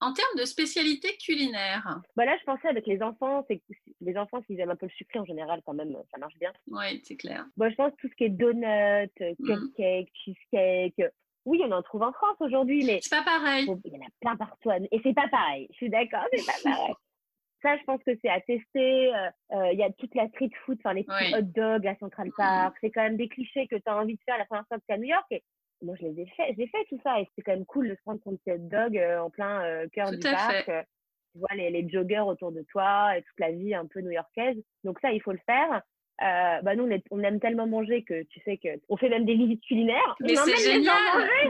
En 0.01 0.13
termes 0.13 0.37
de 0.37 0.45
spécialité 0.45 1.09
culinaire 1.17 1.99
bah 2.15 2.25
Là, 2.25 2.37
je 2.39 2.45
pensais 2.45 2.67
avec 2.69 2.85
les 2.87 3.01
enfants, 3.01 3.43
c'est 3.49 3.61
les 3.99 4.17
enfants, 4.17 4.41
s'ils 4.45 4.59
aiment 4.59 4.69
un 4.69 4.75
peu 4.75 4.85
le 4.85 4.91
sucré 4.91 5.19
en 5.19 5.25
général, 5.25 5.61
quand 5.65 5.73
même, 5.73 5.93
ça 6.11 6.17
marche 6.17 6.37
bien. 6.39 6.53
Oui, 6.67 7.01
c'est 7.03 7.17
clair. 7.17 7.45
Moi, 7.57 7.69
je 7.69 7.75
pense 7.75 7.91
tout 7.97 8.07
ce 8.07 8.15
qui 8.15 8.25
est 8.25 8.29
donuts, 8.29 9.09
mm. 9.19 9.45
cupcake, 9.45 10.09
cheesecake. 10.13 11.01
Oui, 11.45 11.61
on 11.65 11.71
en 11.71 11.81
trouve 11.81 12.03
en 12.03 12.13
France 12.13 12.37
aujourd'hui, 12.39 12.85
mais. 12.85 12.99
C'est 13.01 13.15
pas 13.15 13.23
pareil. 13.23 13.65
Il 13.85 13.93
y 13.93 13.97
en 13.97 14.01
a 14.01 14.09
plein 14.21 14.37
partout. 14.37 14.71
Et 14.91 15.01
c'est 15.03 15.13
pas 15.13 15.27
pareil. 15.29 15.67
Je 15.71 15.75
suis 15.77 15.89
d'accord, 15.89 16.25
c'est 16.31 16.45
pas 16.45 16.71
pareil. 16.71 16.93
Ça, 17.61 17.75
je 17.75 17.83
pense 17.83 18.01
que 18.05 18.11
c'est 18.21 18.29
à 18.29 18.39
tester. 18.39 19.13
Euh, 19.13 19.29
euh, 19.51 19.73
il 19.73 19.79
y 19.79 19.83
a 19.83 19.91
toute 19.91 20.15
la 20.15 20.29
street 20.29 20.51
food, 20.65 20.77
enfin 20.79 20.93
les 20.93 21.03
petits 21.03 21.35
hot 21.35 21.41
dogs 21.41 21.85
à 21.87 21.95
Central 21.97 22.29
Park. 22.37 22.77
C'est 22.79 22.89
quand 22.89 23.01
même 23.01 23.17
des 23.17 23.27
clichés 23.27 23.67
que 23.67 23.75
tu 23.75 23.83
as 23.85 23.97
envie 23.97 24.15
de 24.15 24.21
faire 24.25 24.37
la 24.37 24.45
première 24.45 24.65
fois 24.67 24.77
que 24.77 24.83
tu 24.87 24.93
à 24.93 24.97
New 24.97 25.09
York. 25.09 25.25
Et 25.31 25.43
moi, 25.81 25.95
je 25.99 26.07
les 26.07 26.21
ai 26.21 26.25
fait. 26.27 26.53
J'ai 26.57 26.67
fait 26.67 26.85
tout 26.89 26.99
ça 27.03 27.19
et 27.19 27.27
c'est 27.35 27.41
quand 27.41 27.53
même 27.53 27.65
cool 27.65 27.89
de 27.89 27.95
se 27.95 28.01
prendre 28.01 28.19
son 28.23 28.35
petit 28.35 28.51
hot 28.51 28.57
dog 28.57 28.97
euh, 28.97 29.19
en 29.19 29.29
plein 29.29 29.63
euh, 29.63 29.87
cœur 29.91 30.11
du 30.11 30.19
parc. 30.19 30.69
Euh, 30.69 30.83
tu 31.31 31.39
vois 31.39 31.55
les, 31.55 31.69
les 31.69 31.87
joggers 31.87 32.21
autour 32.21 32.51
de 32.51 32.63
toi 32.71 33.15
et 33.15 33.21
toute 33.21 33.39
la 33.39 33.51
vie 33.51 33.73
un 33.73 33.85
peu 33.85 34.01
new-yorkaise. 34.01 34.57
Donc 34.83 34.99
ça, 34.99 35.11
il 35.11 35.21
faut 35.21 35.31
le 35.31 35.39
faire. 35.45 35.81
Euh, 36.21 36.61
bah 36.63 36.75
nous 36.75 36.83
on, 36.83 37.01
on, 37.11 37.23
aime 37.23 37.39
tellement 37.39 37.65
manger 37.65 38.03
que 38.03 38.23
tu 38.23 38.41
sais 38.41 38.57
que 38.57 38.67
on 38.89 38.97
fait 38.97 39.07
même 39.07 39.23
des 39.23 39.35
visites 39.35 39.63
culinaires. 39.63 40.17
Mais 40.19 40.35
c'est 40.35 40.73
génial. 40.73 40.97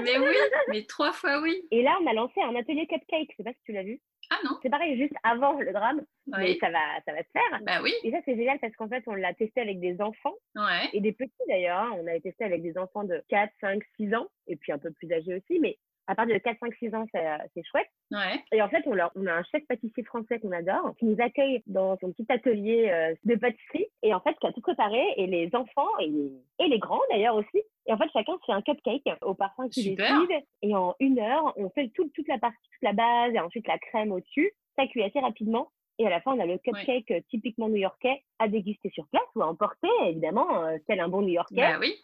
Mais 0.04 0.20
oui, 0.20 0.36
mais 0.68 0.84
trois 0.84 1.12
fois 1.12 1.42
oui. 1.42 1.60
Et 1.72 1.82
là 1.82 1.98
on 2.04 2.08
a 2.08 2.14
lancé 2.14 2.40
un 2.42 2.56
atelier 2.56 2.86
cupcake. 2.86 3.32
Je 3.32 3.38
sais 3.38 3.44
pas 3.44 3.54
si 3.54 3.64
tu 3.66 3.72
l'as 3.72 3.82
vu. 3.82 4.00
Ah 4.32 4.38
non. 4.46 4.58
C'est 4.62 4.70
pareil 4.70 4.98
juste 4.98 5.16
avant 5.24 5.54
le 5.60 5.72
drame, 5.72 6.02
mais 6.28 6.58
ça 6.60 6.70
va 6.70 6.80
ça 7.06 7.14
va 7.14 7.20
se 7.20 7.32
faire. 7.32 7.62
Bah 7.64 7.80
oui. 7.82 7.94
Et 8.04 8.12
ça 8.12 8.18
c'est 8.26 8.36
génial 8.36 8.60
parce 8.60 8.76
qu'en 8.76 8.88
fait 8.88 9.04
on 9.08 9.16
l'a 9.16 9.34
testé 9.34 9.62
avec 9.62 9.80
des 9.80 10.00
enfants 10.02 10.36
ouais. 10.56 10.90
et 10.94 11.02
des 11.02 11.12
petits 11.12 11.32
d'ailleurs. 11.48 11.80
Hein. 11.80 11.98
On 11.98 12.08
avait 12.08 12.20
testé 12.20 12.44
avec 12.44 12.62
des 12.62 12.78
enfants 12.78 13.04
de 13.04 13.24
4, 13.30 13.52
5, 13.62 13.82
6 13.98 14.14
ans 14.16 14.28
et 14.48 14.56
puis 14.56 14.72
un 14.72 14.78
peu 14.78 14.92
plus 14.92 15.12
âgés 15.12 15.36
aussi, 15.36 15.60
mais 15.60 15.78
à 16.10 16.16
partir 16.16 16.34
de 16.34 16.40
4, 16.40 16.58
5, 16.60 16.74
6 16.74 16.96
ans, 16.96 17.06
c'est 17.14 17.64
chouette. 17.66 17.88
Ouais. 18.12 18.44
Et 18.52 18.64
en 18.64 18.70
fait, 18.70 18.84
on, 18.88 18.98
on, 19.16 19.28
a 19.28 19.34
un 19.34 19.44
chef 19.44 19.64
pâtissier 19.68 20.04
français 20.04 20.40
qu'on 20.40 20.52
adore, 20.52 20.96
qui 20.98 21.06
nous 21.06 21.22
accueille 21.22 21.62
dans 21.68 22.00
son 22.00 22.12
petit 22.12 22.26
atelier 22.30 22.90
euh, 22.90 23.14
de 23.26 23.36
pâtisserie, 23.36 23.86
et 24.02 24.12
en 24.16 24.20
fait, 24.20 24.34
qui 24.42 24.48
a 24.48 24.52
tout 24.52 24.62
préparé, 24.62 25.04
et 25.18 25.28
les 25.28 25.52
enfants, 25.54 25.88
et 26.00 26.68
les 26.68 26.80
grands 26.80 27.02
d'ailleurs 27.12 27.36
aussi. 27.36 27.62
Et 27.90 27.92
en 27.92 27.98
fait, 27.98 28.10
chacun 28.14 28.34
se 28.34 28.46
fait 28.46 28.52
un 28.52 28.62
cupcake 28.62 29.10
au 29.24 29.34
parfum 29.34 29.68
qui 29.68 29.96
décide, 29.96 30.44
et 30.62 30.76
en 30.76 30.96
une 31.00 31.18
heure, 31.18 31.54
on 31.58 31.72
fait 31.72 31.90
tout, 31.90 32.08
toute 32.14 32.28
la 32.28 32.38
partie, 32.38 32.70
toute 32.72 32.84
la 32.84 32.94
base, 32.94 33.34
et 33.34 33.40
ensuite 33.40 33.68
la 33.68 33.80
crème 33.80 34.12
au-dessus. 34.12 34.52
Ça 34.78 34.86
cuit 34.86 35.04
assez 35.04 35.20
rapidement. 35.20 35.72
Et 35.98 36.06
à 36.06 36.12
la 36.12 36.22
fin, 36.22 36.34
on 36.34 36.40
a 36.40 36.46
le 36.46 36.60
cupcake 36.60 37.26
typiquement 37.30 37.68
new-yorkais 37.68 38.24
à 38.38 38.48
déguster 38.48 38.92
sur 38.92 39.08
place 39.08 39.26
ou 39.36 39.42
à 39.42 39.48
emporter, 39.48 39.90
évidemment, 40.06 40.66
euh, 40.66 40.78
tel 40.86 41.00
un 41.00 41.10
bon 41.10 41.24
new-yorkais. 41.24 41.56
Bah 41.56 41.80
oui. 41.80 41.96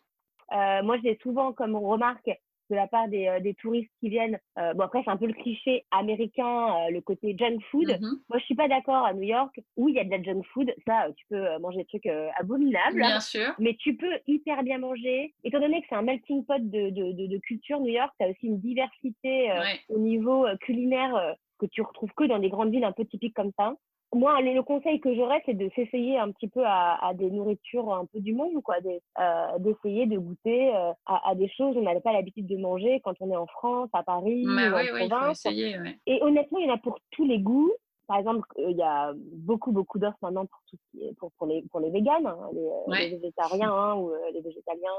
Euh, 0.54 0.82
moi, 0.82 0.98
j'ai 1.04 1.20
souvent 1.22 1.54
comme 1.54 1.76
remarque 1.76 2.32
de 2.70 2.76
la 2.76 2.88
part 2.88 3.07
des, 3.07 3.39
des 3.41 3.53
touristes 3.53 3.91
qui 3.99 4.09
viennent. 4.09 4.39
bon 4.55 4.82
après 4.82 5.01
c'est 5.03 5.11
un 5.11 5.18
peu 5.18 5.28
le 5.28 5.34
cliché 5.34 5.86
américain, 5.91 6.89
le 6.89 7.01
côté 7.01 7.36
junk 7.38 7.59
food. 7.72 7.89
Mm-hmm. 7.89 8.20
Moi 8.30 8.39
je 8.39 8.45
suis 8.45 8.55
pas 8.55 8.68
d'accord 8.68 9.05
à 9.05 9.13
New 9.13 9.24
York 9.24 9.59
où 9.78 9.89
il 9.89 9.95
y 9.95 9.99
a 9.99 10.03
de 10.03 10.09
la 10.09 10.22
junk 10.22 10.41
food. 10.53 10.74
Ça 10.88 11.07
tu 11.16 11.26
peux 11.30 11.57
manger 11.59 11.80
des 11.80 11.86
trucs 11.86 12.09
abominables. 12.38 12.97
Bien 12.97 13.20
sûr. 13.20 13.53
Mais 13.59 13.76
tu 13.76 13.95
peux 13.95 14.20
hyper 14.28 14.63
bien 14.63 14.80
manger. 14.80 15.34
Étant 15.43 15.59
donné 15.59 15.82
que 15.82 15.88
c'est 15.89 15.95
un 15.95 16.01
melting 16.01 16.45
pot 16.45 16.59
de, 16.59 16.89
de, 16.89 17.28
de, 17.28 17.38
culture, 17.39 17.80
New 17.80 17.93
York, 17.93 18.11
tu 18.20 18.26
as 18.26 18.30
aussi 18.30 18.47
une 18.47 18.59
diversité 18.59 19.51
au 19.89 19.99
niveau 19.99 20.45
culinaire 20.61 21.36
que 21.59 21.66
tu 21.66 21.82
retrouves 21.82 22.11
que 22.16 22.26
dans 22.26 22.39
des 22.39 22.49
grandes 22.49 22.72
villes 22.72 22.84
un 22.84 22.91
peu 22.91 23.05
typiques 23.05 23.36
comme 23.36 23.51
ça 23.57 23.76
moi, 24.16 24.41
le, 24.41 24.61
conseil 24.63 24.99
que 24.99 25.13
j'aurais, 25.13 25.41
c'est 25.45 25.53
de 25.53 25.70
s'essayer 25.76 26.18
un 26.18 26.32
petit 26.32 26.47
peu 26.47 26.63
à, 26.66 27.11
des 27.13 27.30
nourritures 27.30 27.93
un 27.93 28.05
peu 28.05 28.20
du 28.20 28.34
monde, 28.34 28.63
quoi, 28.63 28.78
euh, 28.86 29.59
d'essayer 29.59 30.05
de 30.05 30.18
goûter 30.18 30.74
euh, 30.76 30.91
à, 31.05 31.36
des 31.36 31.49
choses 31.49 31.76
qu'on 31.76 31.82
n'avait 31.82 31.99
pas 31.99 32.13
l'habitude 32.13 32.47
de 32.47 32.57
manger 32.57 33.01
quand 33.03 33.13
on 33.20 33.32
est 33.32 33.36
en 33.36 33.47
France, 33.47 33.89
à 33.93 34.03
Paris, 34.03 34.45
bah 34.45 34.82
en 34.82 34.97
province. 34.97 35.45
essayer, 35.45 35.78
Et 36.07 36.22
honnêtement, 36.24 36.59
il 36.59 36.68
y 36.68 36.72
en 36.72 36.76
a 36.76 36.78
pour 36.78 36.99
tous 37.11 37.26
les 37.26 37.39
goûts. 37.39 37.74
Par 38.07 38.18
exemple, 38.18 38.47
euh, 38.59 38.70
il 38.70 38.78
y 38.78 38.84
a 38.84 39.13
beaucoup, 39.16 39.72
beaucoup 39.72 39.99
d'offres 39.99 40.18
maintenant 40.22 40.45
pour, 40.45 40.61
tout 40.70 40.78
pour, 41.18 41.32
pour, 41.34 41.47
les, 41.47 41.63
pour 41.72 41.80
les 41.80 41.89
véganes, 41.89 42.28
hein, 42.28 42.49
les, 42.88 43.09
végétariens 43.09 43.74
hein, 43.74 43.95
ou 43.95 44.11
les 44.34 44.41
végétaliens. 44.41 44.89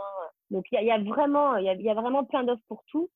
Donc, 0.51 0.67
il 0.71 0.75
y 0.75 0.79
a, 0.79 0.83
y 0.83 0.91
a, 0.91 0.99
vraiment, 0.99 1.57
il 1.57 1.65
y 1.65 1.69
a, 1.69 1.75
y 1.75 1.89
a 1.89 1.95
vraiment 1.95 2.25
plein 2.25 2.45
d'offres 2.45 2.63
pour 2.69 2.85
tout. 2.91 3.09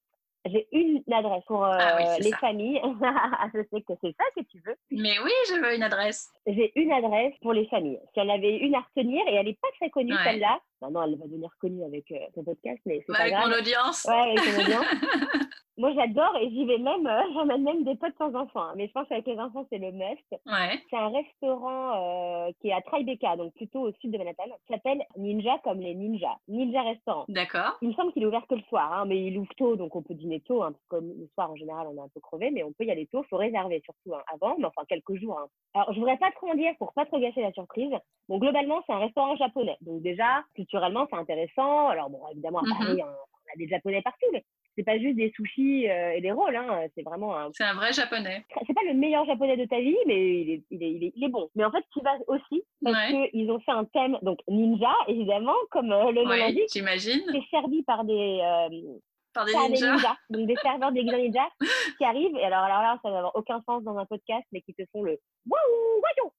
J'ai 0.47 0.67
une 0.73 1.03
adresse 1.13 1.45
pour 1.47 1.65
ah 1.65 1.99
euh, 1.99 2.17
les 2.21 2.33
familles. 2.33 2.81
je 3.55 3.61
sais 3.71 3.83
que 3.83 3.93
c'est 4.03 4.17
ça 4.17 4.25
que 4.35 4.43
tu 4.43 4.63
veux. 4.65 4.77
Mais 4.91 5.19
oui, 5.23 5.33
je 5.49 5.61
veux 5.61 5.75
une 5.75 5.83
adresse. 5.83 6.31
J'ai 6.47 6.73
une 6.77 6.93
adresse 6.93 7.35
pour 7.43 7.53
les 7.53 7.67
familles. 7.67 8.01
Si 8.15 8.21
on 8.21 8.29
avait 8.29 8.57
une 8.57 8.75
à 8.75 8.81
retenir, 8.81 9.23
et 9.29 9.35
elle 9.35 9.47
n'est 9.47 9.59
pas 9.61 9.69
très 9.79 9.91
connue 9.91 10.15
celle-là. 10.25 10.61
Non, 10.81 11.03
elle 11.03 11.19
va 11.19 11.27
devenir 11.27 11.51
connue 11.61 11.85
avec 11.85 12.11
euh, 12.13 12.19
ton 12.35 12.43
podcast, 12.43 12.81
mais 12.87 13.03
c'est 13.07 13.13
bah, 13.13 13.19
pas 13.19 13.25
avec 13.25 13.51
mon 13.51 13.59
audience. 13.59 14.07
Ouais, 14.07 14.15
avec 14.15 14.39
ton 14.39 14.63
audience. 14.63 14.87
Moi, 15.81 15.95
j'adore 15.95 16.37
et 16.37 16.51
j'y 16.51 16.67
vais 16.67 16.77
même, 16.77 17.07
euh, 17.07 17.23
j'emmène 17.35 17.63
même 17.63 17.85
des 17.85 17.95
potes 17.95 18.15
sans 18.19 18.35
enfants. 18.35 18.61
Hein. 18.61 18.75
Mais 18.77 18.87
je 18.87 18.93
pense 18.93 19.09
qu'avec 19.09 19.27
les 19.27 19.39
enfants, 19.39 19.65
c'est 19.71 19.79
le 19.79 19.93
must. 19.93 20.31
Ouais. 20.45 20.79
C'est 20.91 20.97
un 20.97 21.09
restaurant 21.09 21.95
euh, 21.97 22.51
qui 22.61 22.69
est 22.69 22.73
à 22.75 22.83
Tribeca, 22.83 23.37
donc 23.37 23.55
plutôt 23.55 23.89
au 23.89 23.93
sud 23.93 24.11
de 24.11 24.19
Manhattan, 24.19 24.45
qui 24.67 24.75
s'appelle 24.75 25.03
Ninja 25.17 25.59
comme 25.65 25.81
les 25.81 25.95
ninjas. 25.95 26.37
Ninja 26.49 26.83
Restaurant. 26.83 27.25
D'accord. 27.29 27.79
Il 27.81 27.89
me 27.89 27.95
semble 27.95 28.13
qu'il 28.13 28.23
est 28.23 28.27
ouvert 28.27 28.47
que 28.47 28.57
le 28.57 28.63
soir, 28.69 28.93
hein, 28.93 29.07
mais 29.07 29.25
il 29.25 29.39
ouvre 29.39 29.55
tôt, 29.57 29.77
donc 29.77 29.97
on 29.97 30.03
peut 30.03 30.13
dîner 30.13 30.41
tôt. 30.41 30.63
Hein, 30.63 30.75
comme 30.89 31.09
le 31.09 31.27
soir, 31.33 31.51
en 31.51 31.57
général, 31.57 31.87
on 31.87 31.97
est 31.97 32.05
un 32.05 32.11
peu 32.13 32.21
crevé, 32.21 32.51
mais 32.51 32.63
on 32.63 32.73
peut 32.73 32.85
y 32.85 32.91
aller 32.91 33.07
tôt. 33.07 33.23
Il 33.25 33.29
faut 33.29 33.39
réserver 33.39 33.81
surtout 33.83 34.15
hein, 34.15 34.23
avant, 34.31 34.59
mais 34.59 34.67
enfin 34.67 34.83
quelques 34.87 35.15
jours. 35.15 35.39
Hein. 35.39 35.49
Alors, 35.73 35.95
je 35.95 35.99
voudrais 35.99 36.19
pas 36.19 36.31
trop 36.33 36.51
en 36.51 36.57
dire 36.57 36.75
pour 36.79 36.93
pas 36.93 37.07
trop 37.07 37.19
gâcher 37.19 37.41
la 37.41 37.53
surprise. 37.53 37.93
Bon, 38.29 38.37
globalement, 38.37 38.83
c'est 38.87 38.93
un 38.93 38.99
restaurant 38.99 39.35
japonais. 39.37 39.79
Donc 39.81 40.03
déjà, 40.03 40.45
culturellement, 40.55 41.07
c'est 41.09 41.17
intéressant. 41.17 41.89
Alors 41.89 42.11
bon, 42.11 42.21
évidemment, 42.33 42.59
à 42.59 42.65
mm-hmm. 42.65 42.79
Paris, 42.79 43.01
on 43.03 43.55
a 43.55 43.57
des 43.57 43.69
japonais 43.69 44.03
partout, 44.03 44.27
mais 44.31 44.45
c'est 44.81 44.85
pas 44.85 44.99
juste 44.99 45.17
des 45.17 45.31
sushis 45.37 45.91
euh, 45.91 46.13
et 46.13 46.23
des 46.23 46.33
rolls, 46.33 46.57
hein. 46.57 46.87
c'est 46.95 47.03
vraiment 47.03 47.37
un. 47.37 47.51
C'est 47.53 47.65
un 47.65 47.75
vrai 47.75 47.93
japonais. 47.93 48.47
C'est 48.67 48.73
pas 48.73 48.81
le 48.87 48.95
meilleur 48.95 49.27
japonais 49.27 49.59
de 49.59 49.67
ta 49.67 49.79
vie, 49.79 49.97
mais 50.07 50.41
il 50.41 50.51
est, 50.51 50.63
il 50.71 50.83
est, 50.83 50.91
il 50.93 51.05
est, 51.05 51.13
il 51.15 51.25
est 51.25 51.29
bon. 51.29 51.51
Mais 51.55 51.65
en 51.65 51.71
fait, 51.71 51.85
tu 51.93 52.01
vas 52.03 52.17
aussi 52.29 52.63
parce 52.83 53.09
qu'ils 53.11 53.51
ont 53.51 53.61
fait 53.61 53.73
un 53.73 53.85
thème, 53.85 54.19
donc 54.23 54.39
ninja, 54.49 54.95
évidemment, 55.07 55.55
comme 55.71 55.93
euh, 55.93 56.13
le 56.13 56.23
nom 56.23 56.31
l'indique. 56.31 56.71
J'imagine. 56.73 57.21
C'est 57.31 57.45
servi 57.51 57.83
par 57.83 58.05
des. 58.05 58.41
Euh, 58.43 58.99
par 59.35 59.45
des 59.45 59.53
ninjas. 59.53 60.17
donc 60.31 60.47
des 60.47 60.57
serveurs 60.63 60.93
des 60.93 61.05
ninjas 61.05 61.51
qui 61.99 62.05
arrivent. 62.05 62.37
Et 62.37 62.45
alors, 62.45 62.65
alors 62.65 62.81
là, 62.81 62.99
ça 63.03 63.11
va 63.11 63.31
aucun 63.35 63.63
sens 63.67 63.85
dans 63.85 63.99
un 63.99 64.07
podcast, 64.07 64.47
mais 64.51 64.63
qui 64.63 64.73
te 64.73 64.83
font 64.93 65.03
le 65.03 65.19
waouh, 65.47 66.01
waouh, 66.03 66.31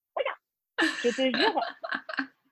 Je 1.03 1.09
te 1.09 1.37
jure, 1.37 1.61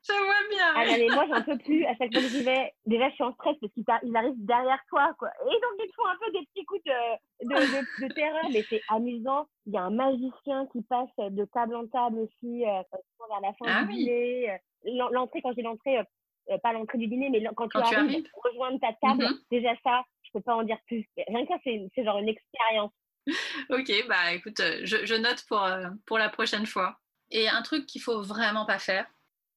ça 0.10 0.20
va 0.20 0.48
bien. 0.50 0.74
Ah 0.76 0.98
mais 0.98 1.08
moi, 1.14 1.26
j'en 1.30 1.44
peux 1.44 1.58
plus. 1.64 1.86
À 1.86 1.96
chaque 1.96 2.12
fois 2.12 2.22
que 2.22 2.28
j'y 2.28 2.44
vais, 2.44 2.74
déjà, 2.86 3.10
je 3.10 3.16
suis 3.16 3.24
en 3.24 3.34
stress 3.34 3.56
parce 3.62 3.74
qu'ils 3.74 4.16
arrivent 4.16 4.46
derrière 4.46 4.80
toi, 4.90 5.14
quoi. 5.18 5.30
Et 5.42 5.54
donc, 5.54 5.74
ils 5.80 5.88
te 5.88 5.94
font 5.96 6.06
un 6.06 6.18
peu 6.18 6.32
des 6.32 6.46
petits 6.48 6.66
coups 6.66 6.84
de, 6.84 7.46
de, 7.46 8.08
de, 8.08 8.14
terreur, 8.14 8.46
mais 8.52 8.64
c'est 8.70 8.82
amusant. 8.90 9.48
Il 9.66 9.74
y 9.74 9.78
a 9.78 9.84
un 9.84 9.92
magicien 9.92 10.68
qui 10.72 10.82
passe 10.84 11.10
de 11.18 11.46
table 11.46 11.76
en 11.76 11.88
table 11.88 12.20
aussi, 12.20 12.66
euh, 12.66 12.82
vers 12.92 13.42
la 13.42 13.54
fin 13.54 13.66
ah 13.68 13.84
du 13.84 13.94
dîner. 13.94 14.52
Euh, 14.52 15.08
l'entrée, 15.12 15.42
quand 15.42 15.54
j'ai 15.56 15.62
l'entrée, 15.62 16.00
euh, 16.00 16.58
pas 16.64 16.74
l'entrée 16.74 16.98
du 16.98 17.08
dîner, 17.08 17.30
mais 17.30 17.44
quand, 17.56 17.68
tu, 17.68 17.78
arrives, 17.78 18.24
pour 18.32 18.44
rejoindre 18.44 18.80
ta 18.80 18.94
table, 19.02 19.24
mhm. 19.24 19.40
déjà 19.52 19.74
ça, 19.84 20.04
je 20.24 20.32
peux 20.34 20.42
pas 20.42 20.56
en 20.56 20.64
dire 20.64 20.80
plus. 20.88 21.06
Rien 21.28 21.46
que 21.46 21.54
ça, 21.54 21.60
c'est 21.64 22.04
genre 22.04 22.18
une 22.18 22.30
expérience. 22.30 22.92
ok, 23.70 24.08
bah 24.08 24.34
écoute, 24.34 24.60
je, 24.84 25.06
je 25.06 25.16
note 25.16 25.44
pour, 25.48 25.68
pour 26.06 26.18
la 26.18 26.30
prochaine 26.30 26.66
fois. 26.66 26.98
Et 27.32 27.48
un 27.48 27.62
truc 27.62 27.86
qu'il 27.86 28.02
faut 28.02 28.24
vraiment 28.24 28.66
pas 28.66 28.80
faire, 28.80 29.06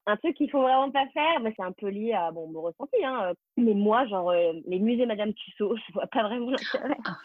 un 0.07 0.16
truc 0.16 0.36
qu'il 0.36 0.50
faut 0.50 0.62
vraiment 0.62 0.90
pas 0.90 1.07
faire, 1.09 1.40
mais 1.40 1.53
c'est 1.57 1.62
un 1.62 1.72
peu 1.72 1.88
lié 1.88 2.12
à 2.12 2.30
bon, 2.30 2.48
mon 2.48 2.62
ressenti. 2.62 3.05
Hein. 3.05 3.32
Mais 3.57 3.74
moi, 3.74 4.07
genre, 4.07 4.30
euh, 4.30 4.53
les 4.66 4.78
musées 4.78 5.07
Madame 5.07 5.32
Tussaud, 5.32 5.76
je 5.88 5.92
vois 5.92 6.07
pas 6.07 6.24
vraiment 6.24 6.50
l'intérêt. 6.50 6.96
Ah. 7.05 7.18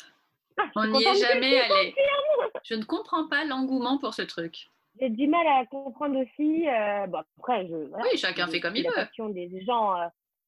On 0.75 0.87
n'y 0.87 1.03
est 1.03 1.15
jamais 1.15 1.59
allé. 1.59 1.95
Je 2.63 2.75
ne 2.75 2.83
comprends 2.83 3.27
pas 3.27 3.45
l'engouement 3.45 3.97
pour 3.99 4.13
ce 4.13 4.23
truc. 4.23 4.69
J'ai 4.99 5.09
du 5.09 5.27
mal 5.27 5.45
à 5.45 5.65
comprendre 5.67 6.19
aussi. 6.19 6.67
Euh, 6.67 7.05
bon, 7.07 7.19
après, 7.37 7.67
je, 7.67 7.75
oui, 7.75 8.17
chacun 8.17 8.47
fait 8.47 8.59
comme 8.59 8.75
il 8.75 8.83
veut. 8.83 8.95
La 8.95 9.05
passion 9.05 9.29
des 9.29 9.63
gens. 9.63 9.93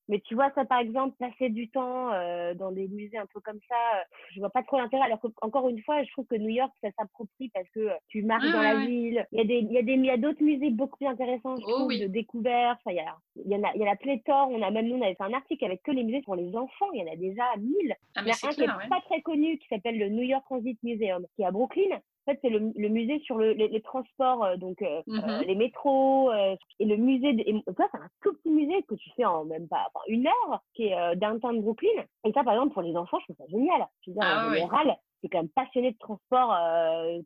Euh, 0.10 0.16
mais 0.20 0.20
tu 0.22 0.36
vois, 0.36 0.52
ça, 0.56 0.66
par 0.66 0.80
exemple, 0.80 1.16
passer 1.18 1.50
du 1.50 1.70
temps 1.70 2.12
euh, 2.14 2.54
dans 2.54 2.72
des 2.72 2.88
musées 2.88 3.18
un 3.18 3.26
peu 3.26 3.40
comme 3.40 3.60
ça, 3.68 3.76
euh, 3.76 4.04
je 4.34 4.40
vois 4.40 4.50
pas 4.50 4.64
trop 4.64 4.78
l'intérêt. 4.78 5.04
Alors 5.04 5.20
encore 5.42 5.70
une 5.70 5.82
fois, 5.84 6.04
je 6.04 6.12
trouve 6.12 6.26
que 6.26 6.36
New 6.36 6.50
York, 6.50 6.72
ça 6.82 6.90
s'approprie 6.98 7.50
parce 7.54 7.70
que 7.70 7.90
tu 8.08 8.24
marches 8.24 8.52
dans 8.52 8.62
la 8.62 8.86
ville. 8.86 9.26
Il 9.32 9.38
y 9.38 9.42
a 9.42 9.46
des, 9.46 9.60
il 9.60 9.72
y 9.72 9.78
a 9.78 9.84
des, 9.84 9.94
il 9.94 10.06
y 10.06 10.12
a 10.12 10.18
d'autres 10.18 10.44
musées 10.44 10.72
beaucoup 10.72 10.98
plus 10.98 11.08
intéressants, 11.08 11.56
je 11.58 11.64
oh 11.66 11.72
trouve, 11.72 12.00
de 12.00 12.08
découvertes. 12.08 12.82
il 12.88 12.96
y 12.96 13.00
a, 13.00 13.16
il 13.36 13.52
y 13.52 13.56
en 13.56 13.64
a, 13.64 13.72
il 13.76 13.82
y 13.82 13.88
a 13.88 13.96
pléthore. 13.96 14.50
On 14.52 14.62
a 14.62 14.72
même, 14.72 14.88
nous, 14.88 14.98
on 14.98 15.02
avait 15.02 15.16
fait 15.16 15.24
un 15.24 15.34
article 15.34 15.66
avec 15.66 15.84
que 15.84 15.92
les 15.92 16.04
musées 16.04 16.22
pour 16.22 16.36
les 16.36 16.56
enfants. 16.56 16.92
Il 16.94 17.02
y 17.02 17.10
en 17.10 17.12
a 17.12 17.16
déjà 17.16 17.44
mille. 17.58 17.96
Ah, 18.16 18.22
il 18.22 18.28
y 18.28 18.32
en 18.32 18.34
a 18.34 18.50
un 18.50 18.54
qui 18.54 18.64
est 18.64 18.90
pas 18.90 19.02
très 19.06 19.22
connu, 19.22 19.58
qui 19.58 19.68
s'appelle 19.68 19.98
le 19.98 20.10
New 20.10 20.24
York 20.24 20.44
Transit 20.46 20.82
Museum, 20.84 21.26
qui 21.36 21.44
est 21.44 21.46
à 21.46 21.52
Brooklyn 21.52 22.00
fait, 22.30 22.40
c'est 22.42 22.50
le, 22.50 22.72
le, 22.76 22.90
musée 22.90 23.20
sur 23.20 23.38
le, 23.38 23.52
les, 23.54 23.82
transports, 23.82 24.44
euh, 24.44 24.58
donc 24.58 24.82
euh, 24.82 25.02
euh, 25.08 25.12
mm-hmm. 25.12 25.46
les 25.46 25.56
métros 25.56 26.32
et 26.34 26.86
le 26.86 26.96
musée. 26.98 27.34
De, 27.34 27.42
et 27.42 27.64
ça, 27.78 27.88
c'est 27.92 28.00
un 28.00 28.10
tout 28.22 28.34
petit 28.34 28.50
musée 28.50 28.84
que 28.84 28.96
tu 28.96 29.10
fais 29.16 29.26
en 29.26 29.46
même 29.46 29.68
pas 29.68 29.88
enfin, 29.94 30.04
une 30.08 30.28
heure, 30.28 30.62
qui 30.74 30.88
est 30.88 31.16
downtown 31.16 31.62
Brooklyn. 31.62 32.04
Et 32.26 32.32
ça, 32.34 32.44
par 32.44 32.54
exemple, 32.54 32.74
pour 32.74 32.82
les 32.82 32.96
enfants, 32.96 33.18
je 33.20 33.34
trouve 33.34 33.46
ça 33.46 33.52
génial. 33.52 33.88
Je 34.02 34.12
veux 34.12 34.14
dire, 34.16 34.24
ah 34.26 34.48
en 34.48 34.54
général, 34.54 34.98
c'est 35.22 35.30
quand 35.30 35.40
même 35.40 35.50
passionné 35.50 35.92
de 35.92 35.98
transport 35.98 36.58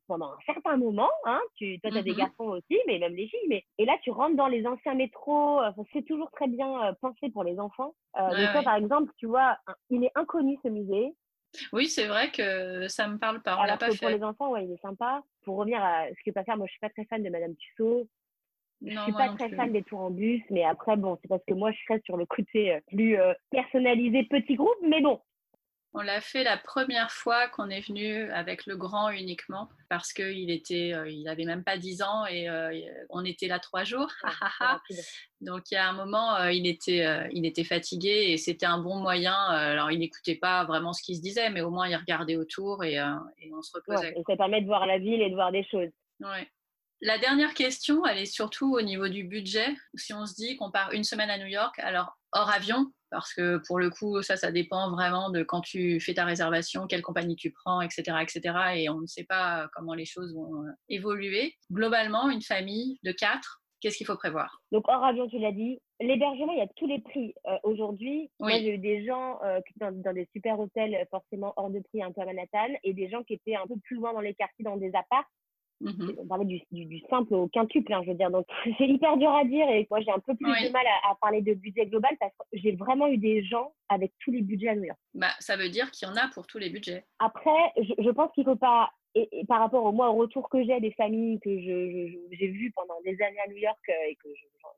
pendant 0.07 0.27
un 0.27 0.37
certain 0.45 0.77
moment. 0.77 1.09
Hein. 1.25 1.39
Tu, 1.55 1.79
toi, 1.79 1.91
tu 1.91 1.97
as 1.97 2.01
des 2.01 2.15
garçons 2.15 2.45
aussi, 2.45 2.77
mais 2.87 2.99
même 2.99 3.15
les 3.15 3.27
filles. 3.27 3.47
Mais... 3.49 3.63
Et 3.77 3.85
là, 3.85 3.93
tu 4.03 4.11
rentres 4.11 4.35
dans 4.35 4.47
les 4.47 4.65
anciens 4.65 4.95
métros. 4.95 5.61
c'est 5.91 6.05
toujours 6.05 6.31
très 6.31 6.47
bien 6.47 6.95
pensé 7.01 7.29
pour 7.31 7.43
les 7.43 7.59
enfants. 7.59 7.93
Euh, 8.19 8.51
toi, 8.51 8.61
par 8.63 8.75
exemple, 8.75 9.11
tu 9.17 9.25
vois, 9.25 9.57
il 9.89 10.03
est 10.03 10.11
inconnu 10.15 10.57
ce 10.63 10.69
musée. 10.69 11.13
Oui, 11.71 11.87
c'est 11.87 12.07
vrai 12.07 12.31
que 12.31 12.87
ça 12.87 13.07
me 13.07 13.17
parle 13.17 13.41
pas. 13.41 13.57
On 13.59 13.63
l'a 13.63 13.77
pas 13.77 13.89
Pour 13.89 14.09
les 14.09 14.23
enfants, 14.23 14.51
ouais, 14.51 14.65
il 14.65 14.71
est 14.71 14.81
sympa. 14.81 15.23
Pour 15.43 15.57
revenir 15.57 15.83
à 15.83 16.07
ce 16.09 16.23
que 16.25 16.31
pas 16.31 16.43
faire, 16.43 16.57
moi, 16.57 16.65
je 16.67 16.71
suis 16.71 16.79
pas 16.79 16.89
très 16.89 17.05
fan 17.05 17.21
de 17.21 17.29
Madame 17.29 17.55
Tussaud. 17.55 18.07
Je 18.85 18.99
suis 18.99 19.13
pas 19.13 19.29
très 19.29 19.49
fan 19.49 19.71
des 19.71 19.83
tours 19.83 20.01
en 20.01 20.09
bus, 20.09 20.41
mais 20.49 20.63
après, 20.63 20.97
bon, 20.97 21.17
c'est 21.21 21.27
parce 21.27 21.43
que 21.45 21.53
moi, 21.53 21.71
je 21.71 21.77
serais 21.87 22.01
sur 22.03 22.17
le 22.17 22.25
côté 22.25 22.73
euh, 22.73 22.79
plus 22.87 23.17
euh, 23.17 23.33
personnalisé 23.49 24.23
petit 24.23 24.55
groupe, 24.55 24.75
mais 24.81 25.01
bon, 25.01 25.21
on 25.95 26.01
l'a 26.01 26.21
fait 26.21 26.43
la 26.43 26.57
première 26.57 27.11
fois 27.11 27.47
qu'on 27.49 27.69
est 27.69 27.87
venu 27.87 28.29
avec 28.31 28.65
le 28.65 28.75
grand 28.75 29.09
uniquement 29.09 29.69
parce 29.89 30.11
qu'il 30.11 30.49
était, 30.49 30.91
euh, 30.93 31.07
il 31.07 31.27
avait 31.27 31.45
même 31.45 31.63
pas 31.63 31.77
10 31.77 32.01
ans 32.01 32.25
et 32.25 32.49
euh, 32.49 32.71
on 33.09 33.23
était 33.23 33.47
là 33.47 33.59
trois 33.59 33.83
jours. 33.83 34.11
Donc 35.41 35.69
il 35.69 35.75
y 35.75 35.77
a 35.77 35.87
un 35.87 35.93
moment, 35.93 36.35
euh, 36.37 36.51
il 36.51 36.65
était, 36.65 37.05
il 37.31 37.45
était 37.45 37.63
fatigué 37.63 38.29
et 38.29 38.37
c'était 38.37 38.65
un 38.65 38.79
bon 38.79 38.95
moyen. 38.95 39.35
alors 39.35 39.91
il 39.91 39.99
n'écoutait 39.99 40.35
pas 40.35 40.63
vraiment 40.65 40.93
ce 40.93 41.03
qui 41.03 41.15
se 41.15 41.21
disait, 41.21 41.49
mais 41.51 41.61
au 41.61 41.69
moins 41.69 41.87
il 41.87 41.95
regardait 41.95 42.37
autour 42.37 42.83
et, 42.83 42.99
on 43.01 43.61
se 43.61 43.71
reposait. 43.75 44.13
et 44.17 44.23
ça 44.25 44.35
permet 44.35 44.61
de 44.61 44.67
voir 44.67 44.87
la 44.87 44.97
ville 44.97 45.21
et 45.21 45.29
de 45.29 45.35
voir 45.35 45.51
des 45.51 45.63
choses. 45.63 45.89
Ouais. 46.21 46.47
La 47.01 47.17
dernière 47.17 47.53
question, 47.53 48.05
elle 48.05 48.17
est 48.17 48.25
surtout 48.25 48.73
au 48.73 48.81
niveau 48.81 49.09
du 49.09 49.25
budget. 49.25 49.67
Si 49.93 50.13
on 50.13 50.25
se 50.25 50.35
dit 50.35 50.55
qu'on 50.55 50.71
part 50.71 50.93
une 50.93 51.03
semaine 51.03 51.29
à 51.29 51.37
New 51.37 51.47
York, 51.47 51.77
alors 51.79 52.17
hors 52.33 52.49
avion, 52.49 52.91
parce 53.09 53.33
que 53.33 53.61
pour 53.67 53.79
le 53.79 53.89
coup, 53.89 54.21
ça, 54.21 54.35
ça 54.35 54.51
dépend 54.51 54.91
vraiment 54.91 55.29
de 55.29 55.43
quand 55.43 55.61
tu 55.61 55.99
fais 55.99 56.15
ta 56.15 56.25
réservation, 56.25 56.87
quelle 56.87 57.01
compagnie 57.01 57.35
tu 57.35 57.51
prends, 57.51 57.81
etc., 57.81 58.17
etc. 58.21 58.41
Et 58.75 58.89
on 58.89 59.01
ne 59.01 59.05
sait 59.05 59.23
pas 59.23 59.69
comment 59.73 59.93
les 59.93 60.05
choses 60.05 60.33
vont 60.33 60.63
euh, 60.63 60.71
évoluer. 60.89 61.53
Globalement, 61.71 62.29
une 62.29 62.41
famille 62.41 62.99
de 63.03 63.11
quatre, 63.11 63.61
qu'est-ce 63.79 63.97
qu'il 63.97 64.07
faut 64.07 64.17
prévoir? 64.17 64.61
Donc 64.71 64.85
hors 64.87 65.03
avion, 65.03 65.27
tu 65.27 65.37
l'as 65.37 65.51
dit. 65.51 65.79
L'hébergement, 65.99 66.51
il 66.53 66.57
y 66.57 66.61
a 66.61 66.67
tous 66.75 66.87
les 66.87 66.99
prix 66.99 67.33
euh, 67.47 67.57
aujourd'hui. 67.63 68.31
Moi, 68.39 68.53
j'ai 68.53 68.75
eu 68.75 68.77
des 68.79 69.05
gens 69.05 69.39
euh, 69.43 69.59
dans, 69.77 69.91
dans, 69.91 70.13
des 70.13 70.27
super 70.33 70.59
hôtels, 70.59 71.07
forcément 71.11 71.53
hors 71.55 71.69
de 71.69 71.79
prix 71.79 72.01
un 72.01 72.11
peu 72.11 72.21
à 72.21 72.25
Manhattan, 72.25 72.73
et 72.83 72.93
des 72.93 73.09
gens 73.09 73.23
qui 73.23 73.33
étaient 73.33 73.55
un 73.55 73.67
peu 73.67 73.75
plus 73.83 73.97
loin 73.97 74.13
dans 74.13 74.21
les 74.21 74.33
quartiers, 74.33 74.65
dans 74.65 74.77
des 74.77 74.91
apparts, 74.95 75.29
Mmh 75.81 76.11
on 76.17 76.27
parlait 76.27 76.45
du, 76.45 76.61
du, 76.71 77.01
simple 77.09 77.33
au 77.33 77.47
quintuple, 77.47 77.91
hein, 77.91 78.01
je 78.03 78.11
veux 78.11 78.17
dire. 78.17 78.31
Donc, 78.31 78.45
c'est 78.77 78.87
hyper 78.87 79.17
dur 79.17 79.31
à 79.31 79.43
dire 79.43 79.67
et 79.69 79.85
moi, 79.89 79.99
j'ai 80.01 80.11
un 80.11 80.19
peu 80.19 80.35
plus 80.35 80.45
de 80.45 80.71
mal 80.71 80.85
à, 81.03 81.15
parler 81.15 81.41
de 81.41 81.53
budget 81.53 81.85
global 81.87 82.15
parce 82.19 82.31
que 82.37 82.43
j'ai 82.53 82.73
vraiment 82.73 83.07
eu 83.07 83.17
des 83.17 83.43
gens 83.43 83.73
avec 83.89 84.13
tous 84.19 84.31
les 84.31 84.41
budgets 84.41 84.69
à 84.69 84.75
New 84.75 84.85
York. 84.85 84.99
Bah, 85.13 85.31
ça 85.39 85.57
veut 85.57 85.69
dire 85.69 85.91
qu'il 85.91 86.07
y 86.07 86.11
en 86.11 86.15
a 86.15 86.29
pour 86.29 86.47
tous 86.47 86.57
les 86.57 86.69
budgets. 86.69 87.05
Après, 87.19 87.73
je, 87.77 87.93
je 88.01 88.09
pense 88.11 88.31
qu'il 88.33 88.45
ne 88.45 88.51
faut 88.51 88.57
pas 88.57 88.91
et, 89.15 89.45
par 89.47 89.59
rapport 89.59 89.83
au 89.83 89.91
moi 89.91 90.09
au 90.09 90.15
retour 90.15 90.49
que 90.49 90.63
j'ai 90.63 90.79
des 90.79 90.91
familles 90.91 91.39
que 91.39 91.49
je, 91.49 92.17
j'ai 92.31 92.47
vues 92.47 92.71
pendant 92.75 92.99
des 93.01 93.21
années 93.21 93.39
à 93.45 93.49
New 93.49 93.57
York 93.57 93.79
euh, 93.89 94.09
et 94.09 94.15
que 94.15 94.29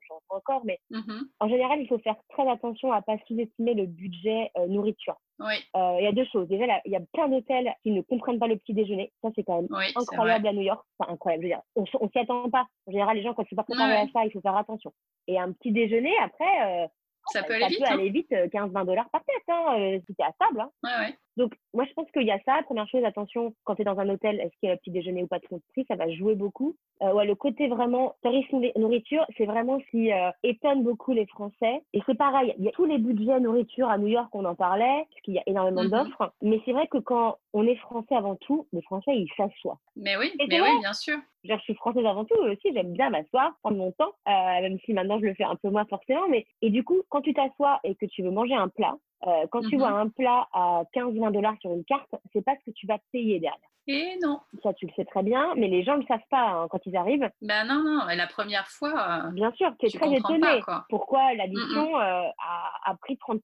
j'en 0.08 0.18
fais 0.18 0.34
encore, 0.34 0.64
mais 0.64 0.78
mmh 0.90 1.22
en 1.40 1.48
général, 1.48 1.80
il 1.80 1.88
faut 1.88 1.98
faire 1.98 2.16
très 2.30 2.48
attention 2.48 2.92
à 2.92 3.02
pas 3.02 3.16
sous-estimer 3.26 3.74
le 3.74 3.86
budget 3.86 4.50
euh, 4.56 4.66
nourriture. 4.66 5.16
Oui. 5.38 5.54
Il 5.74 6.02
y 6.02 6.06
a 6.06 6.12
deux 6.12 6.24
choses. 6.32 6.48
Déjà, 6.48 6.80
il 6.84 6.92
y 6.92 6.96
a 6.96 7.00
plein 7.12 7.28
d'hôtels 7.28 7.74
qui 7.82 7.90
ne 7.90 8.00
comprennent 8.00 8.38
pas 8.38 8.46
le 8.46 8.56
petit 8.56 8.72
déjeuner. 8.72 9.12
Ça, 9.22 9.28
c'est 9.34 9.44
quand 9.44 9.62
même 9.62 9.68
incroyable 9.94 10.48
à 10.48 10.52
New 10.52 10.62
York. 10.62 10.82
Enfin, 10.98 11.12
incroyable. 11.12 11.42
Je 11.42 11.48
veux 11.48 11.54
dire, 11.54 11.62
on, 11.74 11.84
on 12.00 12.08
s'y 12.08 12.18
attend 12.18 12.48
pas. 12.48 12.66
En 12.86 12.92
général, 12.92 13.16
les 13.16 13.22
gens, 13.22 13.34
quand 13.34 13.42
ils 13.42 13.50
sont 13.50 13.56
pas 13.56 13.64
préparés 13.64 13.96
à 13.96 14.06
ça, 14.12 14.24
il 14.24 14.32
faut 14.32 14.40
faire 14.40 14.56
attention. 14.56 14.92
Et 15.26 15.38
un 15.38 15.52
petit 15.52 15.72
déjeuner, 15.72 16.14
après, 16.22 16.88
ça 17.32 17.42
peut 17.42 17.54
aller 17.54 17.66
vite. 17.66 17.78
Ça 17.80 17.86
peut 17.86 18.00
aller 18.00 18.10
vite, 18.10 18.30
15-20 18.30 18.86
dollars 18.86 19.10
par 19.10 19.24
tête, 19.24 19.42
hein, 19.48 19.98
si 20.06 20.14
t'es 20.14 20.22
à 20.22 20.32
table. 20.38 20.60
Hein. 20.60 20.70
Ouais, 20.82 21.06
ouais. 21.06 21.18
Donc, 21.36 21.54
moi, 21.74 21.84
je 21.86 21.92
pense 21.92 22.10
qu'il 22.12 22.22
y 22.22 22.30
a 22.30 22.38
ça. 22.44 22.62
Première 22.64 22.88
chose, 22.88 23.04
attention, 23.04 23.54
quand 23.64 23.74
tu 23.74 23.82
es 23.82 23.84
dans 23.84 23.98
un 23.98 24.08
hôtel, 24.08 24.40
est-ce 24.40 24.56
qu'il 24.58 24.68
y 24.68 24.70
a 24.70 24.74
le 24.74 24.78
petit 24.78 24.90
déjeuner 24.90 25.22
ou 25.22 25.26
pas 25.26 25.38
de 25.38 25.46
prix 25.46 25.84
Ça 25.88 25.96
va 25.96 26.10
jouer 26.10 26.34
beaucoup. 26.34 26.76
Euh, 27.02 27.12
ouais, 27.12 27.26
le 27.26 27.34
côté 27.34 27.68
vraiment 27.68 28.14
tarif 28.22 28.46
nourriture, 28.76 29.24
c'est 29.36 29.44
vraiment 29.44 29.78
ce 29.80 29.90
qui 29.90 30.12
euh, 30.12 30.30
étonne 30.42 30.82
beaucoup 30.82 31.12
les 31.12 31.26
Français. 31.26 31.82
Et 31.92 32.00
c'est 32.06 32.16
pareil, 32.16 32.54
il 32.58 32.64
y 32.64 32.68
a 32.68 32.72
tous 32.72 32.86
les 32.86 32.98
budgets 32.98 33.38
nourriture 33.40 33.88
à 33.88 33.98
New 33.98 34.06
York, 34.06 34.28
on 34.32 34.44
en 34.44 34.54
parlait, 34.54 35.04
parce 35.10 35.20
qu'il 35.22 35.34
y 35.34 35.38
a 35.38 35.42
énormément 35.46 35.84
mm-hmm. 35.84 36.04
d'offres. 36.04 36.32
Mais 36.42 36.60
c'est 36.64 36.72
vrai 36.72 36.86
que 36.86 36.98
quand 36.98 37.36
on 37.52 37.66
est 37.66 37.76
français 37.76 38.14
avant 38.14 38.36
tout, 38.36 38.66
les 38.72 38.82
Français, 38.82 39.12
ils 39.14 39.30
s'assoient. 39.36 39.78
Mais 39.96 40.16
oui, 40.16 40.32
mais 40.38 40.60
oui, 40.60 40.80
bien 40.80 40.92
sûr. 40.92 41.18
je 41.44 41.56
suis 41.58 41.74
française 41.74 42.04
avant 42.04 42.24
tout 42.24 42.36
aussi, 42.36 42.72
j'aime 42.72 42.92
bien 42.92 43.10
m'asseoir, 43.10 43.52
prendre 43.62 43.76
mon 43.76 43.92
temps, 43.92 44.12
euh, 44.28 44.60
même 44.62 44.78
si 44.84 44.92
maintenant 44.92 45.18
je 45.18 45.26
le 45.26 45.34
fais 45.34 45.44
un 45.44 45.56
peu 45.56 45.70
moins 45.70 45.86
forcément. 45.86 46.28
Mais 46.28 46.46
et 46.62 46.70
du 46.70 46.84
coup, 46.84 47.02
quand 47.08 47.22
tu 47.22 47.34
t'assois 47.34 47.80
et 47.84 47.94
que 47.94 48.06
tu 48.06 48.22
veux 48.22 48.30
manger 48.30 48.54
un 48.54 48.68
plat, 48.68 48.96
euh, 49.26 49.46
quand 49.50 49.62
tu 49.62 49.76
vois 49.76 49.90
mmh 49.90 50.06
un 50.06 50.08
plat 50.08 50.48
à 50.52 50.82
15-20 50.94 51.32
dollars 51.32 51.56
sur 51.60 51.72
une 51.72 51.84
carte, 51.84 52.14
c'est 52.32 52.44
pas 52.44 52.54
ce 52.60 52.70
que 52.70 52.74
tu 52.74 52.86
vas 52.86 52.98
payer 53.12 53.40
derrière. 53.40 53.58
Et 53.88 54.18
non. 54.20 54.40
Ça, 54.62 54.74
tu 54.74 54.86
le 54.86 54.92
sais 54.96 55.04
très 55.04 55.22
bien, 55.22 55.54
mais 55.56 55.68
les 55.68 55.84
gens 55.84 55.94
ne 55.94 56.00
le 56.00 56.06
savent 56.06 56.18
pas 56.28 56.42
hein, 56.42 56.66
quand 56.70 56.80
ils 56.86 56.96
arrivent. 56.96 57.28
Ben 57.40 57.64
non, 57.64 57.82
non, 57.84 58.08
et 58.08 58.16
la 58.16 58.26
première 58.26 58.66
fois. 58.66 59.26
Euh, 59.26 59.30
bien 59.30 59.52
sûr, 59.52 59.72
tu 59.78 59.86
es 59.86 59.90
très 59.90 60.12
étonné. 60.12 60.60
Pourquoi 60.88 61.34
l'addition 61.34 61.96
euh, 61.96 62.24
a, 62.38 62.72
a, 62.84 62.94
pris 62.96 63.14
30% 63.14 63.40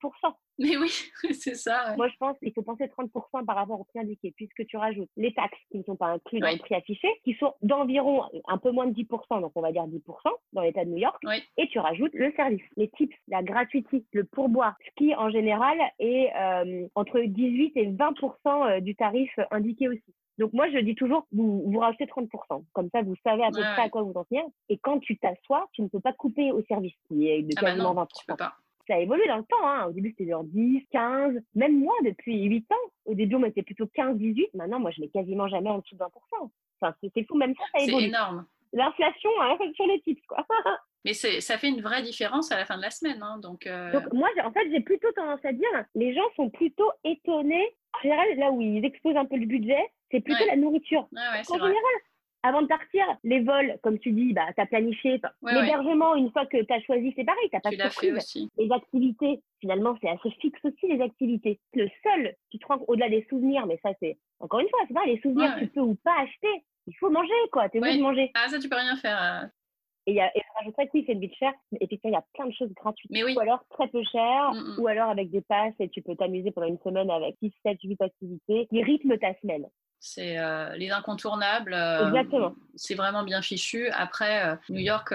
Mais 0.59 0.77
oui, 0.77 0.91
c'est 1.33 1.55
ça. 1.55 1.95
Moi, 1.97 2.09
je 2.09 2.17
pense 2.19 2.37
qu'il 2.41 2.53
faut 2.53 2.63
penser 2.63 2.87
30% 2.87 3.45
par 3.47 3.55
rapport 3.55 3.81
au 3.81 3.85
prix 3.85 4.01
indiqué, 4.01 4.33
puisque 4.37 4.67
tu 4.67 4.77
rajoutes 4.77 5.11
les 5.17 5.33
taxes 5.33 5.59
qui 5.71 5.79
ne 5.79 5.85
sont 5.85 5.97
pas 5.97 6.09
inclus 6.09 6.41
dans 6.41 6.51
le 6.51 6.59
prix 6.59 6.75
affiché, 6.75 7.09
qui 7.23 7.35
sont 7.35 7.55
d'environ 7.63 8.25
un 8.49 8.59
peu 8.59 8.73
moins 8.73 8.87
de 8.87 8.95
10%, 8.95 9.41
donc 9.41 9.53
on 9.55 9.61
va 9.61 9.71
dire 9.71 9.87
10% 9.87 10.01
dans 10.55 10.63
l'État 10.63 10.85
de 10.85 10.91
New 10.91 10.99
York, 10.99 11.23
et 11.57 11.69
tu 11.69 11.79
rajoutes 11.79 12.15
le 12.15 12.33
service, 12.33 12.63
les 12.77 12.89
tips, 12.91 13.15
la 13.29 13.45
gratuité, 13.45 14.05
le 14.13 14.25
pourboire, 14.25 14.75
ce 14.85 14.91
qui 14.97 15.15
en 15.15 15.31
général 15.31 15.79
est 16.01 16.33
euh, 16.35 16.89
entre 16.97 17.21
18 17.21 17.77
et 17.77 17.87
20% 17.93 18.81
du 18.81 18.97
tarif 18.97 19.31
indiqué 19.53 19.89
aussi. 19.89 20.03
Donc 20.43 20.53
moi, 20.55 20.69
je 20.73 20.79
dis 20.79 20.97
toujours, 20.97 21.25
vous, 21.31 21.63
vous 21.71 21.79
rajoutez 21.79 22.05
30%. 22.05 22.65
Comme 22.73 22.91
ça, 22.91 23.01
vous 23.03 23.15
savez 23.23 23.45
à 23.45 23.51
peu 23.53 23.61
près 23.61 23.83
à 23.83 23.89
quoi 23.89 24.03
vous 24.03 24.13
en 24.17 24.25
tenir. 24.25 24.43
Et 24.69 24.77
quand 24.77 24.99
tu 24.99 25.17
t'assois, 25.17 25.69
tu 25.73 25.83
ne 25.83 25.87
peux 25.87 26.01
pas 26.01 26.13
couper 26.13 26.51
au 26.51 26.65
service, 26.65 26.95
qui 27.07 27.29
est 27.29 27.43
de 27.43 27.55
ah 27.57 27.61
bah 27.61 27.69
quasiment 27.69 27.95
20%. 27.95 28.37
pas. 28.37 28.55
Ça 28.89 28.97
a 28.97 28.99
évolué 28.99 29.25
dans 29.29 29.37
le 29.37 29.45
temps. 29.45 29.65
Hein. 29.65 29.87
Au 29.87 29.93
début, 29.93 30.11
c'était 30.11 30.29
genre 30.29 30.43
10, 30.43 30.85
15, 30.91 31.35
même 31.55 31.79
moi, 31.79 31.95
depuis 32.05 32.43
8 32.43 32.73
ans. 32.73 32.91
Au 33.05 33.15
début, 33.15 33.37
on 33.37 33.39
mettait 33.39 33.63
plutôt 33.63 33.87
15, 33.87 34.17
18. 34.17 34.55
Maintenant, 34.55 34.81
moi, 34.81 34.91
je 34.91 35.01
mets 35.01 35.07
quasiment 35.11 35.47
jamais 35.47 35.71
en 35.71 35.79
dessous 35.79 35.95
de 35.95 36.01
20%. 36.01 36.09
Enfin, 36.81 36.93
c'est 37.15 37.25
fou, 37.29 37.37
même 37.37 37.55
ça, 37.55 37.63
ça 37.73 37.85
évolue. 37.85 38.03
C'est 38.03 38.09
énorme. 38.09 38.45
L'inflation 38.73 39.31
hein, 39.43 39.57
sur 39.77 39.87
les 39.87 40.01
tips, 40.01 40.27
quoi. 40.27 40.45
Mais 41.05 41.15
ça 41.15 41.59
fait 41.59 41.69
une 41.69 41.83
vraie 41.83 42.03
différence 42.03 42.51
à 42.51 42.57
la 42.57 42.65
fin 42.65 42.77
de 42.77 42.83
la 42.83 42.91
semaine. 42.91 43.23
Hein, 43.23 43.39
donc, 43.39 43.69
euh... 43.69 43.93
donc, 43.93 44.13
moi, 44.13 44.29
en 44.45 44.51
fait, 44.51 44.69
j'ai 44.73 44.81
plutôt 44.81 45.13
tendance 45.13 45.45
à 45.45 45.53
dire, 45.53 45.69
les 45.95 46.15
gens 46.15 46.29
sont 46.35 46.51
plutôt 46.51 46.91
étonnés. 47.05 47.77
En 47.95 48.03
général, 48.03 48.27
là 48.39 48.51
où 48.51 48.61
ils 48.61 48.85
exposent 48.85 49.17
un 49.17 49.27
peu 49.27 49.37
le 49.37 49.47
budget, 49.47 49.85
c'est 50.13 50.21
plutôt 50.21 50.45
la 50.47 50.57
nourriture. 50.57 51.09
en 51.13 51.59
général, 51.59 51.97
avant 52.45 52.63
de 52.63 52.67
partir, 52.67 53.05
les 53.23 53.41
vols, 53.41 53.79
comme 53.83 53.99
tu 53.99 54.11
dis, 54.11 54.33
bah, 54.33 54.47
tu 54.55 54.61
as 54.61 54.67
planifié. 54.67 55.21
L'hébergement, 55.43 56.17
une 56.17 56.31
fois 56.33 56.47
que 56.47 56.63
tu 56.63 56.73
as 56.73 56.81
choisi, 56.83 57.13
c'est 57.17 57.25
pareil, 57.25 57.49
tu 57.53 57.61
pas 57.61 57.71
de 57.71 57.91
fait 57.91 58.13
aussi. 58.13 58.51
Les 58.59 58.71
activités, 58.73 59.41
finalement, 59.61 59.97
c'est 60.01 60.09
assez 60.09 60.31
fixe 60.41 60.61
aussi, 60.65 60.89
les 60.89 61.01
activités. 61.01 61.61
Le 61.75 61.89
seul 62.03 62.35
qui 62.51 62.59
te 62.59 62.67
au-delà 62.89 63.09
des 63.09 63.27
souvenirs, 63.29 63.67
mais 63.67 63.79
ça, 63.83 63.91
c'est 64.01 64.19
encore 64.41 64.61
une 64.61 64.69
fois, 64.69 64.81
c'est 64.89 64.95
pas 64.95 65.07
les 65.07 65.21
souvenirs, 65.21 65.55
tu 65.59 65.69
peux 65.69 65.81
ou 65.81 65.95
pas 65.97 66.21
acheter. 66.21 66.65
Il 66.89 66.97
faut 66.97 67.11
manger, 67.11 67.33
quoi. 67.53 67.69
Tu 67.69 67.77
es 67.77 67.81
obligé 67.81 67.99
de 67.99 68.03
manger. 68.03 68.31
Ah, 68.35 68.49
ça, 68.49 68.59
tu 68.59 68.69
peux 68.69 68.77
rien 68.77 68.97
faire. 68.97 69.23
Euh. 69.23 69.47
Et, 70.07 70.15
y 70.15 70.21
a, 70.21 70.37
et 70.37 70.41
je 70.41 70.59
rajouterais 70.59 70.87
que 70.87 70.91
oui, 70.95 71.05
c'est 71.07 71.13
une 71.13 71.21
ville 71.21 71.35
chère, 71.39 71.53
mais 71.71 71.79
effectivement, 71.81 72.11
il 72.11 72.21
y 72.21 72.25
a 72.25 72.27
plein 72.35 72.47
de 72.47 72.55
choses 72.55 72.73
gratuites. 72.75 73.11
Mais 73.13 73.23
oui. 73.23 73.35
Ou 73.37 73.41
alors 73.41 73.65
très 73.71 73.87
peu 73.87 74.03
cher, 74.11 74.53
mm, 74.53 74.59
mm. 74.59 74.81
ou 74.81 74.89
alors 74.89 75.11
avec 75.11 75.31
des 75.31 75.43
passes 75.43 75.75
et 75.79 75.89
tu 75.91 76.03
peux 76.03 76.17
t'amuser 76.17 76.51
pendant 76.51 76.67
une 76.67 76.81
semaine 76.81 77.09
avec 77.09 77.37
6, 77.41 77.53
7, 77.65 77.79
8 77.85 78.03
activités 78.03 78.67
qui 78.67 78.83
rythment 78.83 79.17
ta 79.19 79.33
semaine. 79.41 79.67
C'est 80.05 80.37
euh, 80.37 80.75
les 80.75 80.91
incontournables. 80.91 81.73
Euh, 81.73 82.09
Exactement. 82.09 82.57
C'est 82.75 82.97
vraiment 82.97 83.23
bien 83.23 83.41
fichu. 83.41 83.89
Après, 83.91 84.45
euh, 84.45 84.57
New 84.69 84.81
York, 84.81 85.15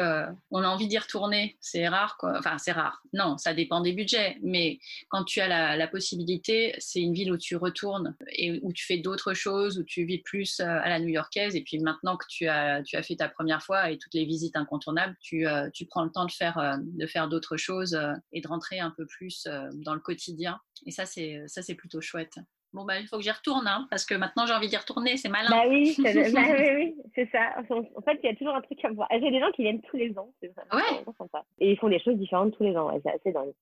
on 0.50 0.64
a 0.64 0.68
envie 0.68 0.88
d'y 0.88 0.98
retourner. 0.98 1.58
C'est 1.60 1.90
rare, 1.90 2.16
quoi. 2.18 2.38
Enfin, 2.40 2.58
c'est 2.58 2.72
rare. 2.72 3.04
Non, 3.12 3.38
ça 3.38 3.54
dépend 3.54 3.82
des 3.82 3.92
budgets. 3.92 4.38
Mais 4.42 4.80
quand 5.10 5.26
tu 5.26 5.42
as 5.42 5.50
la, 5.50 5.76
la 5.76 5.88
possibilité, 5.90 6.74
c'est 6.78 7.02
une 7.02 7.14
ville 7.14 7.34
où 7.34 7.38
tu 7.38 7.58
retournes 7.58 8.16
et 8.30 8.62
où 8.64 8.72
tu 8.72 8.86
fais 8.86 8.98
d'autres 8.98 9.34
choses, 9.34 9.78
où 9.78 9.84
tu 9.84 10.06
vis 10.06 10.20
plus 10.20 10.62
à 10.62 10.88
la 10.88 11.02
new-yorkaise. 11.02 11.58
Et 11.58 11.64
puis 11.64 11.80
maintenant 11.80 12.16
que 12.16 12.26
tu 12.30 12.48
as, 12.48 12.82
tu 12.84 12.96
as 12.96 13.04
fait 13.04 13.18
ta 13.18 13.28
première 13.28 13.62
fois 13.62 13.92
et 13.92 13.98
toutes 13.98 14.14
les 14.14 14.24
visites 14.24 14.56
incontournables, 14.56 15.18
tu, 15.20 15.46
tu 15.74 15.86
prends 15.86 16.06
le 16.06 16.12
temps 16.12 16.26
de 16.26 16.32
faire, 16.32 16.80
de 16.80 17.08
faire 17.08 17.28
d'autres 17.28 17.58
choses 17.58 18.00
et 18.32 18.40
de 18.40 18.48
rentrer 18.48 18.80
un 18.80 18.92
peu 18.92 19.06
plus 19.06 19.50
dans 19.74 19.94
le 19.94 20.00
quotidien. 20.00 20.62
Et 20.86 20.92
ça, 20.92 21.06
c'est, 21.06 21.44
ça, 21.48 21.62
c'est 21.62 21.76
plutôt 21.76 22.00
chouette. 22.00 22.40
Bon, 22.74 22.84
bah, 22.84 23.00
il 23.00 23.08
faut 23.08 23.18
que 23.18 23.24
j'y 23.24 23.32
retourne, 23.32 23.66
hein, 23.68 23.88
parce 23.90 24.06
que 24.06 24.14
maintenant 24.14 24.46
j'ai 24.46 24.54
envie 24.54 24.68
d'y 24.68 24.78
retourner, 24.78 25.18
c'est 25.18 25.30
malin. 25.30 25.50
Bah 25.50 25.64
oui, 25.68 25.94
c'est 25.94 26.04
bah, 26.34 26.42
oui, 26.58 26.70
oui, 26.76 26.96
c'est 27.16 27.30
ça. 27.32 27.56
En 27.70 28.02
fait, 28.02 28.20
il 28.24 28.30
y 28.30 28.30
a 28.30 28.36
toujours 28.36 28.56
un 28.56 28.62
truc 28.62 28.84
à 28.84 28.92
voir. 28.92 29.08
J'ai 29.12 29.32
des 29.32 29.40
gens 29.40 29.52
qui 29.52 29.64
viennent 29.64 29.82
tous 29.82 29.98
les 29.98 30.18
ans, 30.18 30.32
c'est 30.42 30.50
ouais. 30.50 31.04
sympa. 31.18 31.44
Et 31.60 31.72
ils 31.72 31.78
font 31.78 31.90
des 31.90 32.00
choses 32.00 32.18
différentes 32.18 32.56
tous 32.58 32.64
les 32.64 32.76
ans, 32.76 32.92
c'est 33.04 33.12
assez 33.12 33.32
dingue. 33.32 33.54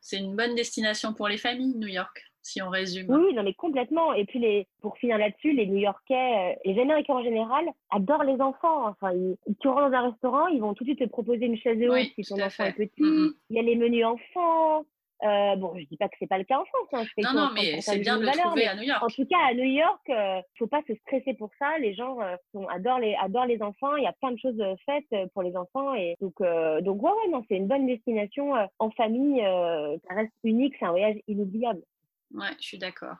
C'est 0.00 0.18
une 0.18 0.36
bonne 0.36 0.54
destination 0.54 1.14
pour 1.14 1.28
les 1.28 1.38
familles, 1.38 1.76
New 1.76 1.88
York, 1.88 2.24
si 2.42 2.60
on 2.60 2.68
résume. 2.68 3.06
Oui, 3.08 3.32
non, 3.32 3.42
mais 3.42 3.54
complètement. 3.54 4.12
Et 4.12 4.26
puis, 4.26 4.38
les, 4.38 4.66
pour 4.82 4.98
finir 4.98 5.16
là-dessus, 5.16 5.52
les 5.52 5.66
New-Yorkais, 5.66 6.14
euh, 6.14 6.54
les 6.66 6.78
Américains 6.78 7.14
en 7.14 7.22
général, 7.22 7.64
adorent 7.90 8.24
les 8.24 8.38
enfants. 8.38 8.86
Enfin, 8.86 9.12
ils, 9.14 9.36
tu 9.60 9.68
rentres 9.68 9.90
dans 9.90 9.96
un 9.96 10.10
restaurant, 10.10 10.46
ils 10.48 10.60
vont 10.60 10.74
tout 10.74 10.84
de 10.84 10.90
suite 10.90 10.98
te 10.98 11.08
proposer 11.08 11.46
une 11.46 11.56
chaise 11.56 11.78
haute 11.88 12.12
si 12.14 12.22
ton 12.22 12.38
enfant 12.38 12.64
est 12.64 12.74
petit. 12.74 13.02
Mm, 13.02 13.28
mm. 13.28 13.34
Il 13.48 13.56
y 13.56 13.58
a 13.58 13.62
les 13.62 13.76
menus 13.76 14.04
enfants. 14.04 14.84
Euh, 15.22 15.56
bon, 15.56 15.74
je 15.78 15.84
dis 15.84 15.96
pas 15.96 16.08
que 16.08 16.16
c'est 16.18 16.26
pas 16.26 16.38
le 16.38 16.44
cas 16.44 16.58
en 16.58 16.64
France. 16.64 16.88
Hein. 16.92 17.04
non, 17.18 17.32
non, 17.32 17.50
mais 17.54 17.80
c'est 17.80 17.98
bien 17.98 18.18
de 18.18 18.24
le 18.24 18.32
trouver 18.32 18.66
à 18.66 18.74
New 18.74 18.82
York. 18.82 19.02
En 19.02 19.06
tout 19.06 19.24
cas, 19.26 19.38
à 19.48 19.54
New 19.54 19.64
York, 19.64 20.00
il 20.08 20.14
euh, 20.14 20.40
faut 20.58 20.66
pas 20.66 20.82
se 20.86 20.94
stresser 20.96 21.34
pour 21.34 21.50
ça. 21.58 21.78
Les 21.78 21.94
gens 21.94 22.20
euh, 22.20 22.36
adorent 22.68 22.98
les 22.98 23.14
adorent 23.20 23.46
les 23.46 23.62
enfants. 23.62 23.96
Il 23.96 24.04
y 24.04 24.08
a 24.08 24.12
plein 24.12 24.32
de 24.32 24.38
choses 24.38 24.60
euh, 24.60 24.74
faites 24.84 25.30
pour 25.32 25.42
les 25.42 25.56
enfants 25.56 25.94
et 25.94 26.16
donc 26.20 26.34
donc 26.82 27.02
ouais, 27.02 27.10
ouais 27.10 27.30
non, 27.30 27.44
c'est 27.48 27.56
une 27.56 27.68
bonne 27.68 27.86
destination 27.86 28.54
en 28.78 28.90
famille. 28.90 29.40
ça 29.40 30.14
reste 30.14 30.32
unique, 30.42 30.74
c'est 30.78 30.86
un 30.86 30.90
voyage 30.90 31.16
inoubliable. 31.28 31.82
Ouais, 32.32 32.50
je 32.58 32.66
suis 32.66 32.78
d'accord. 32.78 33.16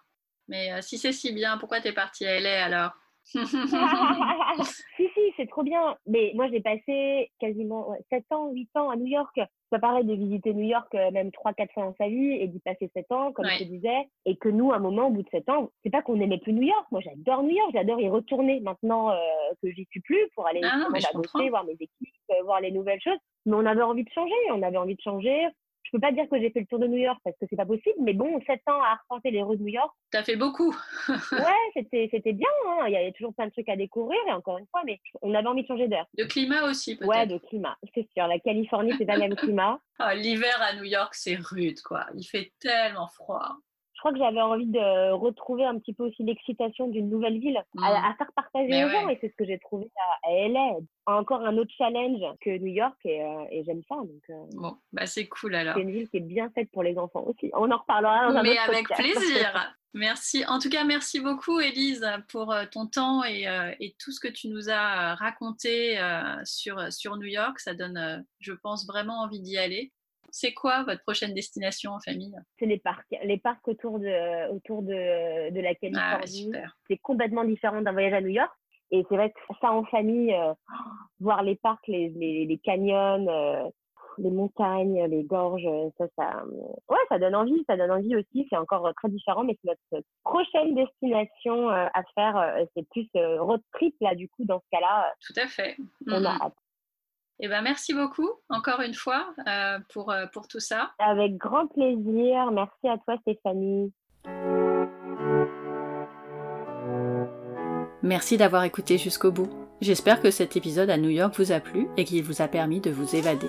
Mais 0.48 0.82
si 0.82 0.98
c'est 0.98 1.12
si 1.12 1.32
bien, 1.32 1.56
pourquoi 1.58 1.80
tu 1.80 1.88
es 1.88 1.92
partie 1.92 2.26
à 2.26 2.38
LA 2.40 2.64
alors? 2.64 2.92
Si, 4.94 5.08
c'est 5.36 5.48
trop 5.48 5.62
bien. 5.62 5.96
Mais 6.06 6.32
moi, 6.34 6.48
j'ai 6.50 6.60
passé 6.60 7.30
quasiment 7.38 7.94
7 8.10 8.24
ans, 8.30 8.50
8 8.50 8.68
ans 8.76 8.90
à 8.90 8.96
New 8.96 9.06
York. 9.06 9.40
Ça 9.70 9.78
paraît 9.78 10.04
de 10.04 10.14
visiter 10.14 10.52
New 10.52 10.64
York 10.64 10.94
euh, 10.94 11.10
même 11.10 11.28
3-4 11.28 11.72
fois 11.72 11.84
dans 11.84 11.94
sa 11.98 12.08
vie 12.08 12.32
et 12.32 12.46
d'y 12.46 12.60
passer 12.60 12.90
7 12.94 13.10
ans, 13.12 13.32
comme 13.32 13.46
je 13.46 13.58
te 13.58 13.64
disais. 13.64 14.08
Et 14.26 14.36
que 14.36 14.48
nous, 14.48 14.72
à 14.72 14.76
un 14.76 14.80
moment, 14.80 15.08
au 15.08 15.10
bout 15.10 15.22
de 15.22 15.28
7 15.30 15.48
ans, 15.48 15.70
c'est 15.82 15.90
pas 15.90 16.02
qu'on 16.02 16.16
n'aimait 16.16 16.38
plus 16.38 16.52
New 16.52 16.62
York. 16.62 16.86
Moi, 16.90 17.00
j'adore 17.00 17.42
New 17.42 17.56
York. 17.56 17.70
J'adore 17.72 18.00
y 18.00 18.08
retourner 18.08 18.60
maintenant 18.60 19.10
euh, 19.10 19.16
que 19.62 19.70
j'y 19.70 19.86
suis 19.90 20.00
plus 20.00 20.28
pour 20.34 20.46
aller 20.46 20.60
ah 20.62 20.86
bosser, 21.14 21.48
voir 21.48 21.64
mes 21.64 21.72
équipes, 21.72 22.14
euh, 22.30 22.42
voir 22.44 22.60
les 22.60 22.70
nouvelles 22.70 23.00
choses. 23.00 23.18
Mais 23.46 23.54
on 23.54 23.66
avait 23.66 23.82
envie 23.82 24.04
de 24.04 24.10
changer. 24.10 24.32
On 24.52 24.62
avait 24.62 24.78
envie 24.78 24.96
de 24.96 25.00
changer 25.00 25.48
je 25.84 25.90
peux 25.92 26.00
pas 26.00 26.12
dire 26.12 26.28
que 26.28 26.40
j'ai 26.40 26.50
fait 26.50 26.60
le 26.60 26.66
tour 26.66 26.78
de 26.78 26.86
New 26.86 26.96
York 26.96 27.20
parce 27.22 27.36
que 27.38 27.46
c'est 27.48 27.56
pas 27.56 27.66
possible, 27.66 27.96
mais 28.00 28.14
bon, 28.14 28.40
7 28.46 28.60
ans 28.66 28.82
à 28.82 28.92
arpenter 28.92 29.30
les 29.30 29.42
rues 29.42 29.56
de 29.56 29.62
New 29.62 29.68
York. 29.68 29.92
T'as 30.10 30.24
fait 30.24 30.36
beaucoup. 30.36 30.74
ouais, 31.32 31.70
c'était, 31.74 32.08
c'était 32.10 32.32
bien. 32.32 32.48
Hein. 32.66 32.84
Il 32.86 32.92
y 32.92 32.96
avait 32.96 33.12
toujours 33.12 33.34
plein 33.34 33.46
de 33.46 33.52
trucs 33.52 33.68
à 33.68 33.76
découvrir 33.76 34.18
et 34.26 34.32
encore 34.32 34.58
une 34.58 34.66
fois, 34.66 34.82
mais 34.84 34.98
on 35.22 35.34
avait 35.34 35.46
envie 35.46 35.62
de 35.62 35.68
changer 35.68 35.88
d'air. 35.88 36.06
De 36.16 36.24
climat 36.24 36.64
aussi, 36.64 36.96
peut-être. 36.96 37.08
Ouais, 37.08 37.26
de 37.26 37.38
climat, 37.38 37.76
c'est 37.94 38.08
sûr. 38.16 38.26
La 38.26 38.38
Californie, 38.38 38.92
c'est 38.98 39.06
pas 39.06 39.14
le 39.14 39.20
même 39.20 39.36
climat. 39.36 39.78
Ah, 39.98 40.14
l'hiver 40.14 40.56
à 40.60 40.74
New 40.76 40.84
York, 40.84 41.14
c'est 41.14 41.36
rude, 41.36 41.80
quoi. 41.82 42.06
Il 42.16 42.24
fait 42.24 42.52
tellement 42.60 43.08
froid 43.08 43.58
crois 44.04 44.12
que 44.12 44.18
j'avais 44.18 44.42
envie 44.42 44.66
de 44.66 45.12
retrouver 45.12 45.64
un 45.64 45.78
petit 45.78 45.94
peu 45.94 46.04
aussi 46.04 46.22
l'excitation 46.24 46.88
d'une 46.88 47.08
nouvelle 47.08 47.38
ville 47.38 47.56
à, 47.56 47.62
mmh. 48.10 48.16
faire 48.18 48.32
partager 48.36 48.84
aux 48.84 48.88
gens 48.90 49.08
et 49.08 49.16
c'est 49.18 49.30
ce 49.30 49.34
que 49.34 49.46
j'ai 49.46 49.58
trouvé 49.58 49.90
à, 50.24 50.30
LA. 50.46 50.76
Encore 51.06 51.40
un 51.40 51.56
autre 51.56 51.72
challenge 51.78 52.20
que 52.42 52.58
New 52.58 52.72
York 52.72 52.96
et, 53.06 53.22
euh, 53.22 53.44
et 53.50 53.64
j'aime 53.64 53.80
ça. 53.88 53.94
Donc, 53.96 54.22
euh, 54.28 54.34
bon, 54.52 54.76
bah 54.92 55.06
c'est 55.06 55.26
cool 55.26 55.54
alors. 55.54 55.74
C'est 55.74 55.82
une 55.82 55.90
ville 55.90 56.08
qui 56.10 56.18
est 56.18 56.20
bien 56.20 56.50
faite 56.50 56.70
pour 56.70 56.82
les 56.82 56.98
enfants 56.98 57.24
aussi. 57.26 57.50
On 57.54 57.70
en 57.70 57.78
reparlera 57.78 58.30
dans 58.30 58.36
un 58.36 58.42
Mais 58.42 58.58
avec 58.58 58.88
plaisir. 58.88 59.74
Merci. 59.94 60.44
En 60.48 60.58
tout 60.58 60.70
cas, 60.70 60.82
merci 60.82 61.20
beaucoup, 61.20 61.60
Elise, 61.60 62.04
pour 62.28 62.50
euh, 62.52 62.64
ton 62.68 62.88
temps 62.88 63.22
et, 63.24 63.46
et, 63.78 63.94
tout 64.00 64.10
ce 64.10 64.18
que 64.18 64.26
tu 64.26 64.48
nous 64.48 64.68
as 64.68 65.14
raconté 65.14 65.96
sur, 66.42 66.92
sur 66.92 67.16
New 67.16 67.28
York. 67.28 67.60
Ça 67.60 67.74
donne, 67.74 68.26
je 68.40 68.52
pense, 68.54 68.88
vraiment 68.88 69.20
envie 69.20 69.40
d'y 69.40 69.56
aller. 69.56 69.92
C'est 70.36 70.52
quoi 70.52 70.82
votre 70.82 71.00
prochaine 71.02 71.32
destination 71.32 71.92
en 71.92 72.00
famille? 72.00 72.34
C'est 72.58 72.66
les 72.66 72.80
parcs. 72.80 73.06
Les 73.22 73.38
parcs 73.38 73.68
autour 73.68 74.00
de, 74.00 74.50
autour 74.50 74.82
de, 74.82 75.50
de 75.50 75.60
la 75.60 75.70
ah 75.70 75.74
Californie. 75.76 76.52
c'est 76.88 76.96
complètement 76.96 77.44
différent 77.44 77.80
d'un 77.82 77.92
voyage 77.92 78.14
à 78.14 78.20
New 78.20 78.30
York. 78.30 78.50
Et 78.90 79.06
c'est 79.08 79.14
vrai 79.14 79.30
que 79.30 79.54
ça 79.60 79.70
en 79.70 79.84
famille, 79.84 80.34
euh, 80.34 80.52
voir 81.20 81.44
les 81.44 81.54
parcs, 81.54 81.86
les, 81.86 82.08
les, 82.08 82.46
les 82.46 82.58
canyons, 82.58 83.28
euh, 83.28 83.68
les 84.18 84.30
montagnes, 84.30 85.04
les 85.04 85.22
gorges, 85.22 85.68
ça, 85.98 86.06
ça, 86.18 86.42
ouais, 86.88 86.98
ça 87.08 87.20
donne 87.20 87.36
envie, 87.36 87.62
ça 87.68 87.76
donne 87.76 87.92
envie 87.92 88.16
aussi. 88.16 88.48
C'est 88.50 88.56
encore 88.56 88.92
très 88.96 89.10
différent, 89.10 89.44
mais 89.44 89.56
c'est 89.62 89.70
notre 89.70 90.04
prochaine 90.24 90.74
destination 90.74 91.70
euh, 91.70 91.86
à 91.94 92.02
faire. 92.16 92.66
C'est 92.74 92.88
plus 92.88 93.08
road 93.38 93.62
trip 93.72 93.94
là, 94.00 94.16
du 94.16 94.28
coup, 94.28 94.44
dans 94.44 94.58
ce 94.58 94.66
cas-là. 94.72 95.14
Tout 95.24 95.40
à 95.40 95.46
fait. 95.46 95.76
On 96.08 96.24
a 96.24 96.30
hâte. 96.30 96.54
Eh 97.40 97.48
ben, 97.48 97.62
merci 97.62 97.94
beaucoup 97.94 98.30
encore 98.48 98.80
une 98.80 98.94
fois 98.94 99.34
pour, 99.92 100.14
pour 100.32 100.48
tout 100.48 100.60
ça. 100.60 100.92
Avec 100.98 101.36
grand 101.36 101.66
plaisir. 101.66 102.50
Merci 102.52 102.88
à 102.88 102.96
toi 102.98 103.16
Stéphanie. 103.22 103.92
Merci 108.02 108.36
d'avoir 108.36 108.64
écouté 108.64 108.98
jusqu'au 108.98 109.32
bout. 109.32 109.48
J'espère 109.80 110.20
que 110.20 110.30
cet 110.30 110.56
épisode 110.56 110.90
à 110.90 110.98
New 110.98 111.08
York 111.08 111.34
vous 111.38 111.52
a 111.52 111.60
plu 111.60 111.88
et 111.96 112.04
qu'il 112.04 112.22
vous 112.22 112.42
a 112.42 112.48
permis 112.48 112.80
de 112.80 112.90
vous 112.90 113.16
évader. 113.16 113.48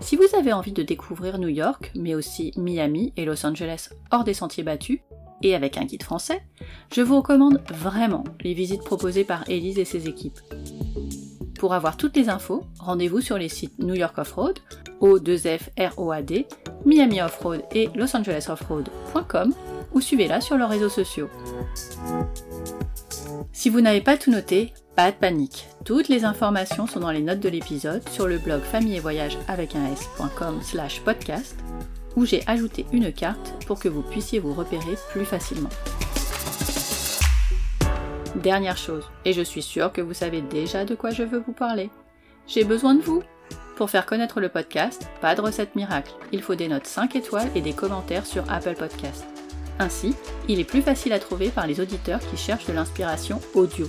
Si 0.00 0.16
vous 0.16 0.36
avez 0.36 0.52
envie 0.52 0.72
de 0.72 0.82
découvrir 0.82 1.38
New 1.38 1.48
York, 1.48 1.92
mais 1.94 2.16
aussi 2.16 2.52
Miami 2.56 3.12
et 3.16 3.24
Los 3.24 3.46
Angeles 3.46 3.90
hors 4.10 4.24
des 4.24 4.34
sentiers 4.34 4.64
battus, 4.64 4.98
et 5.42 5.54
avec 5.54 5.76
un 5.76 5.84
guide 5.84 6.02
français, 6.02 6.42
je 6.92 7.02
vous 7.02 7.16
recommande 7.16 7.62
vraiment 7.70 8.24
les 8.40 8.52
visites 8.52 8.84
proposées 8.84 9.24
par 9.24 9.48
Elise 9.48 9.78
et 9.78 9.84
ses 9.84 10.08
équipes. 10.08 10.38
Pour 11.62 11.74
avoir 11.74 11.96
toutes 11.96 12.16
les 12.16 12.28
infos, 12.28 12.64
rendez-vous 12.80 13.20
sur 13.20 13.38
les 13.38 13.48
sites 13.48 13.78
New 13.78 13.94
York 13.94 14.18
Offroad, 14.18 14.58
O2F 15.00 15.60
ROAD, 15.94 16.44
Miami 16.84 17.22
Offroad 17.22 17.62
et 17.72 17.88
Los 17.94 18.16
Angeles 18.16 18.48
Offroad.com 18.48 19.54
ou 19.92 20.00
suivez-la 20.00 20.40
sur 20.40 20.56
leurs 20.56 20.70
réseaux 20.70 20.88
sociaux. 20.88 21.30
Si 23.52 23.70
vous 23.70 23.80
n'avez 23.80 24.00
pas 24.00 24.16
tout 24.16 24.32
noté, 24.32 24.72
pas 24.96 25.12
de 25.12 25.16
panique. 25.16 25.68
Toutes 25.84 26.08
les 26.08 26.24
informations 26.24 26.88
sont 26.88 26.98
dans 26.98 27.12
les 27.12 27.22
notes 27.22 27.38
de 27.38 27.48
l'épisode 27.48 28.02
sur 28.08 28.26
le 28.26 28.38
blog 28.38 28.62
famille 28.62 28.96
et 28.96 29.00
voyage 29.00 29.38
avec 29.46 29.76
un 29.76 29.86
s.com 29.92 30.58
slash 30.62 31.00
podcast 31.02 31.54
où 32.16 32.24
j'ai 32.26 32.42
ajouté 32.48 32.86
une 32.92 33.12
carte 33.12 33.64
pour 33.68 33.78
que 33.78 33.88
vous 33.88 34.02
puissiez 34.02 34.40
vous 34.40 34.52
repérer 34.52 34.96
plus 35.12 35.24
facilement. 35.24 35.70
Dernière 38.36 38.78
chose, 38.78 39.04
et 39.24 39.34
je 39.34 39.42
suis 39.42 39.62
sûre 39.62 39.92
que 39.92 40.00
vous 40.00 40.14
savez 40.14 40.40
déjà 40.40 40.84
de 40.84 40.94
quoi 40.94 41.10
je 41.10 41.22
veux 41.22 41.42
vous 41.46 41.52
parler. 41.52 41.90
J'ai 42.46 42.64
besoin 42.64 42.94
de 42.94 43.02
vous. 43.02 43.22
Pour 43.76 43.90
faire 43.90 44.06
connaître 44.06 44.40
le 44.40 44.48
podcast, 44.48 45.06
pas 45.20 45.34
de 45.34 45.40
recette 45.40 45.76
miracle. 45.76 46.12
Il 46.32 46.42
faut 46.42 46.54
des 46.54 46.68
notes 46.68 46.86
5 46.86 47.14
étoiles 47.16 47.50
et 47.54 47.60
des 47.60 47.72
commentaires 47.72 48.26
sur 48.26 48.50
Apple 48.50 48.74
Podcast. 48.74 49.26
Ainsi, 49.78 50.14
il 50.48 50.60
est 50.60 50.64
plus 50.64 50.82
facile 50.82 51.12
à 51.12 51.18
trouver 51.18 51.48
par 51.48 51.66
les 51.66 51.80
auditeurs 51.80 52.20
qui 52.20 52.36
cherchent 52.36 52.66
de 52.66 52.72
l'inspiration 52.72 53.40
audio. 53.54 53.86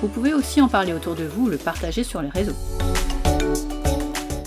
Vous 0.00 0.08
pouvez 0.08 0.34
aussi 0.34 0.60
en 0.60 0.68
parler 0.68 0.92
autour 0.92 1.14
de 1.14 1.24
vous 1.24 1.46
ou 1.46 1.48
le 1.48 1.56
partager 1.56 2.04
sur 2.04 2.22
les 2.22 2.28
réseaux. 2.28 2.56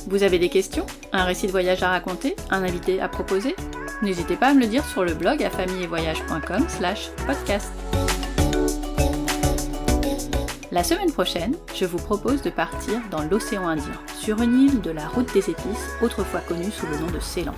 Vous 0.07 0.23
avez 0.23 0.39
des 0.39 0.49
questions? 0.49 0.85
Un 1.11 1.25
récit 1.25 1.47
de 1.47 1.51
voyage 1.51 1.83
à 1.83 1.89
raconter? 1.89 2.35
Un 2.51 2.63
invité 2.63 3.01
à 3.01 3.09
proposer? 3.09 3.55
N'hésitez 4.01 4.35
pas 4.35 4.49
à 4.49 4.53
me 4.53 4.61
le 4.61 4.67
dire 4.67 4.85
sur 4.85 5.03
le 5.03 5.13
blog 5.13 5.43
à 5.43 5.49
famillevoyage.com 5.49 6.65
slash 6.69 7.09
podcast. 7.27 7.71
La 10.71 10.83
semaine 10.83 11.11
prochaine, 11.11 11.55
je 11.73 11.85
vous 11.85 11.97
propose 11.97 12.43
de 12.43 12.51
partir 12.51 13.01
dans 13.09 13.23
l'océan 13.23 13.67
Indien, 13.67 13.99
sur 14.19 14.39
une 14.39 14.67
île 14.67 14.81
de 14.81 14.91
la 14.91 15.07
route 15.07 15.33
des 15.33 15.49
épices, 15.49 15.89
autrefois 15.99 16.41
connue 16.41 16.69
sous 16.69 16.85
le 16.85 16.99
nom 16.99 17.07
de 17.07 17.19
Ceylan. 17.19 17.55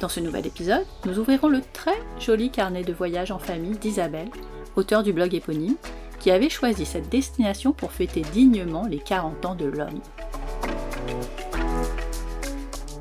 Dans 0.00 0.08
ce 0.08 0.20
nouvel 0.20 0.46
épisode, 0.46 0.86
nous 1.04 1.18
ouvrirons 1.18 1.48
le 1.48 1.60
très 1.74 2.00
joli 2.18 2.50
carnet 2.50 2.82
de 2.82 2.94
voyage 2.94 3.30
en 3.30 3.38
famille 3.38 3.76
d'Isabelle, 3.76 4.30
auteur 4.74 5.02
du 5.02 5.12
blog 5.12 5.34
éponyme, 5.34 5.76
qui 6.18 6.30
avait 6.30 6.48
choisi 6.48 6.86
cette 6.86 7.10
destination 7.10 7.72
pour 7.74 7.92
fêter 7.92 8.22
dignement 8.32 8.86
les 8.88 9.00
40 9.00 9.44
ans 9.44 9.54
de 9.54 9.66
l'homme. 9.66 10.00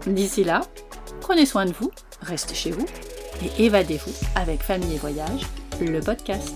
D'ici 0.05 0.43
là, 0.43 0.61
prenez 1.21 1.45
soin 1.45 1.65
de 1.65 1.71
vous, 1.71 1.91
restez 2.21 2.55
chez 2.55 2.71
vous 2.71 2.85
et 3.41 3.63
évadez-vous 3.63 4.11
avec 4.35 4.61
Famille 4.63 4.95
et 4.95 4.99
Voyage, 4.99 5.47
le 5.79 6.01
podcast. 6.01 6.53